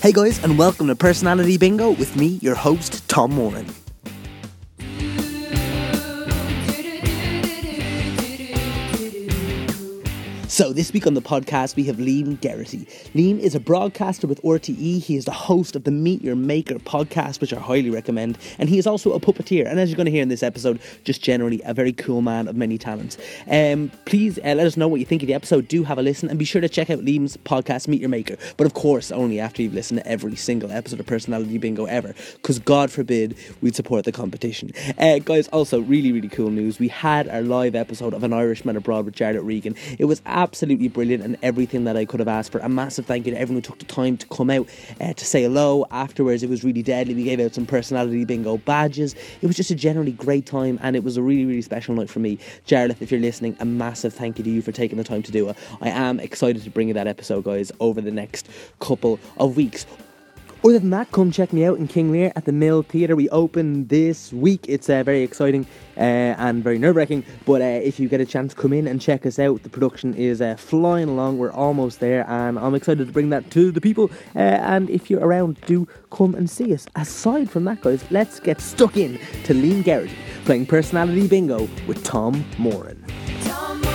Hey 0.00 0.12
guys, 0.12 0.42
and 0.44 0.56
welcome 0.56 0.86
to 0.86 0.94
Personality 0.94 1.58
Bingo 1.58 1.90
with 1.90 2.14
me, 2.14 2.38
your 2.40 2.54
host, 2.54 3.08
Tom 3.08 3.32
Moran. 3.32 3.66
So, 10.58 10.72
this 10.72 10.92
week 10.92 11.06
on 11.06 11.14
the 11.14 11.22
podcast, 11.22 11.76
we 11.76 11.84
have 11.84 11.98
Liam 11.98 12.40
Geraghty. 12.40 12.84
Liam 13.14 13.38
is 13.38 13.54
a 13.54 13.60
broadcaster 13.60 14.26
with 14.26 14.42
RTE. 14.42 15.00
He 15.00 15.14
is 15.14 15.24
the 15.24 15.30
host 15.30 15.76
of 15.76 15.84
the 15.84 15.92
Meet 15.92 16.20
Your 16.20 16.34
Maker 16.34 16.80
podcast, 16.80 17.40
which 17.40 17.52
I 17.52 17.60
highly 17.60 17.90
recommend. 17.90 18.38
And 18.58 18.68
he 18.68 18.76
is 18.76 18.84
also 18.84 19.12
a 19.12 19.20
puppeteer. 19.20 19.70
And 19.70 19.78
as 19.78 19.88
you're 19.88 19.96
going 19.96 20.06
to 20.06 20.10
hear 20.10 20.20
in 20.20 20.30
this 20.30 20.42
episode, 20.42 20.80
just 21.04 21.22
generally 21.22 21.62
a 21.64 21.72
very 21.72 21.92
cool 21.92 22.22
man 22.22 22.48
of 22.48 22.56
many 22.56 22.76
talents. 22.76 23.18
Um, 23.48 23.92
please 24.04 24.38
uh, 24.38 24.54
let 24.56 24.66
us 24.66 24.76
know 24.76 24.88
what 24.88 24.98
you 24.98 25.06
think 25.06 25.22
of 25.22 25.28
the 25.28 25.34
episode. 25.34 25.68
Do 25.68 25.84
have 25.84 25.96
a 25.96 26.02
listen 26.02 26.28
and 26.28 26.40
be 26.40 26.44
sure 26.44 26.60
to 26.60 26.68
check 26.68 26.90
out 26.90 26.98
Liam's 26.98 27.36
podcast, 27.36 27.86
Meet 27.86 28.00
Your 28.00 28.10
Maker. 28.10 28.34
But 28.56 28.66
of 28.66 28.74
course, 28.74 29.12
only 29.12 29.38
after 29.38 29.62
you've 29.62 29.74
listened 29.74 30.00
to 30.00 30.08
every 30.08 30.34
single 30.34 30.72
episode 30.72 30.98
of 30.98 31.06
Personality 31.06 31.58
Bingo 31.58 31.84
ever. 31.84 32.16
Because 32.32 32.58
God 32.58 32.90
forbid 32.90 33.36
we'd 33.60 33.76
support 33.76 34.04
the 34.04 34.10
competition. 34.10 34.72
Uh, 34.98 35.20
guys, 35.20 35.46
also, 35.50 35.82
really, 35.82 36.10
really 36.10 36.28
cool 36.28 36.50
news. 36.50 36.80
We 36.80 36.88
had 36.88 37.28
our 37.28 37.42
live 37.42 37.76
episode 37.76 38.12
of 38.12 38.24
An 38.24 38.32
Irishman 38.32 38.76
Abroad 38.76 39.04
with 39.04 39.14
Jared 39.14 39.40
Regan. 39.40 39.76
It 40.00 40.06
was 40.06 40.20
absolutely 40.26 40.47
brilliant 40.88 41.24
and 41.24 41.36
everything 41.42 41.84
that 41.84 41.96
I 41.96 42.04
could 42.04 42.20
have 42.20 42.28
asked 42.28 42.52
for. 42.52 42.58
A 42.58 42.68
massive 42.68 43.06
thank 43.06 43.26
you 43.26 43.32
to 43.32 43.40
everyone 43.40 43.62
who 43.62 43.68
took 43.68 43.78
the 43.78 43.84
time 43.84 44.16
to 44.16 44.26
come 44.28 44.50
out 44.50 44.68
uh, 45.00 45.12
to 45.12 45.24
say 45.24 45.42
hello. 45.42 45.86
Afterwards, 45.90 46.42
it 46.42 46.50
was 46.50 46.64
really 46.64 46.82
deadly. 46.82 47.14
We 47.14 47.24
gave 47.24 47.40
out 47.40 47.54
some 47.54 47.66
personality 47.66 48.24
bingo 48.24 48.58
badges. 48.58 49.14
It 49.42 49.46
was 49.46 49.56
just 49.56 49.70
a 49.70 49.74
generally 49.74 50.12
great 50.12 50.46
time 50.46 50.78
and 50.82 50.96
it 50.96 51.04
was 51.04 51.16
a 51.16 51.22
really, 51.22 51.44
really 51.44 51.62
special 51.62 51.94
night 51.94 52.10
for 52.10 52.20
me. 52.20 52.38
Jared, 52.64 52.96
if 53.00 53.10
you're 53.10 53.20
listening, 53.20 53.56
a 53.60 53.64
massive 53.64 54.14
thank 54.14 54.38
you 54.38 54.44
to 54.44 54.50
you 54.50 54.62
for 54.62 54.72
taking 54.72 54.98
the 54.98 55.04
time 55.04 55.22
to 55.22 55.32
do 55.32 55.48
it. 55.48 55.56
I 55.80 55.90
am 55.90 56.20
excited 56.20 56.62
to 56.62 56.70
bring 56.70 56.88
you 56.88 56.94
that 56.94 57.06
episode, 57.06 57.44
guys, 57.44 57.72
over 57.80 58.00
the 58.00 58.10
next 58.10 58.48
couple 58.80 59.18
of 59.38 59.56
weeks. 59.56 59.86
Other 60.64 60.80
than 60.80 60.90
that, 60.90 61.12
come 61.12 61.30
check 61.30 61.52
me 61.52 61.64
out 61.64 61.78
in 61.78 61.86
King 61.86 62.10
Lear 62.10 62.32
at 62.34 62.44
the 62.44 62.52
Mill 62.52 62.82
Theatre. 62.82 63.14
We 63.14 63.28
open 63.30 63.86
this 63.86 64.32
week. 64.32 64.64
It's 64.68 64.90
uh, 64.90 65.04
very 65.04 65.22
exciting 65.22 65.66
uh, 65.96 66.00
and 66.00 66.64
very 66.64 66.78
nerve 66.78 66.96
wracking. 66.96 67.24
But 67.46 67.62
uh, 67.62 67.64
if 67.64 68.00
you 68.00 68.08
get 68.08 68.20
a 68.20 68.26
chance, 68.26 68.54
come 68.54 68.72
in 68.72 68.88
and 68.88 69.00
check 69.00 69.24
us 69.24 69.38
out. 69.38 69.62
The 69.62 69.68
production 69.68 70.14
is 70.14 70.40
uh, 70.40 70.56
flying 70.56 71.08
along. 71.08 71.38
We're 71.38 71.52
almost 71.52 72.00
there, 72.00 72.28
and 72.28 72.58
I'm 72.58 72.74
excited 72.74 73.06
to 73.06 73.12
bring 73.12 73.30
that 73.30 73.50
to 73.52 73.70
the 73.70 73.80
people. 73.80 74.10
Uh, 74.34 74.40
and 74.40 74.90
if 74.90 75.10
you're 75.10 75.24
around, 75.24 75.60
do 75.66 75.86
come 76.10 76.34
and 76.34 76.50
see 76.50 76.74
us. 76.74 76.86
Aside 76.96 77.48
from 77.48 77.64
that, 77.64 77.80
guys, 77.80 78.04
let's 78.10 78.40
get 78.40 78.60
stuck 78.60 78.96
in 78.96 79.18
to 79.44 79.54
Liam 79.54 79.84
Geraghty 79.84 80.14
playing 80.48 80.64
Personality 80.64 81.28
Bingo 81.28 81.68
with 81.86 82.02
Tom 82.04 82.42
Moran. 82.56 83.04
Tom 83.42 83.87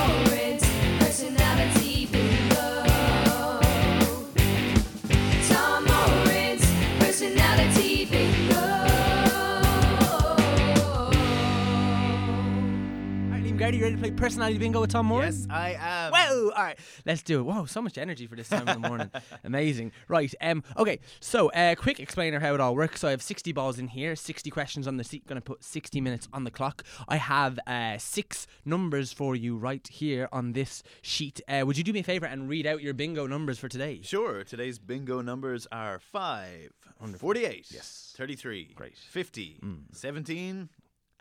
Gardy, 13.64 13.78
you 13.78 13.84
ready 13.86 13.96
to 13.96 14.02
play 14.02 14.12
personality 14.12 14.58
bingo 14.58 14.82
with 14.82 14.90
Tom 14.92 15.06
Moran? 15.06 15.28
Yes, 15.32 15.48
I 15.50 15.78
am. 15.80 16.12
Whoa! 16.12 16.50
All 16.50 16.64
right, 16.64 16.78
let's 17.06 17.24
do 17.24 17.40
it. 17.40 17.44
Whoa, 17.44 17.64
so 17.64 17.82
much 17.82 17.98
energy 17.98 18.28
for 18.28 18.36
this 18.36 18.50
time 18.50 18.68
in 18.68 18.82
the 18.82 18.90
morning. 18.90 19.10
Amazing. 19.46 19.94
Right. 20.10 20.36
Um. 20.42 20.64
Okay. 20.76 21.00
So, 21.22 21.48
uh, 21.52 21.74
quick 21.76 22.02
explainer 22.02 22.42
how 22.42 22.56
it 22.56 22.60
all 22.60 22.76
works. 22.76 23.00
So 23.00 23.08
I 23.08 23.12
have 23.12 23.22
sixty 23.22 23.54
balls 23.54 23.80
in 23.80 23.88
here, 23.88 24.18
sixty 24.18 24.50
questions 24.50 24.86
on 24.86 24.98
the 24.98 25.04
seat. 25.06 25.26
Going 25.28 25.38
to 25.38 25.42
put 25.42 25.64
sixty 25.64 26.02
minutes 26.02 26.28
on 26.34 26.44
the 26.44 26.52
clock. 26.52 26.84
I 27.08 27.16
have 27.16 27.58
uh, 27.66 27.98
six 28.00 28.48
numbers 28.66 29.14
for 29.14 29.34
you 29.34 29.56
right 29.56 29.88
here 29.88 30.28
on 30.34 30.52
this 30.52 30.84
sheet. 31.02 31.40
Uh, 31.48 31.64
would 31.66 31.78
you 31.78 31.86
do 31.86 31.94
me 31.94 32.02
a 32.02 32.04
favor 32.04 32.26
and 32.26 32.50
read 32.50 32.68
out 32.68 32.82
your 32.82 32.94
bingo 32.94 33.28
numbers 33.28 33.60
for 33.60 33.70
today? 33.70 34.02
Sure. 34.04 34.44
Today's 34.44 34.78
bingo 34.78 35.22
numbers 35.22 35.70
are 35.72 36.00
5, 36.00 36.70
48, 37.18 37.68
Yes. 37.72 38.14
33, 38.18 38.74
Great. 38.76 38.98
50, 38.98 39.62
17, 39.94 40.68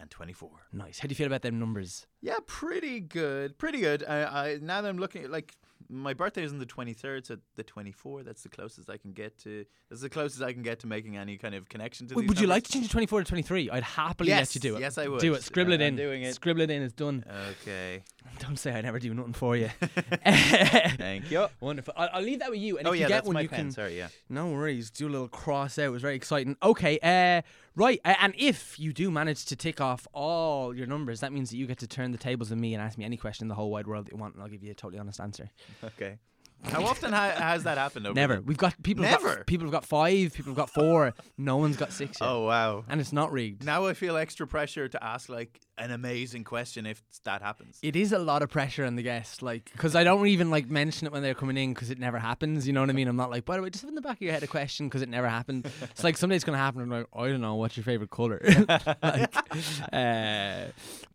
and 0.03 0.11
24. 0.11 0.50
Nice. 0.72 0.98
How 0.98 1.08
do 1.08 1.12
you 1.12 1.17
feel 1.17 1.27
about 1.28 1.43
them 1.43 1.59
numbers? 1.59 2.06
Yeah, 2.21 2.37
pretty 2.47 3.00
good. 3.00 3.56
Pretty 3.56 3.81
good. 3.81 4.04
I, 4.06 4.25
I 4.25 4.59
now 4.60 4.82
that 4.82 4.88
I'm 4.88 4.99
looking 4.99 5.25
at 5.25 5.31
like 5.31 5.54
my 5.88 6.15
birthday 6.15 6.43
is 6.43 6.53
on 6.53 6.59
the 6.59 6.66
23rd, 6.66 7.26
so 7.26 7.37
the 7.56 7.62
24. 7.62 8.22
That's 8.22 8.43
the 8.43 8.49
closest 8.49 8.88
I 8.88 8.97
can 8.97 9.12
get 9.12 9.37
to. 9.38 9.65
That's 9.91 10.03
the 10.03 10.09
closest 10.09 10.43
I 10.43 10.53
can 10.53 10.62
get 10.62 10.81
to 10.81 10.87
making 10.87 11.16
any 11.16 11.37
kind 11.37 11.54
of 11.54 11.69
connection 11.69 12.06
to. 12.09 12.15
Would, 12.15 12.22
these 12.22 12.28
would 12.31 12.41
you 12.41 12.47
like 12.47 12.65
to 12.65 12.72
change 12.72 12.87
the 12.87 12.93
twenty-four 12.93 13.21
to 13.21 13.25
twenty-three? 13.28 13.71
I'd 13.71 13.82
happily 13.82 14.31
let 14.31 14.54
you 14.54 14.60
do 14.60 14.76
it. 14.76 14.81
yes, 14.81 14.99
I 14.99 15.09
would. 15.09 15.21
Do 15.21 15.34
it. 15.34 15.43
Scribble 15.43 15.72
it 15.72 15.81
in. 15.81 15.94
I'm 15.94 15.97
doing 15.97 16.22
it. 16.22 16.34
Scribble 16.34 16.62
it 16.62 16.71
in. 16.71 16.82
It's 16.82 16.94
done. 16.94 17.25
Okay. 17.62 18.03
Don't 18.38 18.59
say 18.59 18.72
I 18.72 18.81
never 18.81 18.99
do 18.99 19.12
nothing 19.12 19.34
for 19.34 19.56
you. 19.56 19.69
Thank 20.25 21.31
you. 21.31 21.47
Wonderful. 21.60 21.94
I'll, 21.97 22.09
I'll 22.15 22.22
leave 22.22 22.41
that 22.41 22.50
with 22.50 22.60
you. 22.60 22.78
And 22.78 22.88
oh 22.88 22.93
if 22.93 23.00
yeah, 23.00 23.05
you 23.05 23.09
get 23.09 23.15
that's 23.16 23.26
one, 23.26 23.34
my 23.34 23.41
you 23.43 23.49
pen. 23.49 23.59
can. 23.59 23.71
Sorry, 23.72 23.97
yeah. 23.99 24.09
No 24.28 24.50
worries. 24.50 24.91
Do 24.91 25.09
a 25.09 25.10
little 25.10 25.28
cross 25.28 25.78
out. 25.78 25.87
It 25.87 25.91
was 25.91 26.03
very 26.03 26.16
exciting. 26.16 26.56
Okay. 26.62 26.99
Uh, 27.03 27.43
right. 27.77 28.00
And 28.05 28.34
if 28.37 28.78
you 28.78 28.93
do 28.93 29.10
manage 29.10 29.44
to 29.47 29.56
tick 29.56 29.81
off 29.81 30.06
all 30.12 30.75
your 30.75 30.87
numbers, 30.87 31.21
that 31.21 31.33
means 31.33 31.50
that 31.50 31.56
you 31.56 31.66
get 31.66 31.78
to 31.78 31.87
turn 31.87 32.12
the 32.12 32.19
tables 32.19 32.53
on 32.53 32.60
me 32.60 32.75
and 32.75 32.83
ask 32.83 32.99
me 32.99 33.05
any 33.05 33.16
question 33.16 33.44
in 33.44 33.49
the 33.49 33.55
whole 33.55 33.71
wide 33.71 33.87
world 33.87 34.06
that 34.06 34.12
you 34.12 34.19
want, 34.19 34.34
and 34.34 34.43
I'll 34.43 34.49
give 34.49 34.62
you 34.62 34.71
a 34.71 34.75
totally 34.75 34.99
honest 34.99 35.21
answer. 35.21 35.50
Okay. 35.84 36.19
How 36.65 36.84
often 36.84 37.12
ha- 37.12 37.34
has 37.37 37.65
that 37.65 37.77
happened? 37.77 38.06
Over 38.06 38.15
Never. 38.15 38.41
We've 38.41 38.56
got 38.56 38.81
people. 38.84 39.03
Have 39.05 39.21
Never? 39.22 39.37
got, 39.38 39.47
people 39.47 39.66
have 39.66 39.72
got 39.72 39.84
five. 39.84 40.32
People 40.32 40.50
have 40.50 40.56
got 40.56 40.71
four. 40.71 41.12
no 41.37 41.56
one's 41.56 41.77
got 41.77 41.93
six 41.93 42.19
yet. 42.21 42.27
Oh 42.28 42.47
wow. 42.47 42.84
And 42.88 43.00
it's 43.00 43.12
not 43.12 43.32
rigged. 43.32 43.65
Now 43.65 43.87
I 43.87 43.94
feel 43.94 44.16
extra 44.16 44.47
pressure 44.47 44.87
to 44.88 45.05
ask 45.05 45.28
like 45.28 45.61
an 45.78 45.91
amazing 45.91 46.44
question 46.44 46.84
if 46.87 47.03
that 47.25 47.41
happens. 47.43 47.78
It 47.83 47.97
is 47.97 48.12
a 48.12 48.19
lot 48.19 48.43
of 48.43 48.50
pressure 48.50 48.84
on 48.84 48.94
the 48.97 49.03
guest, 49.03 49.43
like, 49.43 49.71
because 49.72 49.97
I 49.97 50.05
don't 50.05 50.27
even 50.27 50.50
like 50.50 50.69
mention 50.69 51.06
it 51.06 51.12
when 51.12 51.22
they're 51.22 51.34
coming 51.34 51.56
in 51.56 51.72
because 51.75 51.91
it 51.91 51.99
never 51.99 52.19
happens. 52.19 52.66
You 52.66 52.72
know 52.72 52.81
what 52.81 52.91
I 52.91 52.93
mean? 52.93 53.09
I'm 53.09 53.16
not 53.16 53.31
like, 53.31 53.44
by 53.44 53.56
the 53.56 53.62
way, 53.62 53.71
just 53.71 53.82
have 53.82 53.88
in 53.88 53.94
the 53.94 54.03
back 54.03 54.16
of 54.19 54.22
your 54.22 54.32
head 54.32 54.43
a 54.43 54.47
question 54.47 54.87
because 54.88 55.03
it 55.03 55.09
never 55.09 55.28
happened. 55.28 55.66
it's 55.82 56.05
like 56.05 56.16
someday 56.19 56.37
it's 56.37 56.44
gonna 56.44 56.59
happen. 56.59 56.82
I'm 56.82 56.91
like, 56.91 57.06
I 57.15 57.28
don't 57.28 57.41
know, 57.41 57.55
what's 57.55 57.77
your 57.77 57.84
favorite 57.84 58.11
color? 58.11 58.41
like, 59.03 59.34
uh, 59.93 60.66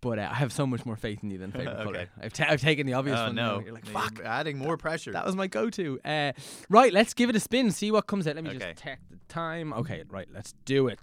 but 0.02 0.20
uh, 0.20 0.28
I 0.32 0.36
have 0.36 0.52
so 0.52 0.66
much 0.68 0.86
more 0.86 0.96
faith 0.96 1.24
in 1.24 1.30
you 1.32 1.38
than 1.38 1.52
favorite 1.52 1.78
color. 1.84 2.08
I've, 2.22 2.34
ta- 2.34 2.48
I've 2.50 2.62
taken 2.62 2.88
the 2.88 2.94
obvious 2.94 3.20
oh 3.20 3.26
one. 3.28 3.36
no! 3.36 3.62
You're 3.64 3.74
like, 3.74 3.86
You're 3.88 4.00
fuck. 4.00 4.20
adding 4.24 4.58
more 4.58 4.78
pressure. 4.78 5.12
That 5.12 5.26
was 5.26 5.36
my 5.36 5.48
go-to. 5.48 6.00
Uh, 6.04 6.32
right, 6.70 6.92
let's 6.92 7.14
give 7.14 7.30
it 7.30 7.36
a 7.36 7.40
spin. 7.40 7.72
See 7.72 7.92
what 7.92 8.08
comes 8.08 8.28
out. 8.28 8.36
Let 8.36 8.44
me 8.44 8.50
Okay. 8.52 8.60
just 8.74 8.84
check 8.84 9.00
the 9.10 9.18
time. 9.28 9.72
Okay, 9.74 10.04
right, 10.10 10.28
let's 10.34 10.54
do 10.66 10.88
it. 10.88 11.00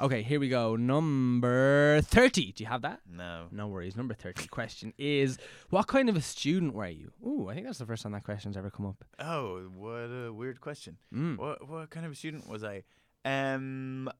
Okay, 0.00 0.22
here 0.22 0.40
we 0.40 0.48
go. 0.48 0.74
Number 0.76 2.00
thirty. 2.02 2.52
Do 2.52 2.64
you 2.64 2.68
have 2.68 2.82
that? 2.82 3.00
no. 3.08 3.46
No 3.52 3.68
worries. 3.68 3.96
Number 3.96 4.12
30 4.14 4.48
question 4.48 4.92
is 4.98 5.38
What 5.70 5.86
kind 5.86 6.08
of 6.08 6.16
a 6.16 6.20
student 6.20 6.74
were 6.74 6.88
you? 6.88 7.12
Ooh, 7.24 7.48
I 7.48 7.54
think 7.54 7.66
that's 7.66 7.78
the 7.78 7.86
first 7.86 8.02
time 8.02 8.12
that 8.12 8.24
question's 8.24 8.56
ever 8.56 8.70
come 8.70 8.86
up. 8.86 9.04
Oh, 9.20 9.60
what 9.76 10.10
a 10.10 10.32
weird 10.32 10.60
question. 10.60 10.96
Mm. 11.14 11.38
What 11.38 11.68
what 11.68 11.90
kind 11.90 12.04
of 12.06 12.12
a 12.12 12.14
student 12.16 12.48
was 12.48 12.64
I? 12.64 12.82
Um, 13.24 14.10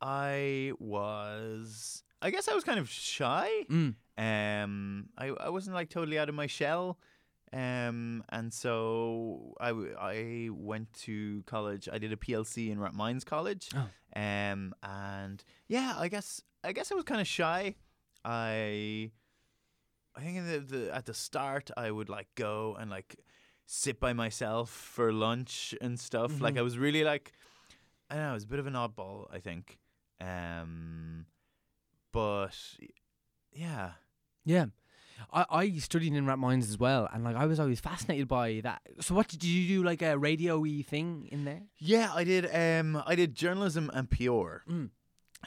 I 0.00 0.72
was. 0.78 2.02
I 2.20 2.30
guess 2.30 2.48
I 2.48 2.54
was 2.54 2.64
kind 2.64 2.78
of 2.78 2.90
shy. 2.90 3.48
Mm. 3.70 3.94
Um, 4.18 5.08
I 5.16 5.28
I 5.28 5.48
wasn't 5.48 5.74
like 5.74 5.88
totally 5.88 6.18
out 6.18 6.28
of 6.28 6.34
my 6.34 6.46
shell. 6.46 6.98
Um, 7.52 8.24
and 8.30 8.52
so 8.52 9.54
I, 9.60 9.68
w- 9.68 9.94
I 9.98 10.48
went 10.52 10.92
to 11.04 11.42
college. 11.46 11.88
I 11.90 11.96
did 11.98 12.12
a 12.12 12.16
PLC 12.16 12.70
in 12.70 12.78
Rathmines 12.78 13.24
College. 13.24 13.70
Oh. 13.74 13.86
Um, 14.16 14.74
and 14.82 15.44
yeah, 15.68 15.94
I 15.98 16.08
guess 16.08 16.42
I 16.64 16.72
guess 16.72 16.90
I 16.90 16.94
was 16.94 17.04
kind 17.04 17.20
of 17.20 17.26
shy. 17.28 17.74
I 18.24 19.12
I 20.16 20.20
think 20.20 20.38
in 20.38 20.46
the, 20.50 20.58
the 20.60 20.94
at 20.94 21.04
the 21.04 21.14
start 21.14 21.70
I 21.76 21.90
would 21.90 22.08
like 22.08 22.28
go 22.34 22.74
and 22.80 22.90
like 22.90 23.16
sit 23.66 24.00
by 24.00 24.12
myself 24.14 24.70
for 24.70 25.12
lunch 25.12 25.74
and 25.82 26.00
stuff. 26.00 26.40
Like 26.40 26.54
Mhm. 26.54 26.58
I 26.58 26.62
was 26.62 26.78
really 26.78 27.04
like 27.04 27.32
I 28.08 28.14
don't 28.14 28.24
know, 28.24 28.30
I 28.30 28.34
was 28.34 28.44
a 28.44 28.48
bit 28.48 28.58
of 28.60 28.66
an 28.66 28.74
oddball, 28.74 29.26
I 29.32 29.40
think. 29.40 29.78
Um, 30.20 31.26
but 32.12 32.56
yeah, 33.52 33.92
Yeah. 34.44 34.66
I, 35.32 35.44
I 35.50 35.70
studied 35.78 36.14
in 36.14 36.26
Rathmines 36.26 36.64
as 36.68 36.78
well, 36.78 37.08
and 37.12 37.24
like 37.24 37.36
I 37.36 37.46
was 37.46 37.58
always 37.60 37.80
fascinated 37.80 38.28
by 38.28 38.60
that. 38.62 38.82
So, 39.00 39.14
what 39.14 39.28
did 39.28 39.42
you 39.44 39.66
do? 39.68 39.82
Like 39.84 40.02
a 40.02 40.16
radio-y 40.18 40.82
thing 40.82 41.28
in 41.32 41.44
there? 41.44 41.62
yeah, 41.78 42.10
I 42.14 42.24
did. 42.24 42.44
Um, 42.54 43.02
I 43.06 43.14
did 43.14 43.34
journalism 43.34 43.90
and 43.94 44.10
PR. 44.10 44.62
Mm. 44.70 44.90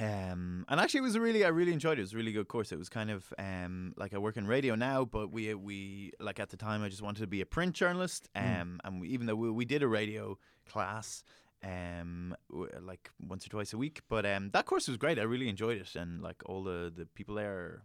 Um, 0.01 0.66
and 0.69 0.80
actually, 0.80 1.00
it 1.00 1.04
was 1.04 1.16
a 1.16 1.21
really, 1.21 1.44
I 1.44 1.50
really 1.50 1.74
enjoyed 1.74 1.98
it. 1.98 2.01
It 2.01 2.04
was 2.04 2.13
a 2.13 2.18
really 2.18 2.31
good 2.31 2.48
course. 2.48 2.71
It 2.71 2.77
was 2.80 2.88
kind 2.89 3.12
of 3.12 3.33
um, 3.38 3.94
like 3.98 4.13
I 4.13 4.18
work 4.18 4.38
in 4.38 4.48
radio 4.48 4.75
now, 4.75 5.04
but 5.04 5.31
we, 5.31 5.54
we 5.54 6.12
like 6.19 6.39
at 6.39 6.50
the 6.50 6.57
time, 6.57 6.83
I 6.83 6.89
just 6.89 7.01
wanted 7.01 7.21
to 7.21 7.27
be 7.27 7.42
a 7.42 7.45
print 7.45 7.75
journalist. 7.75 8.30
Um, 8.36 8.44
Mm. 8.44 8.77
and 8.86 9.01
we, 9.01 9.10
even 9.10 9.25
though 9.27 9.36
we, 9.36 9.50
we 9.51 9.66
did 9.66 9.83
a 9.83 9.88
radio 9.88 10.38
class, 10.69 11.24
um, 11.66 12.33
like 12.81 13.10
once 13.19 13.45
or 13.45 13.50
twice 13.50 13.74
a 13.74 13.77
week, 13.77 14.01
but 14.07 14.25
um, 14.25 14.51
that 14.54 14.66
course 14.66 14.88
was 14.88 14.95
great. 14.95 15.19
I 15.19 15.24
really 15.24 15.50
enjoyed 15.50 15.77
it, 15.81 15.95
and 15.95 16.21
like 16.21 16.42
all 16.45 16.63
the 16.63 16.94
the 16.95 17.06
people 17.06 17.36
there 17.36 17.81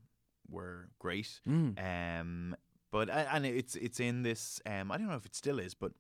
were 0.48 0.88
great. 0.98 1.40
Mm. 1.48 2.20
Um, 2.20 2.56
but 2.90 3.08
and 3.10 3.44
it's 3.46 3.74
it's 3.76 4.00
in 4.00 4.22
this. 4.22 4.60
Um, 4.66 4.92
I 4.92 4.98
don't 4.98 5.08
know 5.08 5.16
if 5.16 5.26
it 5.26 5.34
still 5.34 5.58
is, 5.58 5.74
but 5.74 5.92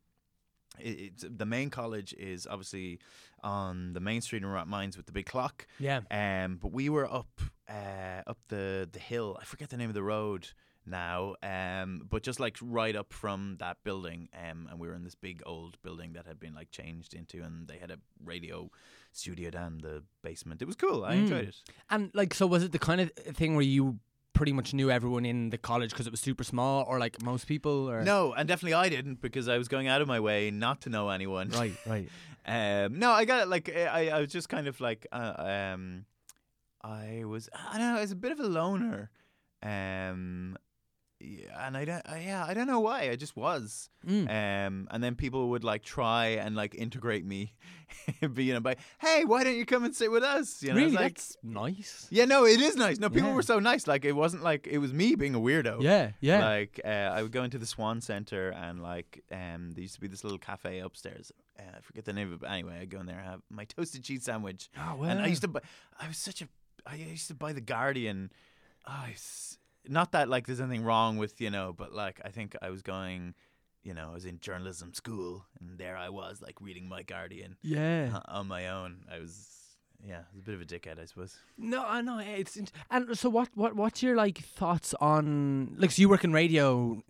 it, 0.78 1.00
it's 1.00 1.24
the 1.28 1.46
main 1.46 1.70
college 1.70 2.14
is 2.14 2.46
obviously 2.46 2.98
on 3.42 3.92
the 3.94 4.00
main 4.00 4.20
street 4.20 4.42
in 4.42 4.48
Rathmines 4.48 4.96
with 4.96 5.06
the 5.06 5.12
big 5.12 5.26
clock. 5.26 5.66
Yeah. 5.78 6.00
Um, 6.10 6.58
but 6.62 6.72
we 6.72 6.88
were 6.88 7.12
up 7.12 7.40
uh, 7.68 8.22
up 8.26 8.38
the 8.48 8.88
the 8.92 9.00
hill. 9.00 9.36
I 9.40 9.44
forget 9.44 9.70
the 9.70 9.76
name 9.76 9.90
of 9.90 9.94
the 9.94 10.02
road 10.04 10.48
now, 10.86 11.34
um, 11.42 12.02
but 12.10 12.22
just 12.22 12.38
like 12.38 12.58
right 12.60 12.94
up 12.94 13.12
from 13.12 13.56
that 13.58 13.78
building, 13.84 14.28
um, 14.38 14.68
and 14.70 14.78
we 14.78 14.86
were 14.86 14.94
in 14.94 15.02
this 15.02 15.14
big 15.14 15.42
old 15.46 15.78
building 15.82 16.12
that 16.12 16.26
had 16.26 16.38
been 16.38 16.54
like 16.54 16.70
changed 16.70 17.14
into, 17.14 17.42
and 17.42 17.66
they 17.66 17.78
had 17.78 17.90
a 17.90 17.96
radio 18.22 18.70
studio 19.10 19.50
down 19.50 19.78
the 19.78 20.02
basement. 20.22 20.60
It 20.60 20.66
was 20.66 20.76
cool. 20.76 21.04
I 21.04 21.14
Mm. 21.14 21.18
enjoyed 21.20 21.48
it. 21.48 21.56
And 21.88 22.10
like, 22.14 22.34
so 22.34 22.46
was 22.46 22.62
it 22.62 22.72
the 22.72 22.78
kind 22.78 23.00
of 23.00 23.10
thing 23.34 23.54
where 23.54 23.64
you 23.64 23.98
pretty 24.34 24.52
much 24.52 24.74
knew 24.74 24.90
everyone 24.90 25.24
in 25.24 25.50
the 25.50 25.58
college 25.58 25.90
because 25.90 26.06
it 26.06 26.10
was 26.10 26.20
super 26.20 26.44
small, 26.44 26.84
or 26.86 26.98
like 26.98 27.22
most 27.22 27.46
people? 27.46 27.88
Or 27.88 28.02
No, 28.02 28.34
and 28.34 28.46
definitely 28.46 28.74
I 28.74 28.88
didn't 28.90 29.22
because 29.22 29.48
I 29.48 29.56
was 29.56 29.68
going 29.68 29.88
out 29.88 30.02
of 30.02 30.08
my 30.08 30.20
way 30.20 30.50
not 30.50 30.82
to 30.82 30.90
know 30.90 31.08
anyone. 31.08 31.48
Right, 31.50 31.74
right. 31.86 32.08
Um, 32.46 32.98
no, 32.98 33.10
I 33.10 33.24
got 33.24 33.42
it. 33.42 33.48
Like 33.48 33.74
I, 33.74 34.10
I 34.10 34.20
was 34.20 34.30
just 34.30 34.48
kind 34.50 34.66
of 34.66 34.80
like, 34.80 35.06
uh, 35.10 35.72
um, 35.72 36.04
I 36.82 37.24
was, 37.24 37.48
I 37.54 37.78
don't 37.78 37.92
know, 37.92 37.98
I 37.98 38.02
was 38.02 38.12
a 38.12 38.16
bit 38.16 38.32
of 38.32 38.40
a 38.40 38.46
loner. 38.46 39.10
Um, 39.62 40.58
yeah, 41.24 41.66
and 41.66 41.76
I 41.76 41.84
don't, 41.84 42.02
I, 42.08 42.20
yeah, 42.26 42.44
I 42.46 42.54
don't 42.54 42.66
know 42.66 42.80
why. 42.80 43.10
I 43.10 43.16
just 43.16 43.36
was. 43.36 43.88
Mm. 44.06 44.28
Um, 44.28 44.88
and 44.90 45.02
then 45.02 45.14
people 45.14 45.48
would 45.50 45.64
like 45.64 45.82
try 45.82 46.26
and 46.26 46.54
like 46.54 46.74
integrate 46.74 47.24
me, 47.24 47.54
be 48.34 48.44
you 48.44 48.54
know, 48.54 48.60
by 48.60 48.76
hey, 48.98 49.24
why 49.24 49.44
don't 49.44 49.56
you 49.56 49.64
come 49.64 49.84
and 49.84 49.94
sit 49.94 50.10
with 50.10 50.22
us? 50.22 50.62
You 50.62 50.70
know, 50.70 50.74
really, 50.76 50.86
it's 50.88 50.94
like, 50.96 51.14
that's 51.14 51.36
nice. 51.42 52.06
yeah, 52.10 52.24
no, 52.26 52.44
it 52.44 52.60
is 52.60 52.76
nice. 52.76 52.98
No, 52.98 53.08
people 53.08 53.30
Yeah. 53.30 53.34
were 53.34 53.42
so 53.42 53.58
nice. 53.58 53.86
Like 53.86 54.04
it 54.04 54.12
wasn't 54.12 54.42
like 54.42 54.66
it 54.66 54.78
was 54.78 54.92
me 54.92 55.14
being 55.14 55.34
a 55.34 55.40
weirdo. 55.40 55.82
Yeah, 55.82 56.10
yeah. 56.20 56.46
Like 56.46 56.80
uh, 56.84 56.88
I 56.88 57.22
would 57.22 57.32
go 57.32 57.42
into 57.44 57.58
the 57.58 57.66
Swan 57.66 58.00
Center 58.00 58.50
and 58.50 58.82
like 58.82 59.22
um 59.32 59.72
there 59.72 59.82
used 59.82 59.94
to 59.94 60.00
be 60.00 60.08
this 60.08 60.22
little 60.24 60.38
cafe 60.38 60.80
upstairs. 60.80 61.32
Uh, 61.58 61.62
I 61.78 61.80
forget 61.80 62.04
the 62.04 62.12
name 62.12 62.28
of 62.28 62.34
it, 62.34 62.40
but 62.40 62.50
anyway, 62.50 62.78
I 62.80 62.84
go 62.84 63.00
in 63.00 63.06
there 63.06 63.18
and 63.18 63.26
have 63.26 63.40
my 63.50 63.64
toasted 63.64 64.02
cheese 64.04 64.24
sandwich. 64.24 64.68
oh, 64.78 65.02
And 65.04 65.20
I 65.20 65.26
used 65.28 65.42
to 65.42 65.48
buy. 65.48 65.60
I 66.00 66.08
was 66.08 66.16
such 66.18 66.42
a. 66.42 66.48
I 66.86 66.96
used 66.96 67.28
to 67.28 67.34
buy 67.34 67.52
the 67.52 67.60
Guardian. 67.62 68.30
Oh, 68.86 69.04
it's, 69.10 69.56
not 69.88 70.12
that 70.12 70.28
like 70.28 70.46
there's 70.46 70.60
anything 70.60 70.84
wrong 70.84 71.16
with 71.16 71.40
you 71.40 71.50
know, 71.50 71.72
but 71.76 71.92
like 71.92 72.20
I 72.24 72.30
think 72.30 72.56
I 72.62 72.70
was 72.70 72.82
going. 72.82 73.34
You 73.86 73.92
know, 73.92 74.08
I 74.12 74.14
was 74.14 74.24
in 74.24 74.40
journalism 74.40 74.94
school, 74.94 75.44
and 75.60 75.76
there 75.78 75.94
I 75.94 76.08
was, 76.08 76.40
like 76.40 76.58
reading 76.58 76.88
my 76.88 77.02
Guardian 77.02 77.58
Yeah. 77.60 78.12
uh, 78.14 78.20
on 78.38 78.48
my 78.48 78.68
own. 78.68 79.04
I 79.12 79.18
was, 79.18 79.46
yeah, 80.02 80.20
I 80.20 80.32
was 80.32 80.40
a 80.40 80.42
bit 80.42 80.54
of 80.54 80.62
a 80.62 80.64
dickhead, 80.64 80.98
I 80.98 81.04
suppose. 81.04 81.36
No, 81.58 81.84
I 81.86 82.00
know 82.00 82.18
it's 82.18 82.56
int- 82.56 82.72
and 82.90 83.18
so 83.18 83.28
what? 83.28 83.50
What? 83.54 83.76
What's 83.76 84.02
your 84.02 84.16
like 84.16 84.38
thoughts 84.38 84.94
on 85.02 85.74
like? 85.76 85.90
So 85.90 86.00
you 86.00 86.08
work 86.08 86.24
in 86.24 86.32
radio 86.32 87.02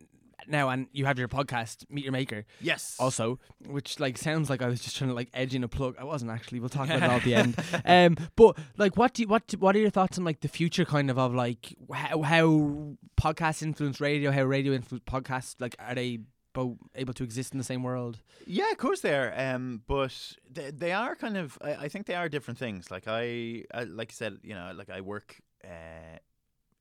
now, 0.48 0.68
and 0.68 0.86
you 0.92 1.06
have 1.06 1.18
your 1.18 1.28
podcast, 1.28 1.84
Meet 1.90 2.04
Your 2.04 2.12
Maker, 2.12 2.44
Yes. 2.60 2.96
also, 2.98 3.38
which 3.66 3.98
like 4.00 4.18
sounds 4.18 4.48
like 4.50 4.62
I 4.62 4.68
was 4.68 4.80
just 4.80 4.96
trying 4.96 5.10
to 5.10 5.14
like 5.14 5.28
edge 5.34 5.54
in 5.54 5.64
a 5.64 5.68
plug. 5.68 5.96
I 5.98 6.04
wasn't 6.04 6.30
actually. 6.30 6.60
We'll 6.60 6.68
talk 6.68 6.86
about 6.88 7.02
it 7.02 7.10
all 7.10 7.16
at 7.16 7.24
the 7.24 7.34
end. 7.34 7.56
Um, 7.84 8.16
but 8.36 8.56
like, 8.76 8.96
what 8.96 9.14
do 9.14 9.22
you, 9.22 9.28
what 9.28 9.54
what 9.58 9.76
are 9.76 9.78
your 9.80 9.90
thoughts 9.90 10.18
on 10.18 10.24
like 10.24 10.40
the 10.40 10.48
future 10.48 10.84
kind 10.84 11.10
of 11.10 11.18
of 11.18 11.34
like 11.34 11.74
how, 11.92 12.22
how 12.22 12.96
podcasts 13.20 13.62
influence 13.62 14.00
radio, 14.00 14.30
how 14.30 14.42
radio 14.44 14.72
influence 14.72 15.04
podcasts? 15.04 15.56
Like, 15.60 15.76
are 15.78 15.94
they 15.94 16.20
both 16.52 16.76
able 16.94 17.12
to 17.14 17.24
exist 17.24 17.52
in 17.52 17.58
the 17.58 17.64
same 17.64 17.82
world? 17.82 18.20
Yeah, 18.46 18.70
of 18.70 18.78
course 18.78 19.00
they 19.00 19.14
are. 19.14 19.32
Um, 19.36 19.82
but 19.86 20.14
they, 20.50 20.70
they 20.70 20.92
are 20.92 21.14
kind 21.16 21.36
of. 21.36 21.58
I, 21.60 21.74
I 21.74 21.88
think 21.88 22.06
they 22.06 22.14
are 22.14 22.28
different 22.28 22.58
things. 22.58 22.90
Like 22.90 23.04
I, 23.08 23.64
I, 23.74 23.84
like 23.84 24.10
I 24.12 24.14
said, 24.14 24.38
you 24.42 24.54
know, 24.54 24.72
like 24.74 24.88
I 24.90 25.00
work 25.00 25.36
uh, 25.64 26.18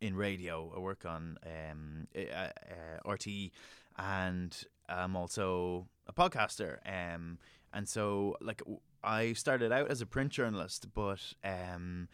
in 0.04 0.16
radio. 0.18 0.72
I 0.76 0.80
work 0.80 1.06
on 1.06 1.38
um, 1.46 2.08
uh, 2.16 2.20
uh, 2.36 2.50
RTE, 3.10 3.52
and 3.98 4.56
I'm 4.90 5.16
also 5.16 5.88
a 6.08 6.14
podcaster. 6.14 6.78
Um, 6.86 7.40
and 7.74 7.88
so 7.88 8.36
like 8.42 8.62
I 9.02 9.32
started 9.34 9.72
out 9.72 9.90
as 9.90 10.02
a 10.02 10.06
print 10.06 10.32
journalist, 10.32 10.88
but 10.94 11.22
um, 11.44 12.10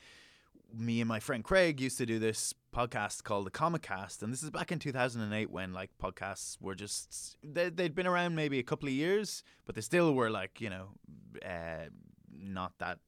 me 0.72 1.02
and 1.02 1.08
my 1.08 1.20
friend 1.20 1.44
Craig 1.44 1.82
used 1.82 1.98
to 1.98 2.06
do 2.06 2.20
this 2.20 2.54
podcast 2.74 3.24
called 3.24 3.48
the 3.48 3.52
Comic 3.52 3.82
Cast, 3.82 4.22
and 4.22 4.32
this 4.32 4.44
is 4.44 4.52
back 4.52 4.72
in 4.72 4.78
2008 4.78 5.50
when 5.50 5.74
like 5.74 5.90
podcasts 6.02 6.58
were 6.62 6.76
just 6.76 7.38
they, 7.44 7.70
they'd 7.70 7.96
been 7.96 8.08
around 8.08 8.36
maybe 8.36 8.60
a 8.60 8.64
couple 8.64 8.88
of 8.88 8.94
years, 8.94 9.42
but 9.66 9.74
they 9.74 9.82
still 9.82 10.14
were 10.14 10.30
like 10.30 10.62
you 10.62 10.70
know 10.70 10.90
uh, 11.44 11.90
not 12.32 12.74
that 12.78 13.00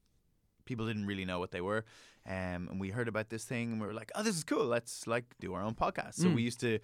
people 0.64 0.86
didn't 0.86 1.06
really 1.06 1.24
know 1.24 1.38
what 1.38 1.50
they 1.50 1.60
were. 1.60 1.84
Um, 2.26 2.68
and 2.70 2.80
we 2.80 2.90
heard 2.90 3.08
about 3.08 3.30
this 3.30 3.44
thing, 3.44 3.72
and 3.72 3.80
we 3.80 3.86
were 3.86 3.92
like, 3.94 4.12
"Oh, 4.14 4.22
this 4.22 4.36
is 4.36 4.44
cool! 4.44 4.64
Let's 4.64 5.06
like 5.06 5.24
do 5.40 5.54
our 5.54 5.62
own 5.62 5.74
podcast." 5.74 6.14
So 6.14 6.28
Mm. 6.28 6.34
we 6.34 6.42
used 6.42 6.60
to 6.60 6.78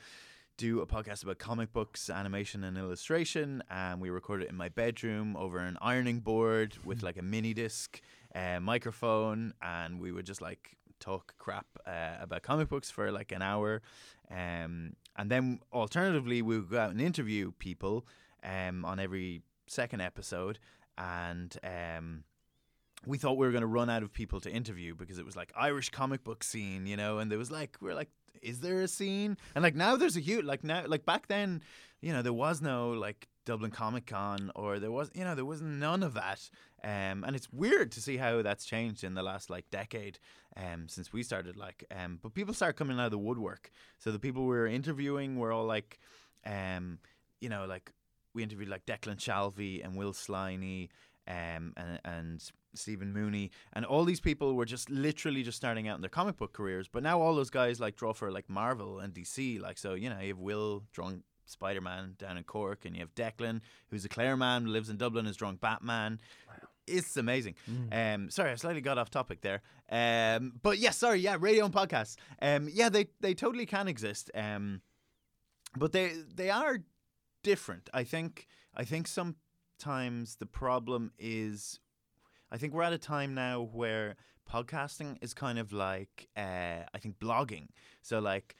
do 0.56 0.80
a 0.80 0.86
podcast 0.86 1.22
about 1.22 1.38
comic 1.38 1.72
books, 1.72 2.10
animation, 2.10 2.64
and 2.64 2.76
illustration, 2.76 3.62
and 3.70 4.00
we 4.00 4.10
recorded 4.10 4.44
it 4.46 4.50
in 4.50 4.56
my 4.56 4.68
bedroom 4.68 5.36
over 5.36 5.58
an 5.60 5.78
ironing 5.80 6.18
board 6.18 6.76
with 6.84 7.02
like 7.04 7.16
a 7.16 7.22
mini 7.22 7.54
disc, 7.54 8.00
uh, 8.34 8.58
microphone, 8.60 9.54
and 9.62 10.00
we 10.00 10.10
would 10.10 10.26
just 10.26 10.40
like 10.42 10.76
talk 10.98 11.34
crap 11.38 11.66
uh, 11.86 12.16
about 12.20 12.42
comic 12.42 12.68
books 12.68 12.90
for 12.90 13.12
like 13.12 13.30
an 13.30 13.40
hour, 13.42 13.80
um, 14.32 14.94
and 15.16 15.30
then 15.30 15.60
alternatively 15.72 16.42
we 16.42 16.58
would 16.58 16.70
go 16.70 16.80
out 16.80 16.90
and 16.90 17.00
interview 17.00 17.52
people 17.60 18.04
um, 18.42 18.84
on 18.84 18.98
every 18.98 19.42
second 19.68 20.00
episode, 20.00 20.58
and 20.96 21.56
um, 21.62 22.24
we 23.06 23.18
thought 23.18 23.36
we 23.36 23.46
were 23.46 23.52
going 23.52 23.62
to 23.62 23.66
run 23.66 23.90
out 23.90 24.02
of 24.02 24.12
people 24.12 24.40
to 24.40 24.50
interview 24.50 24.94
because 24.94 25.18
it 25.18 25.24
was 25.24 25.36
like 25.36 25.52
Irish 25.56 25.90
comic 25.90 26.24
book 26.24 26.42
scene, 26.42 26.86
you 26.86 26.96
know, 26.96 27.18
and 27.18 27.30
there 27.30 27.38
was 27.38 27.50
like 27.50 27.76
we 27.80 27.90
are 27.90 27.94
like, 27.94 28.10
is 28.42 28.60
there 28.60 28.80
a 28.80 28.88
scene? 28.88 29.36
And 29.54 29.62
like 29.62 29.74
now 29.74 29.96
there's 29.96 30.16
a 30.16 30.20
huge 30.20 30.44
like 30.44 30.64
now 30.64 30.84
like 30.86 31.04
back 31.04 31.28
then, 31.28 31.62
you 32.00 32.12
know, 32.12 32.22
there 32.22 32.32
was 32.32 32.60
no 32.60 32.90
like 32.90 33.28
Dublin 33.44 33.70
Comic 33.70 34.06
Con 34.06 34.50
or 34.54 34.78
there 34.78 34.90
was 34.90 35.10
you 35.14 35.24
know 35.24 35.34
there 35.34 35.44
was 35.44 35.62
none 35.62 36.02
of 36.02 36.14
that, 36.14 36.50
um, 36.84 37.24
and 37.24 37.34
it's 37.34 37.50
weird 37.52 37.92
to 37.92 38.00
see 38.00 38.16
how 38.16 38.42
that's 38.42 38.64
changed 38.64 39.04
in 39.04 39.14
the 39.14 39.22
last 39.22 39.48
like 39.48 39.70
decade, 39.70 40.18
um, 40.56 40.88
since 40.88 41.12
we 41.12 41.22
started 41.22 41.56
like, 41.56 41.84
um, 41.96 42.18
but 42.22 42.34
people 42.34 42.54
start 42.54 42.76
coming 42.76 42.98
out 42.98 43.06
of 43.06 43.10
the 43.10 43.18
woodwork. 43.18 43.70
So 43.98 44.12
the 44.12 44.18
people 44.18 44.42
we 44.42 44.56
were 44.56 44.66
interviewing 44.66 45.38
were 45.38 45.52
all 45.52 45.64
like, 45.64 45.98
um, 46.44 46.98
you 47.40 47.48
know, 47.48 47.64
like 47.64 47.90
we 48.34 48.42
interviewed 48.42 48.68
like 48.68 48.86
Declan 48.86 49.16
Shalvey 49.16 49.84
and 49.84 49.96
Will 49.96 50.12
Sliney, 50.12 50.88
um, 51.28 51.74
and 51.76 52.00
and 52.04 52.50
Stephen 52.74 53.12
Mooney, 53.12 53.50
and 53.72 53.84
all 53.84 54.04
these 54.04 54.20
people 54.20 54.54
were 54.54 54.64
just 54.64 54.90
literally 54.90 55.42
just 55.42 55.56
starting 55.56 55.86
out 55.88 55.96
in 55.96 56.00
their 56.00 56.08
comic 56.10 56.36
book 56.36 56.52
careers. 56.52 56.88
But 56.88 57.02
now 57.02 57.20
all 57.20 57.34
those 57.34 57.50
guys 57.50 57.80
like 57.80 57.96
draw 57.96 58.12
for 58.12 58.30
like 58.30 58.48
Marvel 58.48 58.98
and 58.98 59.12
DC. 59.12 59.60
Like 59.60 59.78
so, 59.78 59.94
you 59.94 60.08
know, 60.10 60.18
you 60.18 60.28
have 60.28 60.38
Will 60.38 60.84
drawing 60.92 61.22
Spider 61.44 61.80
Man 61.80 62.14
down 62.18 62.36
in 62.38 62.44
Cork, 62.44 62.84
and 62.84 62.94
you 62.94 63.00
have 63.00 63.14
Declan, 63.14 63.60
who's 63.90 64.04
a 64.04 64.08
Clare 64.08 64.36
man, 64.36 64.66
lives 64.72 64.88
in 64.88 64.96
Dublin, 64.96 65.26
is 65.26 65.36
drawing 65.36 65.56
Batman. 65.56 66.20
It's 66.86 67.18
amazing. 67.18 67.54
Um, 67.92 68.30
sorry, 68.30 68.50
I 68.50 68.54
slightly 68.54 68.80
got 68.80 68.96
off 68.96 69.10
topic 69.10 69.42
there. 69.42 69.60
Um, 69.90 70.54
but 70.62 70.78
yeah, 70.78 70.90
sorry, 70.90 71.20
yeah, 71.20 71.36
radio 71.38 71.66
and 71.66 71.74
podcasts. 71.74 72.16
Um, 72.40 72.70
yeah, 72.72 72.88
they 72.88 73.08
they 73.20 73.34
totally 73.34 73.66
can 73.66 73.88
exist. 73.88 74.30
Um, 74.34 74.80
but 75.76 75.92
they 75.92 76.12
they 76.34 76.48
are 76.48 76.78
different. 77.42 77.90
I 77.92 78.04
think 78.04 78.46
I 78.74 78.84
think 78.84 79.06
sometimes 79.82 80.36
the 80.36 80.46
problem 80.46 81.12
is 81.18 81.78
I 82.50 82.56
think 82.56 82.72
we're 82.72 82.82
at 82.82 82.92
a 82.92 82.98
time 82.98 83.34
now 83.34 83.60
where 83.72 84.16
podcasting 84.50 85.18
is 85.20 85.34
kind 85.34 85.58
of 85.58 85.72
like 85.72 86.28
uh, 86.36 86.82
I 86.94 86.98
think 86.98 87.18
blogging. 87.18 87.68
So 88.02 88.18
like 88.18 88.56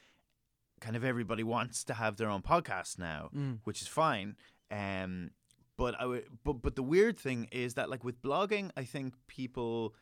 kind 0.80 0.96
of 0.96 1.04
everybody 1.04 1.42
wants 1.56 1.84
to 1.84 1.94
have 1.94 2.16
their 2.16 2.28
own 2.28 2.42
podcast 2.42 2.98
now, 2.98 3.30
Mm. 3.34 3.58
which 3.64 3.82
is 3.82 3.88
fine. 3.88 4.36
Um, 4.70 5.30
but 5.76 5.94
I 6.00 6.06
would, 6.06 6.24
but 6.44 6.54
but 6.62 6.76
the 6.76 6.82
weird 6.82 7.18
thing 7.18 7.48
is 7.50 7.74
that 7.74 7.88
like 7.90 8.04
with 8.04 8.20
blogging, 8.22 8.70
I 8.76 8.84
think 8.84 9.14
people 9.26 9.94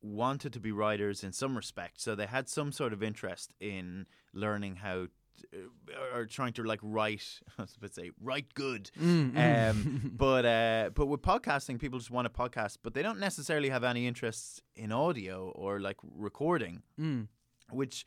wanted 0.00 0.52
to 0.52 0.60
be 0.60 0.70
writers 0.72 1.24
in 1.24 1.32
some 1.32 1.56
respect, 1.56 2.00
so 2.00 2.14
they 2.14 2.26
had 2.26 2.48
some 2.48 2.70
sort 2.72 2.92
of 2.92 3.02
interest 3.02 3.52
in 3.60 4.06
learning 4.32 4.76
how. 4.76 5.06
Uh, 5.54 6.24
trying 6.28 6.52
to 6.54 6.62
like 6.62 6.80
write, 6.82 7.40
I 7.58 7.62
was 7.62 7.76
about 7.76 7.88
to 7.94 7.94
say 7.94 8.10
write 8.20 8.54
good, 8.54 8.90
mm. 9.00 9.70
um, 9.70 10.12
but 10.16 10.44
uh, 10.44 10.90
but 10.94 11.06
with 11.06 11.22
podcasting, 11.22 11.78
people 11.78 11.98
just 11.98 12.10
want 12.10 12.26
a 12.26 12.30
podcast, 12.30 12.78
but 12.82 12.94
they 12.94 13.02
don't 13.02 13.18
necessarily 13.20 13.68
have 13.70 13.84
any 13.84 14.06
interests 14.06 14.60
in 14.76 14.92
audio 14.92 15.50
or 15.54 15.80
like 15.80 15.96
recording, 16.02 16.82
Mm. 17.00 17.28
which 17.70 18.04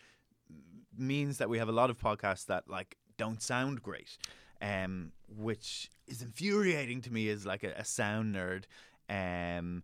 means 0.98 1.38
that 1.38 1.50
we 1.50 1.58
have 1.58 1.70
a 1.70 1.72
lot 1.72 1.90
of 1.90 1.98
podcasts 1.98 2.46
that 2.48 2.70
like 2.70 2.98
don't 3.18 3.42
sound 3.42 3.82
great, 3.82 4.18
um, 4.62 5.12
which 5.28 5.90
is 6.08 6.22
infuriating 6.22 7.02
to 7.02 7.12
me 7.12 7.30
as 7.30 7.46
like 7.46 7.64
a, 7.64 7.72
a 7.78 7.86
sound 7.86 8.36
nerd. 8.36 8.64
Um, 9.10 9.84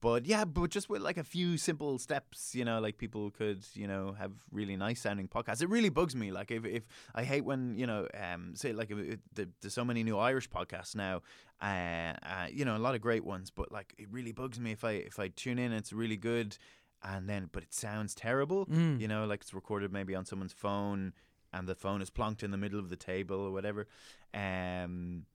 but 0.00 0.24
yeah, 0.24 0.44
but 0.44 0.70
just 0.70 0.88
with 0.88 1.02
like 1.02 1.18
a 1.18 1.24
few 1.24 1.58
simple 1.58 1.98
steps, 1.98 2.54
you 2.54 2.64
know, 2.64 2.80
like 2.80 2.96
people 2.96 3.30
could, 3.30 3.64
you 3.74 3.86
know, 3.86 4.14
have 4.18 4.32
really 4.50 4.76
nice 4.76 5.00
sounding 5.00 5.28
podcasts. 5.28 5.62
It 5.62 5.68
really 5.68 5.90
bugs 5.90 6.16
me. 6.16 6.32
Like 6.32 6.50
if, 6.50 6.64
if 6.64 6.84
I 7.14 7.24
hate 7.24 7.44
when, 7.44 7.76
you 7.76 7.86
know, 7.86 8.08
um, 8.18 8.54
say 8.54 8.72
like 8.72 8.90
if, 8.90 9.18
if 9.34 9.48
there's 9.60 9.74
so 9.74 9.84
many 9.84 10.02
new 10.02 10.18
Irish 10.18 10.48
podcasts 10.48 10.96
now, 10.96 11.20
uh, 11.60 12.14
uh, 12.22 12.46
you 12.50 12.64
know, 12.64 12.76
a 12.76 12.78
lot 12.78 12.94
of 12.94 13.02
great 13.02 13.24
ones, 13.24 13.50
but 13.50 13.70
like 13.70 13.94
it 13.98 14.08
really 14.10 14.32
bugs 14.32 14.58
me 14.58 14.72
if 14.72 14.84
I 14.84 14.92
if 14.92 15.18
I 15.18 15.28
tune 15.28 15.58
in, 15.58 15.72
it's 15.72 15.92
really 15.92 16.16
good, 16.16 16.56
and 17.02 17.28
then 17.28 17.50
but 17.52 17.62
it 17.62 17.74
sounds 17.74 18.14
terrible. 18.14 18.66
Mm. 18.66 19.00
You 19.00 19.08
know, 19.08 19.26
like 19.26 19.42
it's 19.42 19.52
recorded 19.52 19.92
maybe 19.92 20.14
on 20.14 20.24
someone's 20.24 20.54
phone, 20.54 21.12
and 21.52 21.68
the 21.68 21.74
phone 21.74 22.00
is 22.00 22.10
plonked 22.10 22.42
in 22.42 22.50
the 22.50 22.56
middle 22.56 22.78
of 22.78 22.88
the 22.88 22.96
table 22.96 23.36
or 23.36 23.50
whatever. 23.50 23.86
Um, 24.32 25.26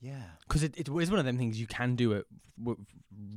yeah. 0.00 0.22
Because 0.46 0.62
it, 0.62 0.76
it 0.76 0.88
is 0.88 1.10
one 1.10 1.18
of 1.18 1.24
them 1.24 1.38
things 1.38 1.58
you 1.60 1.66
can 1.66 1.96
do 1.96 2.12
it 2.12 2.26
w- 2.58 2.78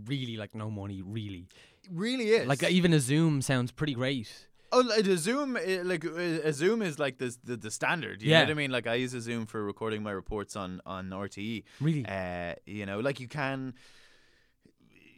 really 0.06 0.38
like 0.38 0.54
no 0.56 0.70
money, 0.70 1.02
really. 1.02 1.48
It 1.84 1.90
really 1.92 2.26
is. 2.30 2.48
Like 2.48 2.64
even 2.64 2.94
a 2.94 3.00
Zoom 3.00 3.42
sounds 3.42 3.72
pretty 3.72 3.94
great. 3.94 4.48
Oh, 4.72 4.82
like 4.82 5.08
a 5.08 5.18
Zoom, 5.18 5.58
like 5.84 6.06
uh, 6.06 6.10
a 6.50 6.54
Zoom 6.54 6.84
is 6.84 7.00
like 7.00 7.18
this, 7.18 7.38
the 7.44 7.58
the 7.58 7.72
standard. 7.72 8.22
You 8.22 8.30
Yeah. 8.30 8.40
know 8.40 8.46
what 8.46 8.52
I 8.52 8.54
mean? 8.56 8.72
Like 8.72 8.86
I 8.86 8.96
use 8.96 9.14
a 9.16 9.22
Zoom 9.22 9.48
for 9.48 9.64
recording 9.64 10.04
my 10.04 10.12
reports 10.12 10.56
on 10.56 10.80
on 10.86 11.10
RTE. 11.10 11.64
Really? 11.82 12.06
Uh, 12.06 12.54
you 12.66 12.86
know, 12.86 13.00
like 13.00 13.20
you 13.20 13.28
can. 13.28 13.74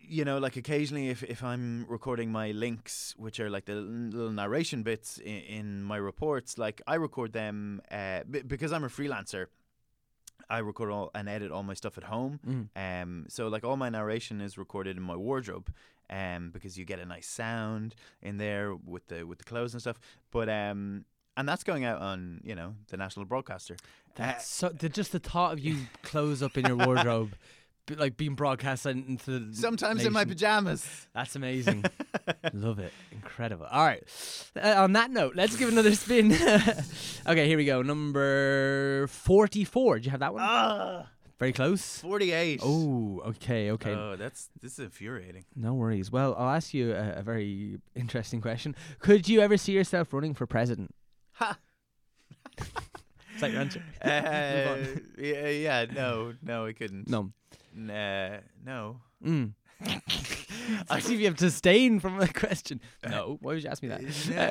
You 0.07 0.25
know, 0.25 0.39
like 0.39 0.57
occasionally, 0.57 1.07
if, 1.07 1.23
if 1.23 1.41
I'm 1.41 1.85
recording 1.87 2.33
my 2.33 2.51
links, 2.51 3.13
which 3.17 3.39
are 3.39 3.49
like 3.49 3.63
the 3.63 3.75
little 3.75 4.29
narration 4.31 4.83
bits 4.83 5.17
in, 5.19 5.37
in 5.57 5.83
my 5.83 5.95
reports, 5.95 6.57
like 6.57 6.81
I 6.85 6.95
record 6.95 7.31
them 7.31 7.81
uh, 7.89 8.21
b- 8.29 8.41
because 8.45 8.73
I'm 8.73 8.83
a 8.83 8.89
freelancer. 8.89 9.45
I 10.51 10.59
record 10.59 10.91
all 10.91 11.11
and 11.15 11.29
edit 11.29 11.51
all 11.51 11.63
my 11.63 11.73
stuff 11.73 11.97
at 11.97 12.03
home. 12.03 12.39
Mm. 12.45 13.01
Um, 13.01 13.25
so 13.29 13.47
like 13.47 13.63
all 13.63 13.77
my 13.77 13.89
narration 13.89 14.41
is 14.41 14.57
recorded 14.57 14.97
in 14.97 15.03
my 15.03 15.15
wardrobe, 15.15 15.71
um, 16.09 16.49
because 16.51 16.77
you 16.77 16.83
get 16.83 16.99
a 16.99 17.05
nice 17.05 17.27
sound 17.27 17.95
in 18.21 18.37
there 18.37 18.75
with 18.75 19.07
the 19.07 19.25
with 19.25 19.37
the 19.37 19.45
clothes 19.45 19.73
and 19.73 19.81
stuff. 19.81 19.99
But 20.29 20.49
um, 20.49 21.05
and 21.37 21.47
that's 21.47 21.63
going 21.63 21.85
out 21.85 22.01
on 22.01 22.41
you 22.43 22.53
know 22.53 22.75
the 22.89 22.97
national 22.97 23.25
broadcaster. 23.25 23.77
That's 24.15 24.45
so 24.45 24.69
the, 24.69 24.89
just 24.89 25.13
the 25.13 25.19
thought 25.19 25.53
of 25.53 25.59
you 25.59 25.77
close 26.03 26.43
up 26.43 26.57
in 26.57 26.65
your 26.65 26.75
wardrobe, 26.75 27.33
like 27.97 28.17
being 28.17 28.35
broadcast 28.35 28.85
into 28.85 29.39
the 29.39 29.55
Sometimes 29.55 30.05
in 30.05 30.13
my 30.13 30.25
pajamas. 30.25 31.07
That's 31.13 31.35
amazing. 31.41 31.85
Love 32.53 32.79
it. 32.79 32.93
Incredible. 33.11 33.65
All 33.69 33.85
right. 33.85 34.03
Uh, 34.55 34.75
on 34.83 34.93
that 34.93 35.11
note, 35.11 35.35
let's 35.35 35.55
give 35.55 35.69
another 35.69 35.93
spin. 35.95 36.31
okay, 37.27 37.47
here 37.47 37.57
we 37.57 37.65
go. 37.65 37.81
Number 37.81 39.07
44. 39.07 39.99
Do 39.99 40.05
you 40.05 40.11
have 40.11 40.19
that 40.21 40.33
one? 40.33 40.43
Ah, 40.45 41.07
Very 41.39 41.53
close. 41.53 41.99
forty-eight. 41.99 42.59
Oh, 42.63 43.21
okay, 43.27 43.71
okay. 43.71 43.91
Oh, 43.93 44.15
that's 44.15 44.49
this 44.61 44.73
is 44.73 44.85
infuriating. 44.85 45.45
no 45.55 45.73
worries. 45.73 46.11
Well, 46.11 46.35
I'll 46.37 46.49
ask 46.55 46.73
you 46.73 46.91
a, 46.93 47.13
a 47.17 47.23
very 47.23 47.79
interesting 47.95 48.41
question. 48.41 48.75
Could 48.99 49.27
you 49.27 49.41
ever 49.41 49.57
see 49.57 49.71
yourself 49.73 50.13
running 50.13 50.33
for 50.35 50.45
president? 50.45 50.93
Ha. 51.33 51.57
Is 52.59 53.41
that 53.41 53.51
your 53.51 53.61
answer? 53.61 53.81
Uh, 54.01 54.99
yeah, 55.17 55.47
yeah, 55.49 55.85
no, 55.91 56.33
no, 56.43 56.65
I 56.67 56.73
couldn't. 56.73 57.07
No. 57.09 57.31
Nah, 57.73 58.37
no. 58.65 59.01
Mm. 59.25 59.53
I 60.89 60.99
see 60.99 61.15
if 61.15 61.19
you 61.19 61.25
have 61.25 61.35
to 61.37 61.45
disdain 61.45 61.99
from 61.99 62.19
a 62.19 62.27
question. 62.27 62.81
No. 63.07 63.37
Why 63.41 63.53
would 63.53 63.63
you 63.63 63.69
ask 63.69 63.81
me 63.81 63.89
that? 63.89 64.01
Uh, 64.01 64.03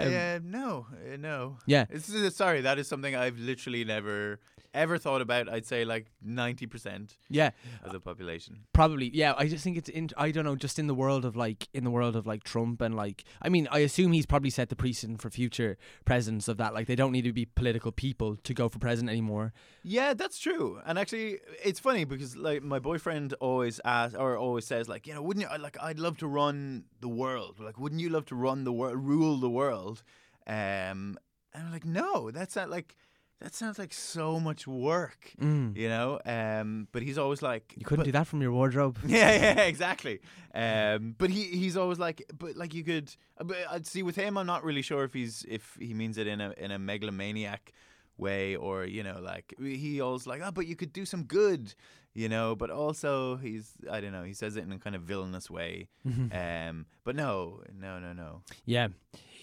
Um, 0.06 0.12
yeah, 0.12 0.38
no, 0.42 0.86
uh, 0.92 1.16
no. 1.16 1.58
yeah. 1.66 1.84
This 1.90 2.08
is, 2.08 2.34
sorry, 2.34 2.62
that 2.62 2.78
is 2.78 2.88
something 2.88 3.14
I've 3.14 3.38
literally 3.38 3.84
never 3.84 4.40
ever 4.74 4.98
thought 4.98 5.20
about. 5.20 5.48
I'd 5.48 5.66
say 5.66 5.84
like 5.84 6.06
ninety 6.22 6.66
percent 6.66 7.16
Yeah. 7.28 7.50
of 7.82 7.92
the 7.92 8.00
population. 8.00 8.60
Probably, 8.72 9.10
yeah. 9.14 9.34
I 9.36 9.48
just 9.48 9.64
think 9.64 9.76
it's 9.76 9.88
in. 9.88 10.10
I 10.16 10.30
don't 10.30 10.44
know. 10.44 10.56
Just 10.56 10.78
in 10.78 10.86
the 10.86 10.94
world 10.94 11.24
of 11.24 11.36
like, 11.36 11.68
in 11.74 11.84
the 11.84 11.90
world 11.90 12.16
of 12.16 12.26
like 12.26 12.44
Trump 12.44 12.80
and 12.80 12.94
like, 12.96 13.24
I 13.42 13.48
mean, 13.48 13.68
I 13.70 13.80
assume 13.80 14.12
he's 14.12 14.26
probably 14.26 14.50
set 14.50 14.68
the 14.68 14.76
precedent 14.76 15.20
for 15.20 15.30
future 15.30 15.76
presidents 16.04 16.48
of 16.48 16.56
that. 16.58 16.74
Like, 16.74 16.86
they 16.86 16.96
don't 16.96 17.12
need 17.12 17.24
to 17.24 17.32
be 17.32 17.44
political 17.46 17.92
people 17.92 18.36
to 18.36 18.54
go 18.54 18.68
for 18.68 18.78
president 18.78 19.10
anymore. 19.10 19.52
Yeah, 19.82 20.14
that's 20.14 20.38
true. 20.38 20.80
And 20.86 20.98
actually, 20.98 21.38
it's 21.64 21.80
funny 21.80 22.04
because 22.04 22.36
like 22.36 22.62
my 22.62 22.78
boyfriend 22.78 23.34
always 23.40 23.80
asks 23.84 24.16
or 24.16 24.36
always 24.36 24.66
says 24.66 24.88
like, 24.88 25.06
you 25.06 25.14
know, 25.14 25.22
wouldn't 25.22 25.48
you 25.50 25.58
like 25.58 25.76
I'd 25.82 25.98
love 25.98 26.16
to 26.18 26.26
run 26.26 26.84
the 27.00 27.08
world. 27.08 27.58
Like, 27.60 27.78
wouldn't 27.78 28.00
you 28.00 28.08
love 28.10 28.26
to 28.26 28.34
run 28.34 28.64
the 28.64 28.72
world, 28.72 28.96
rule 28.96 29.36
the 29.38 29.50
world? 29.50 30.02
Um, 30.46 31.18
and 31.52 31.64
I'm 31.66 31.72
like, 31.72 31.84
no, 31.84 32.30
that's 32.30 32.56
not 32.56 32.70
like 32.70 32.96
that 33.40 33.54
sounds 33.54 33.78
like 33.78 33.92
so 33.92 34.38
much 34.40 34.66
work, 34.66 35.32
Mm. 35.40 35.76
you 35.76 35.88
know. 35.88 36.20
Um, 36.26 36.88
but 36.92 37.02
he's 37.02 37.18
always 37.18 37.42
like, 37.42 37.74
You 37.76 37.84
couldn't 37.86 38.04
do 38.04 38.12
that 38.12 38.26
from 38.26 38.42
your 38.42 38.52
wardrobe. 38.52 38.98
Yeah, 39.06 39.32
yeah, 39.32 39.62
exactly. 39.62 40.20
Um, 40.54 41.14
but 41.18 41.30
he 41.30 41.44
he's 41.44 41.76
always 41.76 41.98
like, 41.98 42.22
but 42.38 42.56
like 42.56 42.74
you 42.74 42.84
could, 42.84 43.14
uh, 43.38 43.44
but 43.44 43.56
I'd 43.70 43.86
see 43.86 44.02
with 44.02 44.16
him. 44.16 44.36
I'm 44.38 44.46
not 44.46 44.62
really 44.64 44.82
sure 44.82 45.04
if 45.04 45.12
he's 45.14 45.44
if 45.48 45.76
he 45.80 45.94
means 45.94 46.18
it 46.18 46.26
in 46.26 46.40
a 46.40 46.52
in 46.58 46.70
a 46.70 46.78
megalomaniac 46.78 47.72
way 48.18 48.54
or 48.56 48.84
you 48.84 49.02
know 49.02 49.18
like 49.20 49.54
he 49.58 50.00
always 50.00 50.26
like, 50.26 50.42
oh, 50.44 50.50
but 50.52 50.66
you 50.66 50.76
could 50.76 50.92
do 50.92 51.04
some 51.06 51.24
good, 51.24 51.74
you 52.12 52.28
know. 52.28 52.54
But 52.54 52.70
also 52.70 53.36
he's 53.36 53.72
I 53.90 54.00
don't 54.00 54.12
know. 54.12 54.24
He 54.24 54.34
says 54.34 54.56
it 54.56 54.64
in 54.64 54.72
a 54.72 54.78
kind 54.78 54.94
of 54.96 55.02
villainous 55.02 55.48
way. 55.50 55.88
Um, 56.32 56.86
but 57.04 57.16
no, 57.16 57.62
no, 57.72 57.98
no, 57.98 58.12
no. 58.12 58.42
Yeah. 58.66 58.88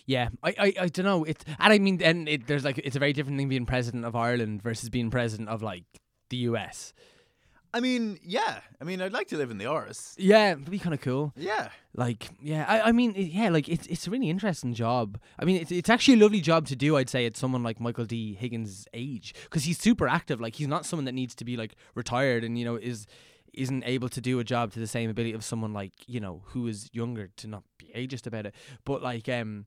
Yeah, 0.07 0.29
I, 0.41 0.55
I, 0.57 0.73
I 0.83 0.87
don't 0.87 1.05
know. 1.05 1.23
It's 1.25 1.43
and 1.59 1.73
I 1.73 1.77
mean, 1.79 2.01
and 2.01 2.27
it, 2.29 2.47
there's 2.47 2.63
like 2.65 2.77
it's 2.79 2.95
a 2.95 2.99
very 2.99 3.13
different 3.13 3.37
thing 3.37 3.49
being 3.49 3.65
president 3.65 4.05
of 4.05 4.15
Ireland 4.15 4.63
versus 4.63 4.89
being 4.89 5.11
president 5.11 5.49
of 5.49 5.61
like 5.61 5.83
the 6.29 6.37
US. 6.37 6.93
I 7.73 7.81
mean, 7.81 8.17
yeah. 8.23 8.61
I 8.81 8.85
mean, 8.85 9.01
I'd 9.01 9.11
like 9.11 9.27
to 9.27 9.37
live 9.37 9.51
in 9.51 9.57
the 9.57 9.65
Áras. 9.65 10.15
Yeah, 10.17 10.53
it'd 10.53 10.71
be 10.71 10.79
kind 10.79 10.93
of 10.93 11.01
cool. 11.01 11.33
Yeah. 11.35 11.67
Like, 11.93 12.29
yeah, 12.41 12.65
I, 12.67 12.89
I 12.89 12.91
mean, 12.93 13.13
it- 13.15 13.33
yeah, 13.33 13.49
like 13.49 13.67
it's 13.67 13.85
it's 13.87 14.07
a 14.07 14.09
really 14.09 14.29
interesting 14.29 14.73
job. 14.73 15.19
I 15.37 15.43
mean, 15.43 15.57
it's 15.61 15.71
it's 15.73 15.89
actually 15.89 16.13
a 16.19 16.23
lovely 16.23 16.39
job 16.39 16.65
to 16.67 16.75
do. 16.77 16.95
I'd 16.95 17.09
say 17.09 17.25
at 17.25 17.35
someone 17.35 17.61
like 17.63 17.81
Michael 17.81 18.05
D. 18.05 18.33
Higgins' 18.33 18.87
age 18.93 19.33
because 19.43 19.65
he's 19.65 19.77
super 19.77 20.07
active. 20.07 20.39
Like, 20.39 20.55
he's 20.55 20.67
not 20.69 20.85
someone 20.85 21.03
that 21.05 21.11
needs 21.15 21.35
to 21.35 21.43
be 21.45 21.57
like 21.57 21.75
retired 21.95 22.45
and 22.45 22.57
you 22.57 22.63
know 22.63 22.77
is 22.77 23.05
isn't 23.53 23.83
able 23.85 24.07
to 24.07 24.21
do 24.21 24.39
a 24.39 24.43
job 24.45 24.71
to 24.71 24.79
the 24.79 24.87
same 24.87 25.09
ability 25.09 25.33
of 25.33 25.43
someone 25.43 25.73
like 25.73 25.91
you 26.07 26.21
know 26.21 26.43
who 26.45 26.67
is 26.67 26.89
younger 26.93 27.27
to 27.35 27.47
not 27.47 27.63
be 27.77 27.91
ageist 27.93 28.25
about 28.25 28.45
it. 28.45 28.55
But 28.85 29.03
like, 29.03 29.27
um. 29.27 29.65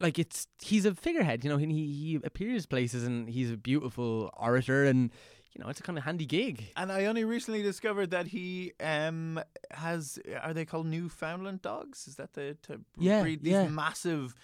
Like 0.00 0.18
it's 0.18 0.46
he's 0.60 0.84
a 0.86 0.94
figurehead, 0.94 1.44
you 1.44 1.50
know. 1.50 1.56
and 1.56 1.72
He 1.72 1.86
he 1.86 2.14
appears 2.24 2.66
places, 2.66 3.04
and 3.04 3.28
he's 3.28 3.50
a 3.50 3.56
beautiful 3.56 4.30
orator, 4.36 4.84
and 4.84 5.10
you 5.52 5.62
know 5.62 5.68
it's 5.70 5.80
a 5.80 5.82
kind 5.82 5.98
of 5.98 6.04
handy 6.04 6.26
gig. 6.26 6.64
And 6.76 6.90
I 6.92 7.06
only 7.06 7.24
recently 7.24 7.62
discovered 7.62 8.10
that 8.10 8.28
he 8.28 8.72
um 8.80 9.40
has 9.72 10.18
are 10.42 10.54
they 10.54 10.64
called 10.64 10.86
Newfoundland 10.86 11.62
dogs? 11.62 12.06
Is 12.06 12.16
that 12.16 12.34
the 12.34 12.56
to 12.62 12.80
Yeah, 12.98 13.22
breed 13.22 13.42
these 13.42 13.52
yeah. 13.52 13.68
massive 13.68 14.34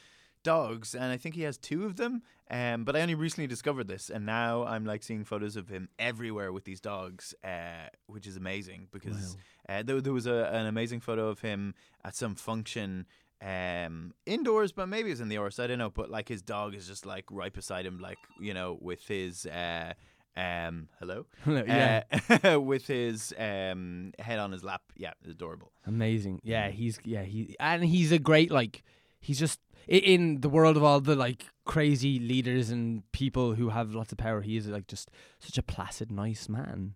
dogs? 0.42 0.94
And 0.94 1.04
I 1.04 1.16
think 1.16 1.34
he 1.34 1.42
has 1.42 1.56
two 1.56 1.84
of 1.86 1.96
them. 1.96 2.22
Um, 2.50 2.84
but 2.84 2.96
I 2.96 3.02
only 3.02 3.14
recently 3.14 3.46
discovered 3.46 3.88
this, 3.88 4.08
and 4.08 4.24
now 4.24 4.64
I'm 4.64 4.86
like 4.86 5.02
seeing 5.02 5.22
photos 5.24 5.54
of 5.56 5.68
him 5.68 5.90
everywhere 5.98 6.50
with 6.50 6.64
these 6.64 6.80
dogs, 6.80 7.34
uh, 7.44 7.88
which 8.06 8.26
is 8.26 8.36
amazing 8.38 8.88
because 8.90 9.36
uh, 9.68 9.82
there, 9.82 10.00
there 10.00 10.14
was 10.14 10.26
a, 10.26 10.48
an 10.50 10.64
amazing 10.64 11.00
photo 11.00 11.28
of 11.28 11.40
him 11.40 11.74
at 12.02 12.16
some 12.16 12.34
function 12.34 13.04
um 13.40 14.12
indoors 14.26 14.72
but 14.72 14.88
maybe 14.88 15.10
it's 15.10 15.20
in 15.20 15.28
the 15.28 15.36
Áras 15.36 15.62
I 15.62 15.68
don't 15.68 15.78
know 15.78 15.90
but 15.90 16.10
like 16.10 16.28
his 16.28 16.42
dog 16.42 16.74
is 16.74 16.86
just 16.88 17.06
like 17.06 17.24
right 17.30 17.52
beside 17.52 17.86
him 17.86 17.98
like 18.00 18.18
you 18.40 18.52
know 18.52 18.76
with 18.80 19.06
his 19.06 19.46
uh 19.46 19.92
um 20.36 20.88
hello 20.98 21.26
yeah, 21.46 22.02
uh, 22.44 22.60
with 22.60 22.86
his 22.86 23.34
um, 23.38 24.12
head 24.20 24.38
on 24.38 24.52
his 24.52 24.62
lap. 24.62 24.82
Yeah, 24.96 25.12
adorable. 25.28 25.72
Amazing. 25.84 26.40
Yeah, 26.44 26.68
he's 26.68 27.00
yeah, 27.04 27.22
he 27.22 27.56
and 27.58 27.84
he's 27.84 28.12
a 28.12 28.20
great 28.20 28.52
like 28.52 28.84
he's 29.18 29.40
just 29.40 29.58
in 29.88 30.40
the 30.40 30.48
world 30.48 30.76
of 30.76 30.84
all 30.84 31.00
the 31.00 31.16
like 31.16 31.46
crazy 31.64 32.20
leaders 32.20 32.70
and 32.70 33.02
people 33.10 33.54
who 33.54 33.70
have 33.70 33.94
lots 33.96 34.12
of 34.12 34.18
power, 34.18 34.40
he 34.42 34.56
is 34.56 34.68
like 34.68 34.86
just 34.86 35.10
such 35.40 35.58
a 35.58 35.62
placid, 35.62 36.12
nice 36.12 36.48
man. 36.48 36.94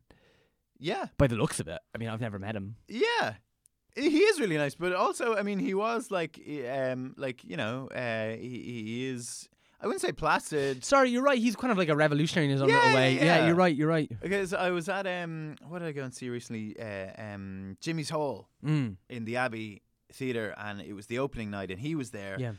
Yeah, 0.79 1.07
By 1.19 1.27
the 1.27 1.37
looks 1.37 1.59
of 1.59 1.67
it. 1.69 1.81
I 1.95 1.99
mean, 1.99 2.09
I've 2.11 2.21
never 2.21 2.39
met 2.39 2.55
him. 2.57 2.77
yeah. 2.89 3.35
He 3.95 4.19
is 4.21 4.41
really 4.41 4.57
nice, 4.57 4.75
but 4.75 4.93
also, 4.95 5.37
I 5.37 5.43
mean, 5.43 5.59
he 5.59 5.75
was 5.75 6.11
like, 6.11 6.41
um, 6.71 7.15
like 7.19 7.45
you 7.45 7.57
know, 7.57 7.89
uh, 7.89 8.31
he, 8.37 8.83
he 8.87 9.09
is. 9.09 9.49
I 9.81 9.87
wouldn't 9.87 10.01
say 10.01 10.13
placid. 10.13 10.85
Sorry, 10.85 11.11
you're 11.11 11.25
right. 11.25 11.39
He's 11.39 11.57
kind 11.57 11.73
of 11.73 11.77
like 11.77 11.89
a 11.89 11.97
revolutionary 11.97 12.45
in 12.47 12.53
his 12.53 12.63
own 12.63 12.69
Yeah, 12.69 12.77
little 12.77 12.95
way. 12.95 13.17
yeah, 13.17 13.25
Yeah, 13.25 13.47
you're 13.47 13.57
right. 13.57 13.75
You're 13.75 13.89
right. 13.89 14.09
Because 14.23 14.55
I 14.55 14.71
was 14.71 14.89
at 14.89 15.09
um, 15.09 15.57
what 15.67 15.81
did 15.81 15.89
I 15.89 15.93
go 15.93 16.05
and 16.05 16.15
see 16.15 16.29
recently? 16.31 16.77
Uh, 16.79 17.09
um, 17.21 17.77
Jimmy's 17.81 18.09
Hall 18.11 18.49
Mm. 18.65 18.97
in 19.11 19.25
the 19.25 19.37
Abbey 19.39 19.83
Theatre, 20.13 20.55
and 20.57 20.81
it 20.81 20.93
was 20.93 21.07
the 21.09 21.19
opening 21.19 21.51
night, 21.51 21.71
and 21.73 21.81
he 21.81 21.95
was 21.97 22.13
there. 22.13 22.37
Yeah. 22.39 22.53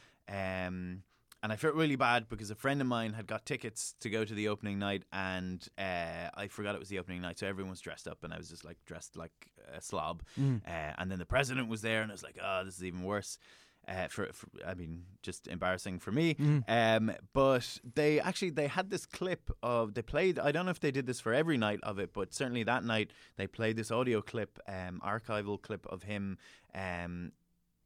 Um, 0.67 1.03
and 1.43 1.51
I 1.51 1.57
felt 1.57 1.75
really 1.75 1.97
bad 1.97 2.29
because 2.29 2.49
a 2.49 2.55
friend 2.55 2.79
of 2.79 2.87
mine 2.87 3.13
had 3.13 3.27
got 3.27 3.45
tickets 3.45 3.95
to 3.99 4.09
go 4.09 4.23
to 4.23 4.33
the 4.33 4.47
opening 4.47 4.79
night, 4.79 5.03
and 5.11 5.63
uh, 5.77 6.29
I 6.33 6.47
forgot 6.47 6.73
it 6.73 6.79
was 6.79 6.87
the 6.87 6.99
opening 6.99 7.21
night, 7.21 7.37
so 7.37 7.47
everyone 7.47 7.71
was 7.71 7.81
dressed 7.81 8.07
up, 8.07 8.23
and 8.23 8.33
I 8.33 8.37
was 8.37 8.49
just 8.49 8.63
like 8.63 8.77
dressed 8.85 9.17
like 9.17 9.33
a 9.75 9.81
slob. 9.81 10.23
Mm. 10.39 10.61
Uh, 10.65 10.93
and 10.97 11.11
then 11.11 11.19
the 11.19 11.25
president 11.25 11.67
was 11.67 11.81
there, 11.81 12.01
and 12.01 12.09
I 12.09 12.13
was 12.13 12.23
like, 12.23 12.39
"Oh, 12.41 12.63
this 12.63 12.77
is 12.77 12.83
even 12.83 13.03
worse." 13.03 13.37
Uh, 13.85 14.07
for, 14.07 14.31
for 14.31 14.47
I 14.65 14.75
mean, 14.75 15.03
just 15.21 15.47
embarrassing 15.47 15.99
for 15.99 16.13
me. 16.13 16.35
Mm. 16.35 16.63
Um, 16.69 17.11
but 17.33 17.79
they 17.95 18.21
actually 18.21 18.51
they 18.51 18.67
had 18.67 18.89
this 18.89 19.05
clip 19.05 19.51
of 19.61 19.95
they 19.95 20.01
played. 20.01 20.39
I 20.39 20.53
don't 20.53 20.63
know 20.63 20.71
if 20.71 20.79
they 20.79 20.91
did 20.91 21.05
this 21.05 21.19
for 21.19 21.33
every 21.33 21.57
night 21.57 21.81
of 21.83 21.99
it, 21.99 22.13
but 22.13 22.33
certainly 22.33 22.63
that 22.63 22.85
night 22.85 23.11
they 23.35 23.47
played 23.47 23.75
this 23.75 23.91
audio 23.91 24.21
clip, 24.21 24.57
um, 24.69 25.01
archival 25.05 25.61
clip 25.61 25.85
of 25.87 26.03
him, 26.03 26.37
um, 26.73 27.33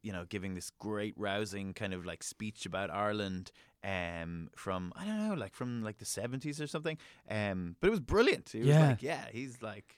you 0.08 0.14
know, 0.14 0.24
giving 0.26 0.54
this 0.54 0.70
great 0.70 1.12
rousing 1.18 1.74
kind 1.74 1.92
of 1.92 2.06
like 2.06 2.22
speech 2.22 2.64
about 2.64 2.88
Ireland 2.90 3.52
um 3.84 4.48
from 4.56 4.90
I 4.96 5.04
don't 5.04 5.28
know 5.28 5.34
like 5.34 5.54
from 5.54 5.82
like 5.84 5.98
the 5.98 6.06
70s 6.06 6.60
or 6.60 6.66
something 6.66 6.96
um 7.30 7.76
but 7.78 7.88
it 7.88 7.90
was 7.90 8.00
brilliant 8.00 8.52
it 8.54 8.60
was 8.60 8.68
Yeah. 8.68 8.88
like 8.88 9.02
yeah 9.02 9.26
he's 9.30 9.60
like 9.62 9.97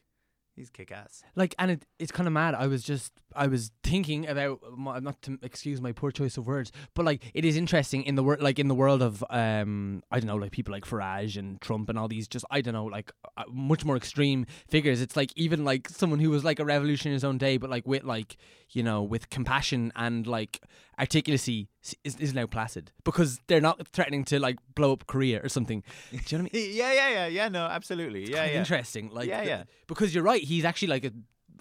he's 0.61 0.71
kick 0.71 0.93
ass 0.93 1.23
Like, 1.35 1.55
and 1.59 1.71
it, 1.73 1.87
it's 1.99 2.13
kind 2.13 2.27
of 2.27 2.33
mad. 2.33 2.55
I 2.55 2.67
was 2.67 2.83
just, 2.83 3.13
I 3.35 3.47
was 3.47 3.73
thinking 3.83 4.29
about, 4.29 4.61
my, 4.77 4.99
not 4.99 5.21
to 5.23 5.39
excuse 5.43 5.81
my 5.81 5.93
poor 5.93 6.11
choice 6.11 6.37
of 6.37 6.47
words, 6.47 6.71
but 6.95 7.05
like, 7.05 7.23
it 7.35 7.45
is 7.45 7.57
interesting 7.57 8.03
in 8.05 8.15
the 8.15 8.23
world, 8.23 8.41
like 8.41 8.59
in 8.59 8.69
the 8.69 8.75
world 8.75 9.03
of, 9.03 9.25
um, 9.31 10.03
I 10.11 10.21
don't 10.21 10.27
know, 10.27 10.37
like 10.37 10.53
people 10.53 10.73
like 10.73 10.85
Farage 10.85 11.37
and 11.37 11.61
Trump 11.61 11.89
and 11.89 11.99
all 11.99 12.09
these, 12.09 12.29
just 12.29 12.45
I 12.51 12.61
don't 12.61 12.75
know, 12.75 12.85
like 12.85 13.11
uh, 13.37 13.45
much 13.51 13.85
more 13.85 13.97
extreme 13.97 14.47
figures. 14.69 15.01
It's 15.01 15.17
like 15.17 15.33
even 15.37 15.65
like 15.65 15.89
someone 15.89 16.19
who 16.19 16.31
was 16.31 16.45
like 16.45 16.61
a 16.61 16.65
revolution 16.65 17.11
in 17.11 17.15
his 17.15 17.25
own 17.25 17.39
day, 17.39 17.57
but 17.57 17.71
like 17.71 17.87
with 17.87 18.05
like, 18.05 18.37
you 18.71 18.83
know, 18.83 19.03
with 19.03 19.31
compassion 19.31 19.93
and 19.97 20.27
like 20.27 20.61
articulacy 21.01 21.69
is, 22.05 22.17
is 22.17 22.35
now 22.35 22.47
placid 22.47 22.93
because 23.05 23.41
they're 23.47 23.61
not 23.61 23.89
threatening 23.89 24.25
to 24.27 24.39
like 24.39 24.59
blow 24.75 24.93
up 24.93 25.07
Korea 25.07 25.41
or 25.43 25.49
something. 25.49 25.83
Do 26.11 26.17
you 26.27 26.39
know 26.39 26.45
what 26.45 26.53
I 26.55 26.57
mean? 26.59 26.71
yeah, 26.77 26.93
yeah, 26.93 27.09
yeah, 27.11 27.27
yeah. 27.27 27.49
No, 27.49 27.65
absolutely. 27.67 28.29
yeah, 28.31 28.37
kind 28.37 28.47
of 28.49 28.53
yeah. 28.55 28.59
interesting. 28.61 29.09
Like, 29.11 29.29
Yeah, 29.29 29.41
the- 29.43 29.47
yeah. 29.49 29.63
Because 29.87 30.15
you're 30.15 30.25
right. 30.25 30.43
He's 30.43 30.65
actually 30.65 30.89
like 30.89 31.05
a, 31.07 31.13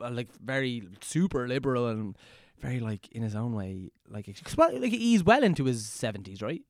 a 0.02 0.10
like 0.12 0.28
very 0.44 0.84
super 1.02 1.48
liberal 1.48 1.88
and 1.88 2.18
very 2.60 2.80
like 2.80 3.08
in 3.14 3.24
his 3.24 3.36
own 3.36 3.54
way. 3.54 3.92
Like, 4.10 4.28
like 4.58 4.92
he's 4.92 5.24
well 5.24 5.44
into 5.44 5.64
his 5.66 5.86
seventies, 5.86 6.42
right? 6.42 6.62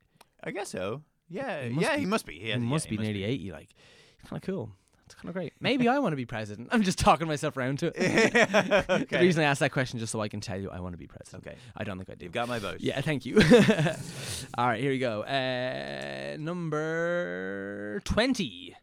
I 0.44 0.52
guess 0.52 0.70
so. 0.70 1.02
Yeah, 1.28 1.64
He 1.64 1.70
must 1.70 1.82
yeah. 1.82 1.96
be- 1.96 2.00
he 2.00 2.06
must 2.06 2.26
be. 2.26 2.36
Yeah, 2.36 2.54
he 2.58 2.60
must 2.66 2.86
yeah, 2.86 2.90
be 2.92 2.98
nearly 2.98 3.24
eighty. 3.24 3.52
Like, 3.52 3.70
kind 4.28 4.42
of 4.42 4.46
cool. 4.46 4.72
It's 5.10 5.16
kind 5.16 5.28
of 5.30 5.34
great. 5.34 5.54
Maybe 5.60 5.88
I 5.88 5.98
want 5.98 6.12
to 6.12 6.16
be 6.18 6.28
president. 6.28 6.70
I'm 6.72 6.84
just 6.84 7.00
talking 7.00 7.28
myself 7.28 7.58
around 7.58 7.80
to 7.80 7.88
it. 7.96 7.96
The 8.88 8.94
okay. 9.02 9.22
reason 9.22 9.42
I 9.44 9.48
asked 9.48 9.60
that 9.62 9.72
question 9.72 9.98
just 9.98 10.12
so 10.12 10.22
I 10.22 10.28
can 10.28 10.40
tell 10.40 10.60
you 10.60 10.70
I 10.70 10.80
want 10.82 10.94
to 10.94 11.00
be 11.00 11.08
president. 11.08 11.48
Okay. 11.48 11.58
I 11.76 11.84
don't 11.84 11.98
think 11.98 12.12
I 12.12 12.14
do. 12.14 12.26
You've 12.26 12.32
got 12.32 12.48
my 12.48 12.60
vote. 12.60 12.78
Yeah, 12.80 13.02
thank 13.02 13.26
you. 13.26 13.38
All 14.58 14.68
right, 14.68 14.80
here 14.80 14.92
we 14.92 15.00
go. 15.00 15.24
Uh, 15.24 16.38
number 16.40 18.02
twenty. 18.04 18.76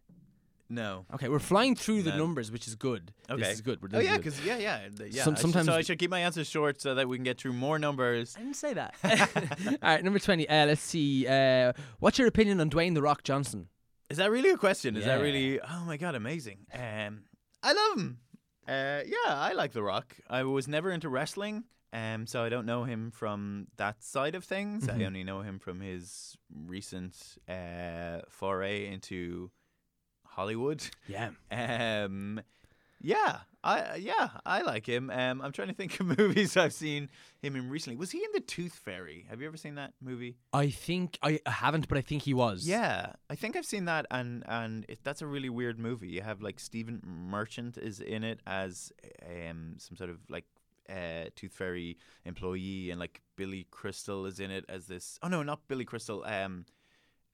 No. 0.69 1.07
Okay, 1.15 1.29
we're 1.29 1.39
flying 1.39 1.77
through 1.77 2.03
the 2.03 2.11
No. 2.11 2.17
numbers, 2.19 2.51
which 2.51 2.67
is 2.67 2.75
good. 2.75 3.13
Okay. 3.31 3.41
This 3.41 3.55
is 3.55 3.61
good. 3.61 3.81
We're 3.81 3.97
Oh 3.97 4.03
yeah, 4.03 4.17
because 4.17 4.45
yeah, 4.45 4.57
yeah, 4.59 4.81
yeah. 5.09 5.23
Some- 5.23 5.35
I 5.35 5.37
should- 5.37 5.43
sometimes- 5.43 5.67
so 5.67 5.75
I 5.75 5.83
should 5.83 6.01
keep 6.01 6.11
my 6.11 6.19
answers 6.19 6.49
short 6.49 6.81
so 6.81 6.97
that 6.97 7.09
we 7.09 7.17
can 7.17 7.23
get 7.25 7.39
through 7.41 7.53
more 7.53 7.79
numbers. 7.79 8.35
I 8.37 8.41
didn't 8.41 8.57
say 8.57 8.75
that. 8.75 8.97
All 9.05 9.77
right, 9.81 10.03
number 10.03 10.19
20. 10.19 10.49
Uh, 10.49 10.67
let's 10.67 10.81
see. 10.83 11.25
Uh, 11.29 11.73
what's 12.01 12.19
your 12.19 12.27
opinion 12.27 12.61
on 12.61 12.69
Dwayne 12.69 12.95
The 12.95 13.03
Rock 13.03 13.23
Johnson? 13.23 13.69
Is 14.09 14.19
that 14.19 14.31
really 14.31 14.51
a 14.51 14.57
question? 14.57 14.97
Is 14.97 15.05
that 15.05 15.21
really? 15.21 15.61
Oh 15.61 15.85
my 15.87 15.97
god, 15.97 16.15
amazing. 16.15 16.59
Um, 16.73 17.25
I 17.63 17.73
love 17.73 17.99
him. 17.99 18.19
Uh, 18.69 19.01
yeah, 19.07 19.35
I 19.35 19.53
like 19.53 19.73
The 19.73 19.83
Rock. 19.83 20.17
I 20.29 20.43
was 20.45 20.67
never 20.69 20.91
into 20.91 21.09
wrestling, 21.09 21.65
um, 21.93 22.27
so 22.27 22.43
I 22.45 22.49
don't 22.49 22.67
know 22.67 22.85
him 22.85 23.11
from 23.11 23.67
that 23.77 24.03
side 24.03 24.35
of 24.35 24.45
things. 24.45 24.89
I 24.89 24.93
Mhm. 24.99 25.07
only 25.07 25.25
know 25.25 25.41
him 25.43 25.59
from 25.59 25.81
his 25.81 26.37
recent 26.55 27.39
uh, 27.49 28.21
foray 28.29 28.87
into 28.87 29.51
Hollywood. 30.25 30.83
Yeah. 31.09 31.31
Um, 31.51 32.41
yeah, 33.01 33.41
I 33.67 33.97
yeah 33.97 34.29
I 34.45 34.63
like 34.63 34.87
him. 34.87 35.11
Um, 35.11 35.43
I'm 35.43 35.53
trying 35.53 35.69
to 35.69 35.75
think 35.75 35.99
of 36.01 36.19
movies 36.19 36.57
I've 36.57 36.73
seen 36.73 37.11
him 37.41 37.57
in 37.57 37.69
recently. 37.69 37.97
Was 37.97 38.13
he 38.13 38.19
in 38.19 38.31
the 38.33 38.41
Tooth 38.41 38.75
Fairy? 38.75 39.27
Have 39.29 39.41
you 39.41 39.47
ever 39.47 39.57
seen 39.57 39.75
that 39.75 39.95
movie? 40.01 40.37
I 40.53 40.71
think, 40.71 41.19
I 41.23 41.41
I 41.45 41.51
haven't, 41.51 41.89
but 41.89 41.99
I 41.99 42.01
think 42.01 42.23
he 42.23 42.35
was. 42.35 42.67
Yeah, 42.67 43.13
I 43.29 43.35
think 43.35 43.57
I've 43.57 43.67
seen 43.67 43.87
that, 43.87 44.07
and 44.11 44.45
and 44.47 44.87
it, 44.89 45.01
that's 45.03 45.23
a 45.23 45.27
really 45.27 45.49
weird 45.49 45.79
movie. 45.79 46.09
You 46.09 46.23
have 46.23 46.41
like 46.41 46.61
Stephen 46.61 47.01
Merchant 47.05 47.77
is 47.77 48.01
in 48.01 48.23
it 48.25 48.41
as 48.47 48.93
um 49.29 49.75
some 49.79 49.97
sort 49.97 50.11
of 50.11 50.19
like 50.29 50.45
uh 50.89 51.31
Tooth 51.35 51.53
Fairy 51.53 51.99
employee, 52.25 52.91
and 52.91 53.01
like 53.01 53.21
Billy 53.37 53.67
Crystal 53.71 54.27
is 54.27 54.39
in 54.39 54.51
it 54.51 54.65
as 54.69 54.87
this. 54.87 55.19
Oh 55.23 55.29
no, 55.29 55.43
not 55.43 55.67
Billy 55.67 55.85
Crystal. 55.85 56.25
Um, 56.25 56.67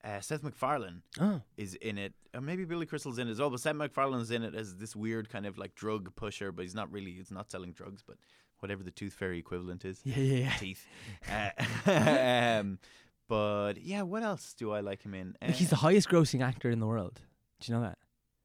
uh, 0.03 0.19
Seth 0.19 0.43
MacFarlane 0.43 1.01
Oh. 1.19 1.41
is 1.57 1.75
in 1.75 1.97
it, 1.97 2.13
or 2.33 2.41
maybe 2.41 2.65
Billy 2.65 2.85
Crystal's 2.85 3.17
in 3.19 3.27
it 3.27 3.31
as 3.31 3.39
well. 3.39 3.49
But 3.49 3.59
Seth 3.61 3.75
MacFarlane's 3.75 4.31
in 4.31 4.43
it 4.43 4.53
as 4.55 4.75
this 4.75 4.95
weird 4.95 5.29
kind 5.29 5.45
of 5.45 5.57
like 5.57 5.75
drug 5.75 6.13
pusher, 6.15 6.51
but 6.51 6.63
he's 6.63 6.75
not 6.75 6.91
really. 6.91 7.11
He's 7.13 7.31
not 7.31 7.49
selling 7.51 7.71
drugs, 7.71 8.03
but 8.05 8.17
whatever 8.59 8.83
the 8.83 8.91
Tooth 8.91 9.13
Fairy 9.13 9.39
equivalent 9.39 9.83
is 9.85 9.99
Yeah, 10.03 10.17
yeah, 10.17 10.37
yeah. 10.45 10.53
teeth. 10.57 10.85
Uh, 11.29 11.89
um, 12.61 12.79
but 13.27 13.73
yeah, 13.81 14.01
what 14.03 14.23
else 14.23 14.53
do 14.53 14.71
I 14.71 14.79
like 14.81 15.01
him 15.03 15.13
in? 15.13 15.35
Like 15.41 15.51
he's 15.55 15.69
the 15.69 15.75
Uh, 15.75 15.79
highest 15.79 16.09
grossing 16.09 16.41
actor 16.41 16.69
in 16.69 16.79
the 16.79 16.87
world. 16.87 17.21
Do 17.59 17.71
you 17.71 17.77
know 17.79 17.83
that? 17.85 17.97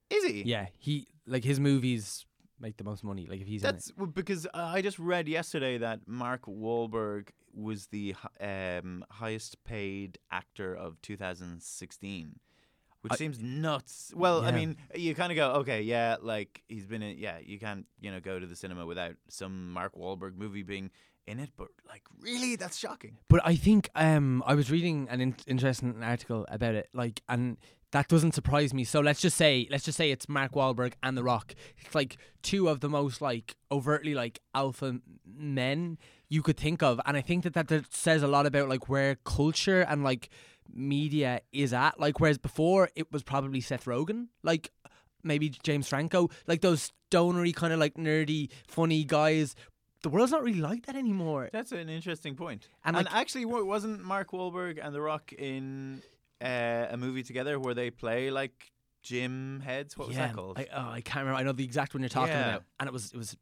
is 0.09 0.25
he? 0.25 0.43
Yeah, 0.43 0.67
he 0.77 1.07
like 1.27 1.43
his 1.43 1.59
movies 1.59 2.25
make 2.59 2.77
the 2.77 2.83
most 2.83 3.03
money. 3.03 3.27
Like 3.29 3.41
if 3.41 3.47
he's 3.47 3.63
in 3.63 3.71
That's 3.71 3.91
well, 3.97 4.07
because 4.07 4.45
uh, 4.47 4.49
I 4.53 4.81
just 4.81 4.99
read 4.99 5.27
yesterday 5.27 5.77
that 5.77 6.01
Mark 6.07 6.45
Wahlberg 6.45 7.29
was 7.53 7.87
the 7.87 8.15
um, 8.39 9.03
highest 9.09 9.63
paid 9.63 10.19
actor 10.31 10.73
of 10.73 11.01
2016, 11.01 12.39
which 13.01 13.13
I- 13.13 13.15
seems 13.15 13.39
nuts. 13.41 14.13
Well, 14.15 14.43
I 14.45 14.51
mean, 14.51 14.77
you 14.95 15.15
kind 15.15 15.31
of 15.31 15.35
go, 15.35 15.51
okay, 15.61 15.81
yeah, 15.81 16.17
like 16.21 16.63
he's 16.67 16.85
been 16.85 17.01
in, 17.01 17.17
yeah, 17.17 17.37
you 17.41 17.59
can't, 17.59 17.85
you 17.99 18.11
know, 18.11 18.19
go 18.19 18.39
to 18.39 18.45
the 18.45 18.55
cinema 18.55 18.85
without 18.85 19.15
some 19.29 19.71
Mark 19.71 19.95
Wahlberg 19.95 20.35
movie 20.37 20.63
being 20.63 20.91
in 21.27 21.39
it, 21.39 21.51
but 21.57 21.67
like, 21.87 22.03
really, 22.21 22.55
that's 22.55 22.77
shocking. 22.77 23.17
But 23.27 23.41
I 23.45 23.55
think 23.55 23.89
um, 23.95 24.43
I 24.45 24.55
was 24.55 24.71
reading 24.71 25.07
an 25.09 25.21
in- 25.21 25.35
interesting 25.47 26.03
article 26.03 26.45
about 26.49 26.75
it, 26.75 26.89
like, 26.93 27.21
and 27.29 27.57
that 27.91 28.07
doesn't 28.07 28.33
surprise 28.33 28.73
me. 28.73 28.83
So 28.83 28.99
let's 28.99 29.19
just 29.21 29.35
say, 29.37 29.67
let's 29.71 29.83
just 29.83 29.97
say 29.97 30.11
it's 30.11 30.29
Mark 30.29 30.51
Wahlberg 30.53 30.93
and 31.01 31.17
The 31.17 31.23
Rock. 31.23 31.55
It's 31.77 31.95
like 31.95 32.17
two 32.43 32.67
of 32.69 32.81
the 32.81 32.89
most 32.89 33.21
like 33.21 33.55
overtly 33.71 34.13
like 34.13 34.39
alpha 34.53 34.99
men 35.25 35.97
you 36.27 36.43
could 36.43 36.57
think 36.57 36.83
of, 36.83 37.01
and 37.05 37.17
I 37.17 37.21
think 37.21 37.43
that 37.43 37.53
that, 37.53 37.67
that 37.69 37.91
says 37.93 38.21
a 38.21 38.27
lot 38.27 38.45
about 38.45 38.69
like 38.69 38.87
where 38.89 39.15
culture 39.25 39.81
and 39.81 40.03
like 40.03 40.29
media 40.71 41.41
is 41.51 41.73
at. 41.73 41.99
Like, 41.99 42.19
whereas 42.19 42.37
before 42.37 42.89
it 42.95 43.11
was 43.11 43.23
probably 43.23 43.61
Seth 43.61 43.85
Rogen, 43.85 44.27
like 44.43 44.71
maybe 45.23 45.49
James 45.49 45.87
Franco, 45.87 46.29
like 46.47 46.61
those 46.61 46.91
stonery 47.09 47.51
kind 47.51 47.73
of 47.73 47.79
like 47.79 47.95
nerdy, 47.95 48.49
funny 48.67 49.03
guys. 49.03 49.55
The 50.01 50.09
world's 50.09 50.31
not 50.31 50.43
really 50.43 50.61
like 50.61 50.85
that 50.85 50.95
anymore. 50.95 51.49
That's 51.51 51.71
an 51.73 51.89
interesting 51.89 52.35
point. 52.35 52.69
And, 52.85 52.95
And, 52.95 53.05
like- 53.05 53.15
actually, 53.15 53.45
wasn't 53.45 54.01
Mark 54.03 54.29
Wahlberg 54.31 54.79
and 54.81 54.93
The 54.95 55.01
Rock 55.01 55.33
in 55.33 56.01
uh, 56.41 56.87
a 56.91 56.97
movie 56.97 57.23
together 57.23 57.59
where 57.59 57.73
they 57.73 57.89
play 57.91 58.31
like 58.31 58.71
gym 59.03 59.61
heads? 59.63 59.97
What 59.97 60.07
was 60.07 60.17
that 60.17 60.33
called? 60.33 60.59
I, 60.59 60.67
oh, 60.73 60.89
I 60.91 61.01
can't 61.01 61.23
remember. 61.25 61.39
I 61.39 61.43
know 61.43 61.51
the 61.53 61.63
exact 61.63 61.93
one 61.93 62.01
you're 62.01 62.09
talking 62.09 62.33
Yeah. 62.33 62.49
about, 62.49 62.63
and 62.79 62.87
it 62.87 62.93
was 62.93 63.11
it 63.11 63.17
was 63.17 63.35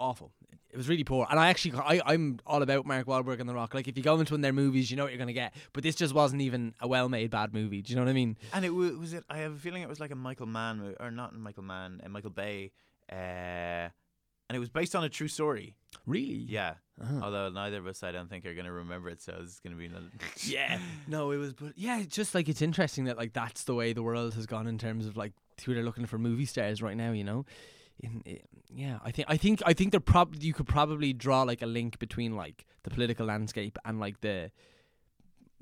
awful. 0.00 0.32
It 0.70 0.78
was 0.78 0.88
really 0.88 1.04
poor. 1.04 1.26
And 1.30 1.38
I 1.38 1.50
actually, 1.50 1.78
I, 1.78 2.00
I'm 2.06 2.40
all 2.46 2.62
about 2.62 2.86
Mark 2.86 3.06
Wahlberg 3.06 3.40
and 3.40 3.46
The 3.48 3.52
Rock. 3.52 3.74
Like, 3.74 3.88
if 3.88 3.98
you 3.98 4.02
go 4.02 4.18
into 4.18 4.32
one 4.32 4.38
of 4.38 4.42
their 4.42 4.54
movies, 4.54 4.90
you 4.90 4.96
know 4.96 5.02
what 5.02 5.12
you're 5.12 5.18
gonna 5.18 5.34
get. 5.34 5.52
But 5.74 5.82
this 5.82 5.94
just 5.94 6.14
wasn't 6.14 6.40
even 6.40 6.74
a 6.80 6.88
well-made 6.88 7.30
bad 7.30 7.52
movie. 7.52 7.82
Do 7.82 7.90
you 7.92 7.96
know 7.96 8.02
what 8.02 8.08
I 8.10 8.14
mean? 8.14 8.38
and 8.54 8.64
it 8.64 8.70
was, 8.70 8.92
was 8.96 9.12
it. 9.12 9.22
I 9.28 9.38
have 9.38 9.52
a 9.52 9.58
feeling 9.58 9.82
it 9.82 9.88
was 9.88 10.00
like 10.00 10.10
a 10.12 10.16
Michael 10.16 10.46
Mann 10.46 10.78
mo- 10.78 10.94
or 10.98 11.10
not 11.10 11.34
Michael 11.36 11.62
Mann, 11.64 12.00
uh, 12.02 12.08
Michael 12.08 12.30
Bay, 12.30 12.72
uh, 13.10 13.14
and 13.14 13.90
it 14.56 14.58
was 14.58 14.70
based 14.70 14.96
on 14.96 15.04
a 15.04 15.10
true 15.10 15.28
story. 15.28 15.76
Really? 16.06 16.46
Yeah. 16.48 16.74
Uh-huh. 17.02 17.20
Although 17.22 17.48
neither 17.50 17.78
of 17.78 17.86
us, 17.86 18.02
I 18.02 18.12
don't 18.12 18.30
think, 18.30 18.46
are 18.46 18.54
going 18.54 18.66
to 18.66 18.72
remember 18.72 19.08
it, 19.08 19.20
so 19.20 19.36
it's 19.42 19.58
going 19.60 19.72
to 19.72 19.78
be. 19.78 19.86
Another 19.86 20.06
Yeah. 20.44 20.78
No, 21.06 21.30
it 21.32 21.36
was. 21.36 21.52
But 21.52 21.72
yeah, 21.76 22.00
it's 22.00 22.14
just 22.14 22.34
like 22.34 22.48
it's 22.48 22.62
interesting 22.62 23.04
that 23.04 23.16
like 23.16 23.32
that's 23.32 23.64
the 23.64 23.74
way 23.74 23.92
the 23.92 24.02
world 24.02 24.34
has 24.34 24.46
gone 24.46 24.66
in 24.66 24.78
terms 24.78 25.06
of 25.06 25.16
like 25.16 25.32
who 25.64 25.74
they're 25.74 25.82
looking 25.82 26.06
for 26.06 26.18
movie 26.18 26.46
stars 26.46 26.82
right 26.82 26.96
now. 26.96 27.12
You 27.12 27.24
know. 27.24 27.44
In, 28.00 28.22
i 28.26 28.40
yeah, 28.74 28.98
I 29.04 29.10
think 29.10 29.28
I 29.30 29.36
think 29.36 29.62
I 29.66 29.74
think 29.74 29.90
they're 29.90 30.00
prob 30.00 30.36
you 30.40 30.54
could 30.54 30.66
probably 30.66 31.12
draw 31.12 31.42
like 31.42 31.60
a 31.60 31.66
link 31.66 31.98
between 31.98 32.36
like 32.36 32.64
the 32.84 32.90
political 32.90 33.26
landscape 33.26 33.78
and 33.84 34.00
like 34.00 34.22
the 34.22 34.50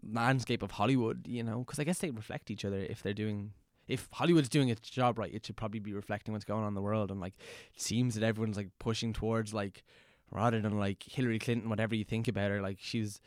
landscape 0.03 0.63
of 0.63 0.73
Hollywood, 0.73 1.27
you 1.27 1.43
know, 1.43 1.61
because 1.61 1.79
I 1.79 1.85
guess 1.85 1.99
they 1.99 2.11
reflect 2.11 2.51
each 2.51 2.65
other 2.65 2.79
if 2.79 3.03
they're 3.03 3.13
doing. 3.13 3.53
If 3.89 4.09
Hollywood's 4.13 4.49
doing 4.49 4.69
its 4.69 4.89
job 4.89 5.19
right, 5.19 5.35
it 5.35 5.45
should 5.45 5.57
probably 5.57 5.81
be 5.81 5.93
reflecting 5.93 6.33
what's 6.33 6.45
going 6.45 6.63
on 6.63 6.69
in 6.69 6.75
the 6.75 6.83
world. 6.83 7.11
And 7.11 7.21
like, 7.21 7.35
it 7.75 7.81
seems 7.81 8.15
that 8.15 8.23
everyone's 8.23 8.57
like 8.57 8.69
pushing 8.79 9.13
towards 9.13 9.53
like, 9.53 9.83
rather 10.31 10.61
than 10.61 10.79
like 10.79 11.03
Hillary 11.05 11.39
Clinton, 11.39 11.69
whatever 11.69 11.95
you 11.95 12.05
think 12.05 12.29
about 12.29 12.51
her, 12.51 12.61
like 12.61 12.79
she's 12.81 13.21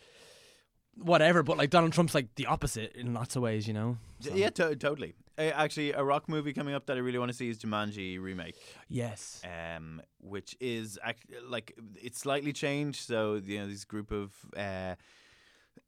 whatever. 0.96 1.44
But 1.44 1.58
like 1.58 1.70
Donald 1.70 1.94
Trump's 1.94 2.16
like 2.16 2.36
the 2.36 2.46
opposite 2.48 2.96
in 2.96 3.14
lots 3.14 3.36
of 3.36 3.42
ways, 3.42 3.68
you 3.68 3.74
know. 3.74 3.98
So- 4.20 4.34
Yeah, 4.36 4.50
to- 4.52 4.76
totally. 4.76 5.14
Uh, 5.36 5.42
actually, 5.56 5.92
a 5.94 6.04
rock 6.04 6.30
movie 6.30 6.54
coming 6.54 6.76
up 6.76 6.86
that 6.86 6.96
I 6.96 7.00
really 7.00 7.18
want 7.18 7.32
to 7.32 7.36
see 7.36 7.50
is 7.50 7.58
Jumanji 7.58 8.22
remake. 8.22 8.56
Yes. 8.88 9.42
um, 9.44 10.00
which 10.22 10.56
is 10.60 11.00
act- 11.04 11.26
like 11.48 11.76
it's 12.02 12.20
slightly 12.20 12.54
changed. 12.54 13.00
So 13.08 13.42
you 13.44 13.58
know, 13.60 13.68
this 13.68 13.84
group 13.84 14.12
of 14.12 14.32
uh, 14.56 14.94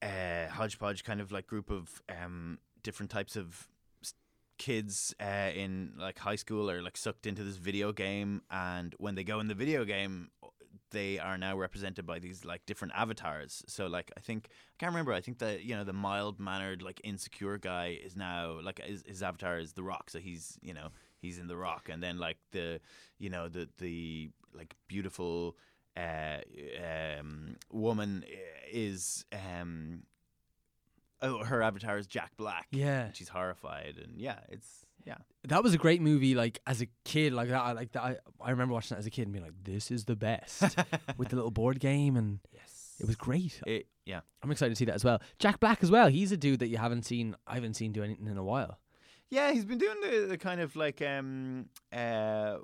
uh, 0.01 0.47
hodgepodge 0.49 1.03
kind 1.03 1.21
of 1.21 1.31
like 1.31 1.45
group 1.45 1.69
of 1.69 2.01
um, 2.09 2.57
different 2.81 3.11
types 3.11 3.35
of 3.35 3.67
kids 4.57 5.13
uh, 5.21 5.51
in 5.53 5.93
like 5.99 6.17
high 6.17 6.37
school 6.37 6.71
are 6.71 6.81
like 6.81 6.97
sucked 6.97 7.27
into 7.27 7.43
this 7.43 7.57
video 7.57 7.91
game, 7.91 8.41
and 8.49 8.95
when 8.97 9.13
they 9.13 9.23
go 9.23 9.39
in 9.39 9.47
the 9.47 9.53
video 9.55 9.85
game. 9.85 10.29
They 10.91 11.19
are 11.19 11.37
now 11.37 11.57
represented 11.57 12.05
by 12.05 12.19
these 12.19 12.45
like 12.45 12.65
different 12.65 12.93
avatars. 12.95 13.63
So 13.67 13.87
like 13.87 14.11
I 14.17 14.19
think 14.19 14.49
I 14.49 14.75
can't 14.79 14.91
remember. 14.91 15.13
I 15.13 15.21
think 15.21 15.39
the 15.39 15.63
you 15.63 15.75
know 15.75 15.83
the 15.83 15.93
mild 15.93 16.39
mannered 16.39 16.81
like 16.81 17.01
insecure 17.03 17.57
guy 17.57 17.99
is 18.03 18.15
now 18.15 18.59
like 18.63 18.81
his, 18.81 19.03
his 19.05 19.23
avatar 19.23 19.57
is 19.59 19.73
the 19.73 19.83
Rock. 19.83 20.09
So 20.09 20.19
he's 20.19 20.57
you 20.61 20.73
know 20.73 20.89
he's 21.21 21.39
in 21.39 21.47
the 21.47 21.57
Rock, 21.57 21.89
and 21.89 22.01
then 22.01 22.17
like 22.17 22.37
the 22.51 22.79
you 23.17 23.29
know 23.29 23.49
the 23.49 23.67
the 23.77 24.29
like 24.53 24.75
beautiful 24.87 25.57
uh, 25.97 26.37
um, 27.19 27.55
woman 27.71 28.23
is 28.71 29.25
um, 29.33 30.03
oh 31.21 31.43
her 31.43 31.61
avatar 31.61 31.97
is 31.97 32.07
Jack 32.07 32.31
Black. 32.37 32.67
Yeah. 32.71 33.05
and 33.05 33.15
she's 33.15 33.29
horrified, 33.29 33.95
and 34.01 34.19
yeah, 34.19 34.39
it's 34.49 34.84
yeah. 35.05 35.17
That 35.47 35.61
was 35.63 35.73
a 35.73 35.77
great 35.77 36.01
movie. 36.01 36.33
Like 36.35 36.59
as 36.65 36.81
a 36.81 36.87
kid, 37.03 37.31
like 37.33 37.49
that. 37.49 37.61
I 37.61 37.71
Like 37.73 37.91
that. 37.91 38.03
I, 38.03 38.17
I 38.41 38.49
remember 38.51 38.73
watching 38.73 38.95
that 38.95 38.99
as 38.99 39.05
a 39.05 39.11
kid 39.11 39.23
and 39.23 39.31
being 39.33 39.45
like, 39.45 39.53
"This 39.63 39.91
is 39.91 40.05
the 40.05 40.15
best." 40.15 40.61
With 41.17 41.29
the 41.29 41.35
little 41.35 41.51
board 41.51 41.79
game, 41.79 42.15
and 42.17 42.39
yes, 42.51 42.95
it 42.99 43.05
was 43.05 43.15
great. 43.15 43.61
It, 43.67 43.87
yeah, 44.05 44.21
I'm 44.41 44.51
excited 44.51 44.71
to 44.71 44.75
see 44.75 44.85
that 44.85 44.95
as 44.95 45.03
well. 45.05 45.21
Jack 45.39 45.59
Black 45.59 45.83
as 45.83 45.91
well. 45.91 46.07
He's 46.07 46.31
a 46.31 46.37
dude 46.37 46.59
that 46.59 46.67
you 46.69 46.77
haven't 46.77 47.03
seen. 47.05 47.35
I 47.47 47.53
haven't 47.55 47.75
seen 47.75 47.91
do 47.91 48.03
anything 48.03 48.27
in 48.27 48.37
a 48.37 48.43
while. 48.43 48.79
yeah. 49.29 49.51
He's 49.51 49.65
been 49.65 49.77
doing 49.77 49.97
the, 50.01 50.25
the 50.29 50.37
kind 50.37 50.59
of 50.61 50.75
like 50.75 51.01
um 51.01 51.67
uh 51.93 52.57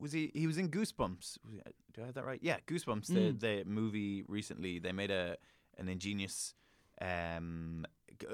was 0.00 0.10
he 0.12 0.32
he 0.34 0.46
was 0.48 0.58
in 0.58 0.68
Goosebumps? 0.70 1.38
Was 1.44 1.52
he- 1.54 1.60
Do 1.92 2.02
I 2.02 2.06
have 2.06 2.14
that 2.14 2.24
right? 2.26 2.40
Yeah, 2.42 2.56
Goosebumps. 2.66 3.10
Mm. 3.10 3.40
The 3.40 3.46
the 3.46 3.64
movie 3.64 4.24
recently 4.26 4.80
they 4.80 4.90
made 4.92 5.10
a 5.12 5.36
an 5.78 5.88
ingenious 5.88 6.54
um 7.00 7.84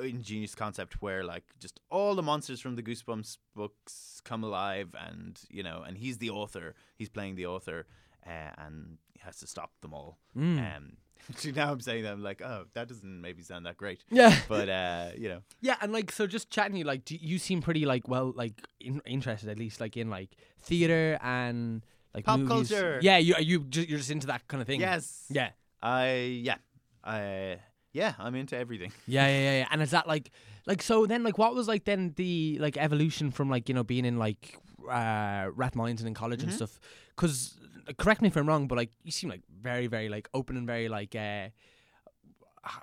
ingenious 0.03 0.55
concept 0.55 1.01
where 1.03 1.23
like 1.25 1.45
just 1.59 1.81
all 1.91 2.15
the 2.15 2.23
monsters 2.23 2.61
from 2.61 2.77
the 2.77 2.83
goosebumps 2.83 3.37
books 3.55 4.21
come 4.25 4.43
alive 4.45 4.89
and 5.09 5.41
you 5.51 5.63
know 5.63 5.83
and 5.87 5.99
he's 5.99 6.19
the 6.19 6.31
author 6.31 6.75
he's 6.97 7.09
playing 7.09 7.35
the 7.37 7.47
author 7.47 7.87
uh, 8.27 8.51
and 8.59 8.99
he 9.13 9.21
has 9.25 9.37
to 9.39 9.47
stop 9.47 9.71
them 9.81 9.93
all 9.95 10.19
Mm. 10.37 10.77
um 10.77 10.93
now 11.55 11.71
i'm 11.73 11.81
saying 11.81 12.03
that 12.05 12.13
i'm 12.13 12.23
like 12.23 12.41
oh 12.43 12.65
that 12.75 12.89
doesn't 12.89 13.21
maybe 13.21 13.43
sound 13.43 13.67
that 13.67 13.77
great 13.77 14.05
Yeah. 14.11 14.35
but 14.49 14.69
uh 14.69 15.11
you 15.17 15.29
know 15.29 15.41
Yeah, 15.61 15.77
and 15.83 15.93
like 15.93 16.11
so, 16.11 16.27
just 16.27 16.51
chatting 16.51 16.77
you, 16.77 16.85
like, 16.85 17.05
do 17.05 17.15
you 17.21 17.39
seem 17.39 17.61
pretty 17.63 17.85
like 17.85 18.09
well, 18.09 18.33
like 18.35 18.55
in, 18.81 19.01
interested 19.05 19.49
at 19.51 19.59
least, 19.59 19.81
like 19.81 19.97
in 19.97 20.09
like 20.09 20.31
theater 20.63 21.19
and 21.23 21.85
like 22.15 22.25
Pop 22.25 22.41
movies. 22.41 22.71
culture. 22.71 22.99
Yeah, 23.03 23.19
you 23.19 23.35
are 23.35 23.43
you 23.43 23.61
just, 23.69 23.89
you're 23.89 23.99
just 23.99 24.11
into 24.11 24.27
that 24.29 24.49
kind 24.49 24.61
of 24.63 24.67
thing. 24.67 24.81
yes 24.81 25.27
Yeah. 25.31 25.51
i 25.83 26.41
yeah 26.43 26.57
i 27.05 27.59
yeah 27.93 28.15
i'm 28.19 28.35
into 28.35 28.57
everything 28.57 28.93
Yeah, 29.07 29.27
yeah, 29.27 29.39
yeah, 29.41 29.59
yeah. 29.61 29.69
And 29.73 29.83
is 29.83 29.91
that 29.91 30.07
like, 30.07 30.31
like 30.67 30.83
so? 30.83 31.07
Then 31.07 31.23
like, 31.25 31.37
what 31.39 31.55
was 31.55 31.67
like 31.67 31.85
then 31.85 32.13
the 32.17 32.59
like 32.61 32.77
evolution 32.77 33.31
from 33.33 33.51
like 33.51 33.69
you 33.69 33.75
know 33.75 33.83
being 33.83 34.05
in 34.05 34.19
like 34.19 34.57
uh 34.89 35.51
Rathmines 35.57 35.99
and 35.99 36.07
in 36.07 36.15
college 36.15 36.43
and 36.43 36.53
Mhm. 36.53 36.55
stuff? 36.57 36.79
Because 37.17 37.57
correct 37.99 38.23
me 38.23 38.29
if 38.29 38.37
I'm 38.37 38.47
wrong, 38.47 38.69
but 38.69 38.77
like 38.79 38.91
you 39.03 39.11
seem 39.11 39.29
like 39.31 39.43
very, 39.51 39.89
very 39.89 40.09
like 40.09 40.29
open 40.33 40.57
and 40.57 40.67
very 40.67 40.89
like. 40.89 41.15
uh 41.17 41.49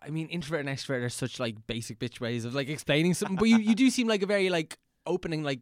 I 0.06 0.10
mean, 0.10 0.28
introvert 0.30 0.65
and 0.65 0.70
extrovert 0.70 1.04
are 1.04 1.10
such 1.10 1.39
like 1.39 1.56
basic 1.67 2.00
bitch 2.00 2.20
ways 2.20 2.46
of 2.46 2.56
like 2.56 2.67
explaining 2.67 3.13
something, 3.13 3.38
but 3.38 3.46
you, 3.46 3.58
you 3.58 3.76
do 3.76 3.89
seem 3.91 4.08
like 4.08 4.24
a 4.24 4.26
very 4.26 4.50
like 4.50 4.78
opening 5.06 5.43
like 5.43 5.60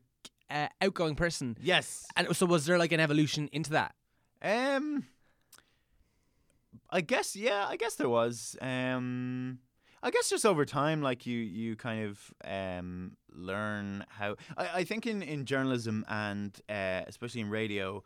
uh, 0.49 0.67
outgoing 0.81 1.15
person. 1.15 1.57
yes 1.61 2.07
And 2.15 2.33
so, 2.35 2.45
was 2.45 2.65
there 2.65 2.77
like 2.79 2.93
an 2.93 2.99
evolution 3.01 3.49
into 3.51 3.71
that? 3.71 3.93
Um, 4.41 5.05
I 6.95 7.01
guess 7.01 7.35
yeah. 7.35 7.65
I 7.67 7.75
guess 7.75 7.95
there 7.95 8.07
was. 8.07 8.55
Um, 8.61 9.59
I 10.01 10.11
guess 10.11 10.29
just 10.29 10.45
over 10.45 10.63
time, 10.63 11.01
like 11.01 11.25
you, 11.25 11.37
you 11.37 11.75
kind 11.75 12.05
of 12.05 12.33
um 12.45 13.17
learn 13.33 14.05
how. 14.07 14.37
I, 14.55 14.69
I 14.75 14.83
think 14.85 15.05
in 15.05 15.21
in 15.21 15.43
journalism 15.43 16.05
and 16.07 16.57
uh, 16.69 17.01
especially 17.05 17.41
in 17.41 17.49
radio, 17.49 18.01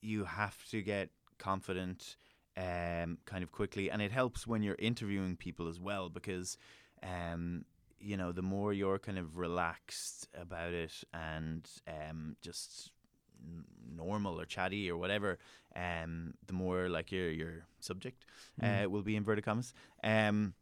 you 0.00 0.24
have 0.24 0.56
to 0.70 0.80
get 0.80 1.10
confident 1.38 2.16
um 2.56 3.18
kind 3.26 3.42
of 3.42 3.52
quickly, 3.52 3.90
and 3.90 4.00
it 4.00 4.10
helps 4.10 4.46
when 4.46 4.62
you're 4.62 4.82
interviewing 4.90 5.36
people 5.36 5.68
as 5.68 5.78
well 5.78 6.08
because 6.08 6.56
um 7.02 7.66
you 7.98 8.16
know 8.16 8.32
the 8.32 8.42
more 8.54 8.72
you're 8.72 8.98
kind 8.98 9.18
of 9.18 9.36
relaxed 9.36 10.28
about 10.34 10.72
it 10.72 11.04
and 11.12 11.68
um 11.86 12.36
just 12.40 12.90
normal 13.94 14.40
or 14.40 14.44
chatty 14.44 14.90
or 14.90 14.96
whatever, 14.96 15.38
um, 15.76 16.34
the 16.46 16.52
more 16.52 16.88
like 16.88 17.12
your 17.12 17.30
your 17.30 17.64
subject 17.80 18.24
uh, 18.62 18.88
will 18.88 19.02
be 19.02 19.16
inverted 19.16 19.44
commas. 19.44 19.72
Um, 20.02 20.54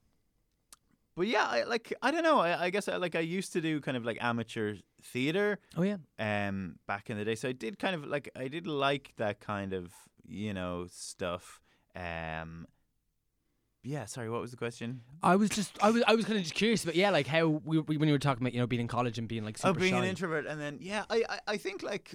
but 1.16 1.26
yeah, 1.26 1.46
I, 1.46 1.64
like 1.64 1.92
I 2.00 2.10
don't 2.10 2.22
know. 2.22 2.38
I, 2.38 2.64
I 2.66 2.70
guess 2.70 2.88
I, 2.88 2.96
like 2.96 3.16
I 3.16 3.20
used 3.20 3.52
to 3.54 3.60
do 3.60 3.80
kind 3.80 3.96
of 3.96 4.04
like 4.04 4.18
amateur 4.20 4.76
theater 5.02 5.58
Oh 5.76 5.82
yeah. 5.82 5.96
um 6.18 6.76
back 6.86 7.10
in 7.10 7.16
the 7.16 7.24
day, 7.24 7.34
so 7.34 7.48
I 7.48 7.52
did 7.52 7.78
kind 7.78 7.94
of 7.94 8.06
like 8.06 8.30
I 8.36 8.48
did 8.48 8.66
like 8.66 9.12
that 9.16 9.40
kind 9.40 9.72
of 9.72 9.92
you 10.26 10.54
know 10.54 10.86
stuff. 10.90 11.60
Um, 11.96 12.66
yeah. 13.82 14.04
Sorry, 14.04 14.28
what 14.28 14.40
was 14.40 14.50
the 14.50 14.56
question? 14.56 15.00
I 15.22 15.36
was 15.36 15.50
just, 15.50 15.76
I 15.82 15.90
was, 15.90 16.02
I 16.06 16.14
was 16.14 16.24
kind 16.24 16.36
of 16.36 16.42
just 16.42 16.54
curious, 16.54 16.84
but 16.84 16.94
yeah, 16.94 17.10
like 17.10 17.26
how 17.26 17.46
we, 17.64 17.80
we 17.80 17.96
when 17.96 18.08
you 18.08 18.14
were 18.14 18.18
talking 18.18 18.42
about 18.42 18.54
you 18.54 18.60
know 18.60 18.66
being 18.66 18.80
in 18.80 18.88
college 18.88 19.18
and 19.18 19.26
being 19.26 19.44
like 19.44 19.58
super 19.58 19.70
oh, 19.70 19.80
being 19.80 19.94
shy. 19.94 19.98
an 19.98 20.04
introvert, 20.04 20.46
and 20.46 20.60
then 20.60 20.78
yeah, 20.80 21.04
I, 21.08 21.24
I, 21.28 21.38
I 21.48 21.56
think 21.56 21.82
like, 21.82 22.14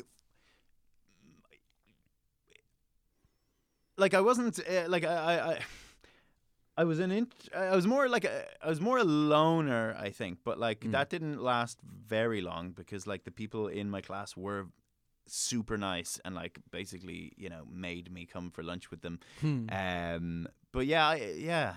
like 3.98 4.14
I 4.14 4.22
wasn't 4.22 4.60
uh, 4.60 4.86
like 4.90 5.04
I, 5.06 5.16
I, 5.16 5.52
I, 5.54 5.60
I 6.78 6.84
was 6.86 7.00
an 7.00 7.12
int- 7.12 7.50
I 7.56 7.76
was 7.76 7.86
more 7.86 8.08
like 8.10 8.26
a, 8.26 8.46
I 8.62 8.68
was 8.70 8.82
more 8.82 8.98
a 8.98 9.04
loner, 9.04 9.96
I 10.00 10.10
think, 10.10 10.40
but 10.44 10.58
like 10.60 10.82
Mm. 10.82 10.92
that 10.92 11.10
didn't 11.10 11.42
last 11.42 11.80
very 12.08 12.42
long 12.42 12.72
because 12.72 13.06
like 13.08 13.24
the 13.24 13.32
people 13.32 13.68
in 13.68 13.90
my 13.90 14.02
class 14.02 14.36
were 14.36 14.68
super 15.26 15.78
nice 15.78 16.20
and 16.26 16.36
like 16.36 16.60
basically 16.72 17.32
you 17.38 17.48
know 17.50 17.64
made 17.72 18.12
me 18.12 18.26
come 18.26 18.52
for 18.52 18.62
lunch 18.62 18.92
with 18.92 19.02
them 19.02 19.20
Hmm. 19.40 19.68
um, 19.72 20.48
but 20.74 20.86
yeah, 20.86 21.08
I, 21.08 21.36
yeah, 21.38 21.76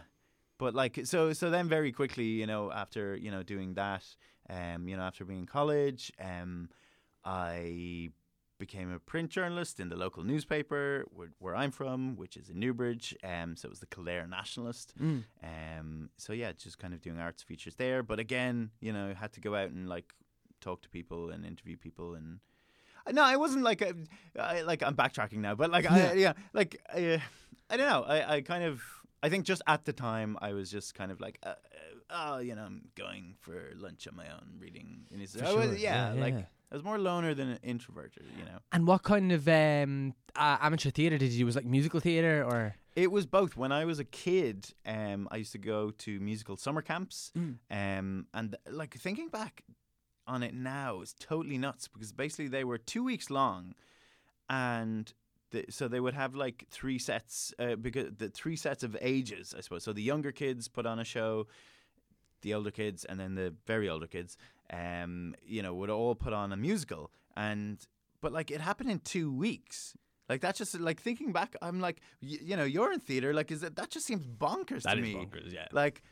but 0.59 0.75
like 0.75 1.01
so 1.05 1.33
so 1.35 1.51
then 1.51 1.69
very 1.69 1.93
quickly, 1.93 2.25
you 2.25 2.47
know, 2.47 2.73
after 2.73 3.15
you 3.17 3.31
know 3.31 3.43
doing 3.43 3.75
that, 3.75 4.05
um, 4.49 4.89
you 4.89 4.97
know, 4.97 5.03
after 5.03 5.25
being 5.27 5.41
in 5.41 5.47
college, 5.47 6.11
um, 6.19 6.71
I 7.25 8.11
became 8.59 8.93
a 8.93 8.99
print 8.99 9.31
journalist 9.31 9.81
in 9.81 9.89
the 9.89 9.97
local 9.97 10.23
newspaper 10.25 11.05
where, 11.11 11.29
where 11.39 11.57
I'm 11.57 11.71
from, 11.71 12.17
which 12.17 12.37
is 12.37 12.49
in 12.49 12.59
Newbridge. 12.59 13.15
Um, 13.23 13.57
so 13.57 13.67
it 13.67 13.71
was 13.71 13.81
the 13.81 13.87
Kildare 13.87 14.27
Nationalist. 14.27 14.95
Mm. 15.01 15.25
Um, 15.43 16.11
so 16.17 16.33
yeah, 16.33 16.53
just 16.53 16.79
kind 16.79 16.95
of 16.95 17.01
doing 17.01 17.19
arts 17.19 17.43
features 17.43 17.77
there. 17.77 18.03
But 18.03 18.19
again, 18.19 18.71
you 18.81 18.93
know, 18.93 19.15
had 19.15 19.33
to 19.35 19.41
go 19.41 19.55
out 19.55 19.71
and 19.71 19.89
like 19.89 20.13
talk 20.61 20.83
to 20.83 20.89
people 20.89 21.31
and 21.31 21.45
interview 21.45 21.77
people 21.77 22.15
and. 22.15 22.41
No, 23.13 23.23
I 23.23 23.37
wasn't 23.37 23.63
like 23.63 23.83
a, 23.83 23.95
I, 24.37 24.63
like 24.63 24.83
I'm 24.83 24.97
backtracking 24.97 25.39
now, 25.39 25.55
but 25.55 25.71
like 25.71 25.85
Yeah. 25.85 26.11
I, 26.11 26.13
yeah, 26.15 26.33
like 26.53 26.81
uh, 26.93 27.19
I 27.71 27.77
don't 27.77 27.89
know. 27.89 28.03
I, 28.03 28.37
I 28.37 28.41
kind 28.41 28.65
of 28.65 28.83
I 29.23 29.29
think 29.29 29.45
just 29.45 29.63
at 29.67 29.85
the 29.85 29.93
time 29.93 30.37
I 30.41 30.53
was 30.53 30.71
just 30.71 30.95
kind 30.95 31.11
of 31.11 31.21
like, 31.21 31.39
uh, 31.43 31.51
uh, 31.51 31.55
oh, 32.11 32.39
you 32.39 32.55
know, 32.55 32.63
I'm 32.65 32.89
going 32.95 33.35
for 33.41 33.73
lunch 33.77 34.07
on 34.07 34.17
my 34.17 34.29
own, 34.29 34.59
reading. 34.59 35.07
And 35.13 35.29
For 35.29 35.45
I 35.45 35.53
was, 35.53 35.67
sure. 35.67 35.75
yeah, 35.75 36.15
Yeah, 36.15 36.21
like 36.21 36.35
yeah. 36.35 36.43
I 36.71 36.75
was 36.75 36.83
more 36.85 36.99
loner 36.99 37.33
than 37.35 37.49
an 37.51 37.59
introvert, 37.63 38.15
you 38.39 38.45
know. 38.45 38.59
And 38.73 38.87
what 38.87 39.03
kind 39.05 39.31
of 39.33 39.47
um, 39.49 40.15
uh, 40.35 40.59
amateur 40.61 40.91
theater 40.91 41.17
did 41.17 41.31
you 41.33 41.39
do? 41.41 41.47
Was 41.47 41.57
it 41.57 41.61
like 41.61 41.67
musical 41.67 42.01
theater 42.01 42.45
or? 42.45 42.75
It 42.97 43.13
was 43.13 43.25
both. 43.27 43.57
When 43.57 43.73
I 43.73 43.85
was 43.85 43.99
a 44.01 44.05
kid, 44.05 44.73
um, 44.85 45.29
I 45.31 45.37
used 45.37 45.53
to 45.53 45.59
go 45.59 45.91
to 45.91 46.19
musical 46.21 46.57
summer 46.57 46.83
camps, 46.83 47.31
Mm. 47.37 47.59
um, 47.71 48.27
and 48.35 48.57
like 48.71 48.95
thinking 48.95 49.29
back 49.29 49.63
on 50.27 50.43
it 50.43 50.55
now 50.55 51.03
is 51.03 51.15
totally 51.21 51.57
nuts 51.59 51.87
because 51.89 52.11
basically 52.13 52.49
they 52.49 52.65
were 52.65 52.79
two 52.79 53.05
weeks 53.05 53.31
long, 53.31 53.75
and 54.49 55.13
the, 55.53 55.67
so 55.71 55.87
they 55.89 56.01
would 56.01 56.15
have 56.15 56.35
like 56.35 56.65
three 56.71 56.99
sets, 56.99 57.55
uh, 57.59 57.77
because 57.77 58.09
the 58.17 58.29
three 58.29 58.57
sets 58.57 58.83
of 58.83 58.97
ages, 59.01 59.55
I 59.57 59.61
suppose. 59.61 59.85
So 59.85 59.93
the 59.93 60.03
younger 60.03 60.33
kids 60.33 60.67
put 60.67 60.87
on 60.87 60.99
a 60.99 61.05
show, 61.05 61.47
the 62.43 62.55
older 62.55 62.71
kids, 62.73 63.05
and 63.05 63.21
then 63.21 63.35
the 63.37 63.55
very 63.67 63.89
older 63.89 64.07
kids, 64.09 64.37
um, 64.73 65.35
you 65.47 65.63
know, 65.63 65.75
would 65.75 65.91
all 65.91 66.15
put 66.15 66.33
on 66.33 66.53
a 66.53 66.57
musical, 66.57 67.11
and 67.37 67.79
but 68.21 68.33
like 68.33 68.51
it 68.51 68.61
happened 68.61 68.91
in 68.91 69.01
two 69.01 69.33
weeks. 69.33 69.95
Like 70.29 70.41
that's 70.41 70.59
just 70.59 70.79
like 70.81 71.01
thinking 71.01 71.33
back, 71.33 71.55
I'm 71.63 71.81
like, 71.81 72.01
y- 72.21 72.39
you 72.43 72.57
know, 72.57 72.65
you're 72.65 72.93
in 72.93 72.99
theater. 73.01 73.33
Like, 73.33 73.53
is 73.53 73.61
that 73.61 73.77
that 73.77 73.91
just 73.91 74.07
seems 74.07 74.27
bonkers 74.27 74.83
to 74.83 74.89
me? 75.03 75.15
Bonkers, 75.15 75.53
yeah. 75.53 75.69
Like 75.73 76.03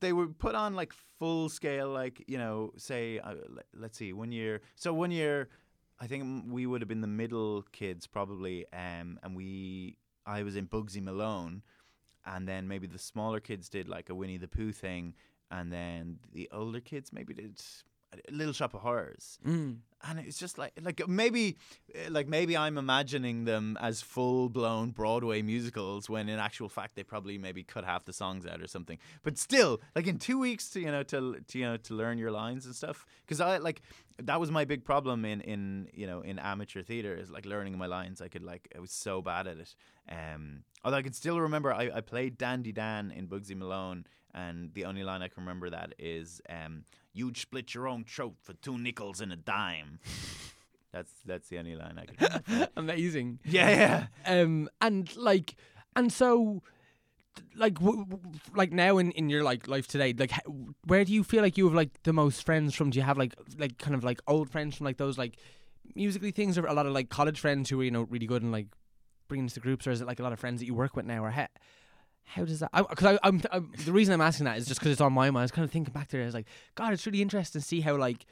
they 0.00 0.12
were 0.12 0.26
put 0.28 0.54
on 0.54 0.74
like 0.74 0.92
full 1.18 1.48
scale, 1.48 1.88
like 1.88 2.24
you 2.26 2.38
know, 2.38 2.72
say, 2.76 3.18
uh, 3.20 3.34
let's 3.72 3.96
see, 3.98 4.12
one 4.12 4.32
year. 4.32 4.62
So 4.74 4.92
one 4.92 5.12
year, 5.12 5.48
I 6.00 6.08
think 6.08 6.46
we 6.48 6.66
would 6.66 6.80
have 6.80 6.88
been 6.88 7.02
the 7.02 7.06
middle 7.06 7.62
kids 7.70 8.06
probably, 8.08 8.66
um, 8.72 9.20
and 9.22 9.36
we, 9.36 9.96
I 10.26 10.42
was 10.42 10.56
in 10.56 10.66
Bugsy 10.66 11.00
Malone, 11.00 11.62
and 12.26 12.48
then 12.48 12.66
maybe 12.66 12.88
the 12.88 12.98
smaller 12.98 13.38
kids 13.38 13.68
did 13.68 13.88
like 13.88 14.10
a 14.10 14.14
Winnie 14.14 14.38
the 14.38 14.48
Pooh 14.48 14.72
thing, 14.72 15.14
and 15.52 15.72
then 15.72 16.18
the 16.32 16.48
older 16.52 16.80
kids 16.80 17.12
maybe 17.12 17.32
did 17.32 17.62
Little 18.30 18.52
Shop 18.52 18.74
of 18.74 18.80
Horrors 18.82 19.38
Mm. 19.46 19.78
and 20.04 20.18
it's 20.20 20.38
just 20.38 20.58
like 20.58 20.72
like 20.82 21.06
maybe 21.08 21.56
uh, 21.94 22.10
like 22.10 22.28
maybe 22.28 22.56
I'm 22.56 22.76
imagining 22.76 23.44
them 23.44 23.78
as 23.80 24.02
full 24.02 24.48
blown 24.48 24.90
Broadway 24.90 25.40
musicals 25.42 26.10
when 26.10 26.28
in 26.28 26.38
actual 26.38 26.68
fact 26.68 26.94
they 26.94 27.02
probably 27.04 27.38
maybe 27.38 27.62
cut 27.62 27.84
half 27.84 28.04
the 28.04 28.12
songs 28.12 28.44
out 28.46 28.60
or 28.60 28.66
something. 28.66 28.98
But 29.22 29.38
still, 29.38 29.80
like 29.96 30.06
in 30.06 30.18
two 30.18 30.38
weeks 30.38 30.68
to 30.70 30.80
you 30.80 30.90
know 30.90 31.02
to, 31.04 31.40
to 31.48 31.58
you 31.58 31.64
know 31.64 31.76
to 31.78 31.94
learn 31.94 32.18
your 32.18 32.30
lines 32.30 32.66
and 32.66 32.74
stuff 32.74 33.06
because 33.24 33.40
I 33.40 33.58
like 33.58 33.80
that 34.18 34.38
was 34.38 34.50
my 34.50 34.64
big 34.66 34.84
problem 34.84 35.24
in 35.24 35.40
in 35.40 35.88
you 35.94 36.06
know 36.06 36.20
in 36.20 36.38
amateur 36.38 36.82
theater 36.82 37.14
is 37.16 37.30
like 37.30 37.46
learning 37.46 37.78
my 37.78 37.86
lines. 37.86 38.20
I 38.20 38.28
could 38.28 38.42
like 38.42 38.68
I 38.76 38.80
was 38.80 38.90
so 38.90 39.22
bad 39.22 39.46
at 39.46 39.56
it. 39.58 39.74
Um, 40.10 40.64
although 40.84 40.98
I 40.98 41.02
can 41.02 41.12
still 41.12 41.40
remember 41.40 41.72
I, 41.72 41.90
I 41.94 42.00
played 42.02 42.36
Dandy 42.36 42.72
Dan 42.72 43.10
in 43.10 43.26
Bugsy 43.28 43.56
Malone. 43.56 44.04
And 44.34 44.72
the 44.74 44.84
only 44.86 45.02
line 45.04 45.20
I 45.22 45.28
can 45.28 45.42
remember 45.42 45.68
that 45.70 45.94
is, 45.98 46.40
um, 46.48 46.84
"You'd 47.12 47.36
split 47.36 47.74
your 47.74 47.86
own 47.86 48.04
throat 48.04 48.34
for 48.42 48.54
two 48.54 48.78
nickels 48.78 49.20
and 49.20 49.32
a 49.32 49.36
dime." 49.36 49.98
That's 50.92 51.10
that's 51.24 51.48
the 51.48 51.58
only 51.58 51.74
line 51.74 51.98
I 51.98 52.04
can. 52.04 52.42
remember. 52.46 52.68
Amazing. 52.76 53.38
yeah, 53.46 53.70
yeah. 54.26 54.40
Um, 54.42 54.68
and 54.82 55.14
like, 55.16 55.54
and 55.96 56.12
so, 56.12 56.62
like, 57.56 57.74
w- 57.80 58.04
w- 58.04 58.32
like 58.54 58.72
now 58.72 58.98
in, 58.98 59.10
in 59.12 59.30
your 59.30 59.42
like 59.42 59.66
life 59.68 59.86
today, 59.86 60.12
like, 60.12 60.32
h- 60.32 60.52
where 60.86 61.02
do 61.06 61.12
you 61.14 61.24
feel 61.24 61.40
like 61.40 61.56
you 61.56 61.64
have 61.64 61.74
like 61.74 62.02
the 62.02 62.12
most 62.12 62.44
friends 62.44 62.74
from? 62.74 62.90
Do 62.90 62.98
you 62.98 63.04
have 63.04 63.16
like 63.16 63.34
like 63.58 63.78
kind 63.78 63.94
of 63.94 64.04
like 64.04 64.20
old 64.26 64.50
friends 64.50 64.76
from 64.76 64.84
like 64.84 64.98
those 64.98 65.16
like 65.16 65.36
musically 65.94 66.30
things, 66.30 66.58
or 66.58 66.66
a 66.66 66.74
lot 66.74 66.84
of 66.84 66.92
like 66.92 67.08
college 67.08 67.40
friends 67.40 67.70
who 67.70 67.80
are 67.80 67.84
you 67.84 67.90
know 67.90 68.02
really 68.10 68.26
good 68.26 68.42
and 68.42 68.52
like 68.52 68.66
bringing 69.28 69.48
to 69.48 69.60
groups, 69.60 69.86
or 69.86 69.92
is 69.92 70.02
it 70.02 70.06
like 70.06 70.20
a 70.20 70.22
lot 70.22 70.34
of 70.34 70.38
friends 70.40 70.60
that 70.60 70.66
you 70.66 70.74
work 70.74 70.94
with 70.94 71.06
now, 71.06 71.24
or 71.24 71.30
how? 71.30 71.48
How 72.24 72.44
does 72.44 72.60
that? 72.60 72.70
Because 72.72 73.18
I, 73.18 73.18
I'm, 73.22 73.42
I'm 73.50 73.72
the 73.84 73.92
reason 73.92 74.14
I'm 74.14 74.20
asking 74.20 74.46
that 74.46 74.58
is 74.58 74.66
just 74.66 74.80
because 74.80 74.92
it's 74.92 75.00
on 75.00 75.12
my 75.12 75.30
mind. 75.30 75.42
I 75.42 75.44
was 75.44 75.50
kind 75.50 75.64
of 75.64 75.70
thinking 75.70 75.92
back 75.92 76.08
there. 76.08 76.22
I 76.22 76.24
was 76.24 76.34
like, 76.34 76.46
God, 76.74 76.92
it's 76.92 77.04
really 77.06 77.22
interesting 77.22 77.60
to 77.60 77.66
see 77.66 77.80
how 77.80 77.96
like, 77.96 78.24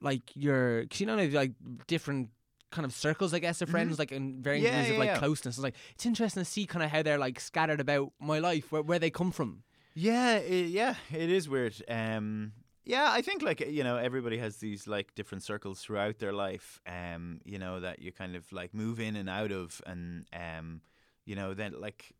like 0.00 0.22
your, 0.34 0.82
because 0.82 1.00
you 1.00 1.06
know, 1.06 1.16
like 1.16 1.52
different 1.86 2.30
kind 2.70 2.84
of 2.84 2.92
circles, 2.92 3.32
I 3.32 3.38
guess, 3.38 3.62
of 3.62 3.70
friends, 3.70 3.98
like 3.98 4.12
in 4.12 4.42
varying 4.42 4.64
Mm-hmm. 4.64 4.74
Yeah, 4.74 4.92
of 4.92 4.98
like 4.98 5.06
yeah. 5.08 5.18
closeness. 5.18 5.56
It's 5.56 5.62
like 5.62 5.76
it's 5.94 6.06
interesting 6.06 6.42
to 6.42 6.48
see 6.48 6.66
kind 6.66 6.82
of 6.82 6.90
how 6.90 7.02
they're 7.02 7.18
like 7.18 7.38
scattered 7.40 7.80
about 7.80 8.12
my 8.20 8.38
life, 8.38 8.72
where 8.72 8.82
where 8.82 8.98
they 8.98 9.10
come 9.10 9.30
from. 9.30 9.62
Yeah, 9.94 10.40
i 10.42 10.52
yeah, 10.52 10.94
it 11.12 11.30
is 11.30 11.48
weird. 11.48 11.74
Um, 11.88 12.52
yeah, 12.84 13.10
I 13.10 13.22
think 13.22 13.42
like 13.42 13.60
you 13.60 13.84
know 13.84 13.96
everybody 13.96 14.38
has 14.38 14.56
these 14.56 14.86
like 14.86 15.14
different 15.14 15.42
circles 15.44 15.80
throughout 15.80 16.18
their 16.18 16.32
life. 16.32 16.80
Um, 16.86 17.40
you 17.44 17.58
know 17.58 17.80
that 17.80 18.00
you 18.00 18.12
kind 18.12 18.36
of 18.36 18.50
like 18.52 18.74
move 18.74 19.00
in 19.00 19.16
and 19.16 19.30
out 19.30 19.52
of, 19.52 19.80
and 19.86 20.26
um, 20.32 20.80
you 21.24 21.36
know 21.36 21.54
then 21.54 21.74
like, 21.78 22.12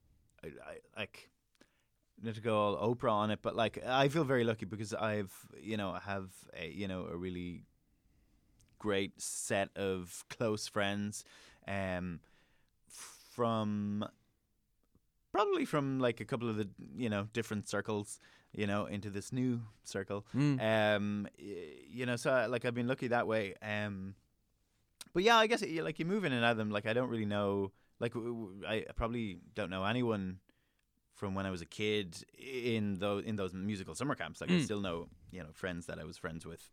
I, 0.45 0.71
I 0.71 1.01
like. 1.01 1.31
Not 2.23 2.37
to 2.37 2.41
go 2.41 2.57
all 2.57 2.95
Oprah 2.95 3.11
on 3.11 3.31
it, 3.33 3.41
but 3.43 3.57
like 3.57 3.85
I 3.85 4.09
feel 4.09 4.25
very 4.25 4.45
lucky 4.45 4.67
because 4.67 4.95
I've 4.95 5.33
you 5.61 5.77
know 5.77 5.91
I 5.91 6.01
have 6.01 6.31
a, 6.57 6.69
you 6.71 6.87
know 6.87 7.07
a 7.13 7.17
really 7.17 7.65
great 8.79 9.21
set 9.21 9.71
of 9.77 10.25
close 10.31 10.69
friends, 10.69 11.25
um, 11.67 12.21
from 13.35 14.05
probably 15.33 15.65
from 15.65 15.99
like 15.99 16.21
a 16.21 16.25
couple 16.25 16.49
of 16.49 16.57
the 16.57 16.69
you 16.97 17.09
know 17.09 17.27
different 17.33 17.69
circles 17.69 18.21
you 18.53 18.67
know 18.67 18.87
into 18.87 19.11
this 19.11 19.33
new 19.33 19.61
circle 19.83 20.25
Mm. 20.35 20.61
um 20.97 21.29
you 21.37 22.07
know 22.07 22.15
so 22.17 22.31
uh, 22.31 22.47
like 22.49 22.65
i've 22.65 22.75
been 22.75 22.87
lucky 22.87 23.09
that 23.09 23.27
way 23.27 23.55
um 23.61 24.15
but 25.13 25.25
yeah 25.25 25.37
i 25.37 25.49
guess 25.49 25.63
it, 25.63 25.83
like 25.83 25.99
you 25.99 26.05
move 26.05 26.25
in 26.25 26.33
and 26.33 26.45
out 26.45 26.53
of 26.53 26.57
them 26.57 26.71
like 26.71 26.87
i 26.87 26.93
don't 26.93 27.09
really 27.09 27.27
know 27.27 27.73
like 28.01 28.13
I 28.67 28.85
probably 28.97 29.39
don't 29.55 29.71
know 29.71 29.85
anyone 29.85 30.39
from 31.15 31.35
when 31.37 31.47
i 31.47 31.51
was 31.51 31.63
a 31.63 31.67
kid 31.67 32.25
in 32.39 32.95
those 32.99 33.25
in 33.25 33.37
those 33.37 33.55
musical 33.55 33.95
summer 33.95 34.15
camps 34.17 34.41
like 34.41 34.51
i 34.51 34.55
Mm. 34.55 34.65
still 34.65 34.81
know 34.81 35.09
you 35.31 35.41
know 35.41 35.53
friends 35.53 35.87
that 35.87 35.99
i 36.01 36.05
was 36.05 36.17
friends 36.19 36.45
with 36.45 36.69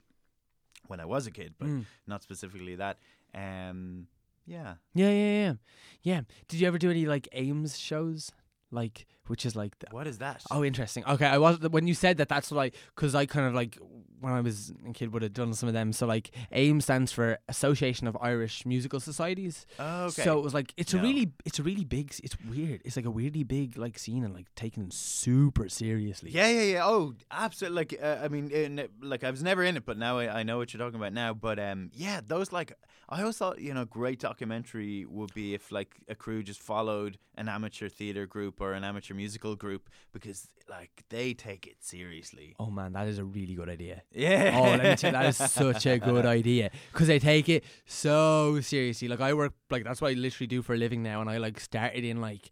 when 0.88 1.00
i 1.00 1.06
was 1.06 1.28
a 1.28 1.32
kid 1.32 1.54
but 1.60 1.68
Mm. 1.68 1.86
not 2.08 2.24
specifically 2.24 2.76
that 2.76 2.98
um 3.36 4.08
yeah 4.48 4.76
Yeah, 4.96 5.12
yeah, 5.12 5.32
yeah, 5.44 5.54
yeah. 6.02 6.22
Did 6.48 6.60
you 6.60 6.68
ever 6.68 6.80
do 6.80 6.90
any 6.90 7.06
like 7.06 7.28
AIMS 7.34 7.78
shows, 7.78 8.32
like 8.72 9.06
which 9.32 9.46
is 9.46 9.56
like 9.56 9.80
the, 9.80 9.88
what 9.92 10.08
is 10.08 10.18
that 10.18 10.44
Oh, 10.52 10.62
interesting. 10.62 11.06
Okay, 11.06 11.26
I 11.26 11.38
was 11.38 11.58
when 11.62 11.88
you 11.88 11.94
said 11.94 12.18
that. 12.18 12.28
That's 12.28 12.52
like 12.52 12.76
because 12.94 13.16
I 13.16 13.26
kind 13.26 13.48
of 13.48 13.54
like 13.54 13.78
when 14.20 14.34
I 14.34 14.42
was 14.42 14.74
a 14.88 14.92
kid 14.92 15.14
would 15.14 15.22
have 15.22 15.34
done 15.34 15.54
some 15.54 15.68
of 15.70 15.74
them. 15.74 15.94
So 15.94 16.06
like 16.06 16.32
AIM 16.52 16.82
stands 16.82 17.14
for 17.14 17.40
Association 17.48 18.08
of 18.08 18.18
Irish 18.22 18.66
Musical 18.66 19.00
Societies. 19.00 19.66
Oh, 19.80 20.08
okay 20.08 20.24
So 20.24 20.38
it 20.38 20.44
was 20.44 20.54
like 20.54 20.74
it's 20.76 20.94
a 20.94 20.98
really 21.00 21.32
it's 21.46 21.60
a 21.60 21.64
really 21.64 21.86
big. 21.86 22.14
It's 22.22 22.36
weird. 22.42 22.82
It's 22.84 22.98
like 22.98 23.06
a 23.06 23.10
weirdly 23.10 23.44
big 23.44 23.78
like 23.78 23.98
scene 23.98 24.26
and 24.26 24.34
like 24.34 24.54
taken 24.56 24.92
super 24.92 25.70
seriously. 25.70 26.32
Yeah, 26.32 26.50
yeah, 26.50 26.62
yeah. 26.74 26.86
Oh, 26.86 27.14
absolutely. 27.32 27.78
Like, 27.78 28.00
uh, 28.04 28.18
I 28.22 28.28
mean, 28.28 28.52
in, 28.52 28.88
like 29.02 29.24
I 29.24 29.32
was 29.32 29.42
never 29.42 29.64
in 29.64 29.78
it, 29.78 29.86
but 29.86 29.98
now 29.98 30.20
I, 30.20 30.42
I 30.42 30.44
know 30.44 30.58
what 30.58 30.74
you're 30.74 30.84
talking 30.84 31.00
about 31.00 31.14
now. 31.14 31.34
But 31.34 31.58
um, 31.58 31.90
yeah, 31.94 32.20
those 32.26 32.52
like 32.52 32.74
I 33.10 33.22
always 33.22 33.38
thought, 33.38 33.60
you 33.60 33.74
know, 33.74 33.86
great 33.86 34.20
documentary 34.20 35.06
would 35.06 35.34
be 35.34 35.54
if 35.54 35.72
like 35.72 35.96
a 36.08 36.16
crew 36.16 36.44
just 36.44 36.62
followed 36.62 37.18
an 37.36 37.50
amateur 37.50 37.90
theater 37.90 38.26
group 38.26 38.62
or 38.62 38.74
an 38.74 38.84
amateur 38.84 39.14
musical 39.22 39.54
group 39.64 39.84
because 40.16 40.40
like 40.70 40.94
they 41.10 41.28
take 41.48 41.64
it 41.72 41.78
seriously. 41.94 42.48
Oh 42.64 42.70
man, 42.78 42.94
that 42.98 43.08
is 43.12 43.18
a 43.20 43.24
really 43.38 43.56
good 43.60 43.70
idea. 43.78 43.96
Yeah. 44.26 44.58
Oh, 44.58 44.64
let 44.78 44.84
me 44.84 44.96
tell 44.96 45.12
you, 45.12 45.18
that 45.20 45.28
is 45.34 45.38
such 45.64 45.86
a 45.86 45.98
good 46.12 46.26
idea 46.40 46.66
because 46.92 47.08
they 47.08 47.20
take 47.20 47.48
it 47.56 47.64
so 47.86 48.60
seriously. 48.62 49.08
Like 49.08 49.22
I 49.30 49.34
work, 49.34 49.54
like 49.70 49.84
that's 49.84 50.02
what 50.02 50.12
I 50.12 50.16
literally 50.26 50.48
do 50.56 50.62
for 50.62 50.74
a 50.74 50.78
living 50.86 51.02
now, 51.04 51.18
and 51.22 51.30
I 51.30 51.38
like 51.38 51.60
started 51.60 52.04
in 52.12 52.18
like 52.30 52.50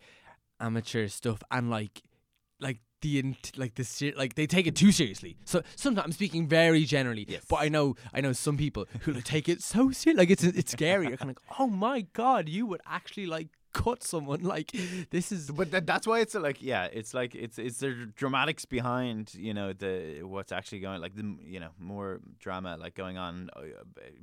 amateur 0.60 1.08
stuff 1.08 1.42
and 1.52 1.70
like, 1.70 2.02
like 2.60 2.80
the 3.02 3.20
int- 3.20 3.58
like 3.58 3.76
the 3.76 3.84
ser- 3.86 4.14
like 4.18 4.36
they 4.36 4.46
take 4.46 4.68
it 4.68 4.76
too 4.76 4.92
seriously. 4.92 5.38
So 5.46 5.62
sometimes 5.76 6.06
I'm 6.06 6.12
speaking 6.12 6.48
very 6.48 6.84
generally, 6.84 7.26
Yes. 7.28 7.46
but 7.50 7.58
I 7.66 7.70
know 7.70 7.96
I 8.14 8.20
know 8.22 8.34
some 8.34 8.58
people 8.58 8.86
who 9.02 9.14
like, 9.14 9.24
take 9.24 9.48
it 9.48 9.62
so 9.62 9.92
seriously. 9.92 10.14
like 10.16 10.30
it's 10.30 10.44
it's 10.44 10.72
scary. 10.74 11.08
You're 11.08 11.18
kind 11.18 11.32
of 11.32 11.38
like, 11.38 11.60
oh 11.60 11.68
my 11.68 12.02
god, 12.14 12.50
you 12.50 12.66
would 12.66 12.82
actually 12.86 13.26
like 13.26 13.48
cut 13.74 14.04
someone. 14.04 14.44
Like 14.44 14.72
this 15.12 15.32
is 15.32 15.52
But 15.52 15.72
that, 15.72 15.86
that's 15.86 16.06
why 16.08 16.20
it's 16.22 16.36
like 16.36 16.62
yeah, 16.62 16.86
it's 16.92 17.14
like 17.14 17.36
it's 17.36 17.58
it's 17.60 17.78
the 17.80 17.92
dramatics 18.16 18.66
behind 18.66 19.34
you 19.36 19.54
know 19.54 19.74
the 19.74 20.24
what's 20.24 20.52
actually 20.52 20.80
going 20.80 21.02
like 21.02 21.16
the 21.16 21.36
you 21.44 21.60
know 21.60 21.70
more 21.80 22.20
drama 22.40 22.78
like 22.80 22.96
going 22.96 23.18
on 23.18 23.50
uh, 23.56 23.62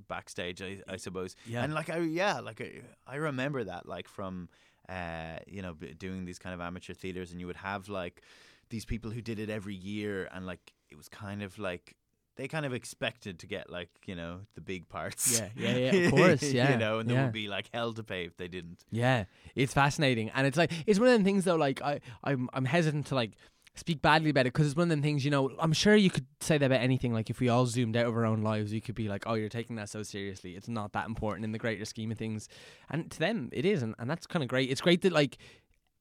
backstage 0.09 0.63
I, 0.63 0.79
I 0.89 0.97
suppose 0.97 1.37
Yeah. 1.47 1.63
and 1.65 1.75
like 1.75 1.91
I 1.91 1.99
yeah 2.01 2.41
like 2.41 2.61
I, 2.61 2.81
I 3.07 3.17
remember 3.17 3.65
that 3.65 3.87
like 3.87 4.09
from 4.09 4.49
uh 4.89 5.39
you 5.47 5.63
know 5.63 5.75
doing 5.99 6.25
these 6.25 6.39
kind 6.39 6.55
of 6.55 6.61
amateur 6.61 6.95
theaters 6.95 7.31
and 7.33 7.41
you 7.41 7.47
would 7.47 7.57
have 7.57 7.89
like 7.89 8.23
these 8.71 8.85
people 8.85 9.11
who 9.11 9.21
did 9.21 9.39
it 9.39 9.51
every 9.51 9.75
year 9.75 10.29
and 10.33 10.47
like 10.47 10.73
it 10.91 10.97
was 10.97 11.09
kind 11.09 11.43
of 11.43 11.59
like 11.59 11.95
they 12.37 12.49
kind 12.49 12.65
of 12.67 12.73
expected 12.73 13.39
to 13.41 13.47
get 13.47 13.71
like 13.71 13.89
you 14.07 14.15
know 14.15 14.41
the 14.55 14.61
big 14.61 14.89
parts 14.89 15.41
Yeah, 15.41 15.49
yeah, 15.57 15.77
yeah, 15.77 16.07
of 16.07 16.11
course, 16.15 16.43
yeah, 16.43 16.73
you 16.73 16.79
know 16.79 16.99
and 16.99 17.09
there 17.09 17.23
would 17.23 17.33
be 17.33 17.49
like 17.49 17.69
hell 17.73 17.93
to 17.95 18.03
pay 18.03 18.25
if 18.25 18.37
they 18.37 18.49
didn't 18.49 18.85
Yeah, 18.91 19.25
it's 19.55 19.75
fascinating, 19.75 20.31
and 20.35 20.47
it's 20.47 20.57
like 20.57 20.73
it's 20.87 20.99
one 20.99 21.09
of 21.09 21.15
them 21.15 21.25
things 21.25 21.45
though. 21.45 21.57
Like 21.57 21.83
I, 21.83 22.01
I'm, 22.25 22.49
I'm 22.53 22.65
hesitant 22.65 23.07
to 23.07 23.15
like 23.15 23.33
speak 23.75 24.01
badly 24.01 24.31
about 24.31 24.43
it 24.43 24.53
because 24.55 24.67
it's 24.67 24.77
one 24.77 24.85
of 24.85 24.89
them 24.89 25.03
things. 25.03 25.25
You 25.25 25.31
know, 25.31 25.51
I'm 25.59 25.73
sure 25.73 25.95
you 25.95 26.11
could 26.11 26.27
say 26.41 26.59
that 26.59 26.67
about 26.67 26.81
anything. 26.81 27.13
Like 27.13 27.31
if 27.31 27.41
we 27.41 27.49
all 27.49 27.67
zoomed 27.67 27.97
out 27.97 28.07
of 28.07 28.17
our 28.17 28.25
own 28.25 28.43
lives, 28.43 28.73
you 28.73 28.81
could 28.81 28.95
be 28.95 29.09
like, 29.09 29.25
"Oh, 29.27 29.35
you're 29.35 29.49
taking 29.49 29.77
that 29.77 29.89
so 29.89 30.03
seriously. 30.03 30.57
It's 30.57 30.69
not 30.69 30.93
that 30.93 31.07
important 31.07 31.45
in 31.45 31.53
the 31.53 31.59
greater 31.59 31.85
scheme 31.85 32.11
of 32.11 32.19
things." 32.19 32.49
And 32.91 33.11
to 33.11 33.19
them, 33.19 33.51
it 33.53 33.65
is, 33.65 33.83
and, 33.83 33.95
and 33.99 34.11
that's 34.11 34.27
kind 34.27 34.43
of 34.43 34.49
great. 34.49 34.71
It's 34.71 34.81
great 34.81 35.03
that 35.03 35.13
like 35.13 35.39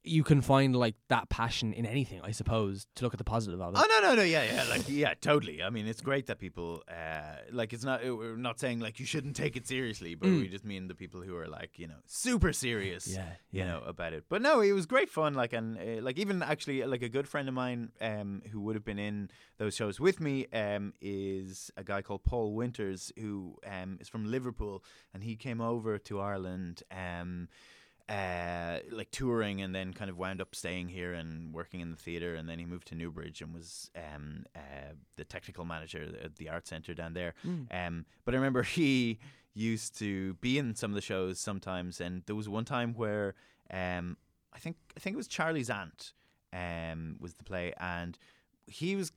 you 0.06 0.22
can 0.24 0.40
find 0.40 0.74
like 0.76 0.94
that 1.08 1.28
passion 1.28 1.72
in 1.72 1.84
anything. 1.86 2.20
I 2.22 2.30
suppose 2.30 2.86
to 2.94 3.04
look 3.04 3.12
at 3.14 3.18
the 3.18 3.24
positive 3.24 3.60
of 3.60 3.74
it. 3.74 3.80
Oh 3.82 3.86
no 4.00 4.08
no 4.08 4.14
no 4.14 4.22
yeah 4.22 4.44
yeah 4.44 4.64
like 4.70 4.88
yeah 4.88 5.14
totally. 5.20 5.62
I 5.62 5.70
mean 5.70 5.86
it's 5.86 6.00
great 6.00 6.26
that 6.26 6.38
people 6.38 6.82
uh 6.88 7.36
like 7.52 7.72
it's 7.72 7.84
not 7.84 8.02
we're 8.04 8.36
not 8.36 8.60
saying 8.60 8.80
like 8.80 9.00
you 9.00 9.06
shouldn't 9.06 9.36
take 9.36 9.56
it 9.56 9.66
seriously, 9.66 10.14
but 10.14 10.28
Mm. 10.28 10.40
we 10.40 10.48
just 10.48 10.64
mean 10.64 10.88
the 10.88 10.94
people 10.94 11.20
who 11.22 11.36
are 11.36 11.48
like 11.48 11.78
you 11.78 11.86
know 11.88 12.00
super 12.06 12.52
serious. 12.52 13.06
Yeah, 13.08 13.28
You 13.50 13.64
know 13.64 13.82
about 13.86 14.12
it, 14.12 14.24
but 14.28 14.40
no, 14.42 14.60
it 14.60 14.72
was 14.72 14.86
great 14.86 15.10
fun. 15.10 15.34
Like 15.34 15.52
and 15.52 15.76
uh, 15.78 16.02
like 16.02 16.18
even 16.18 16.42
actually 16.42 16.84
like 16.84 17.02
a 17.02 17.08
good 17.08 17.26
friend 17.28 17.48
of 17.48 17.54
mine, 17.54 17.90
um, 18.00 18.42
who 18.52 18.60
would 18.60 18.76
have 18.76 18.84
been 18.84 18.98
in 18.98 19.30
those 19.58 19.74
shows 19.74 19.98
with 19.98 20.20
me, 20.20 20.46
um, 20.52 20.92
is 21.00 21.70
a 21.76 21.84
guy 21.84 22.02
called 22.02 22.22
Paul 22.24 22.54
Winters, 22.54 23.12
who 23.18 23.56
um 23.66 23.98
is 24.00 24.08
from 24.08 24.24
Liverpool, 24.30 24.84
and 25.12 25.22
he 25.24 25.36
came 25.36 25.60
over 25.60 25.98
to 25.98 26.20
Ireland, 26.20 26.82
um, 26.90 27.48
uh, 28.08 28.78
like 28.92 29.10
touring 29.10 29.60
and 29.60 29.74
then 29.74 29.92
kind 29.92 30.08
of 30.10 30.16
wound 30.16 30.40
up 30.40 30.54
staying 30.54 30.88
here 30.88 31.12
and 31.12 31.52
working 31.52 31.80
in 31.80 31.90
the 31.90 31.96
theater 31.96 32.34
and 32.36 32.48
then 32.48 32.58
he 32.58 32.64
moved 32.64 32.86
to 32.88 32.94
Newbridge 32.94 33.40
and 33.42 33.52
was 33.52 33.90
um, 33.96 34.44
uh, 34.54 34.92
the 35.16 35.24
technical 35.24 35.64
manager 35.64 36.12
at 36.22 36.36
the 36.36 36.48
art 36.48 36.66
center 36.68 36.94
down 36.94 37.14
there 37.14 37.34
Mm. 37.44 37.66
um, 37.86 38.06
but 38.24 38.34
I 38.34 38.36
remember 38.36 38.62
he 38.78 39.18
used 39.54 39.98
to 39.98 40.34
be 40.34 40.56
in 40.58 40.74
some 40.76 40.90
of 40.92 40.94
the 40.94 41.00
shows 41.00 41.40
sometimes 41.40 42.00
and 42.00 42.22
there 42.26 42.36
was 42.36 42.48
one 42.48 42.64
time 42.64 42.94
where 42.94 43.34
um, 43.72 44.16
I 44.52 44.58
think 44.58 44.76
I 44.96 45.00
think 45.00 45.14
it 45.14 45.16
was 45.16 45.26
Charley's 45.28 45.68
Aunt 45.70 46.12
um, 46.52 47.16
was 47.20 47.34
the 47.34 47.44
play 47.44 47.72
and 47.80 48.16
he 48.66 48.94
was 48.96 49.10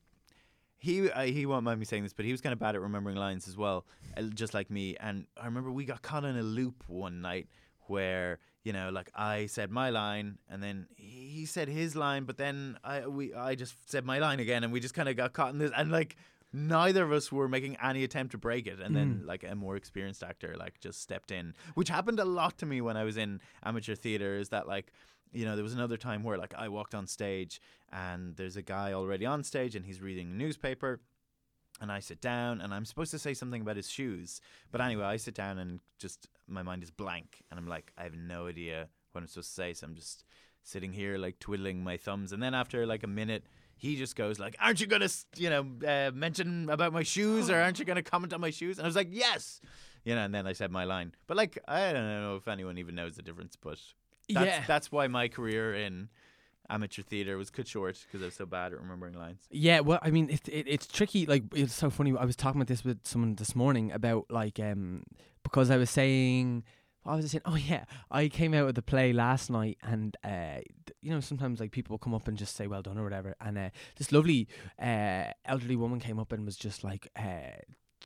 he 0.79 1.11
uh, 1.11 1.23
he 1.23 1.45
won't 1.45 1.63
mind 1.65 1.79
me 1.79 1.85
saying 1.85 2.03
this, 2.03 2.13
but 2.13 2.23
he 2.25 2.31
was 2.31 2.39
kind 2.41 2.53
of 2.53 2.59
bad 2.59 2.73
at 2.73 2.81
remembering 2.81 3.17
lines 3.17 3.47
as 3.49 3.57
well, 3.57 3.85
uh, 4.15 4.21
just 4.33 4.53
like 4.53 4.71
me. 4.71 4.95
And 4.99 5.25
I 5.39 5.43
remember 5.45 5.71
we 5.71 5.83
got 5.83 6.01
caught 6.01 6.23
in 6.23 6.37
a 6.37 6.41
loop 6.41 6.85
one 6.87 7.21
night 7.21 7.49
where 7.87 8.39
you 8.63 8.73
know, 8.73 8.89
like 8.89 9.09
I 9.15 9.45
said 9.45 9.71
my 9.71 9.89
line, 9.89 10.37
and 10.49 10.61
then 10.61 10.87
he 10.95 11.45
said 11.45 11.69
his 11.69 11.95
line, 11.95 12.25
but 12.25 12.37
then 12.37 12.77
I 12.83 13.07
we 13.07 13.33
I 13.33 13.55
just 13.55 13.75
said 13.89 14.05
my 14.05 14.19
line 14.19 14.39
again, 14.39 14.63
and 14.63 14.73
we 14.73 14.79
just 14.79 14.93
kind 14.93 15.09
of 15.09 15.15
got 15.15 15.33
caught 15.33 15.51
in 15.51 15.59
this, 15.59 15.71
and 15.75 15.91
like 15.91 16.17
neither 16.51 17.03
of 17.03 17.11
us 17.11 17.31
were 17.31 17.47
making 17.47 17.77
any 17.81 18.03
attempt 18.03 18.31
to 18.31 18.37
break 18.37 18.67
it, 18.67 18.79
and 18.79 18.95
then 18.95 19.21
mm. 19.23 19.27
like 19.27 19.43
a 19.43 19.55
more 19.55 19.75
experienced 19.75 20.23
actor 20.23 20.55
like 20.57 20.79
just 20.79 21.01
stepped 21.01 21.31
in, 21.31 21.53
which 21.75 21.89
happened 21.89 22.19
a 22.19 22.25
lot 22.25 22.57
to 22.57 22.65
me 22.65 22.81
when 22.81 22.97
I 22.97 23.03
was 23.03 23.17
in 23.17 23.39
amateur 23.63 23.95
theater. 23.95 24.35
Is 24.35 24.49
that 24.49 24.67
like 24.67 24.91
you 25.31 25.45
know, 25.45 25.55
there 25.55 25.63
was 25.63 25.73
another 25.73 25.97
time 25.97 26.23
where 26.23 26.37
like 26.37 26.53
I 26.57 26.69
walked 26.69 26.95
on 26.95 27.07
stage 27.07 27.61
and 27.91 28.35
there's 28.35 28.57
a 28.57 28.61
guy 28.61 28.93
already 28.93 29.25
on 29.25 29.43
stage 29.43 29.75
and 29.75 29.85
he's 29.85 30.01
reading 30.01 30.31
a 30.31 30.33
newspaper 30.33 31.01
and 31.81 31.91
I 31.91 31.99
sit 31.99 32.21
down 32.21 32.61
and 32.61 32.73
I'm 32.73 32.85
supposed 32.85 33.11
to 33.11 33.19
say 33.19 33.33
something 33.33 33.61
about 33.61 33.75
his 33.77 33.89
shoes. 33.89 34.41
But 34.71 34.81
anyway, 34.81 35.05
I 35.05 35.17
sit 35.17 35.33
down 35.35 35.57
and 35.59 35.79
just 35.99 36.27
my 36.47 36.63
mind 36.63 36.83
is 36.83 36.91
blank 36.91 37.43
and 37.49 37.59
I'm 37.59 37.67
like, 37.67 37.91
I 37.97 38.03
have 38.03 38.15
no 38.15 38.47
idea 38.47 38.87
what 39.11 39.21
I'm 39.21 39.27
supposed 39.27 39.49
to 39.49 39.53
say. 39.55 39.73
So 39.73 39.87
I'm 39.87 39.95
just 39.95 40.23
sitting 40.63 40.91
here 40.93 41.17
like 41.17 41.39
twiddling 41.39 41.83
my 41.83 41.97
thumbs. 41.97 42.31
And 42.33 42.41
then 42.43 42.53
after 42.53 42.85
like 42.85 43.03
a 43.03 43.07
minute, 43.07 43.43
he 43.77 43.95
just 43.95 44.15
goes 44.17 44.39
like, 44.39 44.57
"Aren't 44.59 44.81
you 44.81 44.87
gonna, 44.87 45.07
you 45.37 45.49
know, 45.49 45.65
uh, 45.87 46.11
mention 46.13 46.69
about 46.69 46.91
my 46.91 47.03
shoes, 47.03 47.49
or 47.49 47.55
aren't 47.61 47.79
you 47.79 47.85
gonna 47.85 48.03
comment 48.03 48.33
on 48.33 48.41
my 48.41 48.49
shoes?" 48.49 48.77
And 48.77 48.85
I 48.85 48.89
was 48.89 48.95
like, 48.97 49.07
"Yes," 49.09 49.61
you 50.03 50.13
know. 50.15 50.21
And 50.25 50.35
then 50.35 50.45
I 50.45 50.51
said 50.51 50.69
my 50.69 50.83
line. 50.83 51.13
But 51.27 51.37
like, 51.37 51.57
I 51.65 51.93
don't 51.93 52.03
know 52.05 52.35
if 52.35 52.49
anyone 52.49 52.77
even 52.77 52.93
knows 52.95 53.15
the 53.15 53.21
difference. 53.21 53.55
But 53.55 53.79
that's, 54.27 54.45
Yeah. 54.45 54.63
that's 54.67 54.91
why 54.91 55.07
my 55.07 55.29
career 55.29 55.73
in 55.73 56.09
amateur 56.69 57.01
theater 57.01 57.37
was 57.37 57.49
cut 57.49 57.67
short 57.67 57.97
because 58.05 58.21
I 58.21 58.25
was 58.25 58.35
so 58.35 58.45
bad 58.45 58.73
at 58.73 58.79
remembering 58.79 59.13
lines. 59.13 59.41
Yeah, 59.49 59.79
well, 59.81 59.99
I 60.01 60.11
mean, 60.11 60.29
it, 60.29 60.47
it 60.47 60.65
it's 60.67 60.87
tricky. 60.87 61.25
Like, 61.25 61.43
it's 61.53 61.73
so 61.73 61.89
funny. 61.89 62.13
I 62.17 62.25
was 62.25 62.35
talking 62.35 62.61
about 62.61 62.67
this 62.67 62.83
with 62.83 63.05
someone 63.05 63.35
this 63.35 63.55
morning 63.55 63.91
about 63.91 64.25
like 64.29 64.59
um 64.59 65.03
because 65.43 65.69
I 65.69 65.77
was 65.77 65.89
saying. 65.89 66.63
I 67.05 67.15
was 67.15 67.31
saying? 67.31 67.41
Oh 67.45 67.55
yeah, 67.55 67.85
I 68.11 68.27
came 68.27 68.53
out 68.53 68.67
of 68.67 68.75
the 68.75 68.81
play 68.81 69.13
last 69.13 69.49
night, 69.49 69.77
and 69.81 70.15
uh, 70.23 70.59
you 71.01 71.09
know 71.09 71.21
sometimes 71.21 71.59
like 71.59 71.71
people 71.71 71.97
come 71.97 72.13
up 72.13 72.27
and 72.27 72.37
just 72.37 72.55
say 72.55 72.67
well 72.67 72.81
done 72.81 72.99
or 72.99 73.03
whatever, 73.03 73.35
and 73.41 73.57
uh, 73.57 73.69
this 73.95 74.11
lovely 74.11 74.47
uh, 74.79 75.25
elderly 75.45 75.75
woman 75.75 75.99
came 75.99 76.19
up 76.19 76.31
and 76.33 76.45
was 76.45 76.57
just 76.57 76.83
like 76.83 77.09
uh, 77.15 77.57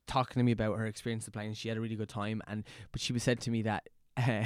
talking 0.07 0.39
to 0.39 0.43
me 0.43 0.51
about 0.51 0.77
her 0.77 0.85
experience 0.85 1.27
of 1.27 1.33
the 1.33 1.37
play, 1.37 1.47
and 1.47 1.57
she 1.57 1.67
had 1.67 1.77
a 1.77 1.81
really 1.81 1.95
good 1.95 2.07
time, 2.07 2.41
and 2.47 2.63
but 2.91 3.01
she 3.01 3.11
was 3.11 3.23
said 3.23 3.41
to 3.41 3.51
me 3.51 3.63
that 3.63 3.89
uh, 4.17 4.45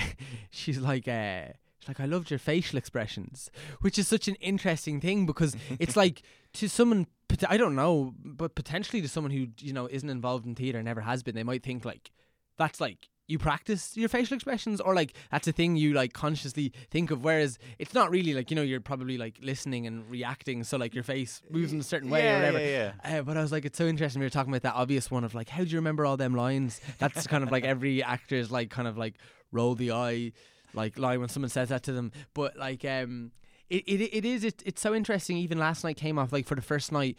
she's 0.50 0.80
like 0.80 1.08
uh, 1.08 1.48
like 1.88 2.00
I 2.00 2.06
loved 2.06 2.30
your 2.30 2.40
facial 2.40 2.78
expressions, 2.78 3.50
which 3.82 3.98
is 3.98 4.08
such 4.08 4.28
an 4.28 4.36
interesting 4.36 5.00
thing 5.02 5.26
because 5.26 5.56
it's 5.80 5.96
like 5.96 6.22
to 6.54 6.68
someone 6.70 7.08
I 7.48 7.58
don't 7.58 7.76
know, 7.76 8.14
but 8.24 8.56
potentially 8.56 9.02
to 9.02 9.10
someone 9.10 9.32
who 9.32 9.48
you 9.60 9.74
know 9.74 9.88
isn't 9.88 10.10
involved 10.10 10.46
in 10.46 10.56
theater, 10.56 10.82
never 10.82 11.02
has 11.02 11.24
been, 11.24 11.36
they 11.36 11.44
might 11.44 11.64
think 11.64 11.86
like 11.86 12.12
that's 12.58 12.80
like 12.82 13.10
you 13.28 13.38
practice 13.38 13.98
your 13.98 14.08
facial 14.08 14.36
expressions 14.36 14.80
or 14.80 14.96
like 14.96 15.14
that's 15.30 15.48
a 15.50 15.52
thing 15.52 15.76
you 15.76 15.94
like 15.94 16.14
consciously 16.14 16.72
think 16.90 17.12
of 17.12 17.26
whereas 17.26 17.60
it's 17.78 17.94
not 17.94 18.10
really 18.10 18.34
like 18.34 18.50
you 18.50 18.56
know 18.56 18.62
you're 18.62 18.80
probably 18.80 19.18
like 19.18 19.38
listening 19.42 19.86
and 19.86 20.10
reacting 20.10 20.64
so 20.64 20.78
like 20.78 20.96
your 20.96 21.04
face 21.04 21.42
moves 21.50 21.74
in 21.74 21.80
a 21.82 21.84
certain 21.84 22.10
way 22.10 22.22
or 22.22 22.24
Yeah, 22.24 22.36
whatever 22.36 22.60
yeah, 22.62 22.94
uh, 23.04 23.22
but 23.24 23.36
I 23.36 23.42
was 23.42 23.52
like, 23.52 23.66
it's 23.66 23.78
so 23.78 23.86
interesting. 23.86 24.22
We 24.22 24.26
were 24.26 24.30
talking 24.30 24.54
about 24.54 24.62
that 24.62 24.76
obvious 24.76 25.12
one 25.12 25.26
of 25.26 25.36
like, 25.36 25.50
how 25.50 25.64
do 25.66 25.70
you 25.70 25.76
remember 25.76 26.06
all 26.06 26.16
them 26.16 26.36
lines? 26.36 26.80
That's 27.00 27.28
kind 27.28 27.44
of 27.44 27.52
like 27.52 27.66
every 27.66 28.02
actor's 28.02 28.50
like 28.50 28.70
kind 28.70 28.88
of 28.88 28.98
like 28.98 29.16
roll 29.52 29.76
the 29.76 29.92
eye, 29.92 30.32
like 30.78 30.98
line 30.98 31.20
when 31.20 31.28
someone 31.30 31.50
says 31.50 31.70
that 31.70 31.84
to 31.84 31.92
them. 31.92 32.12
But 32.34 32.56
like, 32.56 32.86
um, 32.86 33.32
it 33.70 33.84
it, 33.86 34.02
it 34.16 34.24
is 34.26 34.46
it, 34.46 34.64
it's 34.66 34.82
so 34.82 34.96
interesting. 34.96 35.36
Even 35.38 35.58
last 35.58 35.84
night 35.84 35.98
came 35.98 36.18
off 36.18 36.32
like 36.32 36.46
for 36.46 36.56
the 36.56 36.62
first 36.62 36.92
night, 36.94 37.18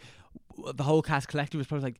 the 0.73 0.83
whole 0.83 1.03
cast 1.03 1.27
collective 1.27 1.59
was 1.59 1.67
probably 1.67 1.83
like, 1.83 1.99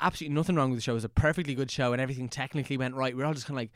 absolutely 0.00 0.34
nothing 0.34 0.56
wrong 0.56 0.70
with 0.70 0.78
the 0.78 0.82
show. 0.82 0.92
It 0.92 0.94
was 0.94 1.04
a 1.04 1.10
perfectly 1.10 1.54
good 1.54 1.70
show 1.70 1.92
and 1.92 2.00
everything 2.00 2.30
technically 2.30 2.78
went 2.78 2.94
right. 2.94 3.14
We 3.14 3.22
are 3.22 3.26
all 3.26 3.34
just 3.34 3.46
kind 3.46 3.56
of 3.58 3.62
like. 3.62 3.72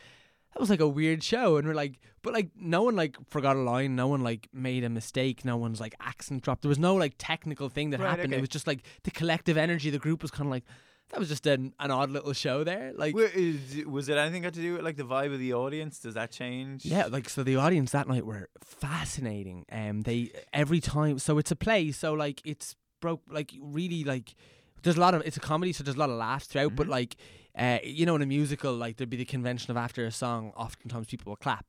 That 0.53 0.59
was 0.59 0.69
like 0.69 0.81
a 0.81 0.89
weird 0.89 1.23
show, 1.23 1.59
and 1.59 1.69
we're 1.69 1.75
like, 1.75 2.01
but 2.23 2.33
like 2.33 2.49
no 2.57 2.83
one 2.83 2.97
like 2.97 3.17
forgot 3.29 3.55
a 3.55 3.61
line, 3.61 3.95
no 3.95 4.09
one 4.09 4.23
like 4.25 4.49
made 4.53 4.83
a 4.83 4.89
mistake, 4.89 5.45
no 5.45 5.57
one's 5.57 5.81
like 5.81 5.95
accent 6.01 6.43
dropped. 6.43 6.63
There 6.63 6.69
was 6.69 6.77
no 6.77 6.97
like 6.97 7.15
technical 7.19 7.69
thing 7.69 7.91
that 7.91 8.01
Right, 8.01 8.11
happened. 8.11 8.35
It 8.35 8.41
was 8.41 8.49
just 8.49 8.67
like 8.67 8.83
the 9.05 9.13
collective 9.13 9.57
energy. 9.57 9.91
The 9.91 10.01
group 10.01 10.23
was 10.23 10.33
kind 10.33 10.49
of 10.49 10.51
like 10.51 10.65
that 11.11 11.19
was 11.19 11.29
just 11.29 11.47
an, 11.47 11.73
an 11.81 11.91
odd 11.91 12.11
little 12.11 12.33
show 12.33 12.63
there. 12.65 12.93
Like 12.95 13.15
Wait, 13.15 13.35
is- 13.35 13.85
was 13.87 14.09
it 14.09 14.17
anything 14.17 14.43
got 14.43 14.55
to 14.55 14.61
do 14.61 14.75
with 14.75 14.83
like 14.83 14.97
the 14.97 15.05
vibe 15.05 15.33
of 15.33 15.39
the 15.41 15.53
audience? 15.55 15.99
Does 15.99 16.15
that 16.15 16.31
change? 16.31 16.85
yeah, 16.85 17.07
like 17.07 17.29
so 17.29 17.43
the 17.43 17.57
audience 17.57 17.93
that 17.93 18.09
night 18.09 18.25
were 18.27 18.49
fascinating. 18.65 19.65
Um, 19.71 20.03
they 20.03 20.31
every 20.53 20.81
time 20.81 21.19
so 21.19 21.39
it's 21.39 21.51
a 21.51 21.57
play, 21.57 21.93
so 21.93 22.13
like 22.15 22.41
it's 22.45 22.77
broke 23.01 23.23
like 23.31 23.53
really 23.61 24.05
like 24.05 24.35
there's 24.83 24.97
a 24.97 25.01
lot 25.01 25.15
of 25.15 25.23
it's 25.25 25.37
a 25.37 25.41
comedy, 25.41 25.73
so 25.73 25.85
there's 25.85 25.97
a 25.97 26.01
lot 26.01 26.11
of 26.11 26.17
laughs 26.17 26.47
throughout. 26.47 26.75
But 26.77 26.87
Mhm. 26.87 26.91
like 26.91 27.17
uh, 27.59 27.79
you 27.83 28.07
know, 28.07 28.15
in 28.17 28.23
a 28.23 28.27
musical, 28.27 28.73
like 28.75 28.97
there'd 28.97 29.11
be 29.11 29.17
the 29.17 29.25
convention 29.25 29.71
of 29.71 29.77
after 29.77 30.05
a 30.07 30.13
song, 30.13 30.53
oftentimes 30.57 31.07
people 31.09 31.31
will 31.31 31.37
clap. 31.37 31.67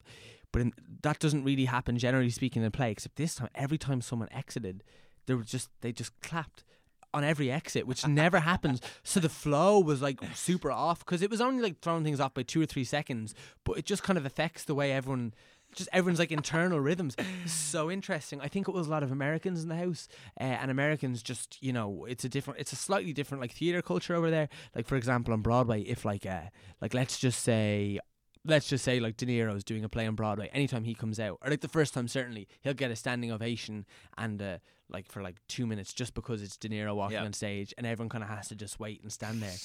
But 0.52 0.62
in, 0.62 0.74
that 1.02 1.20
doesn't 1.20 1.44
really 1.44 1.66
happen 1.66 1.98
generally 1.98 2.30
speaking 2.30 2.62
in 2.62 2.68
a 2.68 2.72
play. 2.72 2.92
Except 2.92 3.16
this 3.16 3.36
time, 3.36 3.50
every 3.56 3.78
time 3.78 4.02
someone 4.02 4.30
exited, 4.32 4.84
there 5.26 5.38
was 5.38 5.48
just 5.48 5.70
they 5.82 5.92
just 5.92 6.12
clapped 6.22 6.64
on 7.14 7.24
every 7.24 7.52
exit, 7.52 7.88
which 7.88 8.06
never 8.08 8.40
happens. 8.40 8.82
So 9.04 9.20
the 9.20 9.30
flow 9.30 9.80
was 9.80 10.02
like 10.02 10.20
super 10.34 10.72
off 10.72 11.00
because 11.00 11.22
it 11.22 11.30
was 11.30 11.42
only 11.42 11.62
like 11.62 11.80
throwing 11.80 12.04
things 12.04 12.20
off 12.20 12.34
by 12.34 12.44
two 12.44 12.62
or 12.62 12.66
three 12.66 12.84
seconds, 12.84 13.36
but 13.64 13.78
it 13.78 13.86
just 13.86 14.04
kind 14.04 14.18
of 14.18 14.26
affects 14.26 14.64
the 14.64 14.76
way 14.76 14.92
everyone. 14.92 15.34
Just 15.74 15.90
everyone's 15.94 16.20
like 16.20 16.34
internal 16.34 16.82
rhythms. 16.82 17.16
So 17.46 17.90
interesting. 17.90 18.42
I 18.42 18.50
think 18.50 18.68
it 18.68 18.74
was 18.74 18.88
a 18.88 18.92
lot 18.92 19.04
of 19.04 19.12
Americans 19.12 19.64
in 19.64 19.70
the 19.70 19.78
house, 19.78 20.10
uh, 20.40 20.44
and 20.44 20.70
Americans 20.70 21.24
just 21.24 21.58
you 21.62 21.72
know 21.72 22.06
it's 22.10 22.26
a 22.26 22.30
different, 22.30 22.60
it's 22.60 22.74
a 22.74 22.76
slightly 22.76 23.14
different 23.14 23.42
like 23.42 23.54
theater 23.54 23.82
culture 23.82 24.16
over 24.16 24.30
there. 24.30 24.50
Like 24.76 24.86
for 24.86 24.98
example, 24.98 25.34
on 25.34 25.42
Broadway, 25.42 25.82
if 25.84 26.04
like 26.04 26.26
uh 26.26 26.50
like 26.82 26.94
let's 26.94 27.18
just 27.18 27.42
say 27.42 28.00
let's 28.46 28.68
just 28.68 28.84
say 28.84 29.00
like 29.00 29.18
De 29.18 29.26
Niro's 29.26 29.64
doing 29.64 29.84
a 29.84 29.90
play 29.90 30.08
on 30.08 30.16
Broadway, 30.16 30.50
anytime 30.54 30.84
he 30.84 30.94
comes 30.94 31.20
out, 31.20 31.38
or 31.42 31.50
like 31.50 31.62
the 31.62 31.68
first 31.68 31.94
time 31.94 32.08
certainly, 32.08 32.48
he'll 32.62 32.74
get 32.74 32.92
a 32.92 32.96
standing 32.96 33.32
ovation 33.32 33.86
and 34.18 34.42
uh, 34.42 34.58
like 34.92 35.08
for 35.12 35.22
like 35.22 35.38
two 35.48 35.66
minutes 35.66 35.94
just 35.94 36.14
because 36.14 36.42
it's 36.42 36.58
De 36.58 36.70
Niro 36.70 36.96
walking 36.96 37.16
Yeah. 37.18 37.24
on 37.26 37.34
stage 37.34 37.74
and 37.78 37.88
everyone 37.88 38.10
kind 38.10 38.24
of 38.24 38.30
has 38.30 38.48
to 38.50 38.56
just 38.56 38.80
wait 38.80 39.02
and 39.02 39.12
stand 39.12 39.42
there. 39.42 39.56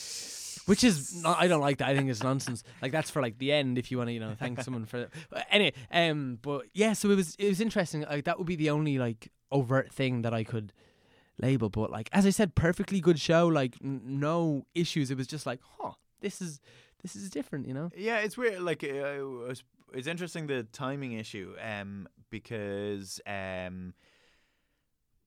Which 0.66 0.82
is 0.82 1.14
not, 1.22 1.38
I 1.40 1.46
don't 1.48 1.60
like 1.60 1.78
that. 1.78 1.88
I 1.88 1.96
think 1.96 2.10
it's 2.10 2.22
nonsense. 2.22 2.64
Like 2.82 2.90
that's 2.92 3.10
for 3.10 3.22
like 3.22 3.38
the 3.38 3.52
end 3.52 3.78
if 3.78 3.90
you 3.90 3.98
want 3.98 4.08
to 4.08 4.12
you 4.12 4.20
know 4.20 4.34
thank 4.38 4.60
someone 4.62 4.84
for 4.86 5.08
but 5.30 5.46
anyway. 5.50 5.72
Um, 5.92 6.38
but 6.42 6.62
yeah, 6.72 6.92
so 6.94 7.10
it 7.10 7.14
was 7.16 7.36
it 7.36 7.48
was 7.48 7.60
interesting. 7.60 8.02
Like 8.02 8.24
that 8.24 8.38
would 8.38 8.46
be 8.46 8.56
the 8.56 8.70
only 8.70 8.98
like 8.98 9.30
overt 9.52 9.92
thing 9.92 10.22
that 10.22 10.34
I 10.34 10.42
could 10.44 10.72
label. 11.38 11.68
But 11.68 11.90
like 11.90 12.08
as 12.12 12.26
I 12.26 12.30
said, 12.30 12.54
perfectly 12.54 13.00
good 13.00 13.20
show. 13.20 13.46
Like 13.46 13.76
n- 13.84 14.00
no 14.04 14.66
issues. 14.74 15.10
It 15.10 15.16
was 15.18 15.26
just 15.26 15.46
like, 15.46 15.60
huh, 15.78 15.92
this 16.20 16.40
is 16.40 16.60
this 17.02 17.14
is 17.14 17.30
different. 17.30 17.66
You 17.68 17.74
know. 17.74 17.90
Yeah, 17.96 18.18
it's 18.18 18.36
weird. 18.36 18.60
Like, 18.62 18.82
uh, 18.82 18.86
it 18.88 19.20
was- 19.22 19.62
it's 19.94 20.08
interesting 20.08 20.48
the 20.48 20.64
timing 20.64 21.12
issue, 21.12 21.54
um, 21.62 22.08
because 22.28 23.20
um, 23.24 23.94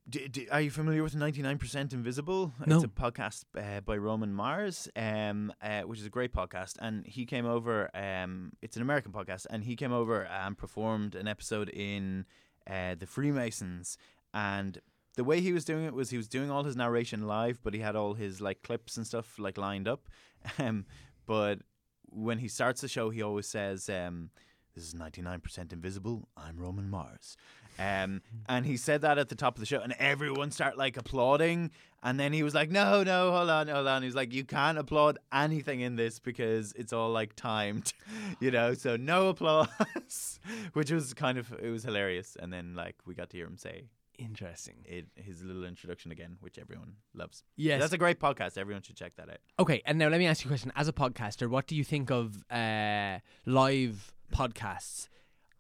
d- 0.10 0.28
d- 0.28 0.48
are 0.50 0.62
you 0.62 0.72
familiar 0.72 1.04
with 1.04 1.16
Ninety 1.16 1.42
Nine 1.42 1.58
Percent 1.58 1.94
Invisible? 1.94 2.54
No. 2.66 2.76
It's 2.76 2.86
a 2.86 2.88
podcast 2.88 3.44
uh, 3.58 3.82
by 3.82 3.98
Roman 3.98 4.34
Mars, 4.34 4.90
um, 4.96 5.54
uh, 5.62 5.82
which 5.82 6.00
is 6.00 6.06
a 6.06 6.10
great 6.10 6.34
podcast, 6.34 6.76
and 6.80 7.06
he 7.06 7.26
came 7.26 7.46
over. 7.46 7.90
Um, 7.96 8.54
it's 8.62 8.76
an 8.76 8.82
American 8.82 9.12
podcast, 9.12 9.46
and 9.50 9.64
he 9.64 9.76
came 9.76 9.92
over 9.92 10.24
and 10.26 10.58
performed 10.58 11.16
an 11.16 11.28
episode 11.28 11.70
in 11.70 12.26
uh, 12.70 12.96
the 12.98 13.06
Freemasons, 13.08 13.98
and. 14.34 14.80
The 15.16 15.24
way 15.26 15.42
he 15.42 15.52
was 15.52 15.66
doing 15.66 15.84
it 15.84 15.94
was 15.94 16.12
he 16.12 16.18
was 16.18 16.30
doing 16.30 16.50
all 16.50 16.64
his 16.64 16.78
narration 16.78 17.28
live, 17.28 17.60
but 17.62 17.74
he 17.74 17.82
had 17.82 17.94
all 17.98 18.14
his 18.14 18.40
like 18.40 18.62
clips 18.62 18.96
and 18.96 19.06
stuff 19.06 19.38
like 19.38 19.58
lined 19.58 19.86
up. 19.88 20.08
Um, 20.60 20.86
but 21.26 21.60
when 22.06 22.38
he 22.38 22.48
starts 22.48 22.80
the 22.80 22.88
show, 22.88 23.10
he 23.10 23.22
always 23.22 23.46
says, 23.46 23.90
um, 23.90 24.30
"This 24.76 24.86
is 24.86 24.94
ninety 24.94 25.22
nine 25.22 25.42
percent 25.42 25.74
invisible. 25.74 26.30
I'm 26.38 26.56
Roman 26.58 26.90
Mars," 26.90 27.36
um, 27.80 28.22
and 28.48 28.66
he 28.66 28.76
said 28.78 29.02
that 29.02 29.18
at 29.18 29.30
the 29.30 29.36
top 29.36 29.56
of 29.56 29.60
the 29.62 29.66
show, 29.66 29.80
and 29.80 29.96
everyone 30.00 30.52
started 30.52 30.78
like 30.78 30.98
applauding. 30.98 31.72
And 32.02 32.20
then 32.20 32.32
he 32.32 32.44
was 32.44 32.54
like, 32.54 32.70
"No, 32.70 33.04
no, 33.04 33.32
hold 33.32 33.50
on, 33.50 33.68
hold 33.68 33.88
on." 33.88 34.02
He 34.02 34.06
was 34.06 34.16
like, 34.16 34.34
"You 34.34 34.44
can't 34.44 34.78
applaud 34.78 35.18
anything 35.34 35.82
in 35.82 35.96
this 35.96 36.20
because 36.20 36.72
it's 36.74 36.94
all 36.94 37.10
like 37.12 37.36
timed, 37.36 37.94
you 38.40 38.52
know. 38.52 38.74
So 38.74 38.96
no 38.96 39.30
applause," 39.30 40.40
which 40.74 40.92
was 40.92 41.14
kind 41.14 41.38
of 41.38 41.52
it 41.62 41.70
was 41.70 41.84
hilarious. 41.84 42.38
And 42.40 42.52
then 42.54 42.76
like 42.76 42.96
we 43.06 43.16
got 43.16 43.30
to 43.32 43.38
hear 43.38 43.48
him 43.48 43.58
say 43.58 43.86
Interesting. 44.18 44.76
it 44.86 45.08
his 45.16 45.42
little 45.42 45.64
introduction 45.64 46.12
again, 46.12 46.38
which 46.42 46.58
everyone 46.58 46.94
loves. 47.14 47.44
Yes. 47.56 47.80
That's 47.80 47.94
a 47.94 47.98
great 47.98 48.20
podcast. 48.20 48.58
Everyone 48.58 48.82
should 48.82 48.98
check 48.98 49.16
that 49.16 49.30
out. 49.30 49.40
Okay, 49.58 49.82
and 49.86 49.98
now 49.98 50.10
let 50.10 50.20
me 50.20 50.28
ask 50.28 50.44
you 50.44 50.50
a 50.50 50.52
question. 50.52 50.72
As 50.76 50.88
a 50.88 50.94
podcaster, 50.94 51.50
what 51.50 51.68
do 51.68 51.76
you 51.76 51.84
think 51.84 52.12
of 52.12 52.44
uh, 52.52 53.20
live 53.46 54.14
podcasts? 54.34 55.08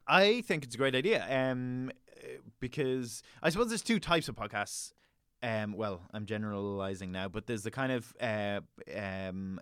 I 0.09 0.41
think 0.41 0.63
it's 0.63 0.73
a 0.73 0.77
great 0.77 0.95
idea. 0.95 1.23
Um, 1.29 1.91
because 2.59 3.23
I 3.41 3.49
suppose 3.49 3.69
there's 3.69 3.81
two 3.81 3.99
types 3.99 4.27
of 4.27 4.35
podcasts. 4.35 4.93
Um, 5.41 5.73
well, 5.73 6.01
I'm 6.13 6.25
generalizing 6.25 7.11
now, 7.11 7.29
but 7.29 7.47
there's 7.47 7.63
the 7.63 7.71
kind 7.71 7.91
of 7.91 8.13
uh, 8.21 8.59
um, 8.97 9.59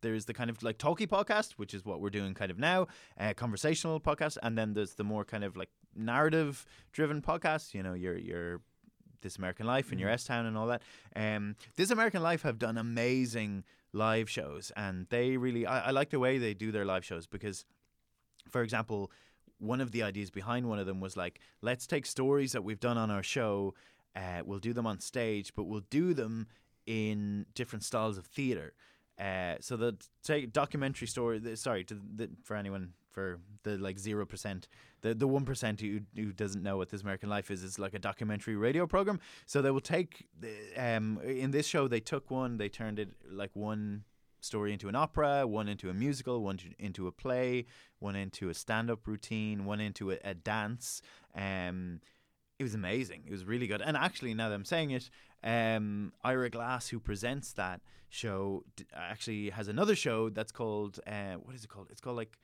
there's 0.00 0.26
the 0.26 0.34
kind 0.34 0.50
of 0.50 0.62
like 0.62 0.78
talky 0.78 1.06
podcast, 1.06 1.52
which 1.52 1.74
is 1.74 1.84
what 1.84 2.00
we're 2.00 2.10
doing 2.10 2.34
kind 2.34 2.50
of 2.50 2.58
now, 2.58 2.86
uh, 3.18 3.34
conversational 3.34 4.00
podcast, 4.00 4.38
and 4.42 4.56
then 4.56 4.74
there's 4.74 4.94
the 4.94 5.04
more 5.04 5.24
kind 5.24 5.42
of 5.42 5.56
like 5.56 5.70
narrative 5.94 6.64
driven 6.92 7.20
podcast. 7.22 7.74
You 7.74 7.82
know, 7.82 7.94
your 7.94 8.16
your 8.16 8.60
This 9.22 9.36
American 9.36 9.66
Life 9.66 9.90
and 9.90 10.00
your 10.00 10.10
S 10.10 10.24
Town 10.24 10.46
and 10.46 10.56
all 10.56 10.68
that. 10.68 10.82
Um, 11.16 11.56
This 11.76 11.90
American 11.90 12.22
Life 12.22 12.42
have 12.42 12.58
done 12.58 12.78
amazing 12.78 13.64
live 13.92 14.30
shows, 14.30 14.70
and 14.76 15.06
they 15.10 15.36
really 15.36 15.66
I, 15.66 15.88
I 15.88 15.90
like 15.90 16.10
the 16.10 16.20
way 16.20 16.38
they 16.38 16.54
do 16.54 16.70
their 16.70 16.84
live 16.84 17.04
shows 17.04 17.26
because, 17.26 17.64
for 18.48 18.62
example, 18.62 19.10
one 19.58 19.80
of 19.80 19.92
the 19.92 20.02
ideas 20.02 20.30
behind 20.30 20.68
one 20.68 20.78
of 20.78 20.86
them 20.86 21.00
was 21.00 21.16
like, 21.16 21.40
let's 21.62 21.86
take 21.86 22.06
stories 22.06 22.52
that 22.52 22.62
we've 22.62 22.80
done 22.80 22.98
on 22.98 23.10
our 23.10 23.22
show, 23.22 23.74
uh, 24.14 24.42
we'll 24.44 24.58
do 24.58 24.72
them 24.72 24.86
on 24.86 25.00
stage, 25.00 25.52
but 25.54 25.64
we'll 25.64 25.84
do 25.90 26.14
them 26.14 26.46
in 26.86 27.46
different 27.54 27.84
styles 27.84 28.18
of 28.18 28.26
theater. 28.26 28.72
Uh, 29.18 29.54
so 29.60 29.76
the 29.76 29.96
take 30.22 30.52
documentary 30.52 31.08
story. 31.08 31.38
The, 31.38 31.56
sorry, 31.56 31.84
to 31.84 31.98
the, 32.14 32.28
for 32.42 32.54
anyone 32.54 32.92
for 33.10 33.40
the 33.62 33.78
like 33.78 33.98
zero 33.98 34.26
percent, 34.26 34.68
the 35.00 35.14
the 35.14 35.26
one 35.26 35.44
percent 35.44 35.80
who 35.80 36.00
who 36.14 36.32
doesn't 36.32 36.62
know 36.62 36.76
what 36.76 36.90
this 36.90 37.02
American 37.02 37.30
Life 37.30 37.50
is, 37.50 37.62
is 37.62 37.78
like 37.78 37.94
a 37.94 37.98
documentary 37.98 38.56
radio 38.56 38.86
program. 38.86 39.18
So 39.46 39.62
they 39.62 39.70
will 39.70 39.80
take 39.80 40.26
um 40.76 41.18
in 41.24 41.50
this 41.50 41.66
show 41.66 41.88
they 41.88 42.00
took 42.00 42.30
one, 42.30 42.58
they 42.58 42.68
turned 42.68 42.98
it 42.98 43.08
like 43.30 43.50
one 43.54 44.04
story 44.46 44.72
into 44.72 44.88
an 44.88 44.94
opera, 44.94 45.46
one 45.46 45.68
into 45.68 45.90
a 45.90 45.94
musical, 45.94 46.42
one 46.42 46.56
to, 46.58 46.68
into 46.78 47.06
a 47.06 47.12
play, 47.12 47.66
one 47.98 48.16
into 48.16 48.48
a 48.48 48.54
stand-up 48.54 49.06
routine, 49.06 49.64
one 49.64 49.80
into 49.80 50.12
a, 50.12 50.18
a 50.24 50.34
dance. 50.34 51.02
Um, 51.34 52.00
it 52.58 52.62
was 52.62 52.74
amazing. 52.74 53.24
It 53.26 53.32
was 53.32 53.44
really 53.44 53.66
good. 53.66 53.82
And 53.82 53.96
actually, 53.96 54.32
now 54.34 54.48
that 54.48 54.54
I'm 54.54 54.64
saying 54.64 54.92
it, 54.92 55.10
um, 55.44 56.12
Ira 56.24 56.48
Glass, 56.50 56.88
who 56.88 56.98
presents 56.98 57.52
that 57.52 57.80
show, 58.08 58.64
d- 58.76 58.86
actually 58.94 59.50
has 59.50 59.68
another 59.68 59.94
show 59.94 60.30
that's 60.30 60.52
called 60.52 60.98
uh, 61.06 61.34
what 61.34 61.54
is 61.54 61.64
it 61.64 61.68
called? 61.68 61.88
It's 61.90 62.00
called 62.00 62.16
like 62.16 62.38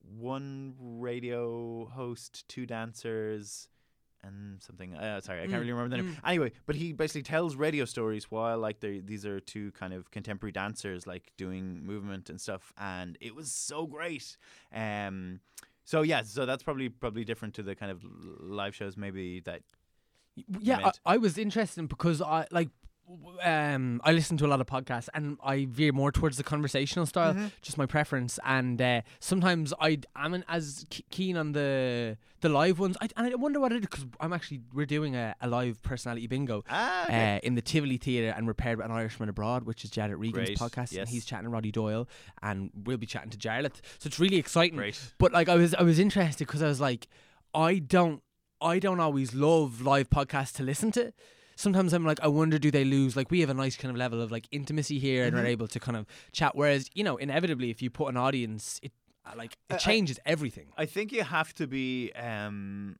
one 0.00 0.74
radio 0.78 1.86
host, 1.86 2.48
two 2.48 2.64
dancers, 2.66 3.68
and 4.22 4.62
something. 4.62 4.94
Uh, 4.94 5.20
sorry, 5.20 5.42
I 5.42 5.46
can't 5.46 5.54
Mm, 5.56 5.60
really 5.60 5.72
remember 5.72 5.96
the 5.96 6.02
name. 6.02 6.16
Anyway, 6.24 6.52
but 6.66 6.76
he 6.76 6.92
basically 6.92 7.22
tells 7.22 7.56
radio 7.56 7.84
stories 7.84 8.30
while 8.30 8.58
like 8.58 8.80
they 8.80 9.00
these 9.00 9.24
are 9.26 9.40
two 9.40 9.72
kind 9.72 9.92
of 9.92 10.10
contemporary 10.10 10.52
dancers 10.52 11.06
like 11.06 11.32
doing 11.36 11.84
movement 11.84 12.28
and 12.30 12.40
stuff, 12.40 12.72
and 12.78 13.16
it 13.20 13.34
was 13.34 13.52
so 13.52 13.86
great. 13.86 14.36
Um, 14.74 15.40
so 15.84 16.02
yeah, 16.02 16.22
so 16.22 16.46
that's 16.46 16.62
probably 16.62 16.88
probably 16.88 17.24
different 17.24 17.54
to 17.54 17.62
the 17.62 17.74
kind 17.74 17.92
of 17.92 18.02
live 18.40 18.74
shows 18.74 18.96
maybe 18.96 19.40
that 19.40 19.62
Yeah, 20.60 20.92
I. 21.06 21.14
I 21.14 21.16
was 21.16 21.38
interested 21.38 21.88
because 21.88 22.20
I 22.20 22.46
like 22.50 22.68
um, 23.44 24.00
I 24.04 24.12
listen 24.12 24.36
to 24.38 24.46
a 24.46 24.48
lot 24.48 24.60
of 24.60 24.66
podcasts 24.66 25.08
and 25.14 25.38
I 25.44 25.66
veer 25.70 25.92
more 25.92 26.10
towards 26.10 26.36
the 26.36 26.42
conversational 26.44 27.06
style, 27.06 27.34
Mm-hmm. 27.34 27.46
just 27.62 27.78
my 27.78 27.86
preference. 27.86 28.38
And 28.44 28.80
uh, 28.80 29.02
sometimes 29.20 29.72
I 29.80 29.98
am 30.16 30.42
as 30.48 30.84
keen 31.10 31.36
on 31.36 31.52
the 31.52 32.16
the 32.40 32.48
live 32.50 32.78
ones. 32.78 32.96
I, 33.00 33.08
and 33.16 33.26
I 33.32 33.34
wonder 33.36 33.60
what 33.60 33.72
it 33.72 33.76
is 33.76 33.80
because 33.82 34.04
I'm 34.20 34.32
actually 34.32 34.60
we're 34.74 34.86
doing 34.86 35.14
a, 35.16 35.34
a 35.40 35.48
live 35.48 35.82
personality 35.82 36.26
bingo 36.26 36.64
Ah, 36.68 37.04
okay. 37.04 37.36
uh, 37.36 37.40
in 37.42 37.54
the 37.54 37.62
Tivoli 37.62 37.96
Theatre 37.96 38.34
and 38.36 38.46
Repaired 38.46 38.78
by 38.78 38.84
an 38.84 38.90
Irishman 38.90 39.28
Abroad, 39.28 39.64
which 39.64 39.84
is 39.84 39.90
Jarlath 39.90 40.18
Regan's 40.18 40.48
Great, 40.48 40.58
podcast, 40.58 40.90
and 40.90 40.98
yes. 40.98 41.10
he's 41.10 41.24
chatting 41.24 41.44
to 41.44 41.50
Roddy 41.50 41.72
Doyle, 41.72 42.08
and 42.42 42.70
we'll 42.84 42.96
be 42.98 43.06
chatting 43.06 43.30
to 43.30 43.38
Jarlath. 43.38 43.76
So 43.98 44.06
it's 44.08 44.18
really 44.20 44.36
exciting. 44.36 44.76
Great. 44.76 45.00
But 45.18 45.32
like 45.32 45.48
I 45.48 45.54
was 45.56 45.74
I 45.74 45.82
was 45.82 45.98
interested 45.98 46.46
because 46.46 46.62
I 46.62 46.66
was 46.68 46.80
like, 46.80 47.08
I 47.54 47.78
don't 47.78 48.22
I 48.60 48.78
don't 48.78 49.00
always 49.00 49.34
love 49.34 49.80
live 49.82 50.10
podcasts 50.10 50.52
to 50.56 50.62
listen 50.62 50.90
to. 50.92 51.12
Sometimes 51.56 51.92
I'm 51.92 52.04
like, 52.04 52.20
I 52.22 52.28
wonder, 52.28 52.58
do 52.58 52.70
they 52.70 52.84
lose? 52.84 53.16
Like, 53.16 53.30
we 53.30 53.40
have 53.40 53.50
a 53.50 53.54
nice 53.54 53.76
kind 53.76 53.90
of 53.90 53.96
level 53.96 54.20
of 54.20 54.30
like 54.30 54.46
intimacy 54.52 54.98
here, 54.98 55.24
and 55.24 55.34
Mm-hmm. 55.34 55.42
we're 55.44 55.50
able 55.50 55.68
to 55.68 55.80
kind 55.80 55.96
of 55.96 56.06
chat. 56.32 56.54
Whereas, 56.54 56.88
you 56.94 57.02
know, 57.02 57.16
inevitably, 57.16 57.70
if 57.70 57.80
you 57.82 57.90
put 57.90 58.08
an 58.08 58.16
audience, 58.16 58.78
it 58.82 58.92
uh, 59.24 59.32
like 59.36 59.56
I- 59.70 59.74
I- 59.74 59.76
it 59.76 59.80
changes 59.80 60.20
everything. 60.24 60.68
I 60.76 60.86
think 60.86 61.10
you 61.12 61.24
have 61.24 61.52
to 61.54 61.66
be. 61.66 62.12
Um, 62.12 62.96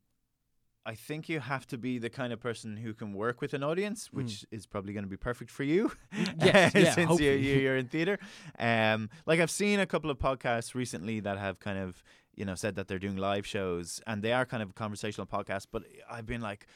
I 0.89 0.95
think 0.95 1.29
you 1.29 1.41
have 1.41 1.67
to 1.67 1.77
be 1.79 1.99
the 1.99 2.09
kind 2.09 2.33
of 2.33 2.39
person 2.39 2.77
who 2.77 2.95
can 2.95 3.13
work 3.13 3.41
with 3.41 3.53
an 3.55 3.65
audience, 3.65 4.13
which 4.13 4.47
is 4.53 4.67
probably 4.67 4.93
going 4.93 5.03
to 5.05 5.11
be 5.11 5.17
perfect 5.17 5.51
for 5.51 5.65
you. 5.65 5.91
Yes, 6.39 6.75
yeah, 6.75 6.93
since 6.93 6.97
you, 6.99 7.07
hopefully. 7.07 7.39
you, 7.47 7.57
you're 7.59 7.77
in 7.77 7.89
theater. 7.89 8.19
Um, 8.59 9.11
like 9.27 9.41
I've 9.41 9.51
seen 9.51 9.81
a 9.81 9.87
couple 9.87 10.11
of 10.13 10.19
podcasts 10.19 10.75
recently 10.77 11.19
that 11.21 11.39
have 11.39 11.59
kind 11.59 11.79
of 11.79 12.03
you 12.37 12.45
know 12.45 12.55
said 12.55 12.77
that 12.77 12.87
they're 12.89 13.01
doing 13.01 13.17
live 13.17 13.47
shows, 13.47 14.01
and 14.07 14.23
they 14.23 14.33
are 14.33 14.47
kind 14.47 14.63
of 14.63 14.75
conversational 14.75 15.27
podcasts. 15.27 15.67
But 15.71 15.83
I've 16.11 16.27
been 16.27 16.41
like. 16.41 16.67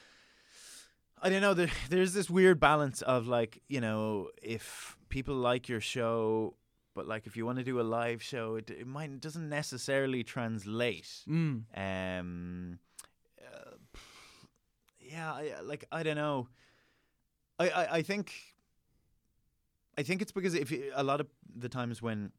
I 1.23 1.29
don't 1.29 1.41
know. 1.43 1.55
There, 1.55 1.71
there's 1.91 2.13
this 2.13 2.31
weird 2.31 2.61
balance 2.61 3.03
of 3.03 3.27
like, 3.27 3.63
you 3.69 3.81
know, 3.81 4.31
if 4.43 4.97
people 5.09 5.35
like 5.35 5.69
your 5.69 5.81
show, 5.81 6.55
but 6.95 7.07
like 7.07 7.27
if 7.27 7.37
you 7.37 7.47
want 7.47 7.59
to 7.59 7.65
do 7.65 7.81
a 7.81 7.83
live 7.83 8.23
show, 8.23 8.57
it, 8.57 8.71
it 8.71 8.87
might 8.87 9.11
it 9.11 9.21
doesn't 9.21 9.49
necessarily 9.49 10.23
translate. 10.25 11.09
Mm. 11.29 11.63
Um, 11.77 12.79
uh, 13.41 13.71
yeah, 15.01 15.33
I, 15.33 15.53
I- 15.59 15.61
like 15.63 15.85
I 15.93 16.03
don't 16.03 16.17
know. 16.17 16.49
I, 17.59 17.69
I, 17.69 17.95
I 17.99 18.03
think. 18.03 18.33
I 19.99 20.03
think 20.03 20.23
it's 20.23 20.33
because 20.33 20.55
if 20.55 20.71
you, 20.71 20.91
a 20.95 21.03
lot 21.03 21.21
of 21.21 21.27
the 21.55 21.69
times 21.69 22.01
when 22.01 22.33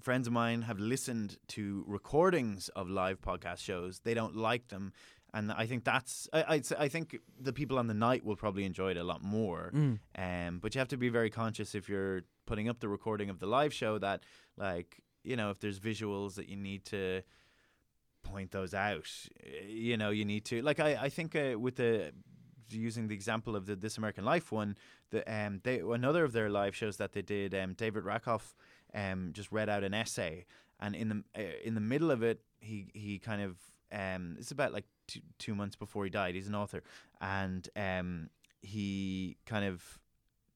friends 0.00 0.26
of 0.26 0.32
mine 0.32 0.62
have 0.62 0.78
listened 0.78 1.36
to 1.48 1.84
recordings 1.86 2.70
of 2.70 2.88
live 2.88 3.20
podcast 3.20 3.58
shows, 3.58 3.98
they 4.00 4.14
don't 4.14 4.34
like 4.34 4.68
them, 4.68 4.92
and 5.34 5.52
I 5.52 5.66
think 5.66 5.84
that's 5.84 6.28
I 6.32 6.44
I'd 6.48 6.66
say, 6.66 6.76
I 6.78 6.88
think 6.88 7.18
the 7.38 7.52
people 7.52 7.78
on 7.78 7.88
the 7.88 7.94
night 7.94 8.24
will 8.24 8.36
probably 8.36 8.64
enjoy 8.64 8.92
it 8.92 8.96
a 8.96 9.04
lot 9.04 9.22
more. 9.22 9.72
Mm. 9.74 9.98
Um, 10.16 10.58
but 10.60 10.74
you 10.74 10.78
have 10.78 10.88
to 10.88 10.96
be 10.96 11.08
very 11.08 11.28
conscious 11.28 11.74
if 11.74 11.88
you're 11.88 12.22
putting 12.46 12.68
up 12.68 12.78
the 12.78 12.88
recording 12.88 13.28
of 13.30 13.40
the 13.40 13.46
live 13.46 13.74
show 13.74 13.98
that, 13.98 14.22
like, 14.56 15.02
you 15.24 15.36
know, 15.36 15.50
if 15.50 15.58
there's 15.58 15.80
visuals 15.80 16.36
that 16.36 16.48
you 16.48 16.56
need 16.56 16.84
to 16.86 17.22
point 18.22 18.52
those 18.52 18.74
out, 18.74 19.08
uh, 19.44 19.66
you 19.66 19.96
know, 19.96 20.10
you 20.10 20.24
need 20.24 20.44
to. 20.46 20.62
Like, 20.62 20.78
I, 20.78 20.96
I 21.02 21.08
think 21.08 21.34
uh, 21.34 21.58
with 21.58 21.76
the 21.76 22.12
using 22.70 23.08
the 23.08 23.14
example 23.14 23.56
of 23.56 23.66
the 23.66 23.76
This 23.76 23.98
American 23.98 24.24
Life 24.24 24.52
one, 24.52 24.76
the 25.10 25.20
um, 25.32 25.60
they 25.64 25.80
another 25.80 26.24
of 26.24 26.32
their 26.32 26.48
live 26.48 26.76
shows 26.76 26.96
that 26.98 27.12
they 27.12 27.22
did, 27.22 27.54
um, 27.54 27.74
David 27.74 28.04
Rakoff, 28.04 28.54
um, 28.94 29.30
just 29.32 29.50
read 29.50 29.68
out 29.68 29.82
an 29.82 29.94
essay, 29.94 30.46
and 30.78 30.94
in 30.94 31.08
the 31.08 31.24
uh, 31.36 31.58
in 31.64 31.74
the 31.74 31.80
middle 31.80 32.10
of 32.12 32.22
it, 32.22 32.40
he 32.60 32.86
he 32.94 33.18
kind 33.18 33.42
of 33.42 33.56
um, 33.92 34.36
it's 34.38 34.50
about 34.50 34.72
like 34.72 34.84
two 35.06 35.20
two 35.38 35.54
months 35.54 35.76
before 35.76 36.04
he 36.04 36.10
died. 36.10 36.34
He's 36.34 36.48
an 36.48 36.54
author, 36.54 36.82
and 37.20 37.68
um, 37.76 38.30
he 38.62 39.36
kind 39.46 39.64
of 39.64 40.00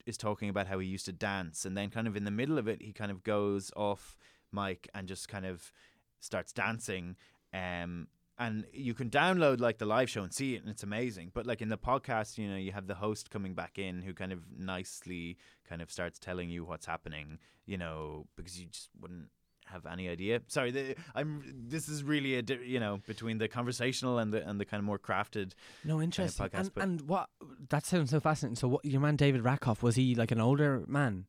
is 0.07 0.17
talking 0.17 0.49
about 0.49 0.67
how 0.67 0.79
he 0.79 0.87
used 0.87 1.05
to 1.07 1.13
dance, 1.13 1.65
and 1.65 1.77
then 1.77 1.91
kind 1.91 2.07
of 2.07 2.17
in 2.17 2.25
the 2.25 2.31
middle 2.31 2.59
of 2.59 2.69
it, 2.69 2.83
he 2.83 2.93
kind 2.93 3.11
of 3.11 3.23
goes 3.23 3.71
off 3.77 4.17
mic 4.53 4.89
and 4.95 5.07
just 5.07 5.29
kind 5.29 5.47
of 5.47 5.73
starts 6.21 6.53
dancing. 6.53 7.17
Um, 7.53 8.09
and 8.41 8.67
you 8.73 8.95
can 8.95 9.11
download 9.11 9.61
like 9.61 9.79
the 9.79 9.85
live 9.85 10.09
show 10.09 10.23
and 10.23 10.33
see 10.33 10.55
it, 10.55 10.63
and 10.63 10.71
it's 10.71 10.85
amazing. 10.85 11.33
But 11.35 11.47
like 11.47 11.61
in 11.61 11.69
the 11.69 11.79
podcast, 11.79 12.39
you 12.39 12.49
know, 12.49 12.57
you 12.57 12.73
have 12.73 12.87
the 12.87 12.95
host 12.95 13.31
coming 13.31 13.55
back 13.55 13.79
in 13.79 14.03
who 14.03 14.15
kind 14.15 14.33
of 14.33 14.41
nicely 14.57 15.39
kind 15.69 15.83
of 15.83 15.91
starts 15.91 16.19
telling 16.19 16.49
you 16.49 16.65
what's 16.65 16.87
happening, 16.87 17.39
you 17.67 17.77
know, 17.77 18.27
because 18.37 18.61
you 18.61 18.67
just 18.67 18.91
wouldn't 19.01 19.29
have 19.73 19.87
any 19.87 20.09
idea. 20.09 20.41
Sorry, 20.49 20.71
the, 20.71 20.97
I'm. 21.14 21.43
This 21.69 21.89
is 21.89 22.03
really 22.03 22.37
a 22.37 22.43
di- 22.43 22.64
you 22.64 22.81
know 22.81 23.01
between 23.07 23.39
the 23.39 23.49
conversational 23.49 24.19
and 24.19 24.33
the 24.33 24.47
and 24.49 24.61
the 24.61 24.64
kind 24.64 24.81
of 24.81 24.85
more 24.85 24.99
crafted. 24.99 25.53
No, 25.85 26.01
interesting. 26.01 26.49
podcast, 26.49 26.71
and, 26.77 26.83
and 26.83 27.01
what 27.03 27.29
that 27.71 27.87
sounds 27.87 28.11
so 28.11 28.21
fascinating. 28.21 28.57
So, 28.57 28.69
what 28.69 28.85
your 28.85 29.01
man 29.01 29.16
David 29.16 29.43
Rakoff 29.43 29.83
was 29.83 29.97
he 29.97 30.14
like 30.14 30.31
an 30.31 30.41
older 30.41 30.85
man 30.87 31.27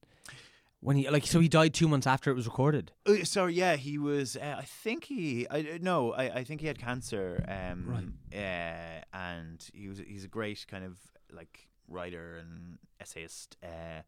when 0.82 0.96
he 0.96 1.10
like 1.10 1.26
so 1.26 1.40
he 1.40 1.48
died 1.48 1.74
two 1.74 1.88
months 1.88 2.08
after 2.08 2.32
it 2.32 2.36
was 2.36 2.46
recorded? 2.46 2.92
Uh, 3.06 3.24
so 3.24 3.46
yeah, 3.46 3.76
he 3.76 3.98
was. 3.98 4.38
Uh, 4.38 4.56
I 4.60 4.64
think 4.64 5.06
he. 5.06 5.48
I 5.50 5.60
uh, 5.60 5.64
no. 5.82 6.14
I, 6.14 6.24
I 6.40 6.44
think 6.44 6.62
he 6.62 6.68
had 6.68 6.80
cancer. 6.80 7.44
Um, 7.48 8.14
right. 8.32 8.40
Uh, 8.40 9.18
and 9.18 9.66
he 9.74 9.88
was. 9.90 10.00
He's 10.00 10.24
a 10.24 10.30
great 10.30 10.66
kind 10.68 10.86
of 10.86 10.98
like 11.32 11.68
writer 11.88 12.38
and 12.38 12.78
essayist. 13.00 13.58
Uh, 13.64 14.02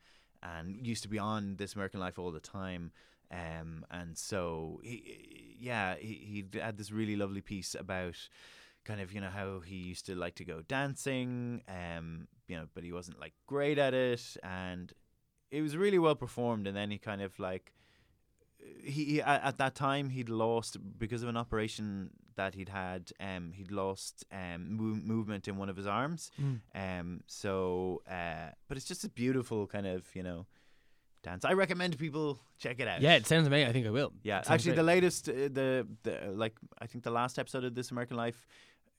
and 0.44 0.86
used 0.88 1.04
to 1.04 1.10
be 1.10 1.20
on 1.20 1.56
This 1.58 1.74
American 1.76 2.00
Life 2.00 2.18
all 2.18 2.32
the 2.32 2.40
time. 2.40 2.92
Um, 3.32 3.86
and 3.90 4.18
so 4.18 4.82
he, 4.84 5.56
yeah, 5.60 5.96
he 5.96 6.46
he 6.52 6.60
had 6.60 6.78
this 6.78 6.92
really 6.92 7.16
lovely 7.16 7.42
piece 7.42 7.76
about 7.76 8.18
kind 8.84 9.00
of 9.00 9.14
you 9.14 9.22
know 9.22 9.30
how 9.30 9.60
he 9.60 9.76
used 9.76 10.06
to 10.08 10.16
like 10.16 10.36
to 10.36 10.46
go 10.46 10.62
dancing. 10.68 11.62
Um, 11.68 12.28
you 12.48 12.58
know, 12.58 12.66
but 12.74 12.84
he 12.84 12.92
wasn't 12.92 13.20
like 13.20 13.34
great 13.48 13.78
at 13.78 13.94
it, 13.94 14.38
and 14.44 14.92
it 15.50 15.62
was 15.62 15.78
really 15.78 16.00
well 16.00 16.16
performed. 16.16 16.68
And 16.68 16.76
then 16.76 16.92
he 16.92 16.98
kind 16.98 17.22
of 17.22 17.38
like 17.40 17.72
he, 18.84 19.06
he 19.06 19.22
at, 19.22 19.44
at 19.44 19.58
that 19.58 19.76
time 19.76 20.10
he'd 20.10 20.30
lost 20.30 20.78
because 20.98 21.24
of 21.24 21.30
an 21.30 21.38
operation 21.38 22.12
that 22.36 22.56
he'd 22.56 22.70
had 22.70 23.12
um 23.20 23.52
he'd 23.54 23.72
lost 23.72 24.26
um 24.32 24.70
move, 24.76 25.04
movement 25.04 25.48
in 25.48 25.58
one 25.58 25.70
of 25.70 25.76
his 25.76 25.86
arms 25.88 26.32
um 26.74 27.22
so 27.28 28.02
uh 28.10 28.50
but 28.68 28.78
it's 28.78 28.86
just 28.86 29.04
a 29.04 29.10
beautiful 29.10 29.68
kind 29.68 29.86
of 29.86 30.06
you 30.14 30.24
know 30.24 30.46
dance 31.24 31.46
i 31.46 31.54
recommend 31.54 31.98
people 31.98 32.40
check 32.58 32.80
it 32.80 32.88
out 32.88 33.02
Yeah, 33.02 33.16
it 33.16 33.28
sounds 33.28 33.48
amazing. 33.48 33.70
I 33.70 33.74
think 33.74 33.88
I 33.88 33.92
will. 33.92 34.12
yeah 34.24 34.38
actually 34.48 34.72
great. 34.72 34.76
the 34.78 34.84
latest 34.84 35.30
uh, 35.30 35.34
the 35.34 35.88
the 36.04 36.32
like 36.34 36.56
i 36.80 36.88
think 36.88 37.04
the 37.04 37.12
last 37.12 37.38
episode 37.40 37.64
of 37.64 37.74
this 37.76 37.92
american 37.92 38.18
life 38.18 38.48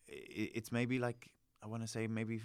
it's 0.09 0.71
maybe 0.73 0.99
like 0.99 1.29
i 1.63 1.67
want 1.67 1.83
to 1.83 1.89
say 1.89 2.07
maybe 2.07 2.41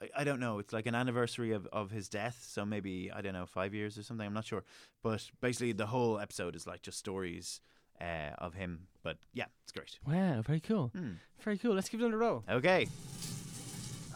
I, 0.00 0.08
I 0.20 0.24
don't 0.24 0.40
know 0.40 0.58
it's 0.58 0.72
like 0.72 0.86
an 0.86 0.94
anniversary 0.94 1.52
of, 1.52 1.66
of 1.72 1.90
his 1.90 2.08
death 2.08 2.44
so 2.48 2.64
maybe 2.64 3.10
i 3.14 3.20
don't 3.20 3.32
know 3.34 3.46
five 3.46 3.74
years 3.74 3.96
or 3.98 4.02
something 4.02 4.26
i'm 4.26 4.34
not 4.34 4.44
sure 4.46 4.64
but 5.02 5.30
basically 5.40 5.72
the 5.72 5.86
whole 5.86 6.18
episode 6.18 6.56
is 6.56 6.66
like 6.66 6.82
just 6.82 6.98
stories 6.98 7.60
uh, 8.00 8.30
of 8.38 8.54
him 8.54 8.86
but 9.02 9.16
yeah 9.32 9.46
it's 9.62 9.72
great 9.72 9.98
Wow, 10.06 10.42
very 10.42 10.60
cool. 10.60 10.90
Hmm. 10.96 11.12
Very 11.44 11.58
cool. 11.58 11.74
Let's 11.74 11.88
give 11.88 12.00
it 12.00 12.04
another 12.04 12.18
roll. 12.18 12.42
okay 12.48 12.86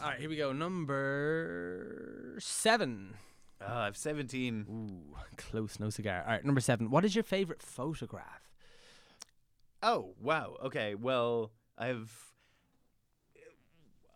All 0.01 0.09
right, 0.09 0.19
here 0.19 0.29
we 0.29 0.35
go. 0.35 0.51
Number 0.51 2.35
seven. 2.39 3.13
Oh, 3.61 3.77
i've 3.79 3.97
17 3.97 4.65
Ooh, 4.69 5.15
close. 5.37 5.79
No 5.79 5.89
cigar. 5.89 6.23
All 6.25 6.33
right, 6.33 6.45
number 6.45 6.61
seven. 6.61 6.89
What 6.89 7.05
is 7.05 7.15
your 7.15 7.23
favorite 7.23 7.61
photograph? 7.61 8.49
Oh 9.81 10.13
wow. 10.21 10.55
Okay. 10.65 10.95
Well, 10.95 11.51
I've. 11.77 12.11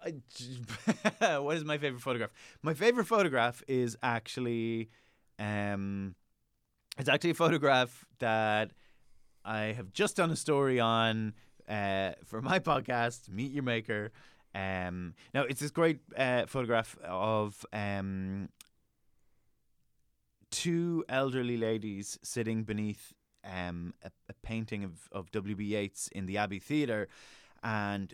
I, 0.04 1.38
what 1.40 1.58
is 1.58 1.64
my 1.64 1.78
favorite 1.78 2.02
photograph? 2.02 2.32
My 2.64 2.74
favorite 2.74 3.06
photograph 3.06 3.62
is 3.68 3.96
actually, 4.02 4.90
um, 5.38 6.16
it's 6.98 7.08
actually 7.08 7.30
a 7.30 7.36
photograph 7.36 8.04
that 8.18 8.72
I 9.46 9.74
have 9.78 9.94
just 9.94 10.16
done 10.18 10.32
a 10.32 10.36
story 10.36 10.80
on 10.80 11.34
uh, 11.70 12.14
for 12.26 12.42
my 12.42 12.58
podcast, 12.60 13.30
Meet 13.30 13.52
Your 13.52 13.64
Maker. 13.64 14.12
Um, 14.56 15.14
now 15.36 15.44
it's 15.44 15.62
this 15.62 15.72
great 15.72 16.00
uh, 16.18 16.48
photograph 16.48 16.98
of 17.04 17.64
um, 17.72 18.50
two 20.52 21.04
elderly 21.10 21.58
ladies 21.58 22.20
sitting 22.22 22.64
beneath 22.64 23.14
um, 23.44 23.94
a, 24.04 24.12
a 24.30 24.34
painting 24.44 24.84
of, 24.84 25.10
of 25.12 25.32
W.B. 25.32 25.64
Yeats 25.64 26.08
in 26.10 26.26
the 26.26 26.38
Abbey 26.38 26.60
Theatre, 26.60 27.08
and 27.64 28.14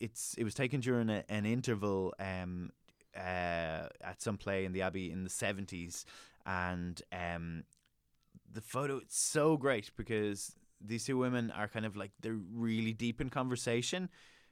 it's 0.00 0.34
it 0.36 0.44
was 0.44 0.54
taken 0.54 0.80
during 0.80 1.08
a, 1.08 1.24
an 1.28 1.46
interval 1.46 2.14
um, 2.18 2.70
uh, 3.16 3.88
at 4.00 4.16
some 4.18 4.36
play 4.36 4.64
in 4.64 4.72
the 4.72 4.82
Abbey 4.82 5.10
in 5.10 5.24
the 5.24 5.30
seventies, 5.30 6.04
and 6.44 7.00
um, 7.12 7.64
the 8.52 8.60
photo 8.60 8.98
it's 8.98 9.18
so 9.18 9.56
great 9.56 9.90
because 9.96 10.54
these 10.80 11.04
two 11.04 11.18
women 11.18 11.50
are 11.50 11.68
kind 11.68 11.86
of 11.86 11.96
like 11.96 12.12
they're 12.20 12.38
really 12.52 12.92
deep 12.92 13.20
in 13.20 13.30
conversation. 13.30 14.08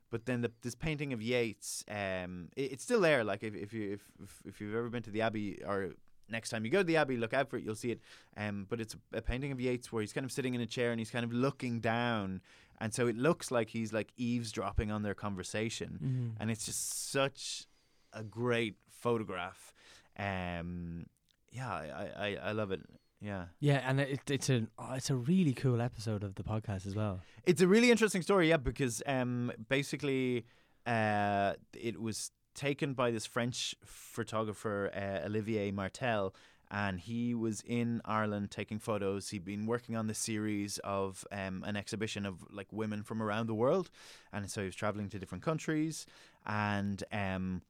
But 0.09 0.25
then 0.25 0.41
the, 0.41 0.53
this 0.63 0.77
painting 0.77 1.13
of 1.13 1.21
Yeats, 1.21 1.85
um, 1.91 2.49
it, 2.57 2.73
it's 2.73 2.85
still 2.85 3.01
there. 3.01 3.25
Like 3.25 3.43
if, 3.43 3.55
if 3.57 3.73
you 3.73 3.95
if, 3.95 4.03
if 4.23 4.41
if 4.47 4.61
you've 4.61 4.75
ever 4.75 4.89
been 4.89 5.03
to 5.03 5.11
the 5.11 5.23
Abbey 5.23 5.61
or 5.67 5.95
next 6.29 6.51
time 6.51 6.65
you 6.65 6.71
go 6.71 6.79
to 6.79 6.85
the 6.85 6.97
Abbey, 6.97 7.17
look 7.17 7.35
out 7.35 7.49
for 7.49 7.57
it. 7.57 7.65
You'll 7.65 7.75
see 7.75 7.91
it. 7.91 8.01
Um, 8.37 8.67
but 8.69 8.81
it's 8.81 8.95
a, 8.95 9.19
a 9.19 9.23
painting 9.23 9.53
of 9.53 9.61
Yeats 9.61 9.93
where 9.93 10.01
he's 10.01 10.13
kind 10.13 10.25
of 10.25 10.33
sitting 10.33 10.55
in 10.55 10.61
a 10.61 10.67
chair 10.67 10.91
and 10.91 11.01
he's 11.01 11.11
kind 11.11 11.25
of 11.25 11.33
looking 11.33 11.81
down, 11.81 12.41
and 12.81 12.93
so 12.93 13.07
it 13.07 13.17
looks 13.17 13.51
like 13.51 13.71
he's 13.71 13.93
like 13.93 14.13
eavesdropping 14.17 14.91
on 14.91 15.03
their 15.03 15.15
conversation, 15.15 16.35
and 16.41 16.51
it's 16.51 16.67
just 16.67 17.11
such 17.11 17.67
a 18.13 18.23
great 18.23 18.77
photograph. 18.89 19.73
Um, 20.19 21.07
yeah, 21.51 21.71
I, 21.71 22.11
I, 22.17 22.37
I 22.49 22.53
love 22.53 22.71
it. 22.71 22.81
Yeah. 23.21 23.47
Yeah, 23.61 23.83
and 23.87 24.01
it, 24.01 24.31
it's 24.31 24.51
a 24.51 24.67
oh, 24.79 24.93
it's 24.95 25.11
a 25.11 25.15
really 25.15 25.55
cool 25.55 25.81
episode 25.81 26.23
of 26.23 26.35
the 26.35 26.43
podcast 26.43 26.87
as 26.87 26.95
well. 26.95 27.21
It's 27.45 27.63
a 27.63 27.67
really 27.67 27.91
interesting 27.91 28.23
story, 28.23 28.49
yeah, 28.51 28.59
because 28.59 29.03
um, 29.07 29.53
basically, 29.69 30.45
uh, 30.87 31.55
it 31.73 32.01
was 32.01 32.31
taken 32.57 32.95
by 32.95 33.11
this 33.11 33.27
French 33.27 33.75
photographer 33.85 34.91
uh, 34.95 35.27
Olivier 35.27 35.71
Martel, 35.71 36.35
and 36.71 36.99
he 36.99 37.35
was 37.35 37.61
in 37.61 38.01
Ireland 38.05 38.51
taking 38.51 38.79
photos. 38.79 39.29
He'd 39.29 39.45
been 39.45 39.67
working 39.67 39.95
on 39.97 40.09
the 40.09 40.15
series 40.15 40.79
of 40.79 41.25
um, 41.31 41.63
an 41.65 41.77
exhibition 41.77 42.27
of 42.27 42.45
like 42.51 42.67
women 42.73 43.03
from 43.05 43.23
around 43.23 43.47
the 43.47 43.55
world, 43.55 43.91
and 44.33 44.51
so 44.51 44.63
he 44.63 44.67
was 44.67 44.75
traveling 44.75 45.09
to 45.11 45.19
different 45.19 45.45
countries, 45.45 46.07
and 46.45 47.05
um, 47.13 47.63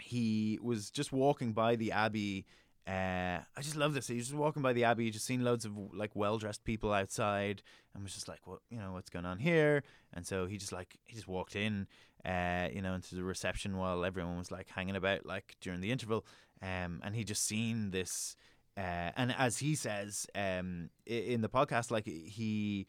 he 0.00 0.58
was 0.62 0.90
just 0.90 1.12
walking 1.12 1.52
by 1.52 1.76
the 1.76 1.92
abbey. 1.92 2.46
Uh, 2.86 3.40
I 3.54 3.60
just 3.60 3.76
love 3.76 3.92
this. 3.92 4.06
He 4.06 4.14
was 4.14 4.28
just 4.28 4.38
walking 4.38 4.62
by 4.62 4.72
the 4.72 4.84
abbey, 4.84 5.04
he 5.04 5.10
just 5.10 5.26
seen 5.26 5.44
loads 5.44 5.66
of 5.66 5.72
like 5.92 6.12
well 6.14 6.38
dressed 6.38 6.64
people 6.64 6.92
outside, 6.92 7.62
and 7.92 8.02
was 8.02 8.14
just 8.14 8.28
like, 8.28 8.46
"What, 8.46 8.60
you 8.70 8.78
know, 8.78 8.92
what's 8.92 9.10
going 9.10 9.26
on 9.26 9.38
here?" 9.38 9.82
And 10.14 10.26
so 10.26 10.46
he 10.46 10.56
just 10.56 10.72
like 10.72 10.96
he 11.04 11.14
just 11.14 11.28
walked 11.28 11.54
in, 11.54 11.86
uh, 12.24 12.68
you 12.72 12.82
know, 12.82 12.94
into 12.94 13.14
the 13.14 13.22
reception 13.24 13.76
while 13.76 14.04
everyone 14.04 14.38
was 14.38 14.50
like 14.50 14.68
hanging 14.68 14.96
about, 14.96 15.24
like 15.26 15.56
during 15.60 15.80
the 15.80 15.90
interval, 15.92 16.24
um, 16.62 17.00
and 17.04 17.14
he 17.14 17.24
just 17.24 17.44
seen 17.46 17.90
this, 17.90 18.36
uh, 18.76 19.10
and 19.16 19.34
as 19.38 19.58
he 19.58 19.74
says, 19.74 20.26
um, 20.34 20.90
in 21.06 21.40
the 21.40 21.48
podcast, 21.48 21.90
like 21.90 22.06
he, 22.06 22.86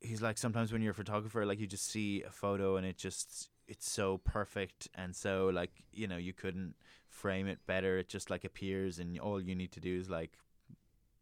he's 0.00 0.22
like 0.22 0.38
sometimes 0.38 0.72
when 0.72 0.82
you're 0.82 0.92
a 0.92 0.94
photographer, 0.94 1.44
like 1.46 1.58
you 1.58 1.66
just 1.66 1.90
see 1.90 2.22
a 2.22 2.30
photo 2.30 2.76
and 2.76 2.86
it 2.86 2.96
just 2.96 3.48
it's 3.66 3.90
so 3.90 4.18
perfect 4.18 4.88
and 4.94 5.16
so 5.16 5.50
like 5.54 5.70
you 5.90 6.06
know 6.06 6.18
you 6.18 6.34
couldn't 6.34 6.74
frame 7.08 7.46
it 7.46 7.58
better. 7.66 7.98
It 7.98 8.08
just 8.08 8.30
like 8.30 8.44
appears, 8.44 8.98
and 8.98 9.18
all 9.18 9.40
you 9.40 9.54
need 9.54 9.72
to 9.72 9.80
do 9.80 9.96
is 9.98 10.10
like 10.10 10.36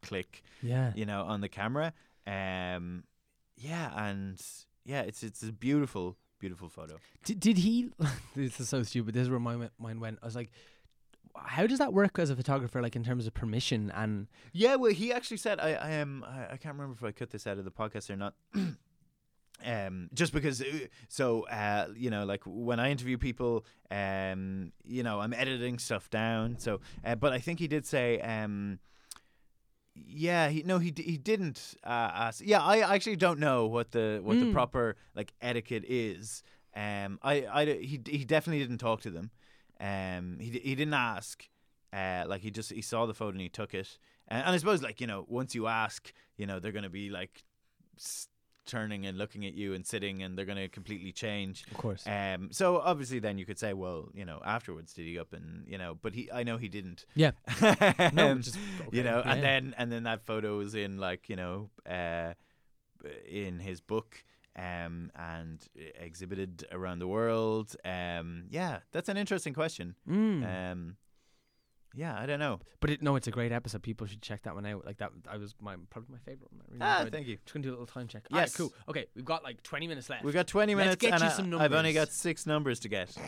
click, 0.03 0.43
Yeah. 0.63 0.93
you 0.95 1.07
know, 1.07 1.23
on 1.23 1.41
the 1.41 1.49
camera. 1.49 1.93
Um, 2.27 3.05
yeah, 3.57 3.93
and 4.09 4.41
yeah, 4.85 5.03
it's 5.03 5.23
it's 5.23 5.43
a 5.43 5.53
beautiful, 5.53 6.17
beautiful 6.43 6.69
photo. 6.69 6.97
Did, 7.25 7.39
did 7.39 7.59
he? 7.59 7.91
this 8.35 8.59
is 8.59 8.69
so 8.69 8.83
stupid. 8.83 9.15
This 9.15 9.23
is 9.23 9.31
where 9.31 9.39
my 9.39 9.69
mind 9.79 10.01
went. 10.01 10.19
I 10.23 10.27
was 10.27 10.35
like, 10.35 10.51
how 11.37 11.69
does 11.69 11.79
that 11.79 11.93
work 11.93 12.19
as 12.19 12.31
a 12.31 12.37
photographer? 12.37 12.83
Like 12.83 12.97
in 12.97 13.05
terms 13.05 13.29
of 13.29 13.33
permission 13.33 13.93
and 13.95 14.27
Yeah, 14.53 14.75
well, 14.75 14.93
he 14.93 15.13
actually 15.13 15.37
said 15.37 15.61
I 15.61 15.75
I 15.75 15.91
am 15.93 16.25
I, 16.25 16.55
I 16.55 16.57
can't 16.57 16.75
remember 16.75 16.95
if 16.99 17.05
I 17.05 17.13
cut 17.13 17.31
this 17.31 17.47
out 17.47 17.59
of 17.59 17.65
the 17.65 17.71
podcast 17.71 18.11
or 18.11 18.17
not. 18.17 18.35
um, 19.65 20.11
just 20.13 20.33
because, 20.33 20.61
uh, 20.61 20.89
so 21.09 21.47
uh, 21.47 21.87
you 21.97 22.11
know, 22.11 22.25
like 22.25 22.43
when 22.45 22.81
I 22.81 22.91
interview 22.91 23.19
people, 23.19 23.65
um, 23.91 24.73
you 24.85 25.05
know, 25.05 25.21
I'm 25.21 25.33
editing 25.33 25.79
stuff 25.79 26.11
down. 26.11 26.59
So, 26.59 26.81
uh, 27.05 27.15
but 27.15 27.33
I 27.33 27.39
think 27.39 27.61
he 27.61 27.69
did 27.69 27.87
say, 27.87 28.21
um, 28.21 28.81
yeah, 29.95 30.49
he 30.49 30.63
no, 30.63 30.79
he 30.79 30.93
he 30.97 31.17
didn't 31.19 31.75
uh, 31.85 31.89
ask. 32.15 32.43
Yeah, 32.45 32.61
I 32.63 32.79
actually 32.95 33.17
don't 33.17 33.39
know 33.39 33.67
what 33.67 33.93
the 33.93 34.21
what 34.23 34.39
the 34.39 34.47
Mm. 34.47 34.53
proper 34.53 34.97
like 35.15 35.33
etiquette 35.41 35.85
is. 35.87 36.43
Um, 36.75 37.19
I 37.23 37.47
I 37.47 37.65
he 37.67 38.01
he 38.07 38.25
definitely 38.25 38.61
didn't 38.65 38.79
talk 38.79 39.01
to 39.03 39.11
them. 39.11 39.31
Um, 39.81 40.39
he 40.41 40.51
he 40.59 40.75
didn't 40.75 40.95
ask. 40.95 41.49
Uh, 41.93 42.25
like 42.27 42.41
he 42.41 42.51
just 42.51 42.73
he 42.73 42.81
saw 42.81 43.05
the 43.05 43.13
photo 43.15 43.33
and 43.33 43.41
he 43.41 43.51
took 43.51 43.75
it. 43.75 43.99
And, 44.29 44.43
and 44.47 44.55
I 44.55 44.57
suppose 44.57 44.83
like 44.83 45.01
you 45.01 45.07
know 45.07 45.27
once 45.29 45.55
you 45.55 45.67
ask, 45.67 46.13
you 46.39 46.47
know 46.47 46.59
they're 46.59 46.73
gonna 46.73 46.89
be 46.89 47.11
like 47.11 47.45
turning 48.67 49.07
and 49.07 49.19
looking 49.19 49.45
at 49.47 49.55
you 49.55 49.75
and 49.75 49.87
sitting 49.87 50.23
and 50.23 50.37
they're 50.37 50.45
gonna 50.45 50.69
completely 50.69 51.13
change. 51.13 51.65
of 51.71 51.77
course. 51.77 52.07
Um, 52.07 52.49
so 52.53 52.79
obviously 52.79 53.19
then 53.19 53.39
you 53.39 53.45
could 53.45 53.59
say, 53.59 53.73
well, 53.73 54.09
you 54.15 54.25
know, 54.25 54.41
afterwards 54.45 54.93
did 54.95 55.07
he 55.07 55.19
up 55.19 55.33
and 55.33 55.67
you 55.67 55.79
know, 55.79 55.99
but 56.01 56.15
he 56.15 56.31
I 56.33 56.43
know 56.45 56.57
he 56.59 56.69
didn't. 56.69 57.05
yeah. 57.15 57.33
No, 58.13 58.31
Um, 58.31 58.37
which 58.39 58.49
is 58.49 58.59
you 58.93 59.03
know, 59.03 59.23
yeah. 59.25 59.33
and 59.33 59.43
then 59.43 59.75
and 59.79 59.91
then 59.93 60.05
that 60.05 60.23
photo 60.23 60.61
is 60.61 60.75
in 60.75 60.99
like 60.99 61.29
you 61.29 61.37
know, 61.37 61.71
uh, 61.89 62.35
in 63.29 63.59
his 63.61 63.81
book. 63.81 64.25
Um, 64.55 65.11
and 65.17 65.67
exhibited 65.99 66.67
around 66.71 66.99
the 66.99 67.09
world. 67.09 67.75
Um, 67.87 68.45
yeah, 68.51 68.81
that's 68.93 69.09
an 69.09 69.17
interesting 69.17 69.55
question. 69.55 69.95
Mm. 70.07 70.73
Um, 70.73 70.97
yeah, 71.95 72.19
I 72.19 72.27
don't 72.27 72.39
know. 72.39 72.61
but 72.81 72.91
it, 72.91 73.03
no, 73.03 73.17
it's 73.17 73.27
a 73.27 73.31
great 73.31 73.53
episode. 73.53 73.83
People 73.83 74.07
should 74.07 74.23
check 74.23 74.43
that 74.43 74.55
one 74.55 74.65
out. 74.67 74.85
Like 74.87 74.99
that, 74.99 75.11
I 75.29 75.37
was 75.37 75.55
my 75.61 75.77
probably 75.91 76.13
my 76.13 76.19
favorite 76.19 76.51
one. 76.53 76.61
I 76.63 76.73
really 76.73 76.81
Ah, 76.83 76.99
enjoyed 77.01 77.13
thank 77.13 77.27
you. 77.29 77.37
Just 77.45 77.55
gonna 77.55 77.63
do 77.65 77.71
a 77.71 77.73
little 77.73 77.87
time 77.87 78.09
check. 78.09 78.25
Yes. 78.31 78.57
cool. 78.57 78.73
Okay, 78.89 79.07
we've 79.15 79.25
got 79.25 79.43
like 79.45 79.63
20 79.63 79.87
minutes 79.87 80.09
left. 80.11 80.25
We've 80.25 80.35
got 80.35 80.47
20 80.47 80.75
Let's 80.75 80.85
minutes 80.85 81.01
get 81.01 81.13
and 81.13 81.21
you 81.23 81.29
I, 81.29 81.31
some 81.31 81.55
I've 81.61 81.73
only 81.73 81.93
got 81.93 82.11
six 82.13 82.47
numbers 82.47 82.81
to 82.81 82.89
get. 82.89 83.17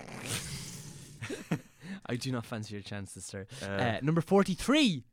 I 2.06 2.16
do 2.16 2.32
not 2.32 2.44
fancy 2.44 2.74
your 2.74 2.82
chances, 2.82 3.24
sir. 3.24 3.46
Uh, 3.62 3.66
Uh, 3.66 3.98
number 4.02 4.20
43. 4.20 5.04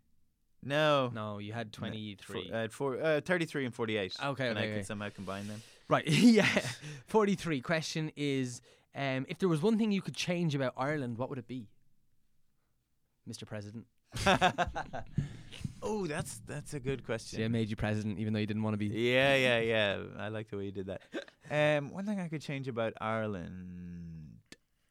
no. 0.63 1.09
No, 1.13 1.37
you 1.39 1.53
had 1.53 1.73
Four- 1.75 1.87
23. 1.87 2.51
uh, 2.51 2.67
four, 2.69 3.01
uh, 3.01 3.21
33 3.21 3.65
and 3.65 3.73
48. 3.73 4.15
Okay, 4.23 4.47
and 4.49 4.57
I 4.57 4.61
okay, 4.61 4.67
can 4.69 4.77
okay. 4.79 4.83
somehow 4.85 5.09
combine 5.09 5.47
them. 5.47 5.61
Right, 5.87 6.05
yeah. 6.07 6.47
43. 7.07 7.61
Question 7.61 8.11
is 8.15 8.61
um, 8.95 9.25
if 9.29 9.39
there 9.39 9.49
was 9.49 9.61
one 9.61 9.77
thing 9.77 9.91
you 9.91 10.01
could 10.01 10.15
change 10.15 10.53
about 10.55 10.73
Ireland, 10.77 11.17
what 11.17 11.29
would 11.29 11.39
it 11.39 11.47
be? 11.47 11.67
Mr. 13.31 13.45
President. 13.47 13.85
oh, 15.81 16.05
that's 16.05 16.41
that's 16.45 16.73
a 16.73 16.79
good 16.79 17.05
question. 17.05 17.37
See, 17.37 17.45
I 17.45 17.47
made 17.47 17.69
you 17.69 17.75
president 17.75 18.19
even 18.19 18.33
though 18.33 18.39
you 18.39 18.47
didn't 18.47 18.63
want 18.63 18.73
to 18.73 18.77
be. 18.77 18.87
Yeah, 18.87 19.35
yeah, 19.35 19.59
yeah. 19.73 19.97
I 20.19 20.27
like 20.27 20.49
the 20.49 20.57
way 20.57 20.65
you 20.65 20.71
did 20.71 20.87
that. 20.87 21.01
Um, 21.49 21.91
one 21.91 22.05
thing 22.05 22.19
I 22.19 22.27
could 22.27 22.41
change 22.41 22.67
about 22.67 22.93
Ireland. 22.99 24.39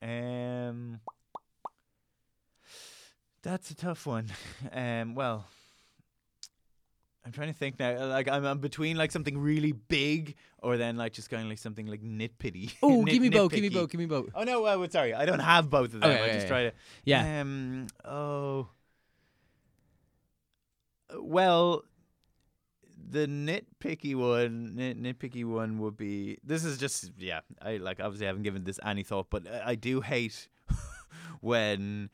Um, 0.02 1.00
that's 3.42 3.70
a 3.70 3.74
tough 3.74 4.06
one. 4.06 4.26
Um, 4.72 5.14
well, 5.14 5.46
I'm 7.24 7.32
trying 7.32 7.48
to 7.48 7.54
think 7.54 7.78
now. 7.78 8.06
Like 8.06 8.28
I'm, 8.28 8.44
I'm 8.44 8.58
between 8.58 8.96
like 8.96 9.12
something 9.12 9.36
really 9.38 9.72
big, 9.72 10.36
or 10.58 10.76
then 10.76 10.96
like 10.96 11.12
just 11.12 11.28
kind 11.28 11.42
of 11.42 11.48
like 11.48 11.58
something 11.58 11.86
like 11.86 12.02
nitpitty. 12.02 12.72
Oh, 12.82 13.02
Nit- 13.02 13.12
give 13.14 13.22
me 13.22 13.28
both, 13.28 13.52
give 13.52 13.62
me 13.62 13.68
both, 13.68 13.90
give 13.90 13.98
me 14.00 14.06
both. 14.06 14.30
Oh 14.34 14.42
no, 14.44 14.64
uh, 14.64 14.88
sorry, 14.88 15.12
I 15.14 15.26
don't 15.26 15.38
have 15.40 15.68
both 15.68 15.92
of 15.94 16.00
them. 16.00 16.10
Okay, 16.10 16.18
I 16.18 16.22
okay, 16.22 16.32
just 16.32 16.46
okay. 16.46 16.48
try 16.48 16.62
to. 16.64 16.72
Yeah. 17.04 17.40
Um. 17.40 17.86
Oh. 18.04 18.68
Uh, 21.12 21.22
Well, 21.22 21.84
the 23.10 23.26
nitpicky 23.26 24.14
one, 24.14 24.76
nit- 24.76 25.00
nitpicky 25.02 25.44
one 25.44 25.78
would 25.80 25.96
be. 25.96 26.38
This 26.44 26.64
is 26.64 26.78
just 26.78 27.10
yeah. 27.18 27.40
I 27.60 27.76
like 27.76 28.00
obviously 28.00 28.26
haven't 28.26 28.44
given 28.44 28.64
this 28.64 28.78
any 28.84 29.02
thought, 29.02 29.26
but 29.30 29.46
I, 29.46 29.70
I 29.70 29.74
do 29.74 30.00
hate 30.00 30.48
when 31.40 32.08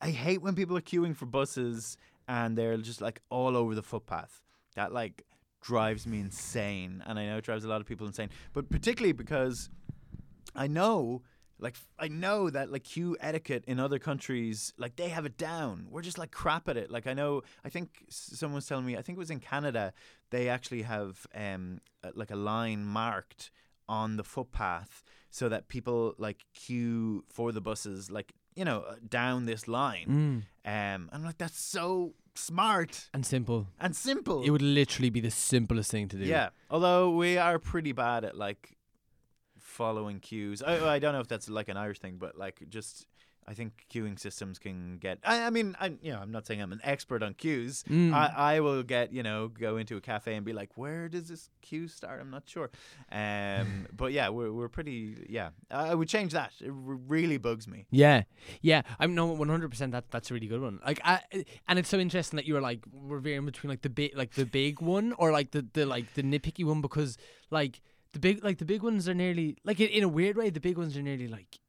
I 0.00 0.10
hate 0.10 0.42
when 0.42 0.54
people 0.54 0.76
are 0.76 0.80
queuing 0.82 1.14
for 1.16 1.26
buses 1.26 1.96
and 2.30 2.56
they're 2.56 2.76
just 2.76 3.00
like 3.00 3.20
all 3.28 3.56
over 3.56 3.74
the 3.74 3.82
footpath. 3.82 4.40
That 4.76 4.92
like 4.92 5.24
drives 5.60 6.06
me 6.06 6.20
insane, 6.20 7.02
and 7.04 7.18
I 7.18 7.26
know 7.26 7.38
it 7.38 7.44
drives 7.44 7.64
a 7.64 7.68
lot 7.68 7.80
of 7.80 7.86
people 7.88 8.06
insane. 8.06 8.30
But 8.52 8.70
particularly 8.70 9.12
because 9.12 9.68
I 10.54 10.68
know, 10.68 11.22
like, 11.58 11.74
I 11.98 12.06
know 12.06 12.48
that 12.48 12.70
like 12.70 12.84
queue 12.84 13.16
etiquette 13.20 13.64
in 13.66 13.80
other 13.80 13.98
countries, 13.98 14.72
like 14.78 14.94
they 14.94 15.08
have 15.08 15.26
it 15.26 15.36
down. 15.36 15.88
We're 15.90 16.02
just 16.02 16.18
like 16.18 16.30
crap 16.30 16.68
at 16.68 16.76
it. 16.76 16.88
Like 16.88 17.08
I 17.08 17.14
know, 17.14 17.42
I 17.64 17.68
think 17.68 18.04
someone 18.08 18.54
was 18.54 18.66
telling 18.66 18.86
me, 18.86 18.96
I 18.96 19.02
think 19.02 19.16
it 19.16 19.18
was 19.18 19.30
in 19.30 19.40
Canada, 19.40 19.92
they 20.30 20.48
actually 20.48 20.82
have 20.82 21.26
um 21.34 21.80
like 22.14 22.30
a 22.30 22.36
line 22.36 22.84
marked 22.84 23.50
on 23.88 24.16
the 24.16 24.24
footpath 24.24 25.02
so 25.30 25.48
that 25.48 25.66
people 25.66 26.14
like 26.16 26.44
queue 26.54 27.24
for 27.28 27.50
the 27.50 27.60
buses, 27.60 28.08
like 28.08 28.34
you 28.54 28.64
know, 28.64 28.80
uh, 28.82 28.96
down 29.08 29.46
this 29.46 29.66
line. 29.68 30.44
Mm. 30.64 30.94
Um, 30.96 31.08
I'm 31.12 31.24
like, 31.24 31.38
that's 31.38 31.60
so 31.60 32.14
smart 32.34 33.08
And 33.14 33.24
simple. 33.26 33.66
and 33.80 33.94
simple. 33.96 34.42
It 34.42 34.50
would 34.50 34.62
literally 34.62 35.10
be 35.10 35.20
the 35.20 35.30
simplest 35.30 35.90
thing 35.90 36.08
to 36.08 36.16
do. 36.16 36.24
Yeah, 36.24 36.50
although 36.70 37.10
we 37.10 37.38
are 37.38 37.58
pretty 37.58 37.92
bad 37.92 38.24
at 38.24 38.36
like 38.36 38.76
following 39.58 40.20
cues. 40.20 40.62
I, 40.62 40.94
I 40.94 40.98
don't 40.98 41.12
know 41.12 41.20
if 41.20 41.28
that's 41.28 41.48
like 41.48 41.68
an 41.68 41.76
Irish 41.76 41.98
thing, 42.00 42.16
but 42.18 42.36
like 42.38 42.62
just 42.68 43.06
I 43.50 43.54
think 43.54 43.84
queuing 43.92 44.16
systems 44.16 44.60
can 44.60 44.98
get. 44.98 45.18
I, 45.24 45.46
I 45.46 45.50
mean, 45.50 45.76
I 45.80 45.86
you 46.00 46.12
know 46.12 46.20
I'm 46.20 46.30
not 46.30 46.46
saying 46.46 46.62
I'm 46.62 46.70
an 46.70 46.80
expert 46.84 47.20
on 47.20 47.34
queues. 47.34 47.82
Mm. 47.90 48.14
I, 48.14 48.54
I 48.54 48.60
will 48.60 48.84
get 48.84 49.12
you 49.12 49.24
know 49.24 49.48
go 49.48 49.76
into 49.76 49.96
a 49.96 50.00
cafe 50.00 50.36
and 50.36 50.46
be 50.46 50.52
like, 50.52 50.70
where 50.76 51.08
does 51.08 51.28
this 51.28 51.50
queue 51.60 51.88
start? 51.88 52.20
I'm 52.20 52.30
not 52.30 52.44
sure. 52.46 52.70
Um, 53.10 53.88
but 53.92 54.12
yeah, 54.12 54.28
we're 54.28 54.52
we're 54.52 54.68
pretty. 54.68 55.26
Yeah, 55.28 55.48
I 55.68 55.96
would 55.96 56.08
change 56.08 56.32
that. 56.32 56.52
It 56.60 56.68
r- 56.68 56.72
really 56.74 57.38
bugs 57.38 57.66
me. 57.66 57.86
Yeah, 57.90 58.22
yeah. 58.62 58.82
I'm 59.00 59.16
no 59.16 59.26
100. 59.26 59.68
percent 59.68 59.90
That 59.90 60.04
that's 60.12 60.30
a 60.30 60.34
really 60.34 60.46
good 60.46 60.60
one. 60.60 60.78
Like, 60.86 61.00
I, 61.04 61.20
and 61.66 61.76
it's 61.78 61.88
so 61.88 61.98
interesting 61.98 62.36
that 62.36 62.46
you 62.46 62.54
were 62.54 62.60
like 62.60 62.84
we're 62.92 63.18
veering 63.18 63.46
between 63.46 63.70
like 63.70 63.82
the 63.82 63.90
big, 63.90 64.16
like 64.16 64.34
the 64.34 64.46
big 64.46 64.80
one, 64.80 65.12
or 65.18 65.32
like 65.32 65.50
the 65.50 65.66
the 65.72 65.86
like 65.86 66.14
the 66.14 66.22
nitpicky 66.22 66.64
one 66.64 66.80
because 66.80 67.18
like 67.50 67.80
the 68.12 68.18
big 68.18 68.44
like 68.44 68.58
the 68.58 68.64
big 68.64 68.82
ones 68.82 69.08
are 69.08 69.14
nearly 69.14 69.56
like 69.64 69.80
in, 69.80 69.88
in 69.88 70.02
a 70.02 70.08
weird 70.08 70.36
way 70.36 70.50
the 70.50 70.60
big 70.60 70.76
ones 70.76 70.96
are 70.96 71.02
nearly 71.02 71.28
like 71.28 71.59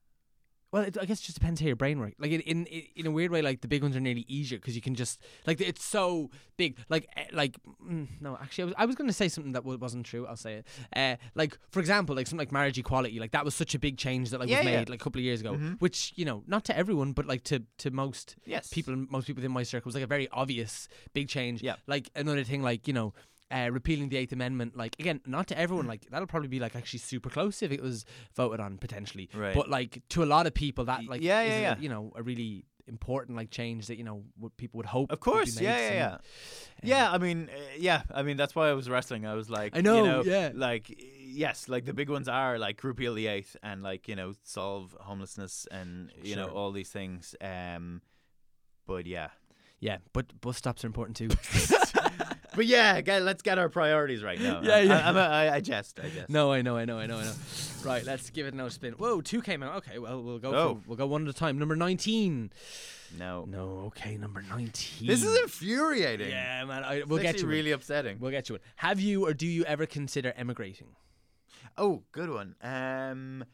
Well, 0.72 0.84
it, 0.84 0.98
I 1.00 1.06
guess 1.06 1.20
it 1.20 1.24
just 1.24 1.38
depends 1.38 1.60
how 1.60 1.68
your 1.68 1.76
brain 1.76 2.00
works. 2.00 2.16
Like 2.18 2.32
in 2.32 2.42
in 2.42 2.66
in 2.96 3.06
a 3.06 3.12
weird 3.12 3.30
way, 3.32 3.42
like 3.42 3.60
the 3.62 3.68
big 3.68 3.84
ones 3.84 3.96
are 3.96 4.00
nearly 4.00 4.26
easier 4.28 4.58
because 4.58 4.76
you 4.76 4.82
can 4.82 4.96
just 4.96 5.20
like 5.46 5.60
it's 5.60 5.84
so 5.84 6.30
big. 6.56 6.78
Like 6.88 7.08
eh, 7.18 7.26
like 7.34 7.58
mm, 7.86 8.08
no, 8.22 8.38
actually, 8.42 8.64
I 8.64 8.66
was 8.66 8.74
I 8.78 8.86
was 8.86 8.96
going 8.96 9.08
to 9.10 9.14
say 9.14 9.28
something 9.28 9.52
that 9.52 9.66
wasn't 9.66 10.06
true. 10.06 10.26
I'll 10.28 10.38
say 10.38 10.56
it. 10.56 10.68
Uh, 10.96 11.18
like 11.36 11.58
for 11.72 11.80
example, 11.82 12.16
like 12.16 12.26
something 12.28 12.40
like 12.40 12.54
marriage 12.54 12.78
equality. 12.80 13.20
Like 13.20 13.32
that 13.32 13.44
was 13.44 13.54
such 13.54 13.76
a 13.76 13.80
big 13.80 13.98
change 13.98 14.30
that 14.30 14.40
like 14.40 14.48
Yeah, 14.50 14.60
was 14.60 14.66
yeah. 14.68 14.80
made 14.80 14.90
like 14.90 15.02
a 15.02 15.04
couple 15.04 15.20
of 15.20 15.26
years 15.26 15.42
ago. 15.42 15.54
Mhm. 15.56 15.82
Which 15.82 16.14
you 16.16 16.24
know, 16.24 16.44
not 16.48 16.64
to 16.66 16.78
everyone, 16.78 17.12
but 17.12 17.26
like 17.26 17.44
to 17.46 17.64
to 17.80 17.92
most 17.92 18.38
Yes. 18.46 18.70
people, 18.70 18.96
most 18.96 19.28
people 19.28 19.44
in 19.44 19.52
my 19.52 19.64
circle 19.64 19.90
was 19.90 19.96
like 19.96 20.04
a 20.06 20.08
very 20.08 20.30
obvious 20.32 20.88
big 21.14 21.28
change. 21.28 21.62
Yeah. 21.62 21.76
Like 21.86 22.10
another 22.16 22.44
thing, 22.46 22.62
like 22.64 22.88
you 22.88 22.94
know. 22.94 23.14
Uh, 23.52 23.70
repealing 23.72 24.10
the 24.10 24.18
Eighth 24.18 24.32
Amendment, 24.32 24.78
like 24.78 24.96
again, 25.00 25.20
not 25.26 25.48
to 25.48 25.58
everyone. 25.58 25.86
Like 25.88 26.10
that'll 26.10 26.28
probably 26.28 26.48
be 26.48 26.60
like 26.60 26.76
actually 26.76 27.00
super 27.00 27.30
close 27.30 27.62
if 27.62 27.72
it 27.72 27.82
was 27.82 28.06
voted 28.36 28.60
on 28.60 28.78
potentially. 28.78 29.30
Right. 29.36 29.54
But 29.54 29.70
like 29.70 30.02
to 30.10 30.24
a 30.24 30.26
lot 30.26 30.48
of 30.48 30.54
people, 30.54 30.86
that 30.86 31.04
like 31.06 31.22
yeah, 31.22 31.42
yeah, 31.42 31.58
a- 31.58 31.62
yeah. 31.62 31.76
you 31.80 31.90
know 31.90 32.14
a 32.16 32.24
really 32.24 32.66
important 32.88 33.38
like 33.38 33.50
change 33.52 33.88
that 33.88 33.98
you 33.98 34.04
know 34.04 34.24
what 34.38 34.56
people 34.58 34.78
would 34.78 34.86
hope. 34.86 35.12
Of 35.12 35.20
course, 35.20 35.60
yeah, 35.60 35.78
yeah, 35.78 35.94
yeah. 35.94 36.18
Yeah, 36.84 37.12
I 37.12 37.18
mean, 37.18 37.50
uh, 37.54 37.60
yeah, 37.78 38.04
I 38.14 38.24
mean 38.24 38.38
that's 38.38 38.56
why 38.56 38.70
I 38.70 38.74
was 38.74 38.90
wrestling. 38.90 39.26
I 39.26 39.34
was 39.34 39.50
like, 39.50 39.76
I 39.76 39.82
know, 39.82 39.98
you 39.98 40.04
know, 40.12 40.24
yeah. 40.24 40.52
like 40.54 40.94
yes, 41.20 41.68
like 41.70 41.86
the 41.86 41.94
big 41.94 42.10
ones 42.10 42.28
are 42.28 42.58
like 42.58 42.84
repeal 42.84 43.14
the 43.14 43.28
eighth 43.28 43.56
and 43.62 43.84
like 43.84 44.08
you 44.08 44.16
know 44.16 44.34
solve 44.44 44.96
homelessness 45.00 45.68
and 45.72 46.12
you 46.24 46.36
know 46.36 46.48
all 46.48 46.72
these 46.72 46.90
things. 46.90 47.36
Um, 47.42 48.02
but 48.88 49.06
yeah, 49.06 49.30
Yeah, 49.80 49.98
but 50.14 50.40
bus 50.42 50.58
stops 50.58 50.84
are 50.84 50.88
important 50.88 51.18
too. 51.18 51.30
but 52.56 52.66
yeah, 52.66 53.02
let's 53.22 53.42
get 53.42 53.58
our 53.60 53.70
priorities 53.70 54.24
right 54.24 54.40
now. 54.40 54.62
Yeah, 54.64 54.80
yeah. 54.80 55.10
I, 55.12 55.48
I, 55.48 55.56
I 55.56 55.60
jest, 55.62 56.00
I 56.00 56.10
jest. 56.10 56.30
no, 56.30 56.52
I 56.52 56.62
know, 56.62 56.78
I 56.78 56.86
know, 56.86 56.98
I 57.00 57.06
know, 57.08 57.18
I 57.18 57.24
know. 57.24 57.34
Right, 57.84 58.04
let's 58.06 58.30
give 58.30 58.46
it 58.48 58.54
another 58.54 58.70
spin. 58.70 58.94
Whoa, 58.94 59.22
two 59.22 59.42
came 59.42 59.64
out. 59.64 59.76
Okay, 59.78 59.98
well 60.00 60.22
we'll 60.22 60.40
go. 60.40 60.54
Oh. 60.54 60.76
For, 60.76 60.82
we'll 60.88 60.98
go 60.98 61.08
one 61.08 61.24
at 61.28 61.30
a 61.30 61.34
time. 61.38 61.58
Number 61.58 61.76
nineteen. 61.76 62.52
no, 63.18 63.46
No, 63.48 63.84
okay, 63.88 64.18
number 64.18 64.42
nineteen. 64.42 65.08
This 65.08 65.24
is 65.24 65.36
infuriating. 65.42 66.30
Yeah, 66.30 66.66
man. 66.66 66.84
I, 66.84 67.04
we'll 67.08 67.20
It's 67.20 67.32
get 67.32 67.42
you. 67.42 67.48
really 67.48 67.72
upsetting. 67.72 68.20
We'll 68.20 68.32
get 68.32 68.50
you 68.50 68.54
one. 68.56 68.62
Have 68.78 69.00
you 69.00 69.26
or 69.26 69.34
do 69.34 69.48
you 69.48 69.64
ever 69.66 69.86
consider 69.86 70.34
emigrating? 70.38 70.96
Oh, 71.78 72.04
good 72.12 72.30
one. 72.30 72.56
Um, 72.62 73.46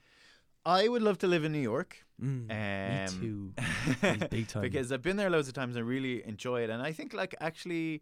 I 0.65 0.87
would 0.87 1.01
love 1.01 1.17
to 1.19 1.27
live 1.27 1.45
in 1.45 1.51
New 1.53 1.59
York. 1.61 1.97
Mm, 2.21 2.49
Um, 2.51 3.21
me 3.21 3.21
too. 3.21 4.27
Big 4.29 4.47
time. 4.47 4.63
because 4.63 4.91
I've 4.91 5.03
been 5.03 5.17
there 5.17 5.29
loads 5.29 5.47
of 5.47 5.53
times 5.53 5.75
and 5.75 5.85
I 5.85 5.87
really 5.87 6.25
enjoy 6.25 6.61
it. 6.63 6.69
And 6.69 6.81
I 6.81 6.91
think 6.91 7.13
like 7.13 7.35
actually, 7.39 8.01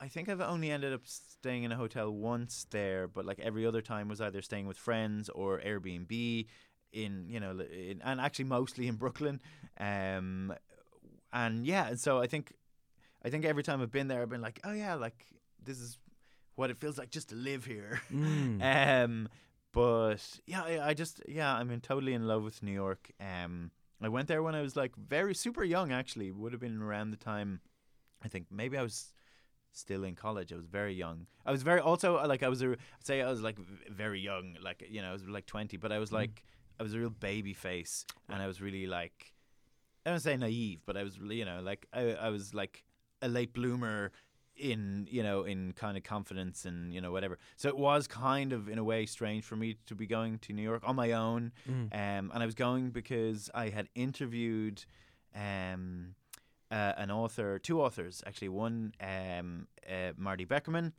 I 0.00 0.08
think 0.08 0.28
I've 0.28 0.40
only 0.40 0.70
ended 0.70 0.92
up 0.92 1.02
staying 1.04 1.64
in 1.64 1.72
a 1.72 1.76
hotel 1.76 2.10
once 2.10 2.66
there, 2.70 3.08
but 3.08 3.24
like 3.24 3.38
every 3.38 3.64
other 3.66 3.80
time 3.80 4.08
was 4.08 4.20
either 4.20 4.42
staying 4.42 4.66
with 4.66 4.76
friends 4.76 5.28
or 5.30 5.60
Airbnb 5.60 6.46
in 6.92 7.26
you 7.28 7.40
know 7.40 7.58
in, 7.60 8.00
and 8.04 8.20
actually 8.20 8.44
mostly 8.44 8.88
in 8.88 8.96
Brooklyn. 8.96 9.40
Um, 9.78 10.54
and 11.32 11.66
yeah, 11.66 11.88
and 11.88 12.00
so 12.00 12.20
I 12.20 12.26
think 12.26 12.52
I 13.24 13.30
think 13.30 13.44
every 13.44 13.62
time 13.62 13.80
I've 13.80 13.90
been 13.90 14.08
there, 14.08 14.22
I've 14.22 14.28
been 14.30 14.42
like, 14.42 14.60
oh 14.64 14.72
yeah, 14.72 14.94
like 14.94 15.24
this 15.62 15.78
is 15.78 15.98
what 16.56 16.70
it 16.70 16.76
feels 16.76 16.98
like 16.98 17.10
just 17.10 17.30
to 17.30 17.34
live 17.34 17.64
here. 17.64 18.00
Mm. 18.12 18.62
Um, 19.04 19.28
but 19.72 20.40
yeah, 20.46 20.62
I, 20.62 20.88
I 20.88 20.94
just 20.94 21.20
yeah, 21.28 21.54
I'm 21.54 21.70
in 21.70 21.80
totally 21.80 22.14
in 22.14 22.26
love 22.26 22.42
with 22.42 22.62
New 22.62 22.72
York. 22.72 23.10
Um, 23.20 23.70
I 24.02 24.08
went 24.08 24.28
there 24.28 24.42
when 24.42 24.54
I 24.54 24.62
was 24.62 24.76
like 24.76 24.94
very 24.96 25.34
super 25.34 25.64
young. 25.64 25.92
Actually, 25.92 26.32
would 26.32 26.52
have 26.52 26.60
been 26.60 26.80
around 26.80 27.10
the 27.10 27.16
time. 27.16 27.60
I 28.22 28.28
think 28.28 28.46
maybe 28.50 28.78
I 28.78 28.82
was 28.82 29.12
still 29.76 30.04
in 30.04 30.14
college. 30.14 30.52
I 30.52 30.56
was 30.56 30.66
very 30.66 30.94
young. 30.94 31.26
I 31.44 31.52
was 31.52 31.62
very 31.62 31.80
also 31.80 32.18
uh, 32.18 32.26
like 32.26 32.42
I 32.42 32.48
was 32.48 32.62
a 32.62 32.76
say 33.04 33.22
I 33.22 33.30
was 33.30 33.42
like 33.42 33.58
very 33.90 34.20
young. 34.20 34.56
Like 34.62 34.86
you 34.88 35.02
know 35.02 35.10
I 35.10 35.12
was 35.12 35.24
like 35.28 35.46
twenty, 35.46 35.76
but 35.76 35.92
I 35.92 35.98
was 35.98 36.12
like 36.12 36.44
I 36.80 36.82
was 36.82 36.94
a 36.94 36.98
real 36.98 37.10
baby 37.10 37.54
face, 37.54 38.04
and 38.28 38.42
I 38.42 38.46
was 38.46 38.60
really 38.60 38.86
like 38.86 39.32
I 40.04 40.10
don't 40.10 40.20
say 40.20 40.36
naive, 40.36 40.80
but 40.86 40.96
I 40.96 41.02
was 41.02 41.20
really 41.20 41.36
you 41.36 41.44
know 41.44 41.60
like 41.62 41.86
I 41.92 42.12
I 42.14 42.28
was 42.30 42.54
like 42.54 42.84
a 43.22 43.28
late 43.28 43.52
bloomer 43.52 44.12
in 44.56 45.06
you 45.10 45.22
know 45.22 45.42
in 45.44 45.72
kind 45.72 45.96
of 45.98 46.02
confidence 46.02 46.64
and 46.64 46.94
you 46.94 46.98
know 46.98 47.12
whatever 47.12 47.38
so 47.56 47.68
it 47.68 47.76
was 47.76 48.06
kind 48.08 48.54
of 48.54 48.70
in 48.70 48.78
a 48.78 48.84
way 48.84 49.04
strange 49.04 49.44
for 49.44 49.54
me 49.54 49.76
to 49.84 49.94
be 49.94 50.06
going 50.06 50.38
to 50.38 50.54
new 50.54 50.62
york 50.62 50.82
on 50.86 50.96
my 50.96 51.12
own 51.12 51.52
Mm. 51.68 51.92
um, 51.92 52.30
and 52.32 52.42
i 52.42 52.46
was 52.46 52.54
going 52.54 52.88
because 52.88 53.50
i 53.54 53.68
had 53.68 53.90
interviewed 53.94 54.82
um, 55.34 56.14
uh, 56.70 56.92
an 56.96 57.10
author 57.10 57.58
two 57.58 57.80
authors 57.80 58.22
actually 58.26 58.48
one 58.48 58.92
um, 59.00 59.66
uh, 59.88 60.12
marty 60.16 60.44
beckerman 60.46 60.92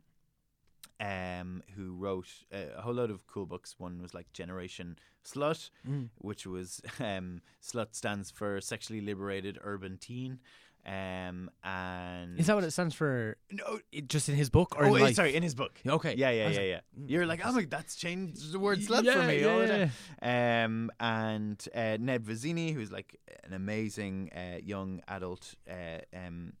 um, 1.00 1.62
who 1.76 1.94
wrote 1.94 2.28
uh, 2.52 2.76
a 2.76 2.82
whole 2.82 2.94
lot 2.94 3.10
of 3.10 3.26
cool 3.26 3.46
books. 3.46 3.76
One 3.78 4.00
was 4.02 4.14
like 4.14 4.32
Generation 4.32 4.98
Slut, 5.24 5.70
Mm. 5.88 6.08
which 6.16 6.46
was 6.46 6.80
um, 7.00 7.40
Slut 7.62 7.94
stands 7.94 8.30
for 8.30 8.60
Sexually 8.60 9.00
Liberated 9.00 9.58
Urban 9.62 9.96
Teen. 9.98 10.40
Um, 10.86 11.50
and 11.62 12.38
Is 12.38 12.46
that 12.46 12.54
what 12.54 12.64
it 12.64 12.70
stands 12.70 12.94
for? 12.94 13.36
No, 13.50 13.80
It, 13.92 14.08
just 14.08 14.28
in 14.28 14.34
his 14.34 14.48
book 14.48 14.74
or 14.78 14.86
oh, 14.86 14.94
in 14.94 15.14
sorry, 15.14 15.34
in 15.36 15.42
his 15.42 15.54
book. 15.54 15.78
Okay. 15.86 16.14
Yeah, 16.16 16.30
yeah, 16.30 16.48
yeah, 16.48 16.56
like, 16.56 16.66
yeah. 16.66 16.80
mm, 16.98 17.10
You're 17.10 17.26
like, 17.26 17.44
I'm 17.44 17.54
like, 17.54 17.68
that's 17.68 17.94
changed 17.96 18.52
the 18.52 18.58
word 18.58 18.78
slut 18.78 19.04
yeah, 19.04 19.12
for 19.14 19.22
me 19.26 19.44
all 19.44 19.66
yeah. 19.66 20.64
Um, 20.64 20.90
and 20.98 21.62
uh, 21.74 21.98
Ned 22.00 22.24
Vizzini, 22.24 22.72
who's 22.72 22.90
like 22.90 23.18
an 23.44 23.52
amazing 23.52 24.30
uh, 24.34 24.58
young 24.62 25.02
adult 25.08 25.54
uh, 25.68 26.00
um, 26.16 26.54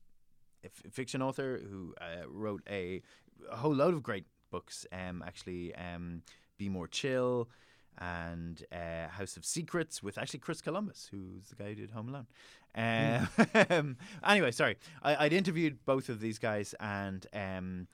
f- 0.62 0.92
fiction 0.92 1.22
author 1.22 1.60
who 1.70 1.94
uh, 2.00 2.28
wrote 2.28 2.62
a, 2.68 3.00
a 3.50 3.56
whole 3.56 3.74
load 3.74 3.94
of 3.94 4.02
great 4.02 4.26
books. 4.50 4.86
Um, 4.92 5.22
actually, 5.26 5.74
um, 5.74 6.22
Be 6.58 6.68
More 6.68 6.86
Chill 6.86 7.48
and 7.98 8.62
uh, 8.72 9.08
House 9.08 9.36
of 9.36 9.44
Secrets 9.44 10.02
with 10.02 10.18
actually 10.18 10.40
Chris 10.40 10.60
Columbus, 10.60 11.08
who's 11.10 11.48
the 11.48 11.56
guy 11.56 11.70
who 11.70 11.74
did 11.74 11.90
Home 11.90 12.08
Alone. 12.08 12.26
Um, 12.78 13.96
anyway, 14.24 14.52
sorry, 14.52 14.76
I, 15.02 15.24
I'd 15.24 15.32
interviewed 15.32 15.84
both 15.84 16.08
of 16.08 16.20
these 16.20 16.38
guys, 16.38 16.74
and 16.78 17.26
um, 17.32 17.88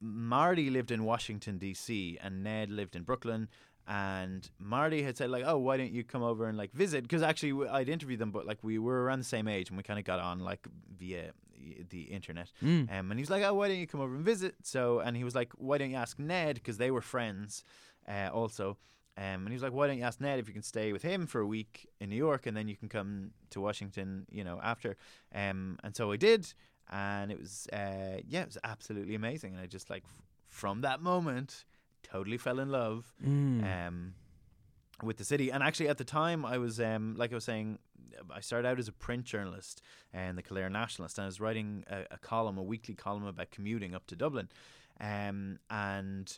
Marty 0.00 0.68
lived 0.68 0.90
in 0.90 1.04
Washington 1.04 1.58
D.C. 1.58 2.18
and 2.20 2.42
Ned 2.42 2.70
lived 2.70 2.96
in 2.96 3.02
Brooklyn. 3.04 3.48
And 3.86 4.48
Marty 4.58 5.02
had 5.02 5.16
said 5.16 5.28
like, 5.30 5.44
"Oh, 5.46 5.58
why 5.58 5.76
don't 5.76 5.92
you 5.92 6.04
come 6.04 6.22
over 6.22 6.48
and 6.48 6.56
like 6.56 6.72
visit?" 6.72 7.02
Because 7.02 7.22
actually, 7.22 7.68
I'd 7.68 7.88
interviewed 7.88 8.18
them, 8.18 8.30
but 8.30 8.46
like 8.46 8.58
we 8.62 8.78
were 8.78 9.04
around 9.04 9.18
the 9.18 9.26
same 9.26 9.46
age, 9.46 9.68
and 9.68 9.76
we 9.76 9.82
kind 9.82 9.98
of 9.98 10.06
got 10.06 10.20
on 10.20 10.40
like 10.40 10.66
via 10.98 11.32
the 11.90 12.02
internet. 12.02 12.50
Mm. 12.62 12.90
Um, 12.90 13.10
and 13.10 13.18
he 13.18 13.22
was 13.22 13.30
like, 13.30 13.42
"Oh, 13.42 13.54
why 13.54 13.68
don't 13.68 13.76
you 13.76 13.86
come 13.86 14.00
over 14.00 14.14
and 14.14 14.24
visit?" 14.24 14.54
So, 14.62 15.00
and 15.00 15.16
he 15.16 15.22
was 15.22 15.34
like, 15.34 15.52
"Why 15.56 15.76
don't 15.76 15.90
you 15.90 15.96
ask 15.96 16.18
Ned?" 16.18 16.54
Because 16.54 16.78
they 16.78 16.90
were 16.90 17.02
friends, 17.02 17.62
uh, 18.08 18.30
also. 18.32 18.78
Um, 19.16 19.24
and 19.24 19.48
he 19.48 19.54
was 19.54 19.62
like, 19.62 19.72
"Why 19.72 19.86
don't 19.86 19.98
you 19.98 20.02
ask 20.04 20.20
Ned 20.20 20.38
if 20.40 20.48
you 20.48 20.54
can 20.54 20.62
stay 20.64 20.92
with 20.92 21.02
him 21.02 21.26
for 21.26 21.40
a 21.40 21.46
week 21.46 21.88
in 22.00 22.10
New 22.10 22.16
York, 22.16 22.46
and 22.46 22.56
then 22.56 22.66
you 22.66 22.76
can 22.76 22.88
come 22.88 23.30
to 23.50 23.60
Washington, 23.60 24.26
you 24.30 24.42
know, 24.42 24.58
after." 24.62 24.96
Um, 25.32 25.78
and 25.84 25.94
so 25.94 26.10
I 26.10 26.16
did, 26.16 26.52
and 26.90 27.30
it 27.30 27.38
was, 27.38 27.68
uh, 27.72 28.18
yeah, 28.26 28.42
it 28.42 28.46
was 28.46 28.58
absolutely 28.64 29.14
amazing. 29.14 29.52
And 29.54 29.62
I 29.62 29.66
just 29.66 29.88
like 29.88 30.02
f- 30.04 30.22
from 30.48 30.80
that 30.80 31.00
moment, 31.00 31.64
totally 32.02 32.38
fell 32.38 32.58
in 32.58 32.70
love 32.70 33.14
Mm. 33.24 33.86
um, 33.86 34.14
with 35.02 35.16
the 35.18 35.24
city. 35.24 35.50
And 35.50 35.62
actually, 35.62 35.88
at 35.88 35.98
the 35.98 36.04
time, 36.04 36.44
I 36.44 36.58
was 36.58 36.80
um, 36.80 37.14
like 37.16 37.30
I 37.30 37.36
was 37.36 37.44
saying, 37.44 37.78
I 38.32 38.40
started 38.40 38.66
out 38.68 38.78
as 38.80 38.88
a 38.88 38.92
print 38.92 39.24
journalist 39.26 39.80
and 40.12 40.36
the 40.36 40.42
Kildare 40.42 40.70
Nationalist, 40.70 41.18
and 41.18 41.22
I 41.24 41.26
was 41.26 41.40
writing 41.40 41.84
a, 41.88 42.04
a 42.12 42.18
column, 42.18 42.58
a 42.58 42.62
weekly 42.62 42.94
column 42.94 43.26
about 43.26 43.50
commuting 43.52 43.94
up 43.94 44.06
to 44.08 44.16
Dublin, 44.16 44.48
um, 45.00 45.58
and. 45.70 46.36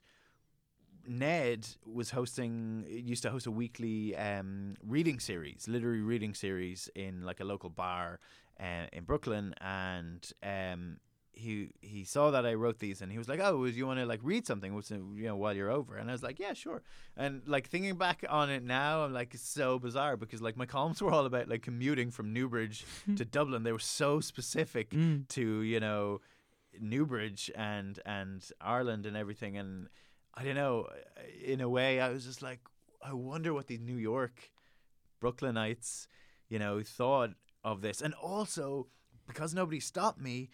Ned 1.09 1.66
was 1.84 2.11
hosting, 2.11 2.84
used 2.88 3.22
to 3.22 3.30
host 3.30 3.46
a 3.46 3.50
weekly 3.50 4.16
um, 4.16 4.74
reading 4.86 5.18
series, 5.20 5.66
literary 5.68 6.02
reading 6.02 6.34
series 6.34 6.88
in 6.94 7.22
like 7.24 7.40
a 7.40 7.44
local 7.44 7.70
bar 7.70 8.20
uh, 8.61 8.86
in 8.92 9.04
Brooklyn, 9.04 9.54
and 9.61 10.30
um, 10.42 10.98
he 11.32 11.70
he 11.82 12.04
saw 12.04 12.30
that 12.30 12.46
I 12.46 12.54
wrote 12.54 12.78
these, 12.78 13.02
and 13.02 13.12
he 13.12 13.18
was 13.18 13.28
like, 13.28 13.40
"Oh, 13.42 13.64
you 13.66 13.86
want 13.86 14.00
to 14.00 14.07
like 14.07 14.20
read 14.22 14.46
something, 14.46 14.72
you 14.90 15.24
know, 15.24 15.36
while 15.36 15.54
you're 15.54 15.70
over?" 15.70 15.96
And 15.96 16.09
I 16.09 16.12
was 16.12 16.22
like, 16.22 16.38
"Yeah, 16.38 16.54
sure." 16.54 16.82
And 17.16 17.42
like 17.46 17.68
thinking 17.68 17.96
back 17.96 18.24
on 18.28 18.48
it 18.50 18.62
now, 18.64 19.04
I'm 19.04 19.12
like, 19.12 19.34
it's 19.34 19.46
so 19.46 19.78
bizarre 19.78 20.16
because 20.16 20.40
like 20.40 20.57
my 20.57 20.66
columns 20.66 21.02
were 21.02 21.12
all 21.12 21.26
about 21.26 21.48
like 21.48 21.62
commuting 21.62 22.11
from 22.11 22.32
Newbridge 22.32 22.84
to 23.16 23.24
Dublin. 23.36 23.62
They 23.64 23.72
were 23.72 23.78
so 23.78 24.20
specific 24.20 24.90
Mm. 24.90 25.28
to 25.28 25.61
you 25.61 25.78
know 25.80 26.20
Newbridge 26.80 27.50
and 27.54 27.98
and 28.07 28.42
Ireland 28.61 29.07
and 29.07 29.16
everything, 29.16 29.57
and 29.57 29.88
I 30.37 30.45
don't 30.45 30.55
know. 30.55 30.89
In 31.45 31.61
a 31.61 31.68
way, 31.68 32.01
I 32.01 32.11
was 32.11 32.24
just 32.24 32.43
like, 32.43 32.61
I 33.03 33.12
wonder 33.12 33.55
what 33.55 33.66
these 33.66 33.80
New 33.80 33.97
York 33.97 34.51
Brooklynites, 35.22 36.07
you 36.49 36.59
know, 36.59 36.82
thought 36.82 37.30
of 37.64 37.80
this, 37.80 38.01
and 38.01 38.14
also 38.14 38.89
because 39.26 39.55
nobody 39.55 39.80
stopped 39.80 40.20
me. 40.20 40.51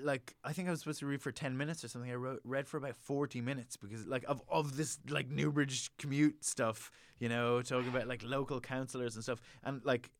Like 0.00 0.34
I 0.44 0.52
think 0.52 0.68
I 0.68 0.72
was 0.72 0.80
supposed 0.80 0.98
to 1.00 1.06
read 1.06 1.22
for 1.22 1.32
ten 1.32 1.56
minutes 1.56 1.84
or 1.84 1.88
something. 1.88 2.10
I 2.10 2.14
wrote, 2.14 2.40
read 2.44 2.66
for 2.68 2.76
about 2.76 2.96
forty 2.96 3.40
minutes 3.40 3.76
because 3.76 4.06
like 4.06 4.24
of 4.28 4.42
of 4.48 4.76
this 4.76 4.98
like 5.08 5.30
Newbridge 5.30 5.90
commute 5.96 6.44
stuff, 6.44 6.90
you 7.18 7.28
know, 7.28 7.62
talking 7.62 7.88
about 7.88 8.06
like 8.08 8.22
local 8.24 8.60
councillors 8.60 9.14
and 9.14 9.22
stuff, 9.22 9.40
and 9.64 9.84
like 9.84 10.10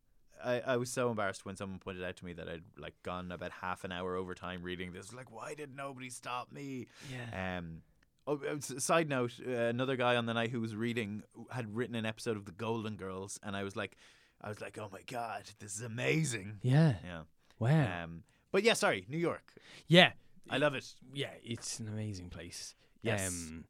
I, 0.43 0.61
I 0.61 0.77
was 0.77 0.91
so 0.91 1.11
embarrassed 1.11 1.45
when 1.45 1.57
someone 1.57 1.79
pointed 1.79 2.05
out 2.05 2.17
to 2.17 2.25
me 2.25 2.33
that 2.35 2.49
I'd 2.49 2.63
like 2.79 2.95
gone 3.03 3.33
about 3.33 3.51
half 3.51 3.85
an 3.85 3.93
hour 3.93 4.17
over 4.17 4.35
time 4.35 4.63
reading 4.63 4.93
this. 4.93 5.13
Like, 5.13 5.31
why 5.31 5.55
did 5.55 5.75
nobody 5.75 6.11
stop 6.11 6.53
me? 6.53 6.87
Yeah. 7.11 7.59
Um, 7.59 7.83
oh, 8.27 8.41
uh, 8.49 8.61
side 8.61 9.09
note: 9.09 9.35
uh, 9.47 9.51
another 9.51 9.97
guy 9.97 10.17
on 10.17 10.27
the 10.27 10.35
night 10.35 10.51
who 10.51 10.61
was 10.61 10.75
reading 10.75 11.23
had 11.51 11.75
written 11.75 11.95
an 11.95 12.07
episode 12.07 12.37
of 12.37 12.45
The 12.45 12.53
Golden 12.53 12.97
Girls, 12.97 13.39
and 13.43 13.57
I 13.57 13.63
was 13.63 13.77
like, 13.77 13.97
I 14.41 14.49
was 14.49 14.61
like, 14.61 14.79
oh 14.79 14.89
my 14.93 15.01
god, 15.07 15.51
this 15.59 15.75
is 15.75 15.83
amazing. 15.83 16.59
Yeah. 16.63 16.95
Yeah. 17.05 17.23
Wow. 17.59 18.05
Um. 18.05 18.23
But 18.53 18.63
yeah, 18.63 18.75
sorry, 18.75 19.05
New 19.09 19.19
York. 19.19 19.53
yeah. 19.87 20.13
I 20.49 20.59
love 20.59 20.75
it. 20.75 20.87
Yeah, 21.13 21.31
it's 21.43 21.81
an 21.81 21.89
amazing 21.89 22.31
place. 22.31 22.77
Yes. 23.03 23.29
Um, 23.29 23.65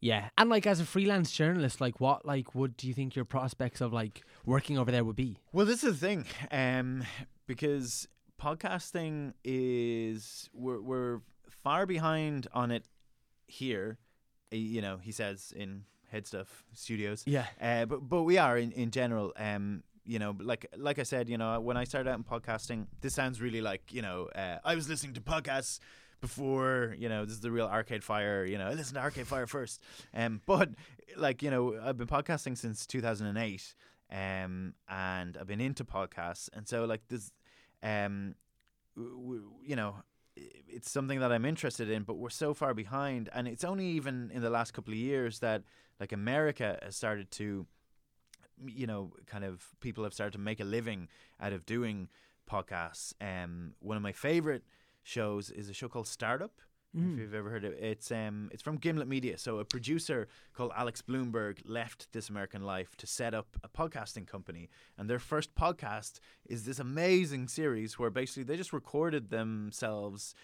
yeah, 0.00 0.30
and 0.38 0.48
like 0.48 0.66
as 0.66 0.80
a 0.80 0.84
freelance 0.84 1.30
journalist, 1.30 1.80
like 1.80 2.00
what 2.00 2.24
like 2.24 2.54
would 2.54 2.76
do 2.76 2.88
you 2.88 2.94
think 2.94 3.14
your 3.14 3.26
prospects 3.26 3.80
of 3.80 3.92
like 3.92 4.22
working 4.46 4.78
over 4.78 4.90
there 4.90 5.04
would 5.04 5.16
be? 5.16 5.38
Well, 5.52 5.66
this 5.66 5.84
is 5.84 6.00
the 6.00 6.06
thing, 6.06 6.24
um, 6.50 7.04
because 7.46 8.08
podcasting 8.40 9.34
is 9.44 10.48
we're 10.54 10.80
we're 10.80 11.20
far 11.62 11.84
behind 11.84 12.46
on 12.54 12.70
it 12.70 12.84
here. 13.50 13.98
uh, 14.52 14.56
You 14.56 14.80
know, 14.82 14.96
he 14.98 15.12
says 15.12 15.52
in 15.56 15.84
Head 16.10 16.26
Stuff 16.26 16.64
Studios. 16.72 17.22
Yeah. 17.26 17.46
Uh, 17.60 17.86
but 17.86 18.00
but 18.08 18.22
we 18.24 18.38
are 18.38 18.56
in 18.58 18.72
in 18.72 18.90
general. 18.90 19.32
Um, 19.36 19.82
you 20.04 20.18
know, 20.18 20.34
like 20.40 20.66
like 20.76 20.98
I 20.98 21.04
said, 21.04 21.28
you 21.28 21.38
know, 21.38 21.60
when 21.60 21.76
I 21.76 21.84
started 21.84 22.10
out 22.10 22.18
in 22.18 22.24
podcasting, 22.24 22.86
this 23.00 23.14
sounds 23.14 23.40
really 23.40 23.60
like 23.60 23.92
you 23.92 24.02
know, 24.02 24.28
uh, 24.34 24.58
I 24.64 24.74
was 24.74 24.88
listening 24.88 25.14
to 25.14 25.20
podcasts 25.20 25.78
before. 26.20 26.96
You 26.98 27.08
know, 27.08 27.24
this 27.24 27.34
is 27.34 27.40
the 27.40 27.50
real 27.52 27.66
Arcade 27.66 28.02
Fire. 28.02 28.44
You 28.44 28.58
know, 28.58 28.66
I 28.66 28.74
listened 28.74 28.96
to 28.96 29.02
Arcade 29.02 29.26
Fire 29.26 29.46
first. 29.46 29.80
Um, 30.14 30.40
but 30.46 30.70
like 31.16 31.42
you 31.42 31.50
know, 31.50 31.78
I've 31.80 31.96
been 31.98 32.08
podcasting 32.08 32.56
since 32.56 32.86
two 32.86 33.00
thousand 33.00 33.26
and 33.28 33.38
eight. 33.38 33.74
Um, 34.12 34.74
and 34.88 35.36
I've 35.38 35.46
been 35.46 35.60
into 35.60 35.84
podcasts, 35.84 36.48
and 36.52 36.66
so 36.66 36.84
like 36.84 37.02
this, 37.08 37.30
um, 37.82 38.34
w- 38.96 39.16
w- 39.16 39.50
you 39.64 39.76
know, 39.76 39.94
it's 40.36 40.90
something 40.90 41.20
that 41.20 41.32
I'm 41.32 41.44
interested 41.44 41.90
in, 41.90 42.02
but 42.04 42.16
we're 42.16 42.30
so 42.30 42.54
far 42.54 42.74
behind, 42.74 43.28
and 43.32 43.48
it's 43.48 43.64
only 43.64 43.86
even 43.86 44.30
in 44.32 44.42
the 44.42 44.50
last 44.50 44.72
couple 44.72 44.92
of 44.92 44.98
years 44.98 45.40
that 45.40 45.62
like 45.98 46.12
America 46.12 46.78
has 46.82 46.96
started 46.96 47.30
to, 47.32 47.66
you 48.66 48.86
know, 48.86 49.12
kind 49.26 49.44
of 49.44 49.66
people 49.80 50.04
have 50.04 50.14
started 50.14 50.32
to 50.32 50.38
make 50.38 50.60
a 50.60 50.64
living 50.64 51.08
out 51.40 51.52
of 51.52 51.66
doing 51.66 52.08
podcasts. 52.50 53.12
Um, 53.20 53.74
one 53.80 53.96
of 53.96 54.02
my 54.02 54.12
favorite 54.12 54.64
shows 55.02 55.50
is 55.50 55.68
a 55.68 55.74
show 55.74 55.88
called 55.88 56.08
Startup. 56.08 56.52
If 56.92 57.18
you've 57.20 57.34
ever 57.34 57.50
heard 57.50 57.64
of 57.64 57.72
it, 57.72 57.78
it's 57.80 58.10
um, 58.10 58.50
it's 58.52 58.62
from 58.62 58.76
Gimlet 58.76 59.06
Media. 59.06 59.38
So 59.38 59.58
a 59.58 59.64
producer 59.64 60.26
called 60.54 60.72
Alex 60.74 61.00
Blumberg 61.02 61.58
left 61.64 62.12
This 62.12 62.28
American 62.28 62.62
Life 62.62 62.96
to 62.96 63.06
set 63.06 63.32
up 63.32 63.56
a 63.62 63.68
podcasting 63.68 64.26
company, 64.26 64.70
and 64.98 65.08
their 65.08 65.20
first 65.20 65.54
podcast 65.54 66.18
is 66.46 66.64
this 66.64 66.80
amazing 66.80 67.46
series 67.46 67.96
where 67.96 68.10
basically 68.10 68.42
they 68.42 68.56
just 68.56 68.72
recorded 68.72 69.30
themselves 69.30 70.34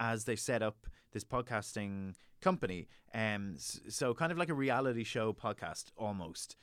as 0.00 0.24
they 0.24 0.34
set 0.34 0.60
up 0.60 0.88
this 1.12 1.22
podcasting 1.22 2.14
company. 2.40 2.88
Um, 3.14 3.54
so 3.56 4.12
kind 4.12 4.32
of 4.32 4.38
like 4.38 4.48
a 4.48 4.54
reality 4.54 5.04
show 5.04 5.32
podcast 5.32 5.92
almost 5.96 6.56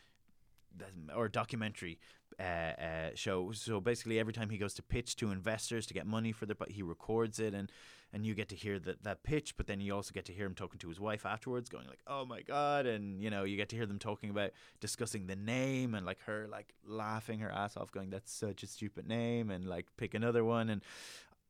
or 1.16 1.30
documentary 1.30 1.98
uh, 2.40 2.44
uh, 2.44 3.10
show. 3.16 3.52
So 3.54 3.80
basically, 3.80 4.20
every 4.20 4.34
time 4.34 4.50
he 4.50 4.58
goes 4.58 4.74
to 4.76 4.84
pitch 4.84 5.16
to 5.18 5.32
investors 5.32 5.86
to 5.88 5.94
get 5.94 6.06
money 6.06 6.34
for 6.34 6.46
the, 6.46 6.56
but 6.56 6.72
he 6.72 6.82
records 6.82 7.40
it, 7.40 7.54
and 7.54 7.72
and 8.12 8.26
you 8.26 8.34
get 8.34 8.50
to 8.50 8.56
hear 8.56 8.80
that 8.80 9.04
that 9.04 9.24
pitch. 9.24 9.56
But 9.58 9.68
then 9.68 9.80
you 9.82 9.94
also 9.96 10.12
get 10.14 10.26
to 10.26 10.34
hear 10.34 10.46
him 10.46 10.56
talking 10.56 10.80
to 10.80 10.90
his 10.90 11.00
wife 11.00 11.26
afterwards, 11.26 11.70
going 11.70 11.88
like, 11.88 12.02
"Oh 12.08 12.26
my 12.26 12.42
god!" 12.42 12.86
And 12.86 13.22
you 13.22 13.30
know, 13.30 13.44
you 13.44 13.58
get 13.58 13.70
to 13.70 13.76
hear 13.76 13.86
them 13.86 14.00
talking 14.00 14.30
about 14.30 14.52
discussing 14.80 15.28
the 15.28 15.36
name 15.36 15.94
and 15.96 16.06
like 16.06 16.22
her 16.22 16.48
like 16.50 16.74
laughing 16.86 17.40
her 17.40 17.52
ass 17.52 17.78
off, 17.78 17.92
going, 17.92 18.10
"That's 18.10 18.32
such 18.32 18.64
a 18.64 18.68
stupid 18.68 19.08
name," 19.08 19.50
and 19.52 19.66
like 19.68 19.86
pick 19.98 20.14
another 20.14 20.44
one, 20.44 20.70
and 20.70 20.82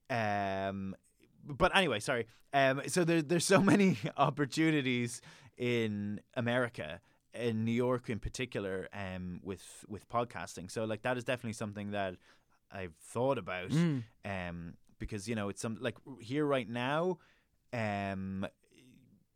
um. 0.10 0.96
But 1.46 1.76
anyway, 1.76 2.00
sorry. 2.02 2.28
Um, 2.54 2.82
so 2.88 3.06
there, 3.06 3.22
there's 3.22 3.46
so 3.46 3.62
many 3.74 3.98
opportunities 4.18 5.22
in 5.58 6.20
America 6.36 7.00
in 7.34 7.64
New 7.64 7.72
York 7.72 8.10
in 8.10 8.18
particular 8.18 8.88
um 8.92 9.40
with 9.44 9.86
with 9.88 10.10
podcasting 10.10 10.72
so 10.72 10.84
like 10.86 11.04
that 11.04 11.16
is 11.16 11.24
definitely 11.24 11.54
something 11.54 11.92
that 11.92 12.16
I've 12.72 12.96
thought 13.02 13.38
about 13.38 13.70
Mm. 13.70 14.04
um 14.26 14.74
because 15.00 15.28
you 15.28 15.36
know 15.36 15.50
it's 15.50 15.62
some 15.62 15.78
like 15.82 15.96
here 16.22 16.46
right 16.46 16.70
now 16.70 17.18
um 17.74 18.46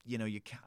you 0.05 0.17
know 0.17 0.25
you 0.25 0.41
can't 0.41 0.61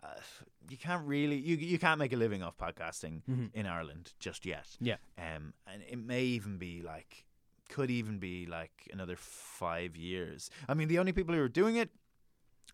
you 0.68 0.76
can't 0.76 1.06
really 1.06 1.36
you 1.36 1.56
you 1.56 1.78
can't 1.78 1.98
make 1.98 2.12
a 2.12 2.16
living 2.16 2.42
off 2.42 2.56
podcasting 2.56 3.22
Mhm. 3.28 3.50
in 3.54 3.66
Ireland 3.66 4.12
just 4.18 4.46
yet 4.46 4.68
Yeah. 4.80 4.96
um 5.18 5.52
and 5.66 5.82
it 5.88 5.98
may 5.98 6.24
even 6.24 6.58
be 6.58 6.82
like 6.82 7.24
could 7.68 7.90
even 7.90 8.18
be 8.18 8.46
like 8.46 8.88
another 8.92 9.16
5 9.16 9.96
years 9.96 10.50
I 10.68 10.74
mean 10.74 10.88
the 10.88 10.98
only 10.98 11.12
people 11.12 11.34
who 11.34 11.40
are 11.42 11.48
doing 11.48 11.76
it 11.76 11.90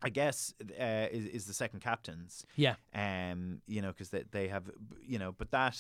I 0.03 0.09
guess 0.11 0.53
uh, 0.61 1.07
is 1.11 1.27
is 1.27 1.45
the 1.47 1.55
second 1.55 1.81
captains 1.81 2.45
Yeah. 2.57 2.75
um, 2.95 3.63
you 3.69 3.81
know, 3.83 3.89
because 3.93 4.11
they 4.11 4.25
they 4.31 4.49
have, 4.49 4.69
you 5.01 5.19
know, 5.19 5.31
but 5.33 5.51
that 5.53 5.79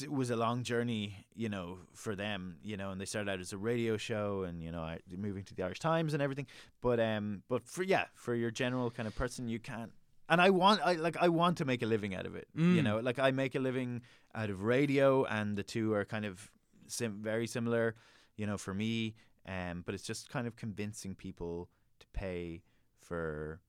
it 0.00 0.10
was 0.12 0.30
a 0.30 0.36
long 0.36 0.62
journey, 0.62 1.26
you 1.34 1.48
know, 1.48 1.78
for 1.94 2.14
them, 2.16 2.56
you 2.62 2.76
know, 2.76 2.90
and 2.90 3.00
they 3.00 3.04
started 3.04 3.30
out 3.30 3.40
as 3.40 3.52
a 3.52 3.58
radio 3.58 3.96
show, 3.96 4.42
and 4.42 4.62
you 4.62 4.70
know, 4.72 4.96
moving 5.16 5.44
to 5.44 5.54
the 5.54 5.62
Irish 5.62 5.80
Times 5.80 6.14
and 6.14 6.22
everything, 6.22 6.46
but 6.80 6.98
um, 7.00 7.42
but 7.48 7.66
for 7.66 7.82
yeah, 7.82 8.04
for 8.14 8.34
your 8.34 8.50
general 8.50 8.90
kind 8.90 9.06
of 9.06 9.14
person, 9.14 9.48
you 9.48 9.58
can't. 9.58 9.92
And 10.30 10.42
I 10.42 10.50
want, 10.50 10.82
I 10.84 10.92
like, 10.94 11.16
I 11.16 11.28
want 11.28 11.56
to 11.58 11.64
make 11.64 11.82
a 11.82 11.86
living 11.86 12.14
out 12.14 12.26
of 12.26 12.36
it. 12.36 12.48
You 12.54 12.80
Mm. 12.80 12.84
know, 12.84 12.98
like 13.00 13.18
I 13.18 13.30
make 13.30 13.54
a 13.54 13.58
living 13.60 14.02
out 14.34 14.50
of 14.50 14.62
radio, 14.62 15.24
and 15.24 15.56
the 15.56 15.62
two 15.62 15.94
are 15.94 16.04
kind 16.04 16.24
of 16.26 16.50
sim- 16.86 17.22
very 17.22 17.46
similar, 17.46 17.94
you 18.36 18.46
know, 18.46 18.58
for 18.58 18.74
me. 18.74 19.14
Um, 19.46 19.82
but 19.86 19.94
it's 19.94 20.04
just 20.04 20.28
kind 20.28 20.46
of 20.46 20.54
convincing 20.56 21.14
people 21.14 21.70
to 22.00 22.06
pay 22.12 22.62
for 23.00 23.60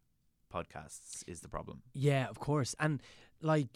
podcasts 0.54 1.24
is 1.28 1.40
the 1.42 1.48
problem. 1.48 1.82
Yeah, 1.94 2.28
of 2.28 2.40
course, 2.40 2.76
and 2.80 3.02
like 3.42 3.70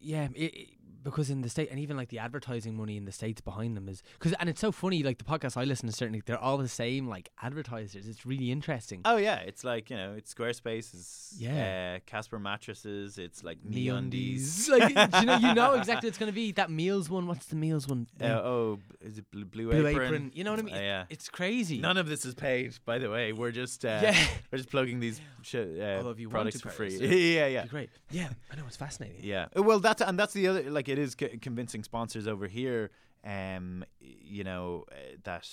yeah, 0.00 0.28
it, 0.34 0.68
because 1.02 1.30
in 1.30 1.40
the 1.40 1.48
state 1.48 1.70
and 1.70 1.78
even 1.80 1.96
like 1.96 2.10
the 2.10 2.18
advertising 2.18 2.76
money 2.76 2.98
in 2.98 3.06
the 3.06 3.12
states 3.12 3.40
behind 3.40 3.74
them 3.74 3.88
is 3.88 4.02
because 4.18 4.34
and 4.38 4.50
it's 4.50 4.60
so 4.60 4.70
funny. 4.70 5.02
Like 5.02 5.16
the 5.16 5.24
podcasts 5.24 5.56
I 5.56 5.64
listen 5.64 5.88
to, 5.88 5.94
certainly 5.94 6.22
they're 6.26 6.38
all 6.38 6.58
the 6.58 6.68
same 6.68 7.08
like 7.08 7.30
advertisers. 7.42 8.06
It's 8.06 8.26
really 8.26 8.50
interesting. 8.50 9.00
Oh 9.06 9.16
yeah, 9.16 9.36
it's 9.36 9.64
like 9.64 9.88
you 9.88 9.96
know, 9.96 10.12
it's 10.16 10.34
Squarespace, 10.34 10.92
it's 10.92 11.34
Yeah. 11.38 11.96
uh, 11.96 12.00
Casper 12.04 12.38
mattresses, 12.38 13.16
it's 13.16 13.42
like 13.42 13.58
MeUndies. 13.64 14.68
Like 14.68 14.90
you 14.90 15.26
know, 15.26 15.36
you 15.36 15.54
know 15.54 15.72
exactly 15.78 16.06
what 16.06 16.10
it's 16.10 16.18
going 16.18 16.30
to 16.30 16.34
be. 16.34 16.52
That 16.52 16.70
meals 16.70 17.08
one. 17.08 17.26
What's 17.26 17.46
the 17.46 17.56
meals 17.56 17.88
one? 17.88 18.06
Uh, 18.20 18.26
oh, 18.26 18.78
is 19.00 19.18
it 19.18 19.30
Blue, 19.30 19.44
Blue, 19.46 19.70
Blue 19.70 19.86
Apron? 19.86 20.06
apron. 20.06 20.32
You 20.34 20.44
know 20.44 20.50
what 20.50 20.60
I 20.60 20.64
mean? 20.64 20.74
Uh, 20.74 20.80
yeah. 20.80 21.04
It's 21.08 21.28
crazy. 21.30 21.78
None 21.78 21.96
of 21.96 22.08
this 22.08 22.24
is 22.26 22.34
paid, 22.34 22.74
by 22.84 22.98
the 22.98 23.08
way. 23.10 23.32
We're 23.32 23.52
just 23.52 23.84
uh, 23.84 24.00
Yeah. 24.02 24.16
we're 24.52 24.58
just 24.58 24.70
plugging 24.70 25.00
these 25.00 25.20
sh- 25.42 25.54
uh, 25.56 26.12
products 26.28 26.60
for 26.60 26.68
free. 26.68 26.96
yeah, 27.36 27.46
yeah. 27.46 27.66
great. 27.66 27.88
Yeah, 28.10 28.28
I 28.52 28.56
know 28.56 28.64
it's 28.66 28.76
fascinating. 28.76 29.09
Yeah. 29.20 29.46
Well, 29.56 29.80
that's 29.80 30.02
and 30.02 30.18
that's 30.18 30.32
the 30.32 30.46
other 30.48 30.70
like 30.70 30.88
it 30.88 30.98
is 30.98 31.16
c- 31.18 31.38
convincing 31.38 31.82
sponsors 31.84 32.26
over 32.26 32.46
here. 32.46 32.90
Um, 33.24 33.84
you 34.00 34.44
know 34.44 34.84
uh, 34.90 34.94
that 35.24 35.48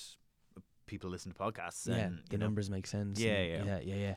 people 0.86 1.10
listen 1.10 1.32
to 1.34 1.38
podcasts. 1.38 1.88
Yeah, 1.88 1.95
and, 1.95 2.20
the 2.30 2.38
know, 2.38 2.45
numbers 2.45 2.70
make 2.70 2.88
sense. 2.88 3.20
Yeah, 3.20 3.41
yeah. 3.41 3.64
yeah, 3.64 3.80
yeah, 3.84 3.95
yeah. 3.95 4.16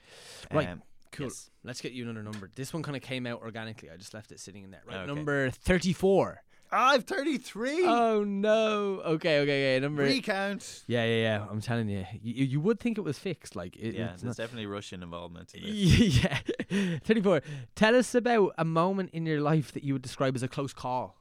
Right, 0.53 0.69
um, 0.69 0.83
cool. 1.13 1.27
yes. 1.27 1.51
Let's 1.65 1.81
get 1.81 1.93
you 1.93 2.05
another 2.05 2.23
number. 2.23 2.49
This 2.55 2.73
one 2.73 2.83
kind 2.83 2.97
of 2.97 3.03
came 3.03 3.27
out 3.27 3.43
organically. 3.43 3.91
I 3.91 3.97
just 3.97 4.15
left 4.15 4.33
it 4.33 4.41
sitting 4.41 4.65
in 4.65 4.71
there. 4.71 4.83
Right, 4.87 4.99
Okay. 4.99 5.07
number 5.13 5.51
thirty-four. 5.51 6.43
I've 6.73 7.05
thirty 7.05 7.37
three. 7.39 7.85
Oh 7.85 8.23
no. 8.25 9.01
Okay, 9.05 9.41
okay, 9.41 9.75
okay. 9.77 9.81
Number. 9.81 10.05
Recount. 10.05 10.85
Yeah, 10.87 11.05
yeah, 11.05 11.23
yeah. 11.23 11.47
I'm 11.51 11.61
telling 11.61 11.89
you, 11.89 12.05
you, 12.23 12.45
you 12.45 12.61
would 12.61 12.79
think 12.79 12.97
it 12.97 13.01
was 13.03 13.19
fixed. 13.19 13.57
Like, 13.57 13.77
it, 13.77 13.95
Yeah, 13.95 14.13
it's 14.13 14.23
there's 14.23 14.39
not- 14.39 14.43
definitely 14.45 14.67
Russian 14.67 15.03
involvement. 15.03 15.53
In 15.55 15.63
this. 15.65 16.23
yeah. 16.71 16.99
Thirty-four. 17.05 17.43
Tell 17.75 17.97
us 17.97 18.15
about 18.15 18.55
a 18.57 18.65
moment 18.65 19.11
in 19.13 19.27
your 19.27 19.41
life 19.41 19.73
that 19.73 19.83
you 19.83 19.95
would 19.95 20.03
describe 20.03 20.37
as 20.37 20.43
a 20.43 20.49
close 20.49 20.73
call. 20.73 21.17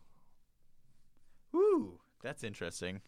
Woo, 1.51 1.99
that's 2.21 2.43
interesting. 2.43 3.01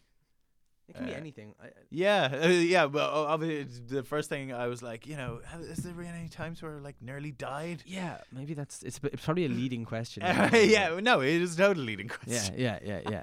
It 0.88 0.96
can 0.96 1.06
be 1.06 1.14
Uh, 1.14 1.16
anything. 1.16 1.54
I, 1.62 1.68
Yeah, 1.90 2.40
uh, 2.42 2.46
yeah. 2.74 2.84
Well, 2.86 3.08
obviously, 3.26 3.82
the 3.86 4.02
first 4.02 4.28
thing 4.28 4.52
I 4.52 4.66
was 4.66 4.82
like, 4.82 5.06
you 5.06 5.16
know, 5.16 5.40
has 5.46 5.76
there 5.78 5.92
been 5.94 6.06
any 6.06 6.28
times 6.28 6.60
where 6.62 6.80
like 6.80 6.96
nearly 7.00 7.30
died? 7.30 7.82
yeah, 7.86 8.18
maybe 8.32 8.54
that's 8.54 8.82
it's. 8.82 8.98
It's 9.04 9.24
probably 9.24 9.44
a 9.46 9.48
leading 9.48 9.84
question. 9.84 10.22
Uh, 10.26 10.50
yeah, 10.56 10.98
no, 11.00 11.20
it 11.20 11.40
is 11.40 11.54
a 11.54 11.58
totally 11.58 11.86
leading 11.86 12.08
question. 12.08 12.54
yeah, 12.58 12.78
yeah, 12.82 13.00
yeah. 13.08 13.22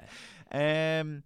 yeah. 0.52 1.00
Um. 1.00 1.22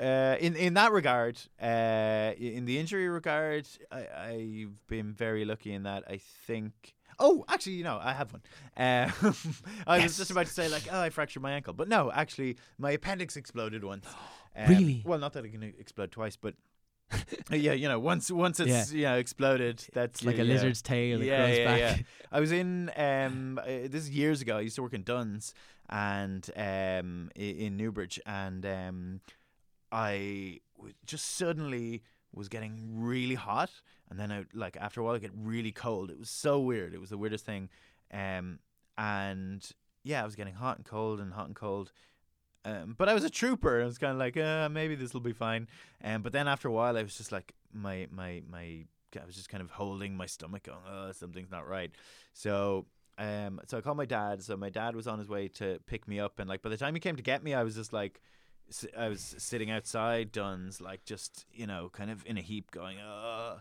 Uh, 0.00 0.36
in 0.38 0.54
in 0.54 0.74
that 0.74 0.92
regard, 0.92 1.36
uh, 1.60 2.30
in 2.38 2.64
the 2.66 2.78
injury 2.78 3.08
regard, 3.08 3.66
I, 3.90 4.06
I've 4.16 4.86
been 4.86 5.12
very 5.12 5.44
lucky 5.44 5.72
in 5.72 5.82
that. 5.82 6.04
I 6.08 6.18
think. 6.46 6.94
Oh, 7.18 7.44
actually, 7.48 7.72
you 7.72 7.82
know, 7.82 7.98
I 8.00 8.12
have 8.12 8.32
one. 8.32 8.42
Uh, 8.76 9.10
I 9.88 9.96
Yes. 9.96 10.04
was 10.04 10.16
just 10.18 10.30
about 10.30 10.46
to 10.46 10.52
say 10.52 10.68
like, 10.68 10.84
oh, 10.92 11.00
I 11.00 11.10
fractured 11.10 11.42
my 11.42 11.50
ankle, 11.50 11.72
but 11.72 11.88
no, 11.88 12.12
actually, 12.12 12.58
my 12.78 12.92
appendix 12.92 13.36
exploded 13.36 13.82
once. 13.82 14.06
Um, 14.58 14.68
Really? 14.68 15.02
Well, 15.06 15.18
not 15.18 15.32
that 15.34 15.44
it 15.44 15.50
can 15.50 15.62
explode 15.62 16.10
twice, 16.12 16.36
but 16.36 16.54
yeah, 17.50 17.72
you 17.72 17.88
know, 17.88 17.98
once 17.98 18.30
once 18.30 18.60
it's 18.60 18.92
Yeah. 18.92 18.96
you 18.98 19.04
know 19.04 19.16
exploded, 19.16 19.82
that's 19.94 20.24
like 20.24 20.34
a 20.38 20.44
yeah. 20.44 20.52
lizard's 20.52 20.82
tail. 20.82 21.22
Yeah, 21.22 21.46
yeah, 21.46 21.64
back. 21.64 21.78
yeah. 21.80 21.96
I 22.32 22.40
was 22.40 22.52
in 22.52 22.90
um 22.96 23.58
uh, 23.62 23.64
this 23.64 24.02
is 24.04 24.10
years 24.10 24.42
ago. 24.42 24.58
I 24.58 24.60
used 24.60 24.76
to 24.76 24.82
work 24.82 24.92
in 24.94 25.04
Dunnes 25.04 25.54
and 25.88 26.48
um 26.56 27.30
in 27.34 27.76
Newbridge, 27.78 28.20
and 28.26 28.66
um 28.66 29.20
I 29.90 30.60
just 31.06 31.36
suddenly 31.36 32.02
was 32.34 32.48
getting 32.48 33.00
really 33.00 33.34
hot, 33.36 33.70
and 34.10 34.18
then 34.20 34.30
I 34.30 34.44
like 34.52 34.76
after 34.76 35.00
a 35.00 35.04
while 35.04 35.14
I 35.14 35.18
get 35.18 35.32
really 35.34 35.72
cold. 35.72 36.10
It 36.10 36.18
was 36.18 36.30
so 36.30 36.60
weird. 36.60 36.92
It 36.94 37.00
was 37.00 37.10
the 37.10 37.18
weirdest 37.18 37.46
thing. 37.46 37.70
Um, 38.12 38.58
and 38.98 39.66
yeah, 40.04 40.22
I 40.22 40.24
was 40.26 40.36
getting 40.36 40.54
hot 40.54 40.76
and 40.76 40.84
cold 40.84 41.20
and 41.20 41.32
hot 41.32 41.46
and 41.46 41.56
cold. 41.56 41.90
Um, 42.68 42.94
but 42.98 43.08
I 43.08 43.14
was 43.14 43.24
a 43.24 43.30
trooper. 43.30 43.80
I 43.82 43.84
was 43.84 43.98
kind 43.98 44.12
of 44.12 44.18
like, 44.18 44.36
uh, 44.36 44.68
maybe 44.68 44.94
this 44.94 45.14
will 45.14 45.20
be 45.20 45.32
fine. 45.32 45.68
Um, 46.02 46.22
but 46.22 46.32
then 46.32 46.48
after 46.48 46.68
a 46.68 46.72
while, 46.72 46.96
I 46.96 47.02
was 47.02 47.16
just 47.16 47.32
like, 47.32 47.54
my 47.72 48.08
my 48.10 48.42
my, 48.50 48.84
I 49.20 49.26
was 49.26 49.36
just 49.36 49.48
kind 49.48 49.62
of 49.62 49.70
holding 49.70 50.16
my 50.16 50.26
stomach, 50.26 50.64
going, 50.64 50.78
oh, 50.88 51.12
something's 51.12 51.50
not 51.50 51.68
right. 51.68 51.90
So 52.32 52.86
um, 53.18 53.60
so 53.66 53.78
I 53.78 53.80
called 53.80 53.96
my 53.96 54.04
dad. 54.04 54.42
So 54.42 54.56
my 54.56 54.70
dad 54.70 54.94
was 54.94 55.06
on 55.06 55.18
his 55.18 55.28
way 55.28 55.48
to 55.48 55.80
pick 55.86 56.06
me 56.06 56.20
up, 56.20 56.38
and 56.38 56.48
like 56.48 56.62
by 56.62 56.68
the 56.70 56.76
time 56.76 56.94
he 56.94 57.00
came 57.00 57.16
to 57.16 57.22
get 57.22 57.42
me, 57.42 57.52
I 57.52 57.64
was 57.64 57.74
just 57.74 57.92
like, 57.92 58.20
I 58.96 59.08
was 59.08 59.34
sitting 59.38 59.70
outside 59.70 60.30
Dunnes, 60.30 60.80
like 60.80 61.04
just 61.04 61.46
you 61.52 61.66
know, 61.66 61.90
kind 61.92 62.10
of 62.10 62.24
in 62.26 62.38
a 62.38 62.42
heap, 62.42 62.70
going, 62.70 62.98
oh. 63.00 63.58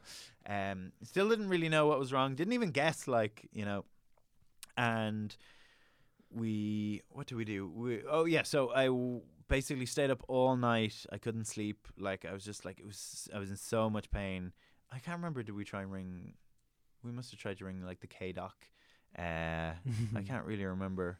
Um, 0.48 0.92
still 1.04 1.28
didn't 1.28 1.50
really 1.50 1.70
know 1.70 1.88
what 1.88 2.00
was 2.00 2.14
wrong. 2.14 2.36
Didn't 2.36 2.54
even 2.54 2.72
guess, 2.72 3.08
like 3.08 3.48
you 3.52 3.66
know, 3.66 3.84
and 4.78 5.36
we 6.38 7.02
what 7.10 7.28
do 7.28 7.36
we 7.36 7.46
do? 7.46 7.68
We 7.68 8.02
oh 8.10 8.26
yeah, 8.26 8.44
so 8.44 8.72
I 8.74 8.86
w- 8.86 9.22
basically 9.48 9.86
stayed 9.86 10.12
up 10.12 10.24
all 10.28 10.56
night. 10.56 11.06
I 11.12 11.18
couldn't 11.18 11.46
sleep. 11.46 11.88
Like 11.98 12.26
I 12.26 12.34
was 12.34 12.44
just 12.44 12.66
like 12.66 12.80
it 12.80 12.86
was. 12.86 13.28
I 13.34 13.40
was 13.40 13.50
in 13.50 13.58
so 13.58 13.90
much 13.90 14.10
pain. 14.12 14.54
I 14.92 15.00
can't 15.00 15.18
remember. 15.18 15.44
Did 15.44 15.56
we 15.56 15.66
try 15.66 15.82
and 15.82 15.92
ring? 15.92 16.34
We 17.04 17.12
must 17.12 17.32
have 17.32 17.40
tried 17.40 17.58
to 17.60 17.66
ring 17.66 17.82
like 17.82 18.00
the 18.00 18.08
K 18.08 18.32
doc. 18.32 18.56
Uh, 19.18 19.72
I 20.16 20.22
can't 20.26 20.46
really 20.46 20.66
remember. 20.66 21.20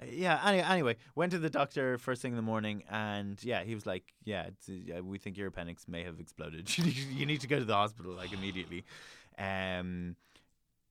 Uh, 0.00 0.06
yeah. 0.10 0.40
Anyway, 0.44 0.64
anyway, 0.68 0.96
went 1.14 1.32
to 1.32 1.38
the 1.38 1.50
doctor 1.50 1.98
first 1.98 2.22
thing 2.22 2.32
in 2.32 2.36
the 2.36 2.42
morning, 2.42 2.84
and 2.90 3.42
yeah, 3.42 3.62
he 3.64 3.74
was 3.74 3.86
like, 3.86 4.12
"Yeah, 4.24 4.48
it's, 4.48 4.68
uh, 4.68 5.02
we 5.02 5.18
think 5.18 5.36
your 5.36 5.48
appendix 5.48 5.88
may 5.88 6.02
have 6.04 6.20
exploded. 6.20 6.76
you 6.76 6.84
need- 6.86 6.96
you 6.96 7.26
need 7.26 7.40
to 7.40 7.46
go 7.48 7.58
to 7.58 7.64
the 7.64 7.74
hospital 7.74 8.12
like 8.12 8.32
immediately." 8.32 8.84
Um, 9.38 10.16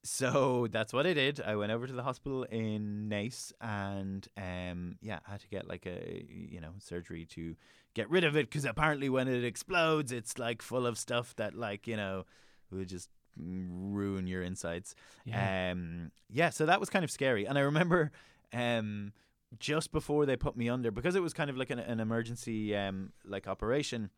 so 0.06 0.68
that's 0.70 0.92
what 0.92 1.06
I 1.06 1.12
did. 1.12 1.40
I 1.40 1.56
went 1.56 1.72
over 1.72 1.86
to 1.86 1.92
the 1.92 2.02
hospital 2.02 2.44
in 2.44 3.08
Naas, 3.10 3.52
and 3.60 4.26
um, 4.36 4.96
yeah, 5.02 5.18
I 5.26 5.32
had 5.32 5.40
to 5.40 5.48
get 5.48 5.66
like 5.66 5.86
a 5.86 6.24
you 6.28 6.60
know 6.60 6.72
surgery 6.78 7.26
to 7.30 7.56
get 7.94 8.08
rid 8.10 8.24
of 8.24 8.36
it 8.36 8.48
because 8.48 8.64
apparently 8.64 9.08
when 9.08 9.28
it 9.28 9.44
explodes, 9.44 10.12
it's 10.12 10.38
like 10.38 10.62
full 10.62 10.86
of 10.86 10.98
stuff 10.98 11.34
that 11.36 11.54
like 11.54 11.86
you 11.86 11.96
know 11.96 12.24
would 12.70 12.88
just 12.88 13.10
ruin 13.36 14.26
your 14.26 14.42
insides. 14.42 14.94
Yeah. 15.24 15.72
Um, 15.72 16.10
yeah, 16.30 16.50
so 16.50 16.66
that 16.66 16.80
was 16.80 16.90
kind 16.90 17.04
of 17.04 17.10
scary. 17.10 17.44
And 17.46 17.58
I 17.58 17.62
remember 17.62 18.12
um, 18.52 19.12
just 19.58 19.92
before 19.92 20.26
they 20.26 20.36
put 20.36 20.56
me 20.56 20.68
under, 20.68 20.90
because 20.90 21.14
it 21.14 21.22
was 21.22 21.32
kind 21.32 21.50
of 21.50 21.56
like 21.56 21.70
an, 21.70 21.78
an 21.78 22.00
emergency 22.00 22.76
um, 22.76 23.12
like 23.24 23.46
operation. 23.46 24.10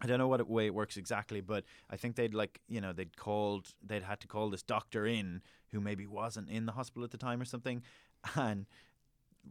I 0.00 0.06
don't 0.06 0.18
know 0.18 0.28
what 0.28 0.40
it, 0.40 0.48
way 0.48 0.66
it 0.66 0.74
works 0.74 0.96
exactly, 0.96 1.40
but 1.40 1.64
I 1.90 1.96
think 1.96 2.16
they'd 2.16 2.34
like 2.34 2.60
you 2.68 2.80
know 2.80 2.92
they'd 2.92 3.16
called 3.16 3.74
they'd 3.84 4.02
had 4.02 4.20
to 4.20 4.28
call 4.28 4.50
this 4.50 4.62
doctor 4.62 5.06
in 5.06 5.42
who 5.72 5.80
maybe 5.80 6.06
wasn't 6.06 6.48
in 6.48 6.66
the 6.66 6.72
hospital 6.72 7.04
at 7.04 7.10
the 7.10 7.18
time 7.18 7.40
or 7.40 7.44
something, 7.44 7.82
and 8.34 8.66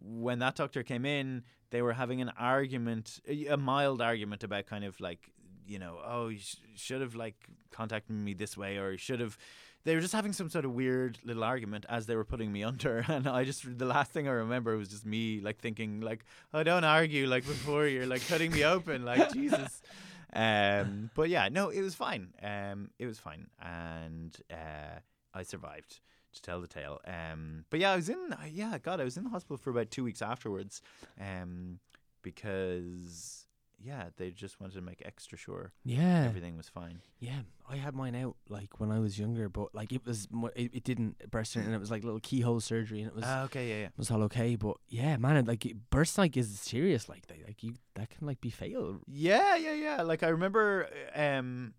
when 0.02 0.40
that 0.40 0.56
doctor 0.56 0.84
came 0.84 1.06
in, 1.06 1.44
they 1.70 1.82
were 1.82 1.94
having 1.94 2.22
an 2.22 2.32
argument, 2.38 3.20
a 3.28 3.48
a 3.48 3.58
mild 3.58 4.02
argument 4.02 4.44
about 4.44 4.66
kind 4.68 4.84
of 4.84 5.00
like, 5.00 5.32
you 5.66 5.80
know, 5.80 6.00
oh, 6.06 6.30
you 6.30 6.40
sh- 6.40 6.56
should 6.76 7.02
have 7.02 7.16
like 7.16 7.36
contacted 7.72 8.16
me 8.16 8.34
this 8.34 8.58
way, 8.58 8.78
or 8.78 8.92
you 8.92 8.98
should 8.98 9.20
have. 9.20 9.38
They 9.84 9.96
were 9.96 10.02
just 10.02 10.14
having 10.14 10.34
some 10.34 10.50
sort 10.50 10.66
of 10.66 10.74
weird 10.74 11.18
little 11.24 11.46
argument 11.46 11.86
as 11.88 12.08
they 12.08 12.16
were 12.16 12.26
putting 12.26 12.52
me 12.52 12.64
under, 12.72 13.06
and 13.08 13.28
I 13.28 13.44
just 13.44 13.78
the 13.78 13.86
last 13.86 14.12
thing 14.12 14.28
I 14.28 14.32
remember 14.32 14.78
was 14.78 14.90
just 14.90 15.06
me 15.06 15.40
like 15.42 15.60
thinking 15.60 16.02
like, 16.02 16.26
oh, 16.54 16.64
don't 16.64 16.84
argue 16.84 17.28
like 17.28 17.46
before 17.46 17.88
you're 17.88 18.06
like 18.08 18.26
cutting 18.28 18.52
me 18.52 18.64
open, 18.64 19.06
like 19.06 19.34
Jesus. 19.34 19.82
Um, 20.34 21.10
but 21.16 21.30
yeah, 21.30 21.50
no, 21.50 21.70
it 21.70 21.82
was 21.82 21.96
fine. 21.96 22.34
Um, 22.44 22.90
it 23.00 23.06
was 23.06 23.20
fine, 23.20 23.48
and 23.62 24.36
uh, 24.52 25.00
I 25.34 25.44
survived 25.44 26.00
to 26.34 26.42
tell 26.42 26.62
the 26.62 26.68
tale. 26.68 27.00
Um, 27.08 27.66
but 27.70 27.80
yeah, 27.80 27.92
I 27.92 27.96
was 27.96 28.10
in. 28.10 28.34
uh, 28.34 28.38
Yeah, 28.52 28.78
God, 28.78 29.00
I 29.00 29.04
was 29.04 29.18
in 29.18 29.24
the 29.24 29.30
hospital 29.30 29.58
for 29.58 29.70
about 29.70 29.90
two 29.92 30.04
weeks 30.04 30.22
afterwards, 30.22 30.82
um, 31.20 31.80
because 32.22 33.46
yeah, 33.80 34.06
they 34.18 34.32
just 34.32 34.60
wanted 34.60 34.74
to 34.74 34.82
make 34.82 35.02
extra 35.06 35.38
sure 35.38 35.72
yeah. 35.84 36.26
everything 36.28 36.58
was 36.58 36.68
fine. 36.68 37.00
Yeah, 37.20 37.42
I 37.70 37.76
had 37.78 37.94
mine 37.96 38.16
out 38.16 38.36
like 38.50 38.80
when 38.80 38.92
I 38.92 39.00
was 39.00 39.20
younger, 39.20 39.50
but 39.50 39.74
like 39.74 39.92
it 39.94 40.06
was 40.06 40.28
mo- 40.32 40.50
it, 40.56 40.74
it 40.74 40.84
didn't 40.84 41.30
burst 41.30 41.56
in, 41.56 41.62
and 41.64 41.74
it 41.74 41.80
was 41.80 41.92
like 41.92 42.04
little 42.04 42.20
keyhole 42.20 42.60
surgery, 42.60 43.00
and 43.02 43.08
it 43.10 43.16
was 43.16 43.24
Ah, 43.26 43.44
okay, 43.44 43.70
yeah, 43.70 43.82
yeah. 43.84 43.88
was 43.96 44.10
all 44.12 44.24
okay. 44.24 44.56
But 44.56 44.78
yeah, 44.90 45.18
man, 45.18 45.38
it, 45.38 45.48
like 45.48 45.66
it, 45.66 45.90
burst 45.92 46.18
like 46.18 46.36
is 46.36 46.60
serious. 46.60 47.08
Like 47.08 47.28
they, 47.28 47.37
like 47.58 47.64
you 47.64 47.78
that 47.96 48.10
can 48.10 48.28
like 48.28 48.42
be 48.42 48.50
fatal. 48.50 49.00
Yeah, 49.08 49.56
yeah, 49.56 49.74
yeah. 49.74 50.02
Like 50.02 50.24
I 50.24 50.30
remember, 50.30 50.88
um, 51.16 51.74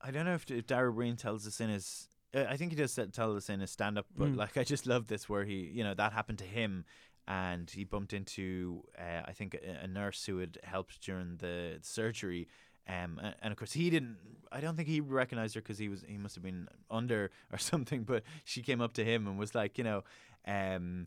I 0.00 0.10
don't 0.10 0.24
know 0.26 0.34
if, 0.34 0.50
if 0.50 0.66
Dara 0.66 0.92
Breen 0.92 1.16
tells 1.16 1.46
us 1.46 1.60
in 1.60 1.68
his. 1.70 2.08
Uh, 2.34 2.44
I 2.48 2.56
think 2.56 2.72
he 2.72 2.76
does 2.76 2.98
tell 3.12 3.36
us 3.36 3.48
in 3.50 3.60
his 3.60 3.70
stand 3.70 3.98
up, 3.98 4.06
but 4.16 4.28
Mm. 4.32 4.36
like 4.36 4.56
I 4.56 4.64
just 4.64 4.86
love 4.86 5.06
this 5.06 5.28
where 5.28 5.44
he, 5.44 5.70
you 5.72 5.84
know, 5.84 5.94
that 5.94 6.12
happened 6.12 6.38
to 6.38 6.44
him, 6.44 6.84
and 7.28 7.70
he 7.70 7.84
bumped 7.84 8.12
into, 8.14 8.82
uh, 8.98 9.22
I 9.26 9.32
think, 9.32 9.54
a, 9.54 9.84
a 9.84 9.86
nurse 9.86 10.24
who 10.24 10.38
had 10.38 10.58
helped 10.64 11.02
during 11.04 11.36
the 11.38 11.78
surgery. 11.82 12.48
Um, 12.88 13.20
and, 13.22 13.34
and 13.42 13.52
of 13.52 13.58
course 13.58 13.74
he 13.74 13.90
didn't. 13.90 14.16
I 14.50 14.60
don't 14.60 14.76
think 14.76 14.88
he 14.88 15.00
recognized 15.00 15.54
her 15.54 15.60
because 15.60 15.78
he 15.78 15.88
was 15.88 16.02
he 16.08 16.18
must 16.18 16.34
have 16.34 16.42
been 16.44 16.68
under 16.90 17.30
or 17.52 17.58
something. 17.70 18.02
But 18.04 18.22
she 18.44 18.62
came 18.62 18.80
up 18.80 18.94
to 18.94 19.04
him 19.04 19.26
and 19.28 19.38
was 19.38 19.54
like, 19.54 19.78
you 19.78 19.84
know, 19.84 20.02
um, 20.46 21.06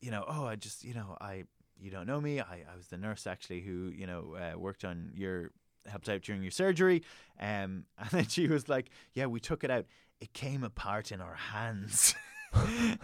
you 0.00 0.10
know, 0.10 0.24
oh, 0.26 0.46
I 0.46 0.56
just, 0.56 0.82
you 0.84 0.94
know, 0.94 1.16
I 1.20 1.44
you 1.82 1.90
don't 1.90 2.06
know 2.06 2.20
me. 2.20 2.40
I, 2.40 2.64
I 2.72 2.76
was 2.76 2.86
the 2.88 2.96
nurse 2.96 3.26
actually 3.26 3.60
who, 3.60 3.90
you 3.94 4.06
know, 4.06 4.36
uh, 4.36 4.58
worked 4.58 4.84
on 4.84 5.10
your 5.14 5.50
helped 5.86 6.08
out 6.08 6.22
during 6.22 6.42
your 6.42 6.50
surgery. 6.52 7.02
Um, 7.40 7.84
and 7.98 8.10
then 8.12 8.26
she 8.28 8.46
was 8.48 8.68
like, 8.68 8.90
yeah, 9.14 9.26
we 9.26 9.40
took 9.40 9.64
it 9.64 9.70
out. 9.70 9.86
It 10.20 10.32
came 10.32 10.62
apart 10.64 11.10
in 11.10 11.20
our 11.20 11.34
hands. 11.34 12.14
I 12.54 12.96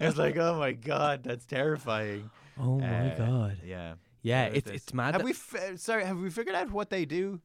was 0.00 0.16
like, 0.18 0.36
oh 0.36 0.58
my 0.58 0.72
god, 0.72 1.22
that's 1.24 1.44
terrifying. 1.44 2.30
Oh 2.58 2.78
my 2.78 3.12
Uh, 3.12 3.16
god. 3.18 3.58
Yeah. 3.64 3.94
Yeah, 4.22 4.44
it's 4.44 4.70
this. 4.70 4.82
it's 4.84 4.94
mad. 4.94 5.14
Have 5.14 5.24
we? 5.24 5.32
F- 5.32 5.54
uh, 5.54 5.76
sorry, 5.76 6.04
have 6.04 6.18
we 6.18 6.30
figured 6.30 6.54
out 6.54 6.70
what 6.70 6.90
they 6.90 7.04
do 7.04 7.40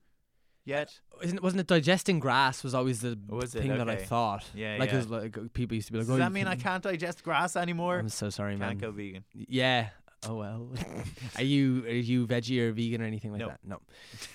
yet? 0.63 0.99
isn't 1.23 1.41
wasn't 1.41 1.59
it 1.61 1.65
digesting 1.67 2.19
grass 2.19 2.63
was 2.63 2.75
always 2.75 3.01
the 3.01 3.17
Was 3.29 3.55
it? 3.55 3.61
thing 3.61 3.75
that 3.75 3.89
I 3.89 3.95
thought. 3.95 4.45
Yeah, 4.53 4.75
like 4.79 4.91
yeah. 4.91 4.95
'cause, 4.97 5.07
like 5.07 5.53
people 5.53 5.73
used 5.75 5.87
to 5.87 5.93
be 5.93 5.97
like, 5.99 6.07
Does 6.07 6.15
oh, 6.15 6.19
that 6.19 6.31
mean 6.31 6.45
I 6.45 6.53
can- 6.53 6.61
can't 6.63 6.83
digest 6.83 7.23
grass 7.23 7.55
anymore? 7.55 7.97
I'm 7.97 8.09
so 8.09 8.29
sorry, 8.29 8.55
man. 8.57 8.69
Can't 8.71 8.81
go 8.81 8.91
vegan. 8.91 9.23
Yeah. 9.33 9.87
Oh 10.27 10.35
well. 10.35 10.69
are 11.37 11.43
you 11.43 11.83
are 11.85 11.89
you 11.89 12.27
veggie 12.27 12.59
or 12.59 12.71
vegan 12.73 13.01
or 13.01 13.05
anything 13.05 13.31
like 13.31 13.39
No. 13.39 13.47
that? 13.47 13.59
No. 13.63 13.79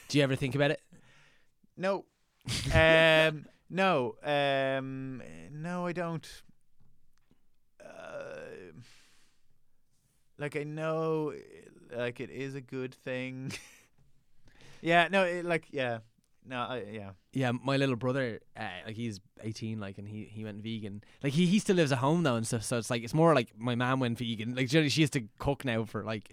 Do 0.08 0.18
you 0.18 0.24
ever 0.24 0.36
think 0.36 0.54
about 0.54 0.70
it? 0.70 0.80
No. 1.76 2.04
um, 2.74 3.44
no. 3.68 4.14
Um, 4.22 5.22
no, 5.52 5.86
I 5.86 5.92
don't. 5.92 6.42
Uh, 7.84 8.72
like 10.38 10.56
I 10.56 10.64
know, 10.64 11.34
like 11.94 12.20
it 12.20 12.30
is 12.30 12.54
a 12.54 12.60
good 12.60 12.94
thing. 12.94 13.52
yeah. 14.80 15.08
No. 15.10 15.24
It, 15.24 15.44
like 15.44 15.66
yeah. 15.72 15.98
No. 16.46 16.56
I, 16.60 16.84
yeah. 16.90 17.10
Yeah, 17.32 17.52
my 17.52 17.76
little 17.76 17.96
brother, 17.96 18.40
uh, 18.56 18.68
like 18.86 18.96
he's 18.96 19.20
18, 19.42 19.78
like, 19.80 19.98
and 19.98 20.08
he, 20.08 20.24
he 20.24 20.44
went 20.44 20.62
vegan. 20.62 21.02
Like 21.22 21.32
he, 21.32 21.46
he 21.46 21.58
still 21.58 21.76
lives 21.76 21.92
at 21.92 21.98
home 21.98 22.22
though 22.22 22.36
and 22.36 22.46
stuff. 22.46 22.64
So 22.64 22.78
it's 22.78 22.90
like 22.90 23.02
it's 23.04 23.14
more 23.14 23.34
like 23.34 23.50
my 23.56 23.74
mom 23.74 24.00
went 24.00 24.18
vegan. 24.18 24.54
Like 24.54 24.68
generally, 24.68 24.88
she 24.90 25.02
has 25.02 25.10
to 25.10 25.22
cook 25.38 25.64
now 25.64 25.84
for 25.84 26.02
like 26.04 26.30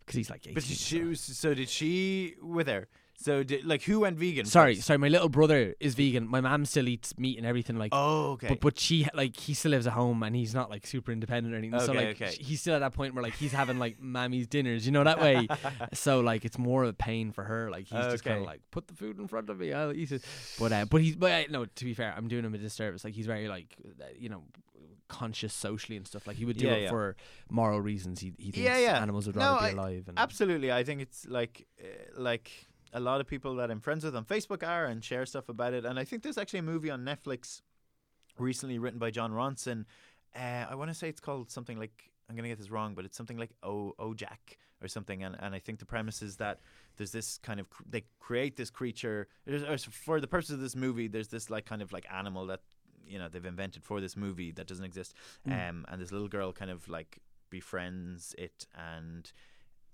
because 0.00 0.16
he's 0.16 0.30
like 0.30 0.42
18. 0.42 0.54
But 0.54 0.64
she, 0.64 0.74
so- 0.74 1.04
was, 1.08 1.20
so 1.20 1.54
did 1.54 1.68
she 1.68 2.34
with 2.42 2.66
her? 2.66 2.88
So 3.22 3.42
did 3.42 3.64
like 3.64 3.82
who 3.82 4.00
went 4.00 4.18
vegan? 4.18 4.46
sorry, 4.46 4.74
first? 4.74 4.86
sorry. 4.86 4.98
My 4.98 5.08
little 5.08 5.28
brother 5.28 5.74
is 5.80 5.94
vegan. 5.94 6.28
My 6.28 6.40
mom 6.40 6.64
still 6.64 6.88
eats 6.88 7.16
meat 7.18 7.38
and 7.38 7.46
everything. 7.46 7.76
Like, 7.76 7.90
Oh, 7.94 8.32
okay. 8.32 8.48
but 8.48 8.60
but 8.60 8.78
she 8.78 9.06
like 9.14 9.36
he 9.36 9.54
still 9.54 9.70
lives 9.70 9.86
at 9.86 9.92
home 9.92 10.22
and 10.22 10.34
he's 10.34 10.54
not 10.54 10.70
like 10.70 10.86
super 10.86 11.12
independent 11.12 11.54
or 11.54 11.58
anything. 11.58 11.78
so 11.80 11.92
Okay, 11.92 12.06
like 12.08 12.20
okay. 12.22 12.36
he's 12.40 12.60
still 12.60 12.74
at 12.74 12.80
that 12.80 12.92
point 12.94 13.14
where 13.14 13.22
like 13.22 13.34
he's 13.34 13.52
having 13.52 13.78
like 13.78 14.00
mammy's 14.00 14.46
dinners, 14.46 14.84
you 14.86 14.92
know 14.92 15.04
that 15.04 15.20
way. 15.20 15.46
so 15.94 16.20
like 16.20 16.44
it's 16.44 16.58
more 16.58 16.82
of 16.82 16.88
a 16.90 16.92
pain 16.94 17.32
for 17.32 17.44
her. 17.44 17.70
Like 17.70 17.86
he's 17.86 18.04
just 18.06 18.24
kind 18.24 18.38
of 18.38 18.44
like 18.44 18.60
put 18.70 18.88
the 18.88 18.94
food 18.94 19.18
in 19.18 19.28
front 19.28 19.48
of 19.50 19.58
me, 19.60 19.72
I'll 19.72 19.92
eat 19.92 20.12
it. 20.12 20.22
But 20.58 20.72
uh, 20.72 20.84
but 20.86 21.00
he's 21.00 21.16
but 21.16 21.30
uh, 21.32 21.42
no. 21.50 21.64
To 21.66 21.84
be 21.84 21.94
fair, 21.94 22.12
I'm 22.16 22.28
doing 22.28 22.44
him 22.44 22.54
a 22.54 22.58
disservice. 22.58 23.04
Like 23.04 23.14
he's 23.14 23.26
very 23.26 23.48
like 23.48 23.74
uh, 24.00 24.04
you 24.18 24.28
know 24.28 24.42
conscious 25.08 25.52
socially 25.52 25.96
and 25.96 26.06
stuff. 26.06 26.26
Like 26.26 26.36
he 26.36 26.44
would 26.44 26.56
do 26.56 26.66
Yeah, 26.66 26.72
it 26.74 26.82
yeah. 26.84 26.88
for 26.90 27.16
moral 27.50 27.80
reasons. 27.80 28.20
He 28.20 28.32
he 28.38 28.50
thinks 28.50 28.58
Yeah, 28.58 28.78
yeah. 28.78 29.00
animals 29.02 29.26
would 29.26 29.36
No, 29.36 29.42
rather 29.42 29.60
I- 29.66 29.70
be 29.72 29.78
alive. 29.78 30.04
And 30.08 30.18
Absolutely, 30.18 30.72
I 30.72 30.84
think 30.84 31.00
it's 31.02 31.26
like 31.28 31.66
uh, 31.80 31.86
like 32.20 32.50
a 32.92 33.00
lot 33.00 33.20
of 33.20 33.26
people 33.26 33.56
that 33.56 33.70
I'm 33.70 33.80
friends 33.80 34.04
with 34.04 34.14
on 34.14 34.24
Facebook 34.24 34.66
are 34.66 34.86
and 34.86 35.02
share 35.02 35.26
stuff 35.26 35.48
about 35.48 35.72
it. 35.72 35.84
And 35.84 35.98
I 35.98 36.04
think 36.04 36.22
there's 36.22 36.38
actually 36.38 36.60
a 36.60 36.64
movie 36.64 36.90
on 36.90 37.04
Netflix 37.04 37.62
recently 38.38 38.78
written 38.78 38.98
by 38.98 39.10
Jon 39.10 39.32
Ronson. 39.32 39.84
Uh, 40.34 40.66
I 40.70 40.74
want 40.74 40.90
to 40.90 40.94
say 40.94 41.08
it's 41.08 41.20
called 41.20 41.50
something 41.50 41.78
like 41.78 42.10
I'm 42.28 42.36
gonna 42.36 42.48
get 42.48 42.58
this 42.58 42.70
wrong, 42.70 42.94
but 42.94 43.04
it's 43.04 43.16
something 43.16 43.36
like 43.36 43.50
O 43.62 43.94
Ojak 43.98 44.56
or 44.82 44.88
something. 44.88 45.22
And 45.22 45.36
and 45.40 45.54
I 45.54 45.58
think 45.58 45.78
the 45.78 45.86
premise 45.86 46.22
is 46.22 46.36
that 46.36 46.60
there's 46.96 47.12
this 47.12 47.38
kind 47.38 47.60
of 47.60 47.68
cr- 47.70 47.82
they 47.88 48.04
create 48.20 48.56
this 48.56 48.70
creature 48.70 49.28
for 49.90 50.20
the 50.20 50.26
purpose 50.26 50.50
of 50.50 50.60
this 50.60 50.76
movie. 50.76 51.08
There's 51.08 51.28
this 51.28 51.50
like 51.50 51.66
kind 51.66 51.82
of 51.82 51.92
like 51.92 52.06
animal 52.12 52.46
that 52.46 52.60
you 53.06 53.18
know 53.18 53.28
they've 53.28 53.44
invented 53.44 53.84
for 53.84 54.00
this 54.00 54.16
movie 54.16 54.52
that 54.52 54.66
doesn't 54.66 54.84
exist. 54.84 55.14
Mm. 55.48 55.70
Um, 55.70 55.84
and 55.88 56.00
this 56.00 56.12
little 56.12 56.28
girl 56.28 56.52
kind 56.52 56.70
of 56.70 56.88
like 56.88 57.18
befriends 57.50 58.34
it 58.38 58.66
and 58.74 59.30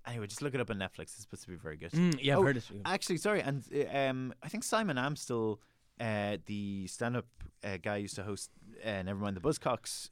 Anyway, 0.09 0.27
just 0.27 0.41
look 0.41 0.53
it 0.55 0.59
up 0.61 0.69
on 0.69 0.77
Netflix. 0.77 1.01
It's 1.13 1.21
supposed 1.21 1.43
to 1.43 1.49
be 1.49 1.55
very 1.55 1.77
good. 1.77 1.91
Mm, 1.91 2.17
yeah, 2.21 2.33
I've 2.33 2.39
Oh, 2.39 2.43
heard 2.43 2.55
this. 2.55 2.71
Actually, 2.85 3.17
sorry, 3.17 3.41
and 3.41 3.63
um, 3.93 4.33
I 4.43 4.49
think 4.49 4.63
Simon 4.63 4.97
Amstell, 4.97 5.59
uh, 5.99 6.37
the 6.45 6.87
stand-up 6.87 7.27
uh, 7.63 7.77
guy 7.81 7.97
who 7.97 8.01
used 8.03 8.15
to 8.15 8.23
host 8.23 8.49
uh, 8.83 8.87
Nevermind 8.87 9.35
the 9.35 9.41
Buzzcocks, 9.41 10.09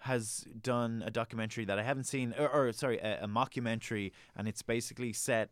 has 0.00 0.44
done 0.60 1.02
a 1.06 1.10
documentary 1.10 1.64
that 1.64 1.78
I 1.78 1.82
haven't 1.82 2.04
seen, 2.04 2.34
or, 2.38 2.48
or 2.48 2.72
sorry, 2.72 2.98
a, 2.98 3.24
a 3.24 3.28
mockumentary, 3.28 4.12
and 4.36 4.46
it's 4.48 4.62
basically 4.62 5.12
set 5.12 5.50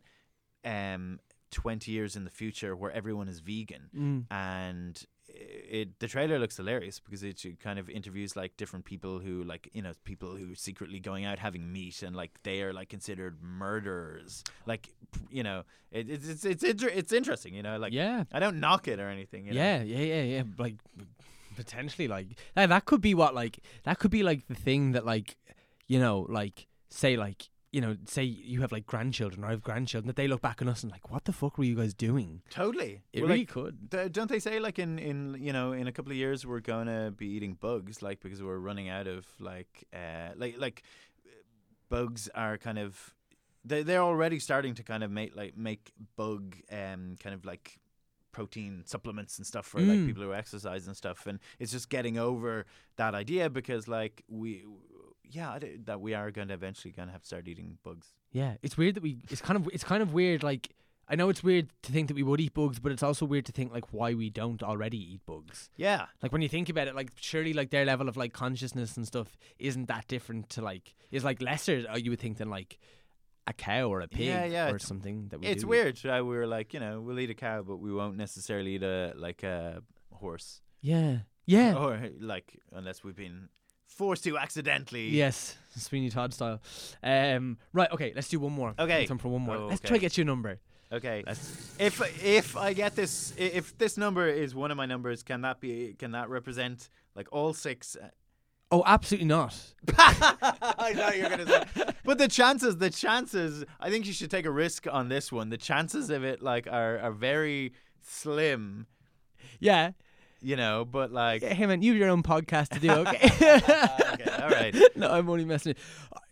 um, 0.65 1.21
twenty 1.51 1.93
years 1.93 2.17
in 2.17 2.25
the 2.25 2.31
future 2.31 2.75
where 2.75 2.91
everyone 2.91 3.29
is 3.29 3.41
vegan, 3.41 3.91
Mm. 3.97 4.25
and 4.31 5.05
it 5.37 5.99
the 5.99 6.07
trailer 6.07 6.39
looks 6.39 6.57
hilarious 6.57 7.01
because 7.01 7.23
it 7.23 7.45
kind 7.63 7.79
of 7.79 7.91
interviews 7.91 8.37
like 8.37 8.57
different 8.57 8.85
people 8.85 9.19
who 9.19 9.43
like 9.45 9.69
you 9.73 9.83
know 9.83 9.93
people 10.05 10.37
who 10.37 10.55
secretly 10.55 11.01
going 11.01 11.25
out 11.25 11.39
having 11.39 11.73
meat 11.73 12.03
and 12.03 12.15
like 12.15 12.31
they 12.45 12.63
are 12.63 12.73
like 12.73 12.89
considered 12.89 13.43
murderers 13.43 14.45
like 14.67 14.91
you 15.31 15.43
know 15.43 15.65
it, 15.91 16.09
it's 16.09 16.29
it's 16.29 16.45
it's 16.45 16.63
inter- 16.63 16.89
it's 16.89 17.13
interesting 17.13 17.55
you 17.55 17.63
know 17.63 17.79
like 17.79 17.93
yeah. 17.93 18.25
I 18.33 18.39
don't 18.41 18.61
knock 18.61 18.89
it 18.89 18.99
or 19.01 19.09
anything 19.09 19.47
you 19.47 19.53
know? 19.53 19.61
Yeah, 19.61 19.83
yeah, 19.83 19.99
yeah, 19.99 20.23
yeah. 20.23 20.43
Like 20.59 20.77
potentially, 21.55 22.09
like 22.09 22.29
that, 22.55 22.69
that 22.69 22.85
could 22.85 23.01
be 23.01 23.15
what 23.15 23.35
like 23.35 23.59
that 23.85 23.99
could 23.99 24.11
be 24.11 24.23
like 24.23 24.47
the 24.47 24.55
thing 24.55 24.93
that 24.93 25.07
like 25.07 25.37
you 25.87 25.99
know 25.99 26.27
like 26.29 26.67
say 26.91 27.17
like 27.17 27.49
you 27.75 27.81
know 27.81 27.97
say 28.07 28.23
you 28.23 28.61
have 28.61 28.73
like 28.77 28.87
grandchildren 28.87 29.43
or 29.43 29.49
I 29.49 29.51
have 29.51 29.63
grandchildren 29.71 30.07
that 30.07 30.17
they 30.21 30.29
look 30.29 30.43
back 30.49 30.63
on 30.63 30.69
us 30.69 30.83
and 30.85 30.93
like 30.93 31.11
what 31.13 31.25
the 31.25 31.33
fuck 31.33 31.59
were 31.59 31.65
you 31.65 31.75
guys 31.83 31.93
doing? 32.09 32.31
totally 32.51 32.93
It 33.13 33.21
Well, 33.21 33.29
really 33.31 33.41
like, 33.41 33.49
could. 33.57 33.75
th- 33.91 34.13
don't 34.13 34.31
they 34.35 34.39
say 34.49 34.61
like 34.61 34.79
in 34.79 34.93
in 35.11 35.19
you 35.47 35.53
know 35.53 35.73
in 35.81 35.87
a 35.89 35.93
couple 35.93 36.13
of 36.13 36.19
years 36.25 36.47
we're 36.47 36.61
gonna 36.75 37.11
be 37.11 37.27
eating 37.37 37.55
bugs 37.67 38.01
like 38.07 38.19
because 38.25 38.41
we're 38.47 38.59
running 38.71 38.89
out 38.97 39.07
of 39.17 39.27
like 39.41 39.73
uh 39.93 40.31
like 40.43 40.55
like 40.67 40.83
bugs 41.89 42.29
are 42.35 42.57
kind 42.59 42.79
of 42.79 43.15
they 43.65 43.83
they're 43.83 44.03
already 44.03 44.39
starting 44.39 44.75
to 44.75 44.83
kind 44.83 45.03
of 45.05 45.11
make 45.11 45.35
like 45.37 45.57
make 45.57 45.93
bug 46.17 46.57
um 46.71 47.17
kind 47.23 47.35
of 47.35 47.45
like 47.45 47.79
protein 48.33 48.83
supplements 48.85 49.39
and 49.39 49.47
stuff 49.47 49.65
for 49.67 49.81
like 49.81 49.99
Mm. 49.99 50.07
people 50.07 50.23
who 50.25 50.35
exercise 50.35 50.87
and 50.89 50.97
stuff 50.97 51.27
and 51.27 51.39
it's 51.61 51.71
just 51.71 51.89
getting 51.89 52.19
over 52.19 52.67
that 52.97 53.15
idea 53.15 53.49
because 53.49 53.87
like 53.87 54.25
we 54.29 54.65
yeah 55.35 55.59
that 55.85 56.01
we 56.01 56.15
are 56.15 56.31
going 56.31 56.49
to 56.49 56.55
eventually 56.55 56.93
going 56.93 57.09
to 57.09 57.13
have 57.13 57.23
to 57.23 57.27
start 57.27 57.49
eating 57.49 57.79
bugs 57.83 58.09
Yeah, 58.33 58.55
it's 58.63 58.77
weird 58.77 58.95
that 58.97 59.03
we. 59.03 59.13
It's 59.31 59.41
kind 59.49 59.57
of. 59.61 59.69
It's 59.73 59.85
kind 59.85 60.03
of 60.03 60.13
weird. 60.13 60.43
Like 60.43 60.65
I 61.13 61.15
know 61.17 61.29
it's 61.29 61.43
weird 61.45 61.67
to 61.83 61.93
think 61.93 62.09
that 62.09 62.15
we 62.15 62.23
would 62.29 62.41
eat 62.41 62.55
bugs, 62.55 62.79
but 62.81 62.91
it's 62.93 63.03
also 63.03 63.25
weird 63.27 63.45
to 63.47 63.53
think 63.53 63.73
like 63.73 63.93
why 63.93 64.15
we 64.15 64.29
don't 64.31 64.63
already 64.63 64.99
eat 65.15 65.21
bugs. 65.27 65.69
yeah 65.77 66.07
Like 66.23 66.33
when 66.33 66.43
you 66.43 66.49
think 66.49 66.69
about 66.69 66.89
it, 66.89 66.95
like 67.01 67.11
surely 67.31 67.53
like 67.53 67.71
their 67.71 67.85
level 67.85 68.09
of 68.09 68.17
like 68.17 68.33
consciousness 68.33 68.97
and 68.97 69.07
stuff 69.07 69.37
isn't 69.59 69.87
that 69.89 70.09
different 70.09 70.49
to 70.55 70.63
like 70.63 70.95
is 71.11 71.23
like 71.25 71.41
lesser. 71.43 71.77
uh, 71.93 71.97
You 72.05 72.11
would 72.13 72.21
think 72.21 72.39
than 72.39 72.51
like 72.59 72.79
a 73.47 73.53
cow 73.53 73.85
or 73.93 74.01
a 74.01 74.09
pig 74.09 74.27
Yeah, 74.27 74.45
yeah, 74.47 74.71
or 74.73 74.79
something 74.79 75.29
that 75.29 75.39
we. 75.41 75.47
it's 75.47 75.63
do 75.65 75.69
weird 75.69 75.99
how 76.03 76.23
we 76.25 76.35
were 76.39 76.47
like 76.59 76.73
you 76.75 76.81
know 76.81 76.95
we'll 77.05 77.21
eat 77.21 77.31
a 77.31 77.35
cow 77.49 77.63
but 77.63 77.77
we 77.77 77.93
won't 77.93 78.17
necessarily 78.17 78.73
eat 78.77 78.83
a 78.83 79.13
like 79.27 79.43
a 79.43 79.83
horse 80.23 80.63
Yeah. 80.81 81.19
Yeah. 81.47 81.75
or 81.83 81.91
like 82.33 82.49
unless 82.73 83.05
we've 83.05 83.21
been 83.27 83.49
forced 83.97 84.25
to 84.25 84.37
accidentally. 84.37 85.09
Yes, 85.09 85.57
Sweeney 85.77 86.11
Todd 86.11 86.35
style. 86.35 86.61
Um, 87.03 87.59
right, 87.73 87.91
okay, 87.93 88.13
let's 88.15 88.29
do 88.29 88.41
one 88.41 88.53
more. 88.53 88.75
Okay. 88.79 89.07
time 89.07 89.19
for 89.19 89.29
one 89.29 89.43
more. 89.43 89.57
Oh, 89.57 89.67
let's 89.67 89.81
try 89.81 89.97
to 89.97 90.01
get 90.01 90.17
you 90.17 90.23
a 90.23 90.25
number. 90.25 90.59
Okay. 90.93 91.25
Let's. 91.27 91.75
If 91.79 92.01
if 92.25 92.57
I 92.57 92.73
get 92.73 92.95
this, 92.95 93.35
if 93.37 93.77
this 93.79 93.97
number 93.97 94.29
is 94.29 94.55
one 94.55 94.71
of 94.71 94.77
my 94.77 94.87
numbers, 94.87 95.23
can 95.23 95.43
that 95.43 95.61
be? 95.61 95.95
Can 95.99 96.13
that 96.13 96.29
represent 96.29 96.89
like 97.15 97.29
all 97.33 97.53
six? 97.53 97.97
Oh, 98.71 98.83
absolutely 98.87 99.27
not. 99.27 99.57
I 99.99 100.93
know 100.97 101.11
you're 101.11 101.31
gonna 101.31 101.47
say, 101.47 101.85
but 102.05 102.19
the 102.19 102.29
chances, 102.29 102.77
the 102.79 102.91
chances. 102.91 103.65
I 103.81 103.91
think 103.91 104.07
you 104.07 104.13
should 104.13 104.31
take 104.31 104.47
a 104.47 104.51
risk 104.51 104.87
on 104.91 105.09
this 105.09 105.33
one. 105.33 105.51
The 105.51 105.59
chances 105.59 106.11
of 106.11 106.25
it 106.25 106.43
like 106.43 106.67
are 106.71 106.99
are 106.99 107.13
very 107.13 107.73
slim. 108.03 108.87
Yeah. 109.61 109.93
You 110.45 110.57
know, 110.57 110.85
but 110.85 111.11
like. 111.11 111.41
Yeah, 111.43 111.55
Hey 111.55 111.65
man, 111.67 111.81
you 111.81 111.93
have 111.93 111.99
your 111.99 112.11
own 112.11 112.23
podcast 112.23 112.69
to 112.71 112.79
do. 112.81 112.91
Okay. 113.05 113.31
okay, 114.13 114.43
all 114.43 114.51
right. 114.51 114.75
no, 114.97 115.11
I'm 115.11 115.29
only 115.31 115.45
messing. 115.47 115.71
It. 115.73 115.79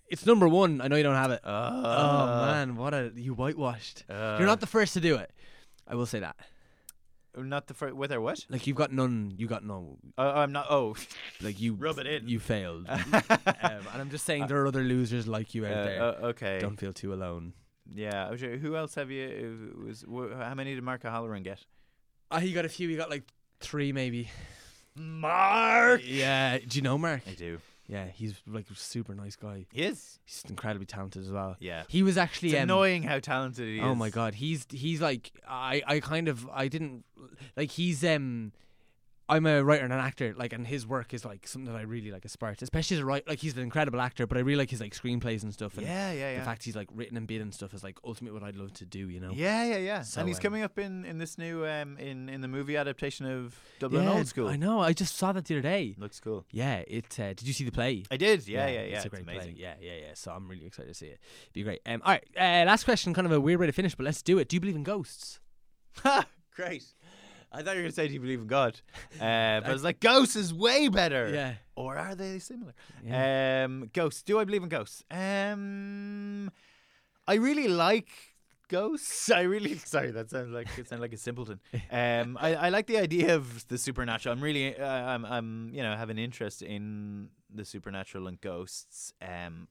It's 0.08 0.26
number 0.26 0.46
one. 0.46 0.82
I 0.82 0.88
know 0.88 0.96
you 0.96 1.02
don't 1.02 1.14
have 1.14 1.30
it. 1.30 1.40
Uh, 1.42 1.70
oh 1.74 2.46
man, 2.46 2.76
what 2.76 2.92
a 2.92 3.10
you 3.16 3.32
whitewashed. 3.32 4.04
You're 4.10 4.46
not 4.46 4.60
the 4.60 4.66
first 4.66 4.92
to 4.94 5.00
do 5.00 5.16
it. 5.16 5.30
I 5.88 5.94
will 5.94 6.04
say 6.04 6.20
that. 6.20 6.36
not 7.36 7.66
the 7.68 7.74
first. 7.74 7.94
With 7.96 8.12
or 8.12 8.20
what? 8.20 8.44
Like 8.50 8.66
you've 8.66 8.76
got 8.76 8.92
none. 8.92 9.32
You 9.38 9.46
got 9.46 9.64
no. 9.64 9.96
Uh, 10.18 10.32
I'm 10.36 10.52
not. 10.52 10.66
Oh, 10.68 10.94
Like 11.40 11.58
you 11.58 11.72
Rub 11.72 11.98
it 11.98 12.06
in. 12.06 12.28
You 12.28 12.38
failed. 12.38 12.86
um, 12.90 13.02
and 13.12 13.98
I'm 14.02 14.10
just 14.10 14.26
saying 14.26 14.46
there 14.46 14.60
are 14.62 14.66
other 14.66 14.82
losers 14.84 15.26
like 15.26 15.54
you 15.54 15.64
out 15.64 15.72
Uh, 15.72 15.84
there. 15.84 16.02
uh, 16.02 16.12
okay. 16.32 16.58
Don't 16.60 16.76
feel 16.78 16.92
too 16.92 17.14
alone. 17.14 17.54
Yeah. 17.90 18.36
Sure- 18.36 18.58
Who 18.58 18.76
else 18.76 18.94
have 18.96 19.10
you? 19.10 19.24
uh, 19.80 19.84
Was 19.86 20.04
how 20.38 20.54
many 20.54 20.74
did 20.74 20.84
Mark 20.84 21.02
O'Halloran 21.06 21.42
get? 21.42 21.64
Ah, 22.30 22.40
he 22.40 22.52
got 22.52 22.66
a 22.66 22.68
few. 22.68 22.88
He 22.90 22.96
got 22.96 23.08
like 23.08 23.24
three, 23.62 23.92
maybe. 23.92 24.30
Mark. 24.96 26.02
Yeah. 26.04 26.58
Do 26.58 26.76
you 26.76 26.82
know 26.82 26.98
Mark? 26.98 27.22
I 27.26 27.34
do. 27.34 27.58
Yeah, 27.88 28.06
he's 28.06 28.34
like 28.46 28.70
a 28.70 28.74
super 28.74 29.14
nice 29.14 29.36
guy. 29.36 29.66
He 29.72 29.82
is. 29.82 30.18
He's 30.24 30.44
incredibly 30.48 30.86
talented 30.86 31.22
as 31.22 31.30
well. 31.30 31.56
Yeah. 31.60 31.82
He 31.88 32.02
was 32.02 32.16
actually 32.16 32.50
It's 32.50 32.56
um, 32.56 32.62
annoying 32.64 33.02
how 33.02 33.18
talented 33.18 33.66
he 33.66 33.78
is. 33.78 33.84
Oh 33.84 33.94
my 33.94 34.08
god, 34.08 34.34
he's 34.34 34.66
he's 34.70 35.00
like 35.00 35.32
I 35.48 35.82
I 35.86 36.00
kind 36.00 36.28
of 36.28 36.48
I 36.52 36.68
didn't 36.68 37.04
like 37.56 37.70
he's 37.70 38.04
um 38.04 38.52
I'm 39.28 39.46
a 39.46 39.62
writer 39.62 39.84
and 39.84 39.92
an 39.92 39.98
actor 39.98 40.34
like 40.36 40.52
and 40.52 40.66
his 40.66 40.86
work 40.86 41.14
is 41.14 41.24
like 41.24 41.46
something 41.46 41.72
that 41.72 41.78
I 41.78 41.82
really 41.82 42.10
like 42.10 42.24
aspire 42.24 42.54
to 42.54 42.64
especially 42.64 42.96
as 42.96 43.02
a 43.02 43.06
writer 43.06 43.24
like 43.28 43.38
he's 43.38 43.56
an 43.56 43.62
incredible 43.62 44.00
actor 44.00 44.26
but 44.26 44.36
I 44.36 44.40
really 44.40 44.58
like 44.58 44.70
his 44.70 44.80
like 44.80 44.94
screenplays 44.94 45.42
and 45.42 45.52
stuff 45.52 45.76
and 45.78 45.86
Yeah, 45.86 46.12
yeah, 46.12 46.38
the 46.38 46.44
fact 46.44 46.64
he's 46.64 46.76
like 46.76 46.88
written 46.92 47.16
and 47.16 47.26
bid 47.26 47.40
and 47.40 47.54
stuff 47.54 47.74
is 47.74 47.82
like 47.82 47.98
ultimately 48.04 48.38
what 48.38 48.46
I'd 48.46 48.56
love 48.56 48.72
to 48.74 48.86
do 48.86 49.08
you 49.08 49.20
know 49.20 49.32
Yeah, 49.34 49.64
yeah, 49.64 49.76
yeah. 49.78 50.02
So, 50.02 50.20
and 50.20 50.28
he's 50.28 50.38
um, 50.38 50.42
coming 50.42 50.62
up 50.62 50.78
in, 50.78 51.04
in 51.04 51.18
this 51.18 51.38
new 51.38 51.66
um 51.66 51.96
in, 51.98 52.28
in 52.28 52.40
the 52.40 52.48
movie 52.48 52.76
adaptation 52.76 53.26
of 53.26 53.58
Dublin 53.78 54.04
Yeah, 54.04 54.12
Old 54.12 54.26
School. 54.26 54.48
I 54.48 54.56
know 54.56 54.80
I 54.80 54.92
just 54.92 55.16
saw 55.16 55.32
that 55.32 55.46
the 55.46 55.54
other 55.54 55.62
day 55.62 55.94
Looks 55.98 56.20
cool. 56.20 56.44
yeah 56.50 56.82
it 56.86 57.18
uh, 57.18 57.28
did 57.28 57.42
you 57.42 57.52
see 57.52 57.64
the 57.64 57.72
play 57.72 58.04
I 58.10 58.16
did. 58.16 58.46
Yeah, 58.46 58.66
yeah, 58.66 58.82
yeah. 58.82 58.96
It's 58.96 59.04
a 59.06 59.08
great 59.08 59.22
amazing. 59.22 59.54
play. 59.54 59.62
Yeah, 59.62 59.74
yeah, 59.80 59.94
yeah. 59.94 60.14
So 60.14 60.32
I'm 60.32 60.48
really 60.48 60.66
excited 60.66 60.88
to 60.88 60.94
see 60.94 61.06
it. 61.06 61.20
It'd 61.44 61.52
Be 61.52 61.62
great. 61.62 61.80
Um, 61.86 62.02
all 62.04 62.12
right. 62.12 62.24
Uh, 62.36 62.66
last 62.66 62.84
question. 62.84 63.14
Kind 63.14 63.26
of 63.26 63.32
a 63.32 63.40
weird 63.40 63.60
way 63.60 63.66
to 63.66 63.72
finish, 63.72 63.94
but 63.94 64.04
let's 64.04 64.22
do 64.22 64.38
it. 64.38 64.48
Do 64.48 64.56
you 64.56 64.60
believe 64.60 64.76
in 64.76 64.82
ghosts? 64.82 65.40
Ha! 66.02 66.26
Great. 66.54 66.84
I 67.52 67.62
thought 67.62 67.72
you 67.72 67.82
were 67.82 67.82
going 67.82 67.90
to 67.90 67.94
say, 67.94 68.08
"Do 68.08 68.14
you 68.14 68.20
believe 68.20 68.40
in 68.40 68.46
God?" 68.46 68.80
Uh, 69.20 69.60
but 69.60 69.70
I 69.70 69.72
was 69.72 69.84
like, 69.84 70.00
"Ghosts 70.00 70.36
is 70.36 70.52
way 70.54 70.88
better." 70.88 71.30
Yeah. 71.32 71.54
Or 71.74 71.96
are 71.96 72.14
they 72.14 72.38
similar? 72.38 72.72
Yeah. 73.04 73.64
Um, 73.64 73.90
ghosts. 73.92 74.22
Do 74.22 74.38
I 74.40 74.44
believe 74.44 74.62
in 74.62 74.68
ghosts? 74.68 75.04
Um, 75.10 76.50
I 77.26 77.34
really 77.34 77.68
like 77.68 78.08
ghosts. 78.68 79.30
I 79.40 79.42
really 79.42 79.76
sorry 79.76 80.10
that 80.12 80.30
sounds 80.30 80.50
like 80.50 80.68
it 80.78 80.88
sounds 80.88 81.00
like 81.00 81.12
a 81.12 81.16
simpleton. 81.18 81.60
Um, 81.90 82.38
I, 82.40 82.54
I 82.54 82.68
like 82.70 82.86
the 82.86 82.98
idea 82.98 83.34
of 83.34 83.66
the 83.68 83.78
supernatural. 83.78 84.34
I'm 84.34 84.42
really 84.42 84.76
uh, 84.76 84.86
I'm 84.86 85.24
I'm 85.24 85.70
you 85.74 85.82
know 85.82 85.94
have 85.94 86.10
an 86.10 86.18
interest 86.18 86.62
in 86.62 87.28
the 87.54 87.64
supernatural 87.64 88.26
and 88.26 88.40
ghosts. 88.40 89.12
Um. 89.20 89.68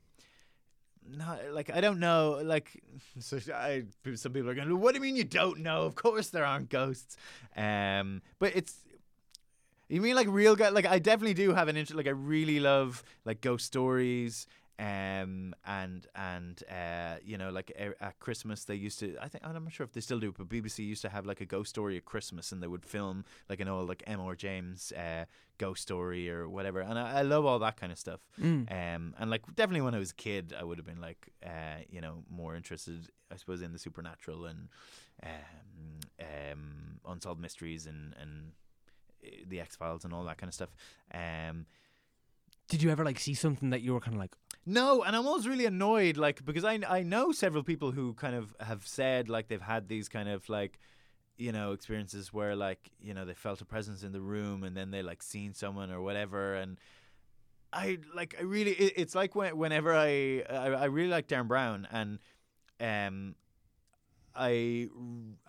No, 1.10 1.38
like 1.52 1.70
I 1.70 1.82
don't 1.82 2.00
know. 2.00 2.42
Like, 2.44 2.82
so 3.20 3.40
I, 3.54 3.84
some 4.16 4.34
people 4.34 4.50
are 4.50 4.54
going. 4.54 4.80
What 4.80 4.94
do 4.94 4.98
you 4.98 5.02
mean 5.02 5.16
you 5.16 5.24
don't 5.24 5.60
know? 5.60 5.84
Of 5.84 5.96
course 5.96 6.30
there 6.30 6.46
aren't 6.46 6.70
ghosts. 6.70 7.18
Um, 7.56 8.22
but 8.40 8.56
it's 8.56 8.76
you 9.92 10.00
mean 10.00 10.16
like 10.16 10.28
real 10.30 10.56
guy? 10.56 10.70
Like 10.70 10.86
I 10.86 11.00
definitely 11.00 11.34
do 11.34 11.54
have 11.54 11.68
an 11.68 11.76
interest. 11.76 11.98
Like 11.98 12.08
I 12.08 12.12
really 12.12 12.60
love 12.60 13.04
like 13.26 13.42
ghost 13.42 13.66
stories. 13.66 14.48
Um 14.82 15.54
and 15.66 16.08
and 16.16 16.64
uh 16.70 17.16
you 17.24 17.38
know 17.38 17.52
like 17.52 17.72
at 17.78 18.20
Christmas 18.20 18.64
they 18.66 18.74
used 18.88 18.98
to 19.00 19.16
I 19.22 19.28
think 19.28 19.46
I'm 19.46 19.54
not 19.64 19.72
sure 19.74 19.84
if 19.84 19.92
they 19.94 20.02
still 20.02 20.20
do 20.20 20.32
but 20.36 20.50
BBC 20.50 20.80
used 20.80 21.04
to 21.04 21.10
have 21.10 21.26
like 21.28 21.40
a 21.40 21.46
ghost 21.46 21.70
story 21.70 21.98
at 21.98 22.06
Christmas 22.06 22.52
and 22.52 22.64
they 22.64 22.68
would 22.68 22.84
film 22.86 23.24
like 23.50 23.60
an 23.60 23.68
old 23.68 23.88
like 23.90 24.02
M. 24.08 24.20
R. 24.20 24.36
James 24.36 24.92
uh 24.94 25.26
ghost 25.60 25.84
story 25.84 26.30
or 26.32 26.50
whatever 26.50 26.80
and 26.82 26.98
I, 26.98 27.20
I 27.20 27.22
love 27.22 27.46
all 27.46 27.60
that 27.60 27.78
kind 27.80 27.92
of 27.92 28.00
stuff 28.00 28.22
Mm. 28.40 28.72
um 28.72 29.14
and 29.20 29.30
like 29.30 29.44
definitely 29.56 29.82
when 29.82 29.94
I 29.94 30.00
was 30.00 30.12
a 30.12 30.16
kid 30.16 30.54
I 30.60 30.64
would 30.64 30.78
have 30.80 30.86
been 30.88 31.02
like 31.02 31.30
uh 31.46 31.80
you 31.90 32.02
know 32.02 32.24
more 32.30 32.56
interested 32.56 33.10
I 33.32 33.36
suppose 33.38 33.62
in 33.62 33.74
the 33.74 33.80
supernatural 33.80 34.46
and 34.46 34.68
um 35.24 36.00
um 36.20 37.00
unsolved 37.08 37.40
mysteries 37.40 37.86
and 37.86 38.16
and 38.20 38.32
uh, 39.24 39.30
the 39.48 39.60
X 39.62 39.76
Files 39.76 40.06
and 40.06 40.14
all 40.14 40.24
that 40.24 40.38
kind 40.40 40.48
of 40.50 40.56
stuff 40.56 40.70
um 41.14 41.66
Did 42.68 42.82
you 42.82 42.90
ever 42.90 43.04
like 43.06 43.20
see 43.20 43.34
something 43.36 43.70
that 43.72 43.82
you 43.82 43.94
were 43.94 44.00
kind 44.00 44.16
of 44.16 44.20
like, 44.22 44.34
No, 44.66 45.04
and 45.04 45.16
I'm 45.16 45.26
always 45.26 45.48
really 45.48 45.66
annoyed, 45.66 46.18
like 46.18 46.46
because 46.46 46.64
I 46.64 46.80
I 46.88 47.02
know 47.04 47.32
several 47.32 47.64
people 47.64 47.92
who 47.92 48.14
kind 48.14 48.36
of 48.36 48.56
have 48.60 48.86
said 48.86 49.28
like 49.30 49.48
they've 49.48 49.62
had 49.62 49.88
these 49.88 50.08
kind 50.08 50.30
of 50.30 50.48
like 50.50 50.78
you 51.38 51.52
know 51.52 51.72
experiences 51.72 52.32
where 52.32 52.56
like 52.56 52.92
you 53.00 53.14
know 53.14 53.26
they 53.26 53.34
felt 53.34 53.62
a 53.62 53.66
presence 53.66 54.04
in 54.04 54.12
the 54.12 54.22
room 54.22 54.64
and 54.64 54.78
then 54.78 54.92
they 54.92 55.02
like 55.02 55.24
seen 55.24 55.54
someone 55.56 55.92
or 55.92 56.02
whatever 56.02 56.54
and 56.56 56.80
I 57.74 57.98
like 58.14 58.36
I 58.40 58.44
really 58.44 58.72
it, 58.74 58.94
it's 58.98 59.16
like 59.16 59.34
when, 59.34 59.58
whenever 59.58 59.96
I, 59.96 60.44
I 60.50 60.68
I 60.68 60.86
really 60.86 61.10
like 61.10 61.28
Derren 61.28 61.48
Brown 61.48 61.88
and 61.92 62.20
um 62.80 63.36
I 64.36 64.88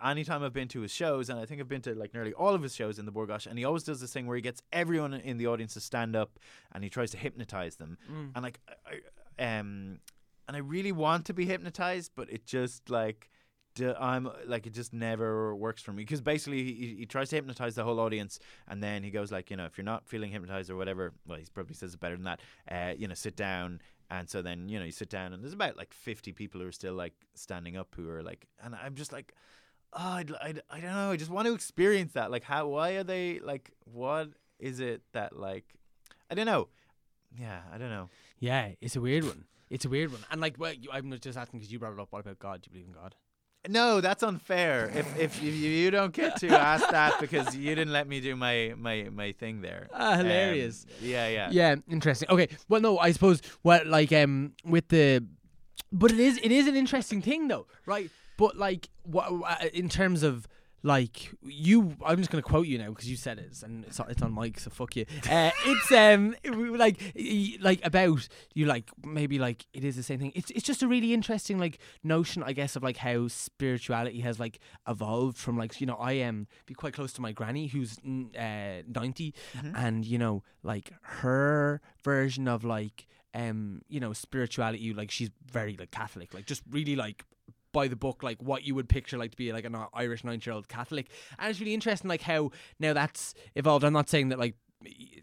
anytime 0.03 0.43
I've 0.43 0.53
been 0.53 0.67
to 0.69 0.81
his 0.81 0.91
shows 0.91 1.29
and 1.29 1.39
I 1.39 1.45
think 1.45 1.61
I've 1.61 1.67
been 1.67 1.81
to 1.83 1.95
like 1.95 2.13
nearly 2.13 2.33
all 2.33 2.53
of 2.53 2.61
his 2.61 2.75
shows 2.75 2.99
in 2.99 3.05
the 3.05 3.11
Bord 3.11 3.29
Gáis 3.29 3.47
and 3.47 3.57
he 3.57 3.65
always 3.65 3.83
does 3.83 3.99
this 4.01 4.11
thing 4.13 4.25
where 4.27 4.35
he 4.35 4.41
gets 4.41 4.61
everyone 4.71 5.13
in 5.13 5.37
the 5.37 5.47
audience 5.47 5.73
to 5.75 5.79
stand 5.81 6.15
up 6.15 6.39
and 6.73 6.83
he 6.83 6.89
tries 6.89 7.11
to 7.11 7.17
hypnotize 7.17 7.75
them. 7.77 7.97
And 8.35 8.43
like 8.43 8.59
I- 8.85 9.01
um 9.59 9.99
and 10.47 10.57
I 10.57 10.59
really 10.59 10.91
want 10.91 11.25
to 11.27 11.33
be 11.33 11.45
hypnotized, 11.45 12.11
but 12.15 12.29
it 12.29 12.45
just 12.45 12.89
like 12.89 13.29
I'm 13.99 14.29
like 14.45 14.67
it 14.67 14.73
just 14.73 14.93
never 14.93 15.55
works 15.55 15.81
for 15.81 15.93
me. 15.93 16.03
Because 16.03 16.21
basically 16.21 16.63
he, 16.65 16.95
he 16.99 17.05
tries 17.07 17.29
to 17.29 17.37
hypnotize 17.37 17.73
the 17.73 17.83
whole 17.83 17.99
audience 17.99 18.37
and 18.67 18.83
then 18.83 19.01
he 19.03 19.09
goes 19.09 19.31
like 19.31 19.49
you 19.49 19.57
know 19.57 19.65
if 19.65 19.77
you're 19.77 19.85
not 19.85 20.07
feeling 20.07 20.31
hypnotized 20.31 20.69
or 20.69 20.75
whatever 20.75 21.13
well 21.25 21.39
he 21.39 21.45
probably 21.53 21.73
says 21.73 21.93
it 21.95 21.99
better 21.99 22.15
than 22.15 22.25
that 22.25 22.39
uh, 22.69 22.93
you 22.95 23.07
know 23.07 23.15
sit 23.15 23.35
down 23.35 23.81
and 24.09 24.29
so 24.29 24.41
then 24.41 24.69
you 24.69 24.79
know 24.79 24.85
you 24.85 24.91
sit 24.91 25.09
down 25.09 25.33
and 25.33 25.43
there's 25.43 25.53
about 25.53 25.77
like 25.77 25.93
50 25.93 26.33
people 26.33 26.61
who 26.61 26.67
are 26.67 26.71
still 26.71 26.93
like 26.93 27.13
standing 27.35 27.77
up 27.77 27.93
who 27.95 28.09
are 28.09 28.23
like 28.23 28.47
and 28.63 28.75
I'm 28.75 28.95
just 28.95 29.11
like 29.13 29.33
oh 29.93 29.99
I'd, 29.99 30.31
I'd, 30.41 30.61
I 30.69 30.79
don't 30.79 30.91
know 30.91 31.11
I 31.11 31.17
just 31.17 31.31
want 31.31 31.47
to 31.47 31.53
experience 31.53 32.13
that 32.13 32.31
like 32.31 32.43
how 32.43 32.67
why 32.67 32.91
are 32.91 33.03
they 33.03 33.39
like 33.39 33.71
what 33.85 34.29
is 34.59 34.79
it 34.79 35.01
that 35.13 35.37
like 35.37 35.65
I 36.29 36.35
don't 36.35 36.45
know 36.45 36.67
yeah 37.37 37.61
I 37.73 37.77
don't 37.77 37.89
know 37.89 38.09
Yeah, 38.43 38.71
it's 38.81 38.97
a 38.97 39.01
weird 39.01 39.23
one. 39.23 39.45
It's 39.69 39.85
a 39.85 39.89
weird 39.89 40.11
one. 40.11 40.19
And 40.29 40.41
like, 40.41 40.55
well, 40.59 40.73
you, 40.73 40.89
I'm 40.91 41.09
just 41.17 41.37
asking 41.37 41.59
because 41.59 41.71
you 41.71 41.79
brought 41.79 41.93
it 41.93 41.99
up. 41.99 42.11
What 42.11 42.19
about 42.19 42.39
God? 42.39 42.61
Do 42.61 42.67
you 42.67 42.73
believe 42.73 42.87
in 42.87 42.91
God? 42.91 43.15
No, 43.69 44.01
that's 44.01 44.23
unfair. 44.23 44.91
If 44.93 45.17
if 45.17 45.41
you, 45.41 45.51
you 45.51 45.89
don't 45.89 46.13
get 46.13 46.35
to 46.37 46.47
ask 46.49 46.89
that 46.89 47.19
because 47.21 47.55
you 47.55 47.73
didn't 47.75 47.93
let 47.93 48.07
me 48.07 48.19
do 48.19 48.35
my 48.35 48.73
my 48.77 49.07
my 49.11 49.31
thing 49.31 49.61
there. 49.61 49.87
Ah, 49.93 50.17
hilarious. 50.17 50.85
Um, 50.89 51.07
yeah, 51.07 51.27
yeah. 51.29 51.49
Yeah, 51.51 51.75
interesting. 51.89 52.29
Okay, 52.29 52.49
well, 52.67 52.81
no, 52.81 52.97
I 52.99 53.11
suppose 53.11 53.41
what 53.61 53.87
like 53.87 54.11
um 54.11 54.51
with 54.65 54.89
the, 54.89 55.25
but 55.93 56.11
it 56.11 56.19
is 56.19 56.37
it 56.43 56.51
is 56.51 56.67
an 56.67 56.75
interesting 56.75 57.21
thing 57.21 57.47
though, 57.47 57.67
right? 57.85 58.09
But 58.35 58.57
like 58.57 58.89
what 59.03 59.31
in 59.73 59.87
terms 59.87 60.23
of 60.23 60.45
like 60.83 61.31
you, 61.41 61.95
I'm 62.05 62.17
just 62.17 62.29
gonna 62.29 62.41
quote 62.41 62.67
you 62.67 62.77
now 62.77 62.89
because 62.89 63.09
you 63.09 63.15
said 63.15 63.39
it 63.39 63.63
and 63.63 63.85
it's 63.85 63.99
it's 63.99 64.21
on 64.21 64.35
mic, 64.35 64.59
so 64.59 64.69
fuck 64.69 64.95
you. 64.95 65.05
Uh, 65.29 65.51
it's 65.65 65.91
um 65.91 66.35
like 66.77 66.99
like 67.61 67.85
about 67.85 68.27
you 68.53 68.65
like 68.65 68.89
maybe 69.05 69.39
like 69.39 69.65
it 69.73 69.85
is 69.85 69.95
the 69.95 70.03
same 70.03 70.19
thing. 70.19 70.33
It's 70.35 70.51
it's 70.51 70.65
just 70.65 70.83
a 70.83 70.87
really 70.87 71.13
interesting 71.13 71.57
like 71.57 71.79
notion, 72.03 72.43
I 72.43 72.51
guess, 72.51 72.75
of 72.75 72.83
like 72.83 72.97
how 72.97 73.29
spirituality 73.29 74.19
has 74.19 74.39
like 74.39 74.59
evolved 74.87 75.37
from 75.37 75.57
like 75.57 75.79
you 75.79 75.87
know 75.87 75.95
I 75.95 76.13
am 76.13 76.47
be 76.65 76.73
quite 76.73 76.93
close 76.93 77.13
to 77.13 77.21
my 77.21 77.31
granny 77.31 77.67
who's 77.67 77.97
uh 78.37 78.81
90 78.87 79.33
and 79.75 80.05
you 80.05 80.17
know 80.17 80.43
like 80.63 80.91
her 81.01 81.81
version 82.03 82.47
of 82.47 82.63
like 82.63 83.07
um 83.33 83.81
you 83.87 83.99
know 83.99 84.13
spirituality 84.13 84.93
like 84.93 85.09
she's 85.09 85.29
very 85.51 85.75
like 85.77 85.91
catholic 85.91 86.33
like 86.33 86.45
just 86.45 86.61
really 86.69 86.95
like 86.95 87.25
by 87.73 87.87
the 87.89 87.95
book 87.97 88.23
like 88.23 88.41
what 88.41 88.63
you 88.63 88.73
would 88.75 88.87
picture 88.87 89.17
like 89.17 89.31
to 89.31 89.37
be 89.37 89.51
like 89.51 89.65
an 89.65 89.75
irish 89.93 90.23
nine 90.23 90.39
year 90.45 90.53
old 90.55 90.67
catholic 90.69 91.09
and 91.37 91.49
it's 91.49 91.59
really 91.59 91.73
interesting 91.73 92.07
like 92.07 92.21
how 92.21 92.49
now 92.79 92.93
that's 92.93 93.33
evolved 93.55 93.83
i'm 93.83 93.91
not 93.93 94.07
saying 94.09 94.29
that 94.29 94.39
like 94.39 94.55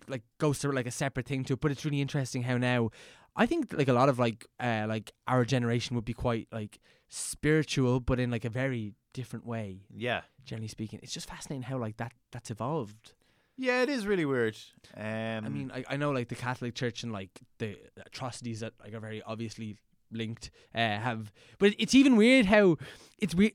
like 0.09 0.23
ghosts 0.39 0.65
are 0.65 0.73
like 0.73 0.87
a 0.87 0.91
separate 0.91 1.27
thing 1.27 1.45
to 1.45 1.55
it 1.55 1.61
but 1.61 1.71
it's 1.71 1.85
really 1.85 2.01
interesting 2.01 2.43
how 2.43 2.57
now 2.59 2.91
i 3.37 3.47
think 3.47 3.73
like 3.73 3.89
a 3.89 3.93
lot 3.93 4.09
of 4.09 4.19
like 4.19 4.47
uh 4.59 4.85
like 4.89 5.13
our 5.27 5.45
generation 5.45 5.95
would 5.97 6.05
be 6.05 6.13
quite 6.15 6.49
like 6.53 6.79
spiritual 7.09 8.01
but 8.01 8.19
in 8.19 8.31
like 8.31 8.45
a 8.45 8.51
very 8.51 8.93
different 9.13 9.47
way 9.47 9.83
Yeah. 9.95 10.23
generally 10.45 10.69
speaking 10.69 10.99
it's 11.03 11.13
just 11.13 11.29
fascinating 11.29 11.63
how 11.63 11.79
like 11.79 11.97
that 11.99 12.13
that's 12.33 12.51
evolved 12.51 13.13
Yeah, 13.59 13.83
it 13.83 13.91
is 13.91 14.07
really 14.07 14.25
weird. 14.25 14.57
Um 14.97 15.45
I 15.47 15.49
mean, 15.51 15.71
I, 15.75 15.85
I 15.93 15.97
know 15.99 16.13
like 16.13 16.29
the 16.29 16.35
Catholic 16.47 16.75
Church 16.75 17.03
and 17.05 17.13
like 17.13 17.31
the 17.59 17.77
atrocities 18.07 18.61
that 18.61 18.73
like 18.83 18.95
are 18.95 19.01
very 19.01 19.21
obviously 19.23 19.77
linked 20.11 20.51
uh, 20.75 20.79
have, 20.79 21.33
but 21.59 21.75
it's 21.79 21.95
even 21.95 22.17
weird 22.17 22.47
how 22.47 22.77
it's 23.19 23.35
weird. 23.35 23.53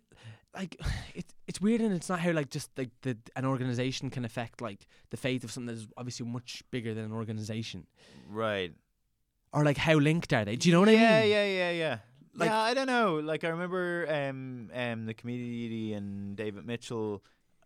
Like 0.56 0.80
it's 1.16 1.34
it's 1.48 1.62
weird 1.62 1.82
and 1.82 1.94
it's 1.94 2.10
not 2.10 2.20
how 2.20 2.32
like 2.32 2.50
just 2.50 2.70
like 2.78 2.90
the 3.02 3.18
an 3.36 3.46
organization 3.46 4.10
can 4.10 4.26
affect 4.26 4.62
like 4.62 4.88
the 5.10 5.18
faith 5.18 5.44
of 5.44 5.52
something 5.52 5.76
that's 5.76 5.88
obviously 5.98 6.26
much 6.26 6.64
bigger 6.72 6.94
than 6.94 7.06
an 7.06 7.14
organization, 7.14 7.88
right. 8.30 8.74
or 9.54 9.64
like 9.64 9.78
how 9.78 9.96
linked 9.96 10.34
are 10.34 10.46
they? 10.46 10.56
Do 10.56 10.70
you 10.70 10.74
know 10.74 10.82
what 10.82 10.90
yeah, 10.90 10.96
I 10.96 11.22
mean? 11.22 11.32
Yeah, 11.32 11.46
yeah, 11.46 11.46
yeah, 11.46 11.72
yeah, 11.72 11.98
Like- 12.36 12.50
yeah, 12.50 12.60
I 12.60 12.74
don't 12.74 12.88
know. 12.88 13.16
Like 13.16 13.44
I 13.44 13.50
remember 13.50 14.08
um 14.10 14.70
um 14.74 15.06
the 15.06 15.14
comedian 15.14 15.98
and 15.98 16.36
David 16.36 16.66
Mitchell. 16.66 17.24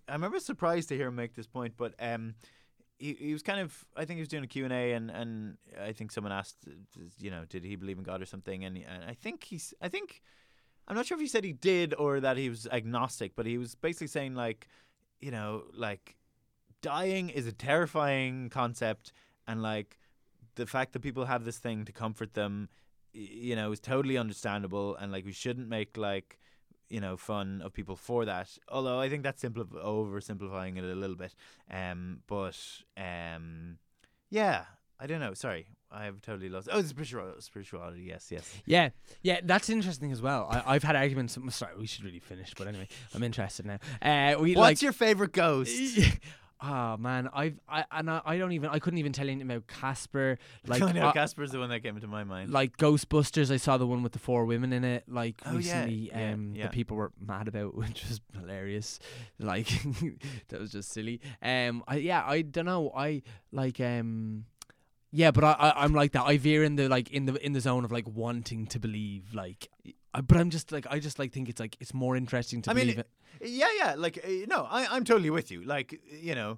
I 0.07 0.13
remember 0.13 0.39
surprised 0.39 0.89
to 0.89 0.95
hear 0.95 1.07
him 1.07 1.15
make 1.15 1.35
this 1.35 1.47
point, 1.47 1.75
but 1.77 1.93
um 1.99 2.33
he, 2.99 3.13
he 3.13 3.33
was 3.33 3.41
kind 3.41 3.59
of 3.61 3.85
I 3.95 4.05
think 4.05 4.17
he 4.17 4.21
was 4.21 4.27
doing 4.27 4.43
a 4.43 4.47
Q&A 4.47 4.93
and 4.93 5.09
and 5.09 5.57
I 5.81 5.93
think 5.93 6.11
someone 6.11 6.33
asked 6.33 6.57
you 7.17 7.31
know 7.31 7.45
did 7.45 7.63
he 7.63 7.75
believe 7.75 7.97
in 7.97 8.03
God 8.03 8.21
or 8.21 8.25
something? 8.25 8.63
And, 8.65 8.77
and 8.77 9.03
I 9.07 9.13
think 9.13 9.45
he's 9.45 9.73
I 9.81 9.87
think 9.87 10.21
I'm 10.87 10.95
not 10.95 11.05
sure 11.05 11.15
if 11.15 11.21
he 11.21 11.27
said 11.27 11.43
he 11.43 11.53
did 11.53 11.93
or 11.95 12.19
that 12.19 12.37
he 12.37 12.49
was 12.49 12.67
agnostic, 12.67 13.35
but 13.35 13.45
he 13.45 13.57
was 13.57 13.75
basically 13.75 14.07
saying 14.07 14.35
like 14.35 14.67
you 15.19 15.31
know 15.31 15.63
like 15.73 16.17
dying 16.81 17.29
is 17.29 17.47
a 17.47 17.53
terrifying 17.53 18.49
concept. 18.49 19.13
And 19.47 19.63
like 19.63 19.97
the 20.55 20.67
fact 20.67 20.93
that 20.93 20.99
people 20.99 21.25
have 21.25 21.45
this 21.45 21.57
thing 21.57 21.85
to 21.85 21.91
comfort 21.91 22.33
them 22.33 22.69
you 23.13 23.55
know 23.55 23.71
is 23.71 23.79
totally 23.79 24.17
understandable. 24.17 24.95
And 24.97 25.11
like 25.11 25.25
we 25.25 25.31
shouldn't 25.31 25.69
make 25.69 25.95
like 25.97 26.37
you 26.89 26.99
know 26.99 27.15
fun 27.17 27.61
of 27.63 27.73
people 27.73 27.95
for 27.95 28.25
that 28.25 28.57
although 28.69 28.99
i 28.99 29.09
think 29.09 29.23
that's 29.23 29.43
simpli- 29.43 29.69
oversimplifying 29.83 30.77
it 30.77 30.83
a 30.83 30.95
little 30.95 31.15
bit 31.15 31.33
um 31.71 32.21
but 32.27 32.57
um 32.97 33.77
yeah 34.29 34.65
i 34.99 35.05
don't 35.07 35.19
know 35.19 35.33
sorry 35.33 35.67
i 35.91 36.05
have 36.05 36.21
totally 36.21 36.49
lost 36.49 36.67
oh 36.71 36.81
spiritual 36.81 37.33
spirituality 37.39 38.01
yes 38.01 38.29
yes 38.31 38.51
Yeah, 38.65 38.89
yeah, 39.21 39.39
that's 39.43 39.69
interesting 39.69 40.11
as 40.11 40.21
well. 40.21 40.47
I, 40.51 40.75
I've 40.75 40.83
had 40.83 40.95
arguments. 40.95 41.37
Sorry, 41.49 41.73
we 41.77 41.87
should 41.87 42.05
really 42.05 42.19
finish, 42.19 42.53
but 42.55 42.67
anyway, 42.67 42.87
I'm 43.15 43.23
interested 43.23 43.65
now. 43.65 43.79
Uh, 44.01 44.39
we 44.39 44.53
what's 44.53 44.57
like, 44.57 44.81
your 44.83 44.91
favorite 44.93 45.31
ghost 45.31 45.71
Oh 46.61 46.97
man, 46.97 47.29
I've 47.33 47.57
I 47.69 47.85
and 47.91 48.09
I, 48.11 48.21
I 48.25 48.37
don't 48.37 48.51
even 48.51 48.69
I 48.69 48.79
couldn't 48.79 48.99
even 48.99 49.13
tell 49.13 49.25
you 49.25 49.31
anything 49.31 49.49
about 49.49 49.67
Casper. 49.67 50.37
Like 50.67 50.81
I 50.81 50.91
know 50.91 51.07
uh, 51.07 51.13
Casper's 51.13 51.51
the 51.51 51.59
one 51.59 51.69
that 51.69 51.81
came 51.81 51.95
into 51.95 52.07
my 52.07 52.23
mind 52.25 52.51
like 52.51 52.75
Ghostbusters, 52.77 53.49
I 53.49 53.57
saw 53.57 53.77
the 53.77 53.87
one 53.87 54.03
with 54.03 54.11
the 54.11 54.19
four 54.19 54.43
women 54.45 54.73
in 54.73 54.83
it. 54.83 55.05
Like 55.07 55.41
Oh, 55.45 55.55
recently, 55.55 56.09
yeah, 56.13 56.33
um, 56.33 56.53
yeah. 56.55 56.63
the 56.63 56.69
people 56.69 56.97
were 56.97 57.11
mad 57.19 57.47
about, 57.47 57.75
which 57.81 58.03
was 58.07 58.19
hilarious. 58.37 58.99
Like 59.39 59.67
that 60.49 60.59
was 60.59 60.71
just 60.73 60.91
silly. 60.91 61.21
Um, 61.41 61.83
I 61.87 61.95
yeah, 61.97 62.23
I 62.25 62.41
don't 62.41 62.65
know. 62.65 62.91
I 62.95 63.21
like 63.51 63.79
um. 63.79 64.45
Yeah, 65.11 65.31
but 65.31 65.43
I, 65.43 65.53
I 65.53 65.83
I'm 65.83 65.93
like 65.93 66.11
that. 66.11 66.23
I 66.23 66.37
veer 66.37 66.63
in 66.63 66.75
the 66.75 66.87
like 66.87 67.09
in 67.09 67.25
the 67.25 67.43
in 67.43 67.53
the 67.53 67.61
zone 67.61 67.83
of 67.85 67.91
like 67.91 68.07
wanting 68.07 68.67
to 68.67 68.79
believe 68.79 69.33
like, 69.33 69.67
I, 70.13 70.21
but 70.21 70.37
I'm 70.37 70.49
just 70.49 70.71
like 70.71 70.87
I 70.89 70.99
just 70.99 71.19
like 71.19 71.31
think 71.31 71.49
it's 71.49 71.59
like 71.59 71.77
it's 71.79 71.93
more 71.93 72.15
interesting 72.15 72.61
to 72.63 72.71
I 72.71 72.73
mean, 72.73 72.85
believe 72.85 72.99
it. 72.99 73.09
Yeah, 73.41 73.67
yeah. 73.77 73.95
Like, 73.97 74.17
uh, 74.23 74.45
no, 74.47 74.67
I, 74.69 74.87
I'm 74.87 75.03
totally 75.03 75.29
with 75.29 75.51
you. 75.51 75.61
Like, 75.63 75.99
you 76.11 76.35
know, 76.35 76.57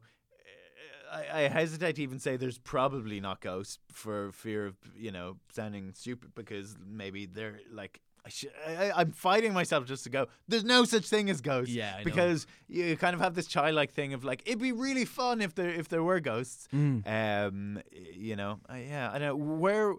uh, 1.11 1.21
I, 1.33 1.43
I 1.43 1.47
hesitate 1.47 1.97
to 1.97 2.01
even 2.03 2.17
say 2.19 2.37
there's 2.37 2.57
probably 2.57 3.19
not 3.19 3.41
ghosts 3.41 3.77
for 3.91 4.31
fear 4.31 4.65
of, 4.65 4.75
you 4.95 5.11
know, 5.11 5.37
sounding 5.53 5.93
stupid 5.93 6.33
because 6.35 6.77
maybe 6.85 7.25
they're 7.25 7.59
like. 7.71 8.01
I 8.23 8.29
sh- 8.29 8.45
I, 8.67 8.91
I'm 8.95 9.13
fighting 9.13 9.51
myself 9.51 9.85
just 9.87 10.03
to 10.03 10.11
go. 10.11 10.27
There's 10.47 10.63
no 10.63 10.83
such 10.83 11.09
thing 11.09 11.31
as 11.31 11.41
ghosts. 11.41 11.73
Yeah, 11.73 11.91
I 11.95 11.97
know. 11.97 12.03
because 12.03 12.45
you 12.67 12.95
kind 12.95 13.15
of 13.15 13.19
have 13.19 13.33
this 13.33 13.47
childlike 13.47 13.93
thing 13.93 14.13
of 14.13 14.23
like 14.23 14.43
it'd 14.45 14.59
be 14.61 14.71
really 14.71 15.05
fun 15.05 15.41
if 15.41 15.55
there 15.55 15.69
if 15.69 15.89
there 15.89 16.03
were 16.03 16.19
ghosts. 16.19 16.67
Mm. 16.71 17.01
Um, 17.47 17.81
you 17.91 18.35
know, 18.35 18.59
uh, 18.69 18.75
yeah. 18.75 19.09
I 19.11 19.17
know 19.17 19.35
where. 19.35 19.95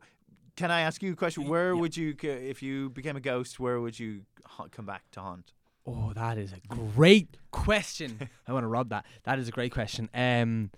Can 0.56 0.70
I 0.70 0.80
ask 0.80 1.02
you 1.02 1.12
a 1.12 1.16
question? 1.16 1.48
Where 1.48 1.74
yeah. 1.74 1.80
would 1.80 1.96
you, 1.96 2.14
if 2.22 2.62
you 2.62 2.90
became 2.90 3.16
a 3.16 3.20
ghost, 3.20 3.58
where 3.58 3.80
would 3.80 3.98
you 3.98 4.22
come 4.70 4.86
back 4.86 5.02
to 5.12 5.20
haunt? 5.20 5.52
Oh, 5.86 6.12
that 6.14 6.38
is 6.38 6.52
a 6.52 6.60
great 6.68 7.36
question. 7.50 8.28
I 8.46 8.52
want 8.52 8.64
to 8.64 8.68
rob 8.68 8.90
that. 8.90 9.04
That 9.24 9.38
is 9.38 9.48
a 9.48 9.50
great 9.50 9.72
question. 9.72 10.08
Um, 10.14 10.70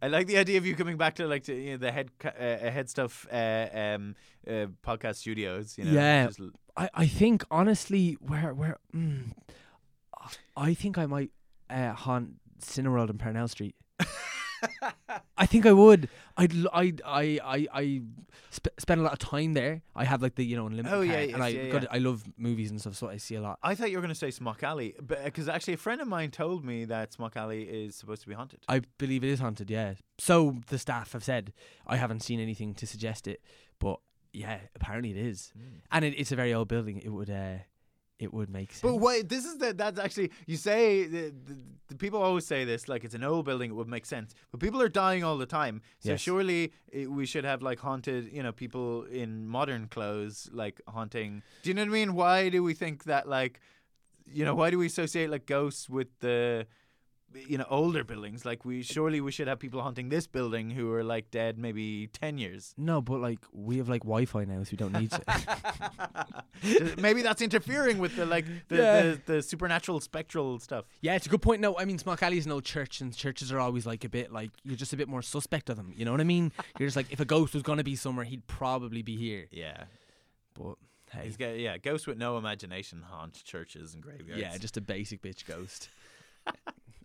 I 0.00 0.08
like 0.08 0.26
the 0.26 0.38
idea 0.38 0.58
of 0.58 0.66
you 0.66 0.74
coming 0.74 0.96
back 0.96 1.14
to 1.16 1.26
like 1.26 1.44
to, 1.44 1.54
you 1.54 1.72
know, 1.72 1.76
the 1.78 1.92
head 1.92 2.10
uh, 2.24 2.30
head 2.38 2.88
stuff 2.90 3.26
uh, 3.32 3.68
um, 3.72 4.14
uh, 4.46 4.66
podcast 4.82 5.16
studios. 5.16 5.76
You 5.78 5.84
know, 5.84 5.92
Yeah. 5.92 6.26
just 6.26 6.40
I, 6.76 6.90
I 6.94 7.06
think 7.06 7.44
honestly, 7.50 8.16
where 8.20 8.54
where 8.54 8.78
mm, 8.94 9.32
I 10.56 10.74
think 10.74 10.98
I 10.98 11.06
might 11.06 11.30
uh, 11.70 11.92
haunt 11.92 12.34
Cineworld 12.60 13.10
in 13.10 13.18
Parnell 13.18 13.48
Street. 13.48 13.74
I 15.36 15.46
think 15.46 15.66
I 15.66 15.72
would. 15.72 16.08
I'd 16.36 16.52
I 16.72 16.92
I 17.04 17.38
I 17.44 17.66
I 17.72 18.02
sp- 18.54 18.74
spend 18.78 19.00
a 19.00 19.04
lot 19.04 19.12
of 19.12 19.18
time 19.18 19.54
there. 19.54 19.82
I 19.94 20.04
have 20.04 20.22
like 20.22 20.34
the 20.34 20.44
you 20.44 20.56
know 20.56 20.66
unlimited 20.66 20.96
Oh, 20.96 21.00
yeah, 21.02 21.20
yes, 21.20 21.34
and 21.34 21.42
I 21.42 21.48
yeah, 21.48 21.68
got 21.70 21.82
yeah. 21.82 21.88
I 21.90 21.98
love 21.98 22.24
movies 22.36 22.70
and 22.70 22.80
stuff, 22.80 22.94
so 22.96 23.08
I 23.08 23.16
see 23.16 23.34
a 23.34 23.40
lot. 23.40 23.58
I 23.62 23.74
thought 23.74 23.90
you 23.90 23.96
were 23.96 24.02
going 24.02 24.14
to 24.14 24.18
say 24.18 24.30
Smock 24.30 24.62
Alley, 24.62 24.94
because 25.06 25.48
actually 25.48 25.74
a 25.74 25.78
friend 25.78 26.00
of 26.00 26.08
mine 26.08 26.30
told 26.30 26.64
me 26.64 26.84
that 26.86 27.12
Smock 27.12 27.36
Alley 27.36 27.62
is 27.62 27.96
supposed 27.96 28.22
to 28.22 28.28
be 28.28 28.34
haunted. 28.34 28.60
I 28.68 28.82
believe 28.98 29.24
it 29.24 29.30
is 29.30 29.40
haunted. 29.40 29.70
Yeah. 29.70 29.94
So 30.18 30.56
the 30.68 30.78
staff 30.78 31.12
have 31.12 31.24
said 31.24 31.52
I 31.86 31.96
haven't 31.96 32.20
seen 32.20 32.40
anything 32.40 32.74
to 32.74 32.86
suggest 32.86 33.26
it, 33.26 33.40
but 33.78 34.00
yeah, 34.32 34.58
apparently 34.74 35.10
it 35.10 35.16
is, 35.16 35.52
and 35.92 36.04
it, 36.04 36.14
it's 36.18 36.32
a 36.32 36.36
very 36.36 36.52
old 36.54 36.68
building. 36.68 36.98
It 36.98 37.10
would 37.10 37.30
uh, 37.30 37.58
it 38.18 38.32
would 38.32 38.48
make 38.48 38.72
sense. 38.72 38.82
But 38.82 38.96
wait, 39.00 39.28
this 39.28 39.44
is 39.44 39.58
the 39.58 39.72
that's 39.72 39.98
actually 39.98 40.30
you 40.46 40.56
say 40.56 41.04
the, 41.06 41.34
the, 41.46 41.58
the 41.88 41.94
people 41.96 42.22
always 42.22 42.46
say 42.46 42.64
this 42.64 42.88
like 42.88 43.04
it's 43.04 43.14
an 43.14 43.24
old 43.24 43.44
building 43.44 43.70
it 43.70 43.74
would 43.74 43.88
make 43.88 44.06
sense, 44.06 44.34
but 44.50 44.60
people 44.60 44.80
are 44.80 44.88
dying 44.88 45.24
all 45.24 45.36
the 45.36 45.46
time. 45.46 45.82
So 45.98 46.10
Yes. 46.10 46.20
surely 46.20 46.72
it, 46.92 47.10
we 47.10 47.26
should 47.26 47.44
have 47.44 47.60
like 47.62 47.80
haunted, 47.80 48.32
you 48.32 48.42
know, 48.42 48.52
people 48.52 49.04
in 49.04 49.46
modern 49.48 49.88
clothes 49.88 50.48
like 50.52 50.80
haunting. 50.86 51.42
Do 51.62 51.70
you 51.70 51.74
know 51.74 51.82
what 51.82 51.88
I 51.88 51.92
mean? 51.92 52.14
Why 52.14 52.48
do 52.50 52.62
we 52.62 52.74
think 52.74 53.04
that 53.04 53.28
like, 53.28 53.60
you 54.32 54.44
know, 54.44 54.54
why 54.54 54.70
do 54.70 54.78
we 54.78 54.86
associate 54.86 55.28
like 55.30 55.46
ghosts 55.46 55.88
with 55.90 56.08
the 56.20 56.66
you 57.48 57.58
know 57.58 57.66
older 57.68 58.04
buildings. 58.04 58.44
Like 58.44 58.64
we 58.64 58.82
surely 58.82 59.20
we 59.20 59.32
should 59.32 59.48
have 59.48 59.58
people 59.58 59.82
haunting 59.82 60.08
this 60.08 60.26
building 60.26 60.70
who 60.70 60.92
are 60.92 61.02
like 61.04 61.30
dead 61.30 61.58
maybe 61.58 62.06
ten 62.08 62.38
years. 62.38 62.74
No, 62.76 63.00
but 63.00 63.20
like 63.20 63.40
we 63.52 63.78
have 63.78 63.88
like 63.88 64.02
Wi-Fi 64.02 64.44
now, 64.44 64.62
so 64.64 64.70
we 64.72 64.76
don't 64.76 64.92
need 64.92 65.10
to. 65.10 66.94
maybe 66.98 67.22
that's 67.22 67.42
interfering 67.42 67.98
with 67.98 68.16
the 68.16 68.26
like 68.26 68.46
the, 68.68 68.76
Yeah. 68.76 69.00
the, 69.02 69.20
the 69.26 69.42
supernatural 69.42 70.00
spectral 70.00 70.58
stuff. 70.58 70.84
yeah, 71.00 71.14
it's 71.14 71.26
a 71.26 71.28
good 71.28 71.42
point. 71.42 71.60
No, 71.60 71.76
I 71.78 71.84
mean 71.84 71.98
Smock 71.98 72.22
Alley 72.22 72.38
is 72.38 72.46
an 72.46 72.52
old 72.52 72.64
church, 72.64 73.00
and 73.00 73.14
churches 73.14 73.52
are 73.52 73.58
always 73.60 73.86
like 73.86 74.04
a 74.04 74.08
bit 74.08 74.32
like 74.32 74.50
you're 74.64 74.76
just 74.76 74.92
a 74.92 74.96
bit 74.96 75.08
more 75.08 75.22
suspect 75.22 75.70
of 75.70 75.76
them. 75.76 75.92
You 75.94 76.04
know 76.04 76.12
what 76.12 76.20
I 76.20 76.24
mean? 76.24 76.52
You're 76.78 76.86
just 76.86 76.96
like 76.96 77.10
if 77.12 77.20
a 77.20 77.24
ghost 77.24 77.54
was 77.54 77.62
gonna 77.62 77.84
be 77.84 77.96
somewhere, 77.96 78.24
he'd 78.24 78.46
probably 78.46 79.02
be 79.02 79.16
here. 79.16 79.46
Yeah. 79.50 79.84
But 80.54 80.76
hey, 81.10 81.24
He's 81.24 81.36
got 81.36 81.58
yeah, 81.58 81.78
ghosts 81.78 82.06
with 82.06 82.16
no 82.18 82.38
imagination 82.38 83.02
haunt 83.08 83.42
churches 83.44 83.94
and 83.94 84.02
graveyards. 84.02 84.40
yeah, 84.40 84.56
just 84.58 84.76
a 84.76 84.80
basic 84.80 85.20
bitch 85.22 85.44
ghost. 85.46 85.88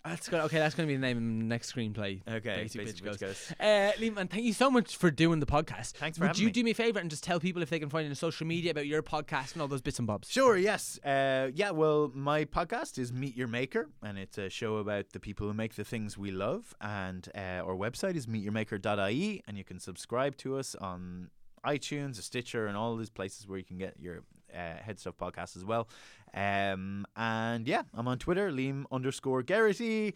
that's 0.06 0.28
good. 0.30 0.40
Okay, 0.42 0.58
that's 0.58 0.76
gonna 0.76 0.88
be 0.88 0.96
the 0.96 1.02
name 1.02 1.18
of 1.18 1.24
the 1.24 1.30
next 1.46 1.74
screenplay. 1.74 2.22
okay. 2.28 2.64
basic, 2.64 2.82
bitch, 2.82 3.04
ghost. 3.04 3.20
ghost. 3.20 3.54
Uh, 3.60 3.92
Liam, 4.00 4.16
man, 4.16 4.28
thank 4.28 4.44
you 4.44 4.54
so 4.54 4.70
much 4.72 4.96
for 4.98 5.12
doing 5.12 5.40
the 5.40 5.46
podcast. 5.46 5.92
Thanks 5.94 6.18
for 6.18 6.24
Would 6.24 6.28
having 6.30 6.42
you 6.42 6.48
me. 6.48 6.52
do 6.52 6.64
me 6.64 6.72
a 6.72 6.74
favor 6.74 7.00
and 7.00 7.10
just 7.10 7.24
tell 7.24 7.40
people 7.40 7.62
if 7.62 7.70
they 7.70 7.80
can 7.80 7.90
find 7.90 8.06
you 8.06 8.10
on 8.12 8.16
social 8.16 8.48
media 8.48 8.72
about 8.72 8.88
your 8.88 9.04
podcast 9.04 9.54
and 9.54 9.62
all 9.62 9.68
those 9.68 9.82
bits 9.82 10.00
and 10.00 10.08
bobs? 10.08 10.30
Sure, 10.30 10.58
yes. 10.58 11.00
Uh, 11.04 11.50
yeah, 11.54 11.72
well, 11.72 12.12
my 12.14 12.46
podcast 12.46 12.98
is 12.98 13.12
Meet 13.12 13.36
Your 13.36 13.48
Maker, 13.48 13.90
and 14.02 14.18
it's 14.18 14.38
a 14.38 14.50
show 14.50 14.78
about 14.78 15.10
the 15.12 15.20
people 15.20 15.48
who 15.48 15.54
make 15.54 15.76
the 15.76 15.84
things 15.86 16.18
we 16.18 16.32
love. 16.32 16.74
And 16.82 17.28
uh, 17.36 17.64
our 17.66 17.76
website 17.76 18.16
is 18.16 18.26
meetyourmaker.ie, 18.28 19.44
and 19.48 19.58
you 19.58 19.64
can 19.64 19.80
subscribe 19.80 20.38
to 20.38 20.58
us 20.58 20.76
on 20.76 21.30
iTunes, 21.66 22.16
Stitcher, 22.22 22.68
and 22.68 22.78
all 22.78 22.96
these 22.96 23.10
places 23.10 23.48
where 23.48 23.58
you 23.58 23.66
can 23.66 23.78
get 23.78 23.96
your 24.00 24.24
uh, 24.54 24.82
Head 24.84 25.00
Stuff 25.00 25.18
podcast 25.18 25.56
as 25.58 25.66
well. 25.66 25.88
Um, 26.34 27.06
and 27.16 27.68
yeah, 27.68 27.84
I'm 27.94 28.08
on 28.08 28.20
Twitter, 28.20 28.52
Liam 28.52 28.86
underscore 28.92 29.44
Geraghty. 29.44 30.14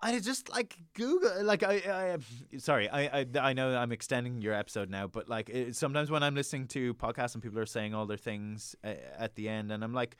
I 0.00 0.20
just 0.20 0.48
like 0.48 0.76
Google, 0.94 1.42
like 1.42 1.64
I, 1.64 1.74
I 1.74 2.58
sorry, 2.58 2.88
I, 2.88 3.20
I, 3.20 3.26
I 3.40 3.52
know 3.52 3.76
I'm 3.76 3.90
extending 3.90 4.40
your 4.40 4.54
episode 4.54 4.90
now, 4.90 5.08
but 5.08 5.28
like 5.28 5.48
it, 5.48 5.74
sometimes 5.74 6.08
when 6.08 6.22
I'm 6.22 6.36
listening 6.36 6.68
to 6.68 6.94
podcasts 6.94 7.34
and 7.34 7.42
people 7.42 7.58
are 7.58 7.66
saying 7.66 7.94
all 7.94 8.06
their 8.06 8.16
things 8.16 8.76
uh, 8.84 8.94
at 9.18 9.34
the 9.34 9.48
end, 9.48 9.72
and 9.72 9.82
I'm 9.82 9.92
like, 9.92 10.16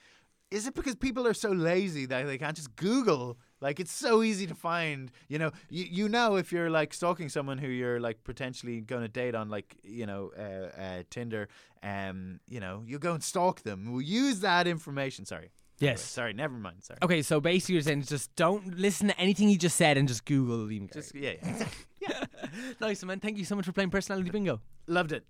is 0.51 0.67
it 0.67 0.75
because 0.75 0.97
people 0.97 1.27
are 1.29 1.35
so 1.35 1.51
lazy 1.51 2.07
that 2.07 2.27
they 2.27 2.39
can't 2.39 2.57
just 2.57 2.75
Google? 2.75 3.39
Like 3.61 3.81
it's 3.81 3.93
so 3.93 4.23
easy 4.23 4.47
to 4.47 4.55
find, 4.55 5.11
you 5.29 5.39
know. 5.39 5.51
You 5.69 5.85
you 5.91 6.09
know 6.09 6.37
if 6.37 6.53
you're 6.53 6.71
like 6.71 6.95
stalking 6.95 7.29
someone 7.29 7.59
who 7.59 7.69
you're 7.69 8.01
like 8.01 8.23
potentially 8.25 8.81
going 8.81 9.03
to 9.03 9.09
date 9.09 9.35
on 9.35 9.49
like 9.49 9.77
you 9.83 10.07
know 10.07 10.33
uh, 10.39 10.81
uh, 10.81 11.03
Tinder, 11.11 11.49
um, 11.83 12.41
you 12.49 12.61
know, 12.61 12.83
you 12.87 12.99
go 12.99 13.15
and 13.15 13.23
stalk 13.23 13.63
them. 13.63 13.93
We'll 13.93 14.03
use 14.03 14.41
that 14.41 14.67
information. 14.67 15.25
Sorry. 15.25 15.51
Yes. 15.81 16.03
Sorry. 16.03 16.33
Never 16.33 16.55
mind. 16.55 16.83
Sorry. 16.83 16.99
Okay, 17.03 17.23
so 17.23 17.41
basically 17.41 17.75
you're 17.75 17.83
saying 17.83 18.03
just 18.03 18.35
don't 18.35 18.77
listen 18.79 19.09
to 19.09 19.19
anything 19.21 19.49
he 19.49 19.57
just 19.57 19.77
said 19.77 19.97
and 19.97 20.09
just 20.09 20.25
Google 20.25 20.59
Liam. 20.59 20.93
Just 20.93 21.13
Just 21.13 21.15
yeah, 21.15 21.35
yeah. 22.01 22.25
nice 22.81 23.05
man. 23.05 23.21
Thank 23.21 23.39
you 23.39 23.45
so 23.45 23.55
much 23.57 23.65
for 23.65 23.73
playing 23.73 23.91
personality 23.91 24.31
bingo. 24.31 24.61
loved 24.87 25.13
it. 25.13 25.25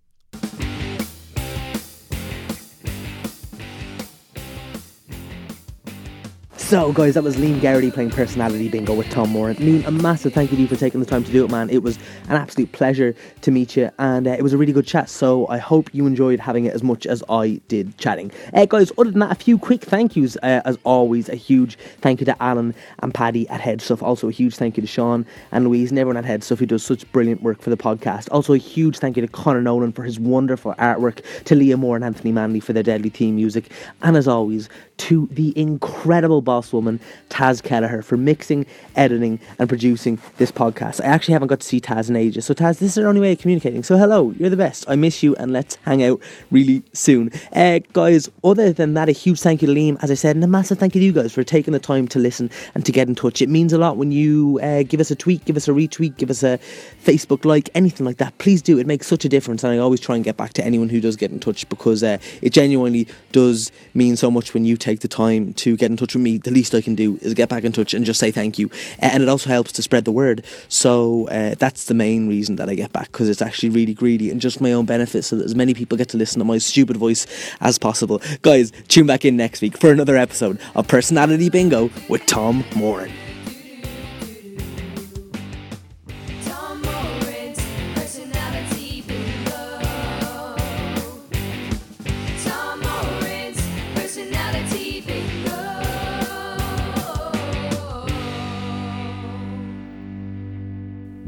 So, 6.69 6.93
guys, 6.93 7.15
that 7.15 7.25
was 7.25 7.37
Liam 7.37 7.63
Geraghty 7.63 7.91
playing 7.91 8.11
Personality 8.11 8.69
Bingo 8.69 8.93
with 8.93 9.09
Tom 9.09 9.31
Moran. 9.31 9.57
Liam, 9.57 9.87
a 9.87 9.91
massive 9.91 10.35
thank 10.35 10.51
you 10.51 10.57
to 10.59 10.63
you 10.65 10.69
for 10.69 10.77
taking 10.77 11.01
the 11.01 11.07
time 11.07 11.25
to 11.25 11.33
do 11.33 11.43
it, 11.43 11.51
man. 11.51 11.71
It 11.71 11.83
was 11.83 11.97
an 12.29 12.37
absolute 12.37 12.73
pleasure 12.73 13.15
to 13.41 13.51
meet 13.51 13.75
you, 13.75 13.91
and 13.99 14.29
uh, 14.29 14.33
it 14.33 14.43
was 14.43 14.53
a 14.53 14.59
really 14.59 14.75
good 14.75 14.87
chat. 14.87 15.09
So, 15.09 15.49
I 15.49 15.57
hope 15.57 15.89
you 15.95 16.07
enjoyed 16.07 16.41
having 16.41 16.67
it 16.67 16.75
as 16.75 16.83
much 16.83 17.07
as 17.07 17.25
I 17.31 17.63
did 17.69 17.97
chatting. 17.97 18.31
Uh, 18.53 18.67
guys, 18.67 18.93
other 18.99 19.11
than 19.11 19.21
that, 19.21 19.33
a 19.33 19.35
few 19.35 19.57
quick 19.57 19.83
thank 19.83 20.15
yous. 20.15 20.37
Uh, 20.43 20.61
as 20.67 20.77
always, 20.85 21.31
a 21.31 21.37
huge 21.37 21.79
thank 22.03 22.21
you 22.21 22.27
to 22.27 22.43
Alan 22.43 22.75
and 22.99 23.15
Paddy 23.15 23.49
at 23.49 23.63
Head 23.63 23.81
Stuff. 23.81 24.03
Also, 24.03 24.29
a 24.29 24.31
huge 24.31 24.57
thank 24.57 24.77
you 24.77 24.83
to 24.83 24.87
Sean 24.87 25.25
and 25.53 25.65
Louise 25.65 25.89
and 25.89 25.99
everyone 25.99 26.19
at 26.19 26.27
Head 26.27 26.45
Stuff 26.45 26.59
who 26.59 26.67
does 26.67 26.83
such 26.83 27.11
brilliant 27.13 27.43
work 27.43 27.63
for 27.63 27.71
the 27.71 27.79
podcast. 27.79 28.29
Also, 28.31 28.53
a 28.53 28.59
huge 28.59 28.99
thank 28.99 29.17
you 29.17 29.23
to 29.23 29.29
Connor 29.29 29.63
Nolan 29.63 29.93
for 29.93 30.03
his 30.03 30.21
wonderful 30.21 30.75
artwork, 30.75 31.25
to 31.45 31.55
Leah 31.55 31.79
Moore 31.79 31.97
and 31.97 32.05
Anthony 32.05 32.31
Manley 32.31 32.61
for 32.61 32.75
their 32.75 32.83
deadly 32.83 33.09
theme 33.09 33.37
music, 33.37 33.73
and 34.03 34.19
as 34.19 34.29
always, 34.29 34.69
to 34.99 35.29
the 35.31 35.59
incredible 35.59 36.43
boss 36.43 36.73
woman, 36.73 37.01
Taz 37.31 37.63
Kelleher, 37.63 38.03
for 38.03 38.17
mixing, 38.17 38.67
editing, 38.97 39.41
and 39.59 39.69
producing 39.69 40.19
this 40.37 40.53
podcast. 40.53 41.01
I 41.01 41.07
actually 41.07 41.33
haven't 41.33 41.49
got 41.49 41.61
to 41.61 41.67
see 41.67 41.81
Taz 41.81 42.09
in 42.09 42.17
ages, 42.17 42.47
so 42.47 42.55
Taz, 42.55 42.79
this 42.79 42.93
is 42.93 42.99
our 42.99 43.09
only 43.09 43.21
way 43.21 43.33
of 43.33 43.39
communicating. 43.39 43.83
So, 43.83 43.97
hello, 43.97 44.35
you're 44.39 44.51
the 44.51 44.57
best. 44.57 44.85
I 44.89 44.97
miss 44.97 45.23
you, 45.23 45.35
and 45.37 45.53
let's 45.53 45.77
hang 45.85 46.03
out 46.03 46.21
really 46.51 46.83
soon. 46.93 47.31
Uh, 47.53 47.81
guys, 47.93 48.29
other 48.45 48.73
than 48.73 48.95
that, 48.95 49.09
a 49.09 49.13
huge 49.13 49.41
thank 49.41 49.63
you 49.63 49.69
to 49.69 49.75
Liam, 49.75 49.97
as 50.03 50.11
I 50.11 50.15
said, 50.15 50.37
and 50.37 50.45
a 50.45 50.49
massive 50.49 50.79
thank 50.79 50.95
you 50.95 51.01
to 51.01 51.05
you 51.07 51.13
guys 51.13 51.33
for 51.33 51.45
taking 51.45 51.73
the 51.73 51.79
time 51.79 52.09
to 52.09 52.19
listen 52.19 52.51
and 52.75 52.85
to 52.85 52.93
get 52.93 53.09
in 53.09 53.15
touch. 53.15 53.41
It 53.41 53.49
means 53.49 53.73
a 53.73 53.79
lot 53.79 53.97
when 53.97 54.13
you 54.13 54.59
uh, 54.63 54.83
give 54.83 55.01
us 55.01 55.11
a 55.11 55.17
tweet, 55.17 55.45
give 55.45 55.57
us 55.57 55.69
a 55.69 55.73
retweet, 55.73 56.17
give 56.17 56.31
us 56.31 56.43
a 56.43 56.59
Facebook 57.05 57.45
like, 57.45 57.71
anything 57.75 58.05
like 58.05 58.19
that. 58.19 58.37
Please 58.39 58.63
do. 58.63 58.79
It 58.79 58.87
makes 58.87 59.07
such 59.07 59.25
a 59.25 59.29
difference, 59.29 59.63
and 59.63 59.73
I 59.73 59.79
always 59.79 60.01
try 60.01 60.17
and 60.17 60.25
get 60.25 60.37
back 60.37 60.53
to 60.55 60.65
anyone 60.65 60.89
who 60.89 61.01
does 61.01 61.17
get 61.17 61.31
in 61.31 61.41
touch 61.41 61.69
because 61.69 62.03
uh, 62.03 62.19
it 62.43 62.51
genuinely 62.51 63.07
does 63.33 63.71
mean 63.95 64.17
so 64.17 64.31
much 64.31 64.55
when 64.55 64.65
you 64.65 64.77
take 64.77 64.88
the 64.97 65.09
time 65.09 65.55
to 65.55 65.77
get 65.77 65.91
in 65.91 65.97
touch 65.97 66.15
with 66.15 66.23
me. 66.23 66.39
The 66.39 66.51
least 66.51 66.75
I 66.75 66.81
can 66.81 66.95
do 66.95 67.19
is 67.23 67.35
get 67.35 67.49
back 67.49 67.65
in 67.65 67.73
touch 67.73 67.95
and 67.95 68.05
just 68.05 68.19
say 68.19 68.31
thank 68.31 68.59
you, 68.59 68.71
Uh, 69.03 69.11
and 69.13 69.23
it 69.23 69.29
also 69.29 69.51
helps 69.51 69.73
to 69.73 69.83
spread 69.83 70.05
the 70.05 70.13
word. 70.13 70.45
So 70.69 71.29
uh, 71.29 71.55
that's 71.59 71.85
the 71.85 71.95
main 71.95 72.29
reason 72.29 72.57
that 72.57 72.69
I 72.69 72.75
get 72.75 72.93
back 72.93 73.13
because 73.13 73.29
it's 73.29 73.43
actually 73.43 73.71
really 73.71 73.95
greedy 73.95 74.31
and 74.31 74.41
just 74.41 74.61
my 74.61 74.73
own 74.73 74.87
benefit, 74.87 75.25
so 75.25 75.37
that 75.37 75.45
as 75.45 75.55
many 75.55 75.75
people 75.75 75.99
get 75.99 76.09
to 76.11 76.17
listen 76.17 76.39
to 76.39 76.45
my 76.45 76.59
stupid 76.59 76.97
voice 76.97 77.27
as 77.61 77.79
possible. 77.79 78.21
Guys, 78.43 78.73
tune 78.89 79.07
back 79.07 79.25
in 79.25 79.37
next 79.37 79.61
week 79.61 79.77
for 79.79 79.93
another 79.93 80.17
episode 80.17 80.59
of 80.75 80.89
Personality 80.89 81.51
Bingo 81.51 81.91
with 82.09 82.25
Tom 82.27 82.65
Moran. 82.75 83.13